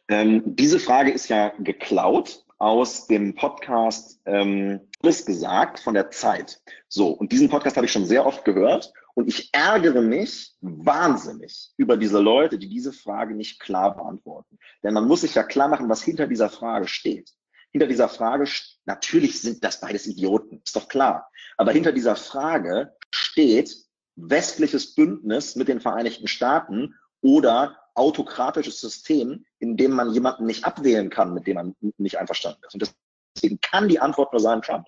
Ähm, 0.07 0.41
diese 0.45 0.79
Frage 0.79 1.11
ist 1.11 1.29
ja 1.29 1.53
geklaut 1.59 2.43
aus 2.57 3.05
dem 3.05 3.35
Podcast 3.35 4.19
ähm, 4.25 4.87
Alles 5.03 5.25
gesagt 5.25 5.79
von 5.79 5.93
der 5.93 6.09
Zeit. 6.09 6.61
So, 6.87 7.09
und 7.09 7.31
diesen 7.31 7.49
Podcast 7.49 7.75
habe 7.75 7.85
ich 7.85 7.91
schon 7.91 8.05
sehr 8.05 8.25
oft 8.25 8.43
gehört 8.45 8.91
und 9.13 9.27
ich 9.27 9.49
ärgere 9.53 10.01
mich 10.01 10.53
wahnsinnig 10.61 11.71
über 11.77 11.97
diese 11.97 12.19
Leute, 12.19 12.57
die 12.57 12.69
diese 12.69 12.93
Frage 12.93 13.35
nicht 13.35 13.59
klar 13.59 13.95
beantworten. 13.95 14.57
Denn 14.83 14.93
man 14.93 15.07
muss 15.07 15.21
sich 15.21 15.35
ja 15.35 15.43
klar 15.43 15.67
machen, 15.67 15.89
was 15.89 16.03
hinter 16.03 16.25
dieser 16.25 16.49
Frage 16.49 16.87
steht. 16.87 17.31
Hinter 17.71 17.87
dieser 17.87 18.09
Frage, 18.09 18.45
natürlich 18.87 19.41
sind 19.41 19.63
das 19.63 19.79
beides 19.79 20.07
Idioten, 20.07 20.61
ist 20.65 20.75
doch 20.75 20.87
klar. 20.87 21.29
Aber 21.57 21.71
hinter 21.71 21.91
dieser 21.91 22.15
Frage 22.15 22.95
steht 23.11 23.75
westliches 24.15 24.95
Bündnis 24.95 25.55
mit 25.55 25.67
den 25.67 25.79
Vereinigten 25.79 26.27
Staaten 26.27 26.95
oder 27.21 27.77
autokratisches 27.93 28.79
System, 28.79 29.45
in 29.59 29.77
dem 29.77 29.91
man 29.91 30.11
jemanden 30.13 30.45
nicht 30.45 30.65
abwählen 30.65 31.09
kann, 31.09 31.33
mit 31.33 31.47
dem 31.47 31.55
man 31.55 31.75
nicht 31.97 32.17
einverstanden 32.17 32.61
ist. 32.65 32.73
Und 32.73 32.93
deswegen 33.35 33.59
kann 33.61 33.87
die 33.87 33.99
Antwort 33.99 34.31
nur 34.33 34.39
sein 34.41 34.61
Trump. 34.61 34.87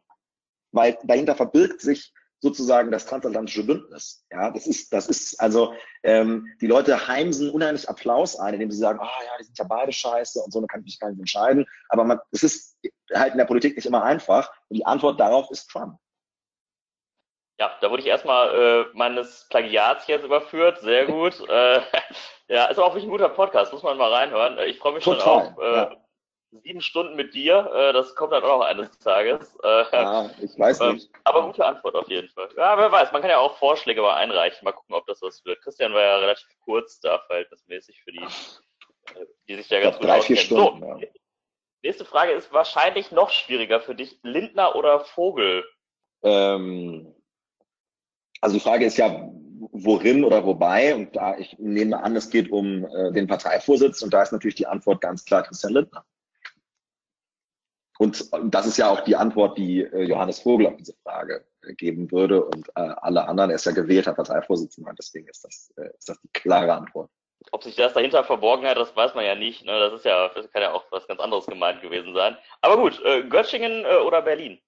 Weil 0.72 0.98
dahinter 1.04 1.36
verbirgt 1.36 1.82
sich 1.82 2.14
sozusagen 2.42 2.92
das 2.92 3.06
transatlantische 3.06 3.66
Bündnis. 3.66 4.26
Ja, 4.32 4.52
das 4.52 4.66
ist, 4.68 4.94
das 4.94 5.08
ist, 5.08 5.40
also 5.40 5.74
ähm, 6.04 6.48
die 6.62 6.68
Leute 6.68 7.08
heimsen 7.08 7.50
unheimlich 7.50 7.90
Applaus 7.90 8.40
ein, 8.40 8.54
indem 8.54 8.72
sie 8.72 8.78
sagen, 8.78 9.00
ah 9.02 9.08
oh, 9.08 9.24
ja, 9.24 9.32
die 9.40 9.44
sind 9.44 9.58
ja 9.58 9.66
beide 9.66 9.92
scheiße 9.92 10.40
und 10.40 10.52
so, 10.52 10.60
dann 10.60 10.68
kann 10.68 10.82
ich 10.82 10.86
mich 10.86 11.00
gar 11.00 11.10
nicht 11.10 11.20
entscheiden. 11.20 11.66
Aber 11.90 12.04
man, 12.04 12.20
es 12.32 12.44
ist 12.44 12.78
halt 13.14 13.34
in 13.34 13.38
der 13.38 13.46
Politik 13.46 13.76
nicht 13.76 13.86
immer 13.86 14.04
einfach. 14.04 14.52
Und 14.70 14.78
die 14.78 14.86
Antwort 14.86 15.20
darauf 15.20 15.50
ist 15.52 15.68
Trump. 15.68 15.98
Ja, 17.60 17.72
da 17.82 17.92
wurde 17.92 18.02
ich 18.02 18.08
erstmal 18.08 18.56
äh, 18.56 18.86
meines 18.94 19.48
Plagiats 19.50 20.08
jetzt 20.08 20.24
überführt. 20.24 20.80
Sehr 20.80 21.08
gut. 21.08 21.42
äh, 21.50 21.82
ja, 22.48 22.66
ist 22.66 22.80
auch 22.80 22.94
wirklich 22.94 23.04
ein 23.04 23.12
guter 23.12 23.30
Podcast, 23.30 23.74
muss 23.74 23.84
man 23.84 23.98
mal 23.98 24.14
reinhören. 24.14 24.58
Ich 24.60 24.80
freue 24.80 24.94
mich 24.94 25.04
Total, 25.04 25.22
schon 25.22 25.30
auf 25.30 25.58
äh, 25.62 25.76
ja 25.76 25.96
sieben 26.52 26.82
Stunden 26.82 27.16
mit 27.16 27.34
dir, 27.34 27.72
äh, 27.74 27.94
das 27.94 28.16
kommt 28.16 28.34
dann 28.34 28.44
auch 28.44 28.62
eines 28.62 28.98
Tages. 29.00 29.58
Äh, 29.64 29.84
ja, 29.92 30.30
ich 30.42 30.58
weiß 30.58 30.82
ähm, 30.82 30.94
nicht. 30.94 31.10
Aber 31.26 31.46
gute 31.46 31.66
Antwort 31.66 31.96
auf 31.96 32.10
jeden 32.10 32.30
Fall. 32.30 32.50
Ja, 32.56 32.78
wer 32.78 32.92
weiß, 32.92 33.12
man 33.12 33.22
kann 33.22 33.30
ja 33.30 33.40
auch 33.40 33.58
Vorschläge 33.58 34.02
mal 34.02 34.16
einreichen, 34.16 34.64
mal 34.64 34.72
gucken, 34.72 34.96
ob 34.96 35.06
das 35.06 35.22
was 35.22 35.44
wird. 35.46 35.62
Christian 35.62 35.94
war 35.94 36.02
ja 36.02 36.18
relativ 36.18 36.48
kurz 36.64 37.00
da, 37.02 37.20
verhältnismäßig 37.28 38.02
für 38.04 38.12
die, 38.12 38.24
äh, 38.24 39.26
die 39.48 39.56
sich 39.56 39.68
da 39.68 39.80
ganz 39.80 39.98
gut 39.98 40.08
drei, 40.08 40.22
vier 40.22 40.38
Stunden, 40.38 40.82
so, 40.82 40.98
ja. 40.98 41.08
Nächste 41.82 42.06
Frage 42.06 42.34
ist 42.34 42.52
wahrscheinlich 42.52 43.12
noch 43.12 43.30
schwieriger 43.30 43.80
für 43.80 43.96
dich. 43.96 44.20
Lindner 44.24 44.76
oder 44.76 45.00
Vogel? 45.02 45.64
Ähm, 46.24 47.16
also 48.42 48.56
die 48.56 48.60
Frage 48.62 48.86
ist 48.86 48.98
ja, 48.98 49.30
worin 49.72 50.24
oder 50.26 50.46
wobei. 50.46 50.94
Und 50.94 51.16
da 51.16 51.38
ich 51.38 51.58
nehme 51.58 52.02
an, 52.02 52.16
es 52.16 52.30
geht 52.30 52.52
um 52.52 52.86
äh, 52.86 53.12
den 53.14 53.28
Parteivorsitz 53.28 54.02
und 54.02 54.14
da 54.14 54.24
ist 54.24 54.32
natürlich 54.32 54.56
die 54.56 54.68
Antwort 54.68 55.02
ganz 55.02 55.24
klar 55.24 55.44
Christian 55.44 55.74
Lindner. 55.74 56.06
Und 58.02 58.32
das 58.46 58.66
ist 58.66 58.78
ja 58.78 58.90
auch 58.90 59.02
die 59.02 59.18
Antwort, 59.18 59.58
die 59.58 59.82
äh, 59.82 60.04
Johannes 60.04 60.40
Vogel 60.40 60.68
auf 60.68 60.78
diese 60.78 60.94
Frage 61.04 61.46
äh, 61.64 61.74
geben 61.74 62.10
würde. 62.12 62.46
Und 62.46 62.70
äh, 62.70 62.94
alle 63.02 63.28
anderen, 63.28 63.50
er 63.50 63.58
ist 63.58 63.66
ja 63.66 63.74
gewählter 63.74 64.14
Parteivorsitzender, 64.14 64.94
deswegen 64.98 65.28
ist 65.28 65.44
das, 65.44 65.74
ist 65.98 66.08
das 66.08 66.22
die 66.22 66.30
klare 66.30 66.74
Antwort. 66.74 67.10
Ob 67.52 67.62
sich 67.62 67.76
das 67.76 67.94
dahinter 67.94 68.24
verborgen 68.24 68.66
hat, 68.66 68.78
das 68.78 68.96
weiß 68.96 69.16
man 69.16 69.26
ja 69.26 69.36
nicht. 69.36 69.66
Ne? 69.66 69.78
Das 69.80 69.94
ist 69.94 70.06
ja, 70.06 70.30
das 70.30 70.50
kann 70.52 70.62
ja 70.62 70.72
auch 70.72 70.86
was 70.92 71.08
ganz 71.08 71.20
anderes 71.20 71.46
gemeint 71.46 71.82
gewesen 71.82 72.14
sein. 72.14 72.38
Aber 72.62 72.78
gut, 72.78 73.02
Göttingen 73.30 73.86
oder 73.86 74.22
Berlin? 74.22 74.60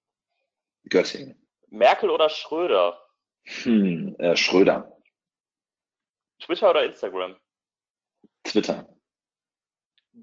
Göttingen. 0.88 1.34
Merkel 1.68 2.10
oder 2.10 2.28
Schröder? 2.28 2.98
Hm, 3.44 4.14
äh, 4.18 4.36
Schröder. 4.36 4.94
Twitter 6.38 6.70
oder 6.70 6.84
Instagram? 6.84 7.36
Twitter. 8.44 8.86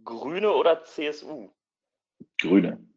Grüne 0.03 0.51
oder 0.51 0.84
CSU? 0.84 1.49
Grüne. 2.39 2.89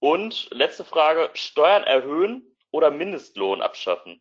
Und 0.00 0.48
letzte 0.50 0.84
Frage, 0.84 1.30
Steuern 1.34 1.84
erhöhen 1.84 2.56
oder 2.70 2.90
Mindestlohn 2.90 3.60
abschaffen? 3.60 4.20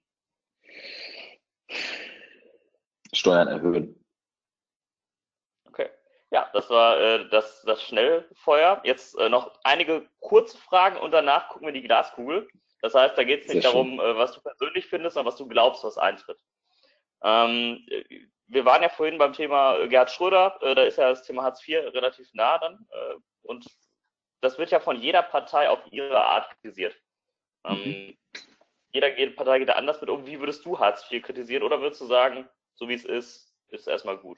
Steuern 3.14 3.48
erhöhen. 3.48 4.06
Okay. 5.66 5.90
Ja, 6.32 6.50
das 6.54 6.70
war 6.70 7.00
äh, 7.00 7.30
das, 7.30 7.64
das 7.64 7.82
Schnellfeuer. 7.84 8.82
Jetzt 8.84 9.18
äh, 9.18 9.30
noch 9.30 9.58
einige 9.64 10.08
kurze 10.20 10.58
Fragen 10.58 10.98
und 10.98 11.12
danach 11.12 11.50
gucken 11.50 11.68
wir 11.68 11.74
die 11.74 11.84
Glaskugel. 11.84 12.48
Das 12.82 12.94
heißt, 12.94 13.18
da 13.18 13.24
geht 13.24 13.42
es 13.42 13.48
nicht 13.48 13.64
Sehr 13.64 13.72
darum, 13.72 14.00
äh, 14.00 14.18
was 14.18 14.34
du 14.34 14.42
persönlich 14.42 14.86
findest, 14.86 15.14
sondern 15.14 15.32
was 15.32 15.38
du 15.38 15.48
glaubst, 15.48 15.84
was 15.84 15.98
eintritt. 15.98 16.40
Ähm, 17.24 17.86
wir 18.48 18.66
waren 18.66 18.82
ja 18.82 18.90
vorhin 18.90 19.18
beim 19.18 19.34
Thema 19.34 19.86
Gerhard 19.88 20.12
Schröder, 20.12 20.58
äh, 20.62 20.76
da 20.76 20.84
ist 20.84 20.98
ja 20.98 21.10
das 21.10 21.24
Thema 21.24 21.44
Hartz 21.44 21.66
IV 21.68 21.94
relativ 21.94 22.30
nah 22.34 22.58
dann. 22.58 22.86
Äh, 22.90 23.16
und 23.44 23.66
das 24.42 24.58
wird 24.58 24.72
ja 24.72 24.80
von 24.80 25.02
jeder 25.02 25.22
Partei 25.22 25.70
auf 25.70 25.80
ihre 25.92 26.22
Art 26.24 26.50
kritisiert. 26.52 26.96
Ähm, 27.66 27.78
mhm. 27.78 28.18
Jeder, 28.92 29.18
jede 29.18 29.32
Partei 29.32 29.60
geht 29.60 29.70
da 29.70 29.74
anders 29.74 30.02
mit 30.02 30.10
um. 30.10 30.26
Wie 30.26 30.40
würdest 30.40 30.66
du 30.66 30.80
Hartz 30.80 31.06
IV 31.12 31.22
kritisieren 31.24 31.64
oder 31.64 31.82
würdest 31.82 32.02
du 32.02 32.06
sagen, 32.06 32.48
so 32.76 32.90
wie 32.90 32.96
es 32.96 33.06
ist, 33.06 33.54
ist 33.70 33.88
erstmal 33.88 34.18
gut? 34.18 34.38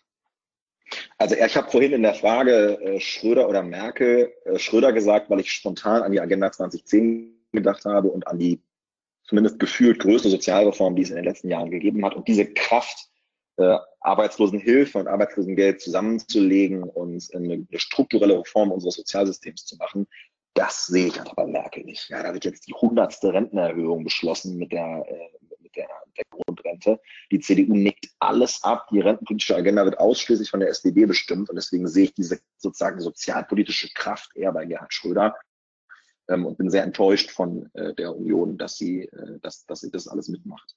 Also 1.17 1.35
ich 1.35 1.55
habe 1.55 1.71
vorhin 1.71 1.93
in 1.93 2.03
der 2.03 2.15
Frage 2.15 2.79
äh, 2.81 2.99
Schröder 2.99 3.47
oder 3.47 3.63
Merkel 3.63 4.33
äh, 4.43 4.59
Schröder 4.59 4.91
gesagt, 4.91 5.29
weil 5.29 5.39
ich 5.39 5.51
spontan 5.51 6.01
an 6.01 6.11
die 6.11 6.19
Agenda 6.19 6.51
2010 6.51 7.47
gedacht 7.53 7.85
habe 7.85 8.09
und 8.09 8.27
an 8.27 8.39
die 8.39 8.61
zumindest 9.23 9.59
gefühlt 9.59 9.99
größte 9.99 10.29
Sozialreform, 10.29 10.95
die 10.95 11.03
es 11.03 11.09
in 11.09 11.15
den 11.15 11.25
letzten 11.25 11.49
Jahren 11.49 11.71
gegeben 11.71 12.03
hat. 12.03 12.15
Und 12.15 12.27
diese 12.27 12.45
Kraft, 12.45 13.10
äh, 13.57 13.77
Arbeitslosenhilfe 13.99 14.97
und 14.97 15.07
Arbeitslosengeld 15.07 15.81
zusammenzulegen 15.81 16.83
und 16.83 17.27
eine, 17.33 17.53
eine 17.53 17.79
strukturelle 17.79 18.39
Reform 18.39 18.71
unseres 18.71 18.95
Sozialsystems 18.95 19.65
zu 19.65 19.77
machen, 19.77 20.07
das 20.53 20.87
sehe 20.87 21.07
ich 21.07 21.19
einfach 21.19 21.35
bei 21.35 21.45
Merkel 21.45 21.83
nicht. 21.83 22.09
Ja, 22.09 22.23
da 22.23 22.33
wird 22.33 22.45
jetzt 22.45 22.67
die 22.67 22.73
hundertste 22.73 23.33
Rentenerhöhung 23.33 24.03
beschlossen 24.03 24.57
mit 24.57 24.71
der, 24.71 25.05
äh, 25.07 25.59
mit 25.59 25.75
der, 25.75 25.87
der 26.17 26.25
Grundrente. 26.29 26.99
Die 27.31 27.39
CDU 27.39 27.73
nickt 27.73 28.07
alles 28.19 28.63
ab. 28.63 28.87
Die 28.91 28.99
rentenpolitische 28.99 29.55
Agenda 29.55 29.85
wird 29.85 29.99
ausschließlich 29.99 30.49
von 30.49 30.59
der 30.59 30.69
SPD 30.69 31.05
bestimmt. 31.05 31.49
Und 31.49 31.55
deswegen 31.55 31.87
sehe 31.87 32.05
ich 32.05 32.13
diese 32.13 32.39
sozusagen 32.57 32.99
sozialpolitische 32.99 33.89
Kraft 33.93 34.35
eher 34.35 34.51
bei 34.51 34.65
Gerhard 34.65 34.93
Schröder 34.93 35.35
ähm, 36.27 36.45
und 36.45 36.57
bin 36.57 36.69
sehr 36.69 36.83
enttäuscht 36.83 37.31
von 37.31 37.69
äh, 37.73 37.93
der 37.93 38.15
Union, 38.15 38.57
dass 38.57 38.77
sie, 38.77 39.03
äh, 39.03 39.39
dass, 39.41 39.65
dass 39.65 39.81
sie 39.81 39.91
das 39.91 40.07
alles 40.07 40.27
mitmacht. 40.27 40.75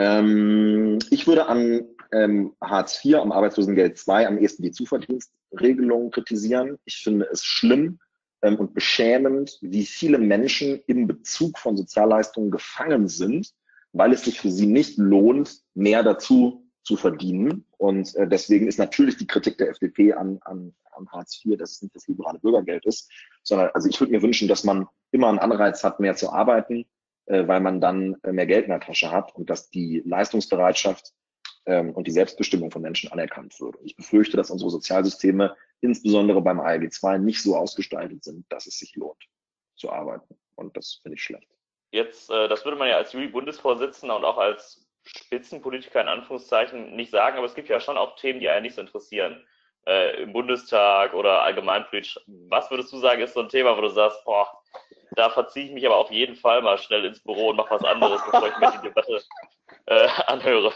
Ähm, 0.00 0.98
ich 1.10 1.26
würde 1.26 1.46
an 1.46 1.84
ähm, 2.10 2.54
Hartz 2.62 3.04
IV, 3.04 3.16
am 3.16 3.32
Arbeitslosengeld 3.32 4.02
II 4.08 4.24
am 4.24 4.38
ehesten 4.38 4.62
die 4.62 4.72
Zuverdienstregelung 4.72 6.10
kritisieren. 6.10 6.78
Ich 6.86 7.02
finde 7.02 7.28
es 7.30 7.44
schlimm 7.44 7.98
ähm, 8.40 8.56
und 8.56 8.72
beschämend, 8.72 9.58
wie 9.60 9.84
viele 9.84 10.16
Menschen 10.16 10.80
im 10.86 11.06
Bezug 11.06 11.58
von 11.58 11.76
Sozialleistungen 11.76 12.50
gefangen 12.50 13.08
sind, 13.08 13.50
weil 13.92 14.14
es 14.14 14.24
sich 14.24 14.40
für 14.40 14.50
sie 14.50 14.68
nicht 14.68 14.96
lohnt, 14.96 15.60
mehr 15.74 16.02
dazu 16.02 16.66
zu 16.82 16.96
verdienen. 16.96 17.66
Und 17.76 18.14
äh, 18.14 18.26
deswegen 18.26 18.68
ist 18.68 18.78
natürlich 18.78 19.18
die 19.18 19.26
Kritik 19.26 19.58
der 19.58 19.68
FDP 19.68 20.14
an, 20.14 20.38
an, 20.46 20.74
an 20.92 21.08
Hartz 21.12 21.44
IV, 21.44 21.58
dass 21.58 21.72
es 21.72 21.82
nicht 21.82 21.94
das 21.94 22.08
liberale 22.08 22.38
Bürgergeld 22.38 22.86
ist, 22.86 23.10
sondern 23.42 23.68
also 23.74 23.86
ich 23.86 24.00
würde 24.00 24.12
mir 24.12 24.22
wünschen, 24.22 24.48
dass 24.48 24.64
man 24.64 24.86
immer 25.10 25.28
einen 25.28 25.40
Anreiz 25.40 25.84
hat, 25.84 26.00
mehr 26.00 26.16
zu 26.16 26.32
arbeiten, 26.32 26.86
weil 27.46 27.60
man 27.60 27.80
dann 27.80 28.16
äh, 28.22 28.32
mehr 28.32 28.46
Geld 28.46 28.64
in 28.64 28.70
der 28.70 28.80
Tasche 28.80 29.10
hat 29.10 29.34
und 29.34 29.50
dass 29.50 29.70
die 29.70 30.02
Leistungsbereitschaft 30.04 31.12
ähm, 31.66 31.92
und 31.92 32.06
die 32.06 32.12
Selbstbestimmung 32.12 32.70
von 32.70 32.82
Menschen 32.82 33.10
anerkannt 33.12 33.60
wird. 33.60 33.76
Und 33.76 33.86
ich 33.86 33.96
befürchte, 33.96 34.36
dass 34.36 34.50
unsere 34.50 34.70
Sozialsysteme 34.70 35.56
insbesondere 35.80 36.42
beim 36.42 36.60
ALG 36.60 36.90
II 37.02 37.18
nicht 37.20 37.42
so 37.42 37.56
ausgestaltet 37.56 38.24
sind, 38.24 38.44
dass 38.50 38.66
es 38.66 38.78
sich 38.78 38.96
lohnt 38.96 39.22
zu 39.76 39.90
arbeiten. 39.90 40.36
Und 40.56 40.76
das 40.76 41.00
finde 41.02 41.16
ich 41.16 41.22
schlecht. 41.22 41.48
Jetzt, 41.92 42.30
äh, 42.30 42.48
das 42.48 42.64
würde 42.64 42.78
man 42.78 42.88
ja 42.88 42.96
als 42.96 43.12
Juli-Bundesvorsitzender 43.12 44.16
und 44.16 44.24
auch 44.24 44.38
als 44.38 44.86
Spitzenpolitiker 45.04 46.00
in 46.00 46.08
Anführungszeichen 46.08 46.94
nicht 46.94 47.10
sagen, 47.10 47.38
aber 47.38 47.46
es 47.46 47.54
gibt 47.54 47.68
ja 47.68 47.80
schon 47.80 47.96
auch 47.96 48.16
Themen, 48.16 48.40
die 48.40 48.48
einen 48.48 48.62
nicht 48.62 48.74
so 48.74 48.80
interessieren. 48.80 49.44
Äh, 49.86 50.22
Im 50.22 50.32
Bundestag 50.32 51.14
oder 51.14 51.42
allgemeinpolitisch. 51.42 52.20
Was 52.26 52.70
würdest 52.70 52.92
du 52.92 52.98
sagen, 52.98 53.22
ist 53.22 53.34
so 53.34 53.40
ein 53.40 53.48
Thema, 53.48 53.76
wo 53.76 53.80
du 53.80 53.88
sagst, 53.88 54.22
boah, 54.24 54.59
da 55.12 55.30
verziehe 55.30 55.66
ich 55.66 55.72
mich 55.72 55.86
aber 55.86 55.96
auf 55.96 56.10
jeden 56.10 56.36
Fall 56.36 56.62
mal 56.62 56.78
schnell 56.78 57.04
ins 57.04 57.20
Büro 57.20 57.50
und 57.50 57.56
mache 57.56 57.74
was 57.74 57.84
anderes, 57.84 58.20
bevor 58.24 58.48
ich 58.48 58.58
mir 58.58 58.72
die 58.72 58.88
Debatte 58.88 59.22
äh, 59.86 60.08
anhöre? 60.26 60.72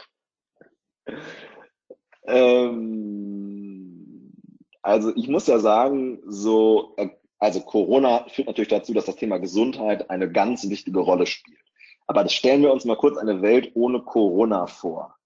Ähm, 2.27 4.33
also 4.83 5.13
ich 5.15 5.29
muss 5.29 5.47
ja 5.47 5.59
sagen, 5.59 6.21
so, 6.27 6.95
äh, 6.97 7.09
also 7.39 7.61
Corona 7.61 8.27
führt 8.29 8.49
natürlich 8.49 8.69
dazu, 8.69 8.95
dass 8.95 9.07
das 9.07 9.17
Thema 9.17 9.39
Gesundheit 9.39 10.11
eine 10.11 10.31
ganz 10.31 10.69
wichtige 10.69 11.01
Rolle 11.01 11.27
spielt. 11.27 11.59
Aber 12.07 12.29
stellen 12.29 12.63
wir 12.63 12.73
uns 12.73 12.85
mal 12.85 12.97
kurz 12.97 13.17
eine 13.17 13.43
Welt 13.43 13.73
ohne 13.75 14.03
Corona 14.03 14.67
vor. 14.67 15.17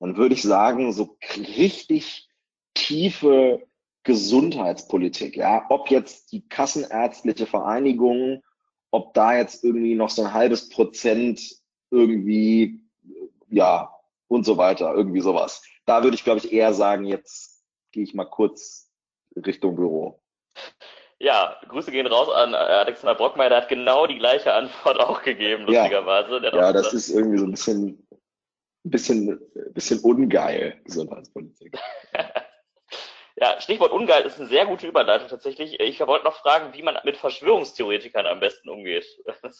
Dann 0.00 0.16
würde 0.16 0.34
ich 0.34 0.42
sagen, 0.42 0.92
so 0.92 1.16
richtig 1.56 2.28
tiefe 2.74 3.66
Gesundheitspolitik, 4.04 5.36
ja, 5.36 5.66
ob 5.70 5.90
jetzt 5.90 6.30
die 6.32 6.46
Kassenärztliche 6.46 7.46
Vereinigung, 7.46 8.42
ob 8.90 9.14
da 9.14 9.36
jetzt 9.36 9.64
irgendwie 9.64 9.94
noch 9.94 10.10
so 10.10 10.22
ein 10.22 10.34
halbes 10.34 10.68
Prozent 10.68 11.40
irgendwie, 11.90 12.80
ja, 13.48 13.90
und 14.28 14.44
so 14.44 14.56
weiter, 14.56 14.94
irgendwie 14.94 15.20
sowas. 15.20 15.62
Da 15.86 16.02
würde 16.02 16.16
ich, 16.16 16.24
glaube 16.24 16.38
ich, 16.38 16.52
eher 16.52 16.74
sagen, 16.74 17.04
jetzt 17.04 17.64
gehe 17.92 18.02
ich 18.02 18.14
mal 18.14 18.24
kurz 18.24 18.90
Richtung 19.36 19.76
Büro. 19.76 20.20
Ja, 21.18 21.58
Grüße 21.68 21.90
gehen 21.90 22.06
raus 22.06 22.28
an 22.28 22.54
Alexander 22.54 23.14
Brockmeier, 23.14 23.48
der 23.48 23.62
hat 23.62 23.68
genau 23.68 24.06
die 24.06 24.18
gleiche 24.18 24.52
Antwort 24.52 25.00
auch 25.00 25.22
gegeben, 25.22 25.64
lustigerweise. 25.64 26.42
Ja, 26.42 26.56
ja 26.56 26.72
das 26.72 26.92
ist 26.92 27.08
irgendwie 27.08 27.38
so 27.38 27.46
ein 27.46 27.52
bisschen, 27.52 28.06
bisschen, 28.82 29.40
bisschen 29.72 30.00
ungeil, 30.00 30.80
Gesundheitspolitik. 30.84 31.78
ja, 33.36 33.60
Stichwort 33.60 33.92
ungeil 33.92 34.24
ist 34.24 34.38
eine 34.38 34.48
sehr 34.48 34.66
gute 34.66 34.86
Überleitung 34.86 35.28
tatsächlich. 35.28 35.80
Ich 35.80 36.00
wollte 36.00 36.24
noch 36.24 36.36
fragen, 36.36 36.72
wie 36.72 36.82
man 36.82 36.96
mit 37.04 37.16
Verschwörungstheoretikern 37.16 38.26
am 38.26 38.40
besten 38.40 38.68
umgeht. 38.68 39.06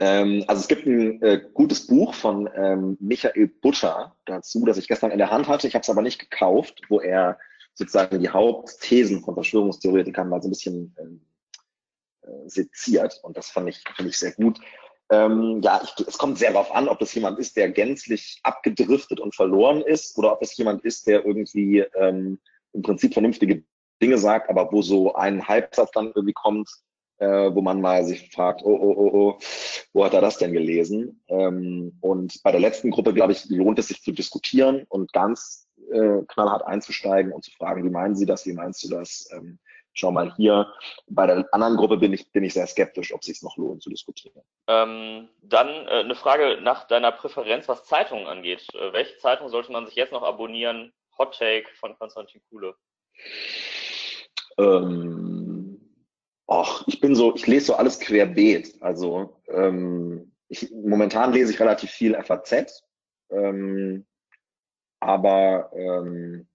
Ähm, 0.00 0.44
also 0.46 0.60
es 0.60 0.68
gibt 0.68 0.86
ein 0.86 1.20
äh, 1.22 1.40
gutes 1.54 1.88
Buch 1.88 2.14
von 2.14 2.48
ähm, 2.54 2.96
Michael 3.00 3.48
Butcher 3.48 4.16
dazu, 4.26 4.64
das 4.64 4.76
ich 4.78 4.86
gestern 4.86 5.10
in 5.10 5.18
der 5.18 5.30
Hand 5.30 5.48
hatte. 5.48 5.66
Ich 5.66 5.74
habe 5.74 5.82
es 5.82 5.90
aber 5.90 6.02
nicht 6.02 6.20
gekauft, 6.20 6.82
wo 6.88 7.00
er 7.00 7.38
sozusagen 7.74 8.20
die 8.20 8.28
Hauptthesen 8.28 9.24
von 9.24 9.34
Verschwörungstheoretikern 9.34 10.28
mal 10.28 10.40
so 10.40 10.48
ein 10.48 10.52
bisschen 10.52 10.94
ähm, 11.00 11.26
äh, 12.22 12.48
seziert. 12.48 13.18
Und 13.22 13.36
das 13.36 13.50
fand 13.50 13.68
ich, 13.68 13.82
fand 13.96 14.08
ich 14.08 14.16
sehr 14.16 14.32
gut. 14.32 14.60
Ähm, 15.10 15.60
ja, 15.62 15.80
ich, 15.82 16.06
es 16.06 16.18
kommt 16.18 16.38
sehr 16.38 16.52
darauf 16.52 16.74
an, 16.74 16.88
ob 16.88 16.98
das 16.98 17.14
jemand 17.14 17.38
ist, 17.38 17.56
der 17.56 17.70
gänzlich 17.70 18.40
abgedriftet 18.42 19.20
und 19.20 19.34
verloren 19.34 19.80
ist 19.80 20.16
oder 20.18 20.32
ob 20.32 20.42
es 20.42 20.56
jemand 20.56 20.84
ist, 20.84 21.06
der 21.06 21.24
irgendwie 21.24 21.80
ähm, 21.96 22.38
im 22.72 22.82
Prinzip 22.82 23.14
vernünftige 23.14 23.64
Dinge 24.02 24.18
sagt, 24.18 24.50
aber 24.50 24.70
wo 24.70 24.82
so 24.82 25.14
ein 25.14 25.46
Halbsatz 25.48 25.90
dann 25.92 26.12
irgendwie 26.14 26.34
kommt, 26.34 26.68
äh, 27.18 27.50
wo 27.54 27.62
man 27.62 27.80
mal 27.80 28.04
sich 28.04 28.30
fragt, 28.30 28.62
oh, 28.64 28.78
oh, 28.80 28.94
oh, 28.96 29.10
oh, 29.12 29.38
wo 29.92 30.04
hat 30.04 30.14
er 30.14 30.20
das 30.20 30.38
denn 30.38 30.52
gelesen? 30.52 31.22
Ähm, 31.28 31.96
und 32.00 32.42
bei 32.42 32.52
der 32.52 32.60
letzten 32.60 32.90
Gruppe, 32.90 33.14
glaube 33.14 33.32
ich, 33.32 33.46
lohnt 33.48 33.78
es 33.78 33.88
sich 33.88 34.02
zu 34.02 34.12
diskutieren 34.12 34.84
und 34.88 35.12
ganz 35.12 35.66
äh, 35.90 36.22
knallhart 36.28 36.66
einzusteigen 36.66 37.32
und 37.32 37.44
zu 37.44 37.50
fragen, 37.52 37.84
wie 37.84 37.90
meinen 37.90 38.14
Sie 38.14 38.26
das, 38.26 38.46
wie 38.46 38.52
meinst 38.52 38.84
du 38.84 38.88
das? 38.88 39.28
Ähm, 39.32 39.58
schau 39.98 40.10
mal 40.10 40.34
hier. 40.36 40.72
Bei 41.08 41.26
der 41.26 41.46
anderen 41.52 41.76
Gruppe 41.76 41.96
bin 41.96 42.12
ich, 42.12 42.30
bin 42.32 42.44
ich 42.44 42.54
sehr 42.54 42.66
skeptisch, 42.66 43.12
ob 43.12 43.20
es 43.20 43.26
sich 43.26 43.42
noch 43.42 43.56
lohnt 43.56 43.82
zu 43.82 43.90
diskutieren. 43.90 44.42
Ähm, 44.66 45.28
dann 45.42 45.68
äh, 45.68 46.00
eine 46.00 46.14
Frage 46.14 46.60
nach 46.62 46.86
deiner 46.86 47.12
Präferenz, 47.12 47.68
was 47.68 47.84
Zeitungen 47.84 48.26
angeht. 48.26 48.66
Äh, 48.74 48.92
welche 48.92 49.16
Zeitung 49.18 49.48
sollte 49.48 49.72
man 49.72 49.86
sich 49.86 49.94
jetzt 49.94 50.12
noch 50.12 50.22
abonnieren? 50.22 50.92
Hot 51.18 51.36
Take 51.36 51.68
von 51.80 51.98
Konstantin 51.98 52.40
Kuhle. 52.48 52.74
Ähm, 54.58 55.58
Och, 56.48 56.82
ich 56.86 57.00
bin 57.00 57.14
so, 57.14 57.34
ich 57.34 57.46
lese 57.46 57.66
so 57.66 57.74
alles 57.74 58.00
querbeet. 58.00 58.80
Also 58.80 59.38
ähm, 59.48 60.32
ich, 60.48 60.70
momentan 60.72 61.34
lese 61.34 61.52
ich 61.52 61.60
relativ 61.60 61.90
viel 61.90 62.14
FAZ, 62.22 62.82
ähm, 63.30 64.06
aber 64.98 65.70
ähm, 65.74 66.48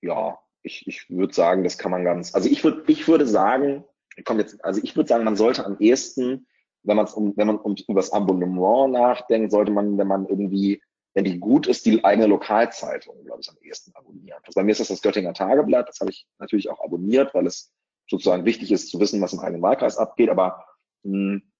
ja, 0.00 0.38
ich, 0.64 0.86
ich 0.86 1.10
würde 1.10 1.34
sagen, 1.34 1.62
das 1.62 1.78
kann 1.78 1.90
man 1.90 2.04
ganz. 2.04 2.34
Also 2.34 2.48
ich 2.48 2.64
würde, 2.64 2.82
ich 2.88 3.06
würde 3.06 3.26
sagen, 3.26 3.84
kommt 4.24 4.40
jetzt, 4.40 4.64
also 4.64 4.80
ich 4.82 4.96
würde 4.96 5.08
sagen, 5.08 5.24
man 5.24 5.36
sollte 5.36 5.64
am 5.64 5.76
ehesten, 5.78 6.46
wenn 6.82 6.96
man 6.96 7.06
um, 7.06 7.36
wenn 7.36 7.46
man 7.46 7.58
um, 7.58 7.76
das 7.94 8.12
Abonnement 8.12 8.92
nachdenkt, 8.92 9.52
sollte 9.52 9.70
man, 9.70 9.98
wenn 9.98 10.06
man 10.06 10.26
irgendwie, 10.26 10.82
wenn 11.14 11.24
die 11.24 11.38
gut 11.38 11.66
ist, 11.66 11.86
die 11.86 12.04
eigene 12.04 12.26
Lokalzeitung, 12.26 13.24
glaube 13.24 13.40
ich, 13.42 13.48
am 13.48 13.56
ehesten 13.62 13.92
abonnieren. 13.94 14.40
Also 14.44 14.58
bei 14.58 14.64
mir 14.64 14.72
ist 14.72 14.80
das 14.80 14.88
das 14.88 15.02
Göttinger 15.02 15.34
Tageblatt, 15.34 15.88
das 15.88 16.00
habe 16.00 16.10
ich 16.10 16.26
natürlich 16.38 16.70
auch 16.70 16.82
abonniert, 16.82 17.34
weil 17.34 17.46
es 17.46 17.72
sozusagen 18.08 18.44
wichtig 18.44 18.72
ist 18.72 18.88
zu 18.88 19.00
wissen, 19.00 19.20
was 19.20 19.32
im 19.32 19.40
eigenen 19.40 19.62
Wahlkreis 19.62 19.96
abgeht. 19.96 20.30
Aber 20.30 20.64
mh, 21.02 21.12
hm, 21.12 21.52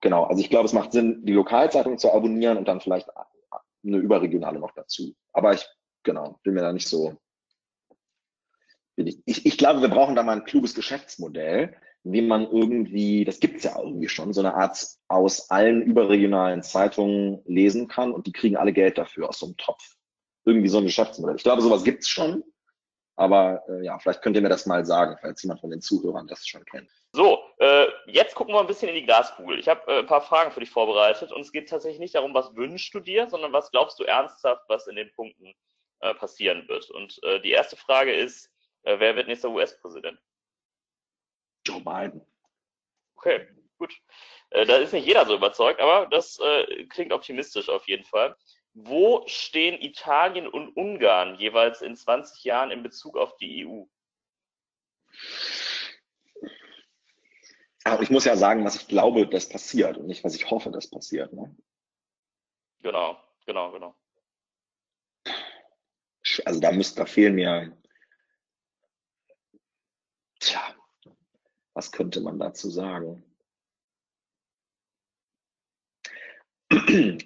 genau, 0.00 0.24
also 0.24 0.40
ich 0.40 0.50
glaube, 0.50 0.66
es 0.66 0.72
macht 0.72 0.92
Sinn, 0.92 1.24
die 1.24 1.32
Lokalzeitung 1.32 1.98
zu 1.98 2.12
abonnieren 2.12 2.58
und 2.58 2.68
dann 2.68 2.80
vielleicht 2.80 3.08
eine 3.84 3.96
überregionale 3.98 4.60
noch 4.60 4.72
dazu. 4.72 5.14
Aber 5.32 5.52
ich, 5.54 5.66
genau, 6.04 6.38
bin 6.42 6.54
mir 6.54 6.62
da 6.62 6.72
nicht 6.72 6.88
so. 6.88 7.16
Ich, 9.06 9.46
ich, 9.46 9.58
glaube, 9.58 9.80
wir 9.80 9.88
brauchen 9.88 10.16
da 10.16 10.22
mal 10.22 10.36
ein 10.36 10.44
kluges 10.44 10.74
Geschäftsmodell, 10.74 11.76
wie 12.04 12.22
man 12.22 12.50
irgendwie, 12.50 13.24
das 13.24 13.40
gibt's 13.40 13.64
ja 13.64 13.78
irgendwie 13.78 14.08
schon, 14.08 14.32
so 14.32 14.40
eine 14.40 14.54
Art 14.54 14.84
aus 15.08 15.50
allen 15.50 15.82
überregionalen 15.82 16.62
Zeitungen 16.62 17.42
lesen 17.46 17.88
kann 17.88 18.12
und 18.12 18.26
die 18.26 18.32
kriegen 18.32 18.56
alle 18.56 18.72
Geld 18.72 18.98
dafür 18.98 19.28
aus 19.28 19.38
so 19.38 19.46
einem 19.46 19.56
Topf. 19.56 19.96
Irgendwie 20.44 20.68
so 20.68 20.78
ein 20.78 20.84
Geschäftsmodell. 20.84 21.36
Ich 21.36 21.44
glaube, 21.44 21.62
sowas 21.62 21.84
gibt's 21.84 22.08
schon. 22.08 22.42
Aber 23.14 23.62
äh, 23.68 23.84
ja, 23.84 23.98
vielleicht 23.98 24.22
könnt 24.22 24.36
ihr 24.36 24.42
mir 24.42 24.48
das 24.48 24.66
mal 24.66 24.84
sagen, 24.84 25.16
falls 25.20 25.42
jemand 25.42 25.60
von 25.60 25.70
den 25.70 25.82
Zuhörern 25.82 26.26
das 26.26 26.46
schon 26.46 26.64
kennt. 26.64 26.90
So, 27.12 27.38
äh, 27.58 27.86
jetzt 28.06 28.34
gucken 28.34 28.54
wir 28.54 28.60
ein 28.60 28.66
bisschen 28.66 28.88
in 28.88 28.94
die 28.94 29.04
Glaskugel. 29.04 29.58
Ich 29.58 29.68
habe 29.68 29.82
äh, 29.86 29.98
ein 29.98 30.06
paar 30.06 30.22
Fragen 30.22 30.50
für 30.50 30.60
dich 30.60 30.70
vorbereitet 30.70 31.30
und 31.30 31.42
es 31.42 31.52
geht 31.52 31.68
tatsächlich 31.68 32.00
nicht 32.00 32.14
darum, 32.14 32.32
was 32.32 32.56
wünschst 32.56 32.94
du 32.94 33.00
dir, 33.00 33.28
sondern 33.28 33.52
was 33.52 33.70
glaubst 33.70 34.00
du 34.00 34.04
ernsthaft, 34.04 34.64
was 34.68 34.86
in 34.86 34.96
den 34.96 35.12
Punkten 35.12 35.54
äh, 36.00 36.14
passieren 36.14 36.66
wird. 36.68 36.90
Und 36.90 37.22
äh, 37.22 37.40
die 37.40 37.50
erste 37.50 37.76
Frage 37.76 38.12
ist, 38.12 38.50
wer 38.82 39.16
wird 39.16 39.28
nächster 39.28 39.50
US-Präsident? 39.50 40.18
Joe 41.66 41.80
Biden. 41.80 42.24
Okay, 43.16 43.46
gut. 43.78 43.94
Äh, 44.50 44.66
da 44.66 44.76
ist 44.76 44.92
nicht 44.92 45.06
jeder 45.06 45.26
so 45.26 45.34
überzeugt, 45.34 45.80
aber 45.80 46.06
das 46.06 46.38
äh, 46.40 46.86
klingt 46.86 47.12
optimistisch 47.12 47.68
auf 47.68 47.86
jeden 47.88 48.04
Fall. 48.04 48.36
Wo 48.74 49.24
stehen 49.26 49.80
Italien 49.80 50.48
und 50.48 50.76
Ungarn 50.76 51.36
jeweils 51.36 51.82
in 51.82 51.94
20 51.94 52.42
Jahren 52.44 52.70
in 52.70 52.82
Bezug 52.82 53.16
auf 53.16 53.36
die 53.36 53.66
EU? 53.66 53.84
Aber 57.84 58.02
ich 58.02 58.10
muss 58.10 58.24
ja 58.24 58.36
sagen, 58.36 58.64
was 58.64 58.76
ich 58.76 58.88
glaube, 58.88 59.26
das 59.26 59.48
passiert 59.48 59.98
und 59.98 60.06
nicht, 60.06 60.24
was 60.24 60.34
ich 60.34 60.50
hoffe, 60.50 60.70
das 60.70 60.88
passiert. 60.88 61.32
Ne? 61.32 61.54
Genau, 62.80 63.22
genau, 63.44 63.72
genau. 63.72 63.96
Also 66.44 66.60
da 66.60 66.72
müsste, 66.72 67.00
da 67.00 67.06
fehlen 67.06 67.34
mir, 67.34 67.76
tja, 70.38 70.74
Was 71.74 71.92
könnte 71.92 72.20
man 72.20 72.38
dazu 72.38 72.70
sagen? 72.70 73.24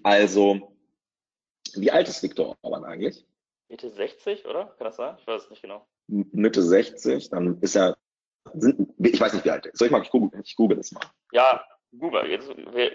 Also, 0.02 0.76
wie 1.74 1.90
alt 1.90 2.08
ist 2.08 2.22
Viktor 2.22 2.56
Orban 2.62 2.84
eigentlich? 2.84 3.26
Mitte 3.68 3.90
60, 3.90 4.46
oder? 4.46 4.66
Kann 4.78 4.86
das 4.86 4.96
sein? 4.96 5.16
Ich 5.18 5.26
weiß 5.26 5.44
es 5.44 5.50
nicht 5.50 5.62
genau. 5.62 5.86
Mitte 6.06 6.62
60, 6.62 7.30
dann 7.30 7.60
ist 7.60 7.76
er, 7.76 7.96
sind, 8.54 8.94
ich 8.98 9.20
weiß 9.20 9.32
nicht, 9.34 9.44
wie 9.44 9.50
alt 9.50 9.66
er 9.66 9.72
ist. 9.72 9.78
Soll 9.78 9.86
ich 9.86 9.92
mal, 9.92 10.02
ich 10.02 10.10
google, 10.10 10.40
ich 10.42 10.54
google 10.54 10.76
das 10.76 10.92
mal. 10.92 11.04
Ja, 11.32 11.64
Google. 11.98 12.26
Jetzt, 12.26 12.48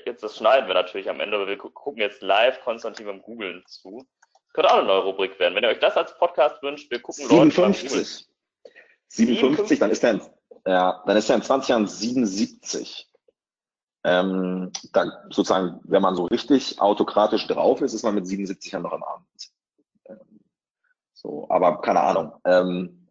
jetzt 0.06 0.24
das 0.24 0.38
schneiden 0.38 0.68
wir 0.68 0.74
natürlich 0.74 1.10
am 1.10 1.20
Ende, 1.20 1.38
aber 1.38 1.48
wir 1.48 1.58
gucken 1.58 2.02
jetzt 2.02 2.22
live 2.22 2.62
Konstantin 2.62 3.06
beim 3.06 3.22
Googlen 3.22 3.64
zu. 3.68 4.06
Könnte 4.54 4.70
auch 4.70 4.78
eine 4.78 4.88
neue 4.88 5.04
Rubrik 5.04 5.40
werden. 5.40 5.56
Wenn 5.56 5.64
ihr 5.64 5.70
euch 5.70 5.80
das 5.80 5.96
als 5.96 6.18
Podcast 6.18 6.62
wünscht, 6.62 6.92
wir 6.92 7.02
gucken 7.02 7.28
57. 7.28 7.92
Leute 7.92 8.76
57, 9.08 9.80
dann 9.80 9.92
ist 9.92 10.04
er 10.04 10.20
ja, 10.66 11.04
dann 11.06 11.18
ist 11.18 11.30
er 11.30 11.36
in 11.36 11.42
20 11.42 11.70
Jahren 11.70 11.88
77. 11.88 13.08
Ähm, 14.04 14.72
dann 14.94 15.12
sozusagen, 15.30 15.80
wenn 15.84 16.02
man 16.02 16.16
so 16.16 16.26
richtig 16.26 16.82
autokratisch 16.82 17.46
drauf 17.48 17.82
ist, 17.82 17.94
ist 17.94 18.04
man 18.04 18.16
mit 18.16 18.26
77 18.26 18.72
Jahren 18.72 18.84
noch 18.84 18.94
im 18.94 19.04
Amt. 19.04 19.52
Ähm, 20.06 20.40
so, 21.14 21.48
aber 21.50 21.82
keine 21.82 22.02
Ahnung. 22.02 22.34
Ähm, 22.46 23.08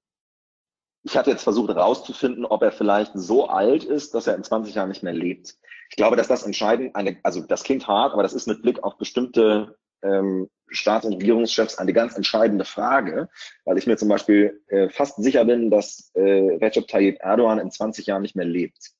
ich 1.02 1.16
hatte 1.16 1.30
jetzt 1.30 1.44
versucht 1.44 1.70
herauszufinden, 1.70 2.44
ob 2.44 2.62
er 2.62 2.72
vielleicht 2.72 3.12
so 3.14 3.48
alt 3.48 3.84
ist, 3.84 4.14
dass 4.14 4.26
er 4.26 4.34
in 4.34 4.44
20 4.44 4.74
Jahren 4.74 4.88
nicht 4.88 5.02
mehr 5.02 5.14
lebt. 5.14 5.56
Ich 5.88 5.96
glaube, 5.96 6.16
dass 6.16 6.28
das 6.28 6.42
entscheidend, 6.42 6.94
eine, 6.94 7.18
also 7.22 7.40
das 7.40 7.62
klingt 7.62 7.86
hart, 7.86 8.12
aber 8.12 8.22
das 8.22 8.34
ist 8.34 8.46
mit 8.46 8.62
Blick 8.62 8.82
auf 8.82 8.98
bestimmte 8.98 9.78
ähm, 10.02 10.48
Staats- 10.70 11.06
und 11.06 11.14
Regierungschefs 11.14 11.78
eine 11.78 11.92
ganz 11.92 12.16
entscheidende 12.16 12.64
Frage, 12.64 13.28
weil 13.64 13.78
ich 13.78 13.86
mir 13.86 13.96
zum 13.96 14.08
Beispiel 14.08 14.62
äh, 14.68 14.88
fast 14.88 15.22
sicher 15.22 15.44
bin, 15.44 15.70
dass 15.70 16.10
äh, 16.14 16.56
Recep 16.60 16.88
Tayyip 16.88 17.18
Erdogan 17.20 17.58
in 17.58 17.70
20 17.70 18.06
Jahren 18.06 18.22
nicht 18.22 18.36
mehr 18.36 18.46
lebt. 18.46 18.92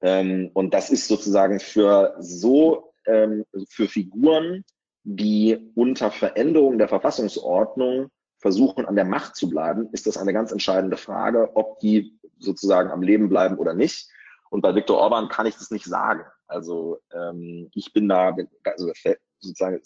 Ähm, 0.00 0.50
und 0.54 0.74
das 0.74 0.90
ist 0.90 1.08
sozusagen 1.08 1.60
für 1.60 2.16
so, 2.18 2.94
ähm, 3.06 3.44
für 3.68 3.88
Figuren, 3.88 4.64
die 5.04 5.72
unter 5.74 6.10
Veränderung 6.10 6.78
der 6.78 6.88
Verfassungsordnung 6.88 8.10
versuchen, 8.38 8.86
an 8.86 8.96
der 8.96 9.04
Macht 9.04 9.36
zu 9.36 9.48
bleiben, 9.48 9.88
ist 9.92 10.06
das 10.06 10.16
eine 10.16 10.32
ganz 10.32 10.52
entscheidende 10.52 10.96
Frage, 10.96 11.50
ob 11.54 11.78
die 11.78 12.18
sozusagen 12.38 12.90
am 12.90 13.02
Leben 13.02 13.28
bleiben 13.28 13.56
oder 13.56 13.74
nicht. 13.74 14.08
Und 14.50 14.60
bei 14.60 14.74
Viktor 14.74 14.98
Orban 14.98 15.28
kann 15.28 15.46
ich 15.46 15.54
das 15.54 15.70
nicht 15.70 15.86
sagen. 15.86 16.24
Also 16.46 16.98
ähm, 17.14 17.70
ich 17.72 17.92
bin 17.92 18.08
da, 18.08 18.36
also 18.64 18.92
sozusagen, 19.38 19.80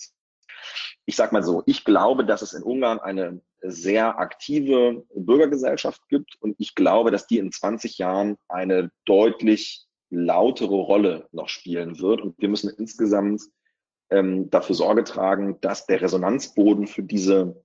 ich 1.06 1.16
sag 1.16 1.32
mal 1.32 1.42
so, 1.42 1.62
ich 1.66 1.84
glaube, 1.84 2.24
dass 2.24 2.42
es 2.42 2.52
in 2.52 2.64
Ungarn 2.64 2.98
eine 2.98 3.40
sehr 3.62 4.18
aktive 4.18 5.04
Bürgergesellschaft 5.14 6.08
gibt 6.08 6.36
und 6.40 6.56
ich 6.58 6.74
glaube, 6.74 7.10
dass 7.10 7.26
die 7.26 7.38
in 7.38 7.52
20 7.52 7.98
Jahren 7.98 8.36
eine 8.48 8.90
deutlich 9.04 9.86
lautere 10.10 10.74
Rolle 10.74 11.28
noch 11.32 11.48
spielen 11.48 12.00
wird. 12.00 12.20
Und 12.20 12.38
wir 12.38 12.48
müssen 12.48 12.70
insgesamt 12.76 13.42
ähm, 14.10 14.50
dafür 14.50 14.74
Sorge 14.74 15.04
tragen, 15.04 15.60
dass 15.60 15.86
der 15.86 16.00
Resonanzboden 16.00 16.86
für 16.86 17.02
diese 17.02 17.62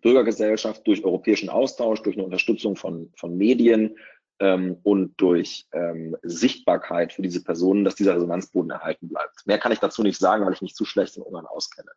Bürgergesellschaft 0.00 0.86
durch 0.86 1.04
europäischen 1.04 1.48
Austausch, 1.48 2.02
durch 2.02 2.16
eine 2.16 2.24
Unterstützung 2.24 2.76
von, 2.76 3.12
von 3.16 3.36
Medien 3.36 3.96
ähm, 4.40 4.78
und 4.82 5.20
durch 5.20 5.66
ähm, 5.72 6.16
Sichtbarkeit 6.22 7.12
für 7.12 7.22
diese 7.22 7.42
Personen, 7.42 7.84
dass 7.84 7.96
dieser 7.96 8.14
Resonanzboden 8.14 8.70
erhalten 8.70 9.08
bleibt. 9.08 9.46
Mehr 9.46 9.58
kann 9.58 9.72
ich 9.72 9.80
dazu 9.80 10.02
nicht 10.02 10.18
sagen, 10.18 10.46
weil 10.46 10.52
ich 10.52 10.62
mich 10.62 10.74
zu 10.74 10.84
schlecht 10.84 11.16
in 11.16 11.22
Ungarn 11.22 11.46
auskenne. 11.46 11.90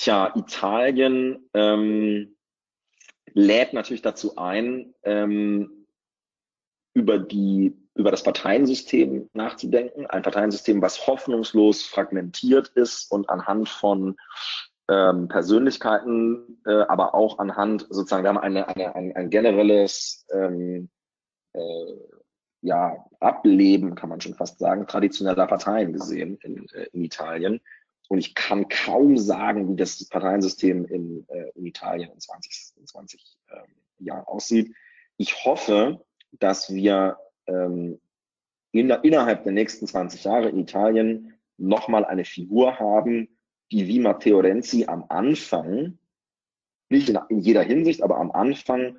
Tja, 0.00 0.32
Italien 0.34 1.50
ähm, 1.52 2.34
lädt 3.34 3.74
natürlich 3.74 4.00
dazu 4.00 4.38
ein, 4.38 4.94
ähm, 5.02 5.86
über 6.94 7.18
die 7.18 7.76
über 7.94 8.10
das 8.10 8.22
Parteiensystem 8.22 9.28
nachzudenken. 9.34 10.06
Ein 10.06 10.22
Parteiensystem, 10.22 10.80
was 10.80 11.06
hoffnungslos 11.06 11.82
fragmentiert 11.82 12.68
ist 12.68 13.12
und 13.12 13.28
anhand 13.28 13.68
von 13.68 14.16
ähm, 14.88 15.28
Persönlichkeiten, 15.28 16.62
äh, 16.64 16.84
aber 16.88 17.14
auch 17.14 17.38
anhand 17.38 17.82
sozusagen, 17.90 18.24
wir 18.24 18.30
haben 18.30 18.38
eine, 18.38 18.68
eine, 18.68 18.94
ein, 18.94 19.14
ein 19.14 19.28
generelles 19.28 20.26
ähm, 20.32 20.88
äh, 21.52 21.60
ja, 22.62 23.04
Ableben, 23.20 23.96
kann 23.96 24.08
man 24.08 24.22
schon 24.22 24.34
fast 24.34 24.58
sagen, 24.60 24.86
traditioneller 24.86 25.46
Parteien 25.46 25.92
gesehen 25.92 26.38
in, 26.42 26.66
äh, 26.70 26.86
in 26.94 27.04
Italien. 27.04 27.60
Und 28.10 28.18
ich 28.18 28.34
kann 28.34 28.68
kaum 28.68 29.16
sagen, 29.18 29.68
wie 29.68 29.76
das 29.76 30.04
Parteiensystem 30.08 30.84
in, 30.84 31.24
äh, 31.28 31.50
in 31.54 31.64
Italien 31.64 32.10
in 32.10 32.18
20, 32.18 32.72
in 32.76 32.84
20 32.84 33.38
ähm, 33.52 34.04
Jahren 34.04 34.24
aussieht. 34.24 34.74
Ich 35.16 35.44
hoffe, 35.44 36.04
dass 36.32 36.74
wir 36.74 37.18
ähm, 37.46 38.00
in, 38.72 38.90
innerhalb 38.90 39.44
der 39.44 39.52
nächsten 39.52 39.86
20 39.86 40.24
Jahre 40.24 40.48
in 40.48 40.58
Italien 40.58 41.34
nochmal 41.56 42.04
eine 42.04 42.24
Figur 42.24 42.80
haben, 42.80 43.28
die 43.70 43.86
wie 43.86 44.00
Matteo 44.00 44.40
Renzi 44.40 44.86
am 44.86 45.04
Anfang, 45.08 45.96
nicht 46.88 47.08
in, 47.08 47.18
in 47.28 47.38
jeder 47.38 47.62
Hinsicht, 47.62 48.02
aber 48.02 48.16
am 48.16 48.32
Anfang 48.32 48.96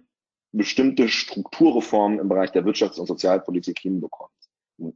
bestimmte 0.53 1.09
Strukturreformen 1.09 2.19
im 2.19 2.29
Bereich 2.29 2.51
der 2.51 2.63
Wirtschafts- 2.63 2.97
und 2.97 3.07
Sozialpolitik 3.07 3.77
hinbekommt. 3.79 4.31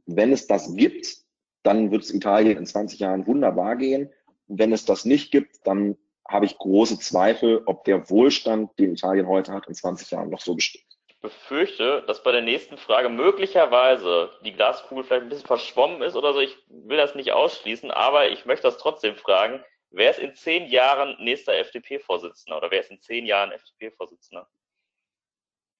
Wenn 0.06 0.32
es 0.32 0.46
das 0.46 0.74
gibt, 0.74 1.25
dann 1.66 1.90
wird 1.90 2.04
es 2.04 2.14
Italien 2.14 2.58
in 2.58 2.66
20 2.66 3.00
Jahren 3.00 3.26
wunderbar 3.26 3.76
gehen. 3.76 4.10
Und 4.48 4.58
wenn 4.58 4.72
es 4.72 4.84
das 4.84 5.04
nicht 5.04 5.32
gibt, 5.32 5.66
dann 5.66 5.96
habe 6.28 6.46
ich 6.46 6.58
große 6.58 6.98
Zweifel, 6.98 7.62
ob 7.66 7.84
der 7.84 8.08
Wohlstand, 8.10 8.78
den 8.78 8.92
Italien 8.92 9.26
heute 9.26 9.52
hat, 9.52 9.66
in 9.66 9.74
20 9.74 10.10
Jahren 10.10 10.30
noch 10.30 10.40
so 10.40 10.54
besteht 10.54 10.86
befürchte, 11.26 12.04
dass 12.06 12.22
bei 12.22 12.30
der 12.30 12.42
nächsten 12.42 12.78
Frage 12.78 13.08
möglicherweise 13.08 14.30
die 14.44 14.52
Glaskugel 14.52 15.02
vielleicht 15.02 15.24
ein 15.24 15.28
bisschen 15.28 15.46
verschwommen 15.46 16.00
ist 16.02 16.14
oder 16.14 16.32
so. 16.32 16.38
Ich 16.38 16.56
will 16.68 16.96
das 16.96 17.16
nicht 17.16 17.32
ausschließen, 17.32 17.90
aber 17.90 18.28
ich 18.28 18.46
möchte 18.46 18.68
das 18.68 18.78
trotzdem 18.78 19.16
fragen. 19.16 19.64
Wer 19.90 20.10
ist 20.10 20.20
in 20.20 20.36
zehn 20.36 20.66
Jahren 20.66 21.16
nächster 21.18 21.54
FDP-Vorsitzender 21.54 22.58
oder 22.58 22.70
wer 22.70 22.80
ist 22.80 22.92
in 22.92 23.00
zehn 23.00 23.26
Jahren 23.26 23.50
FDP-Vorsitzender? 23.50 24.48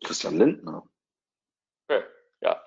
Christian 0.02 0.36
Lindner. 0.36 0.82
Okay, 1.88 2.02
ja. 2.40 2.64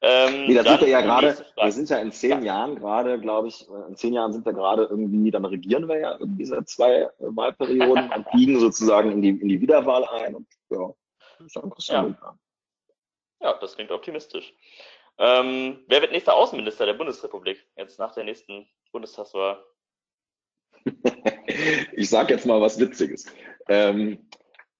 Ähm, 0.00 0.46
nee, 0.46 0.54
da 0.54 0.62
sind 0.62 0.80
wir 0.80 0.88
ja 0.88 1.00
gerade, 1.00 1.44
wir 1.56 1.72
sind 1.72 1.90
ja 1.90 1.98
in 1.98 2.12
zehn 2.12 2.42
ja. 2.44 2.54
Jahren 2.54 2.76
gerade, 2.76 3.18
glaube 3.18 3.48
ich, 3.48 3.66
in 3.88 3.96
zehn 3.96 4.14
Jahren 4.14 4.32
sind 4.32 4.46
wir 4.46 4.52
gerade 4.52 4.84
irgendwie, 4.84 5.32
dann 5.32 5.44
regieren 5.44 5.88
wir 5.88 5.98
ja 5.98 6.16
irgendwie 6.18 6.44
seit 6.44 6.68
zwei 6.68 7.10
Wahlperioden 7.18 8.12
und 8.14 8.30
biegen 8.30 8.60
sozusagen 8.60 9.10
in 9.10 9.22
die, 9.22 9.30
in 9.30 9.48
die 9.48 9.60
Wiederwahl 9.60 10.04
ein 10.04 10.36
und 10.36 10.46
ja, 10.70 10.92
ja. 11.78 12.38
ja, 13.40 13.52
das 13.54 13.74
klingt 13.74 13.90
optimistisch. 13.90 14.54
Ähm, 15.18 15.80
wer 15.88 16.00
wird 16.00 16.12
nächster 16.12 16.34
Außenminister 16.34 16.86
der 16.86 16.94
Bundesrepublik 16.94 17.66
jetzt 17.76 17.98
nach 17.98 18.12
der 18.12 18.22
nächsten 18.22 18.68
Bundestagswahl? 18.92 19.64
ich 21.92 22.08
sage 22.08 22.34
jetzt 22.34 22.46
mal 22.46 22.60
was 22.60 22.78
Witziges. 22.78 23.26
Ähm, 23.68 24.28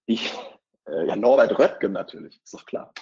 ich, 0.06 0.32
äh, 0.86 1.06
ja, 1.06 1.16
Norbert 1.16 1.58
Röttgen 1.58 1.92
natürlich, 1.92 2.40
ist 2.42 2.54
doch 2.54 2.64
klar. 2.66 2.92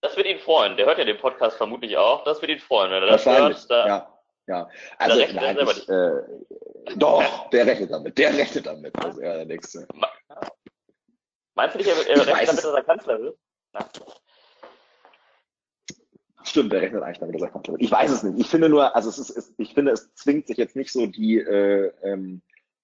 Das 0.00 0.16
wird 0.16 0.26
ihn 0.26 0.38
freuen. 0.38 0.76
Der 0.76 0.86
hört 0.86 0.98
ja 0.98 1.04
den 1.04 1.18
Podcast 1.18 1.56
vermutlich 1.56 1.96
auch. 1.96 2.24
Das 2.24 2.40
wird 2.40 2.52
ihn 2.52 2.60
freuen, 2.60 2.90
wenn 2.90 3.02
er 3.02 3.08
das 3.08 3.26
hört. 3.26 3.70
Da, 3.70 3.86
ja, 3.86 4.18
ja. 4.46 4.68
Also, 4.98 5.18
nein, 5.34 5.58
ich, 5.60 5.88
äh, 5.88 6.94
doch, 6.96 7.50
der 7.50 7.66
rechnet 7.66 7.90
damit. 7.90 8.16
Der 8.16 8.36
rechnet 8.36 8.66
damit. 8.66 8.94
Das 8.96 9.14
ist 9.14 9.20
der 9.20 9.44
nächste. 9.44 9.86
Meinst 11.54 11.74
du 11.74 11.78
nicht, 11.78 11.88
er, 11.88 12.08
er 12.08 12.26
rechnet 12.26 12.48
damit, 12.48 12.64
dass 12.64 12.74
er 12.74 12.84
Kanzler 12.84 13.20
wird? 13.20 13.38
Na. 13.72 13.88
Stimmt, 16.44 16.72
der 16.72 16.80
rechnet 16.80 17.02
eigentlich 17.02 17.18
damit, 17.18 17.34
dass 17.34 17.42
er 17.42 17.50
Kanzler 17.50 17.72
wird. 17.72 17.82
Ich 17.82 17.90
weiß 17.90 18.10
es 18.12 18.22
nicht. 18.22 18.38
Ich 18.38 18.48
finde 18.48 18.68
nur, 18.68 18.94
also 18.94 19.08
es 19.08 19.18
ist, 19.18 19.30
es, 19.30 19.52
ich 19.58 19.74
finde, 19.74 19.92
es 19.92 20.14
zwingt 20.14 20.46
sich 20.46 20.56
jetzt 20.56 20.76
nicht 20.76 20.92
so 20.92 21.06
die, 21.06 21.38
äh, 21.38 21.92
ähm, 22.04 22.40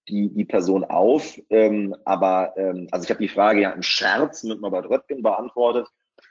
die, 0.08 0.28
die 0.30 0.44
Person 0.44 0.84
auf. 0.84 1.40
Ähm, 1.48 1.94
aber 2.04 2.54
ähm, 2.56 2.88
also 2.90 3.04
ich 3.04 3.10
habe 3.10 3.22
die 3.22 3.28
Frage 3.28 3.60
ja 3.60 3.70
im 3.70 3.82
Scherz 3.82 4.42
mit 4.42 4.60
Norbert 4.60 4.90
Röttgen 4.90 5.22
beantwortet. 5.22 5.86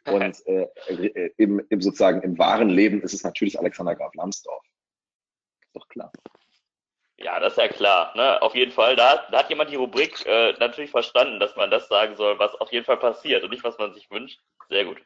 Und 0.06 0.46
äh, 0.48 0.68
äh, 0.88 1.34
im, 1.38 1.66
im 1.70 1.82
sozusagen 1.82 2.22
im 2.22 2.38
wahren 2.38 2.70
Leben 2.70 3.02
ist 3.02 3.14
es 3.14 3.24
natürlich 3.24 3.58
Alexander 3.60 3.96
Graf 3.96 4.14
Lambsdorff. 4.16 4.66
Ist 5.66 5.76
doch 5.76 5.88
klar. 5.88 6.12
Ja, 7.18 7.40
das 7.40 7.54
ist 7.54 7.58
ja 7.58 7.68
klar. 7.70 8.12
Ne? 8.18 8.42
Auf 8.42 8.54
jeden 8.54 8.72
Fall. 8.72 8.96
Da, 8.96 9.26
da 9.32 9.40
hat 9.40 9.50
jemand 9.50 9.70
die 9.70 9.76
Rubrik 9.76 10.26
äh, 10.26 10.54
natürlich 10.60 10.92
verstanden, 10.92 11.40
dass 11.40 11.56
man 11.56 11.72
das 11.72 11.88
sagen 11.88 12.18
soll, 12.18 12.38
was 12.38 12.54
auf 12.56 12.72
jeden 12.72 12.86
Fall 12.86 12.98
passiert 12.98 13.44
und 13.44 13.52
nicht, 13.52 13.64
was 13.64 13.78
man 13.78 13.94
sich 13.94 14.10
wünscht. 14.12 14.42
Sehr 14.70 14.86
gut. 14.86 15.02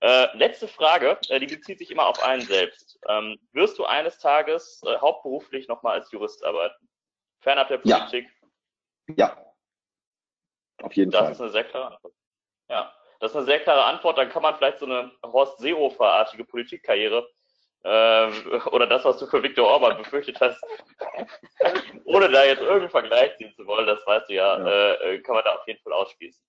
Äh, 0.00 0.36
letzte 0.36 0.66
Frage, 0.66 1.18
äh, 1.28 1.40
die 1.40 1.46
bezieht 1.46 1.78
sich 1.78 1.90
immer 1.90 2.06
auf 2.06 2.22
einen 2.22 2.42
selbst. 2.42 2.98
Ähm, 3.08 3.38
wirst 3.52 3.78
du 3.78 3.84
eines 3.84 4.18
Tages 4.18 4.80
äh, 4.86 4.96
hauptberuflich 4.98 5.68
nochmal 5.68 5.98
als 5.98 6.10
Jurist 6.10 6.42
arbeiten? 6.44 6.88
Fernab 7.40 7.68
der 7.68 7.78
Politik? 7.78 8.28
Ja. 9.08 9.14
ja. 9.16 9.54
Auf 10.82 10.92
jeden 10.94 11.10
das 11.10 11.20
Fall. 11.20 11.28
Das 11.28 11.36
ist 11.36 11.42
eine 11.42 11.50
sehr 11.50 11.64
klare 11.64 11.94
Antwort. 11.94 12.14
Ja, 12.70 12.94
das 13.20 13.32
ist 13.32 13.36
eine 13.36 13.46
sehr 13.46 13.60
klare 13.60 13.84
Antwort. 13.84 14.18
Dann 14.18 14.30
kann 14.30 14.42
man 14.42 14.56
vielleicht 14.56 14.78
so 14.78 14.86
eine 14.86 15.10
Horst 15.24 15.58
Seehofer-artige 15.58 16.44
Politikkarriere 16.44 17.28
ähm, 17.84 18.32
oder 18.72 18.86
das, 18.86 19.04
was 19.04 19.18
du 19.18 19.26
für 19.26 19.42
Viktor 19.42 19.66
Orban 19.66 19.98
befürchtet 19.98 20.40
hast, 20.40 20.62
ohne 22.04 22.28
da 22.28 22.44
jetzt 22.44 22.60
irgendeinen 22.60 22.90
Vergleich 22.90 23.36
ziehen 23.36 23.52
zu 23.54 23.66
wollen, 23.66 23.86
das 23.86 24.04
weißt 24.06 24.28
du 24.28 24.34
ja, 24.34 24.58
ja. 24.58 24.92
Äh, 24.94 25.20
kann 25.20 25.34
man 25.34 25.44
da 25.44 25.54
auf 25.54 25.66
jeden 25.66 25.80
Fall 25.82 25.92
ausschließen. 25.92 26.42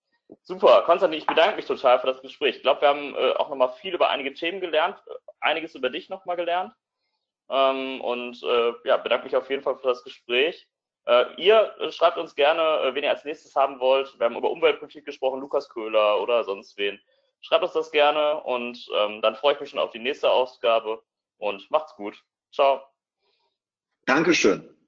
Super, 0.44 0.84
Konstantin, 0.84 1.20
ich 1.20 1.26
bedanke 1.26 1.56
mich 1.56 1.66
total 1.66 2.00
für 2.00 2.08
das 2.08 2.22
Gespräch. 2.22 2.58
Ich 2.58 2.62
glaube, 2.62 2.82
wir 2.82 2.90
haben 2.90 3.16
äh, 3.16 3.32
auch 3.34 3.50
nochmal 3.50 3.74
viel 3.82 3.96
über 3.96 4.10
einige 4.10 4.34
Themen 4.34 4.62
gelernt, 4.62 4.96
einiges 5.40 5.74
über 5.74 5.90
dich 5.90 6.10
nochmal 6.10 6.36
gelernt. 6.36 6.74
Ähm, 7.50 8.00
und 8.02 8.42
äh, 8.44 8.74
ja, 8.84 8.98
bedanke 8.98 9.26
mich 9.26 9.36
auf 9.36 9.50
jeden 9.50 9.64
Fall 9.64 9.78
für 9.78 9.88
das 9.88 10.04
Gespräch. 10.04 10.68
Äh, 11.06 11.26
ihr 11.38 11.74
schreibt 11.92 12.18
uns 12.18 12.36
gerne, 12.36 12.62
äh, 12.62 12.96
wen 12.96 13.04
ihr 13.04 13.10
als 13.10 13.26
nächstes 13.26 13.56
haben 13.56 13.80
wollt. 13.80 14.18
Wir 14.20 14.26
haben 14.26 14.38
über 14.38 14.52
Umweltpolitik 14.52 15.06
gesprochen, 15.06 15.40
Lukas 15.40 15.70
Köhler 15.70 16.22
oder 16.22 16.44
sonst 16.44 16.78
wen. 16.78 17.00
Schreibt 17.42 17.64
uns 17.64 17.74
das 17.74 17.92
gerne 17.92 18.42
und 18.44 18.86
ähm, 18.96 19.22
dann 19.22 19.36
freue 19.36 19.54
ich 19.54 19.60
mich 19.60 19.70
schon 19.70 19.80
auf 19.80 19.92
die 19.92 20.00
nächste 20.00 20.30
Ausgabe 20.30 21.02
und 21.38 21.70
macht's 21.72 21.96
gut. 21.96 22.22
Ciao. 22.52 22.82
Dankeschön. 24.06 24.79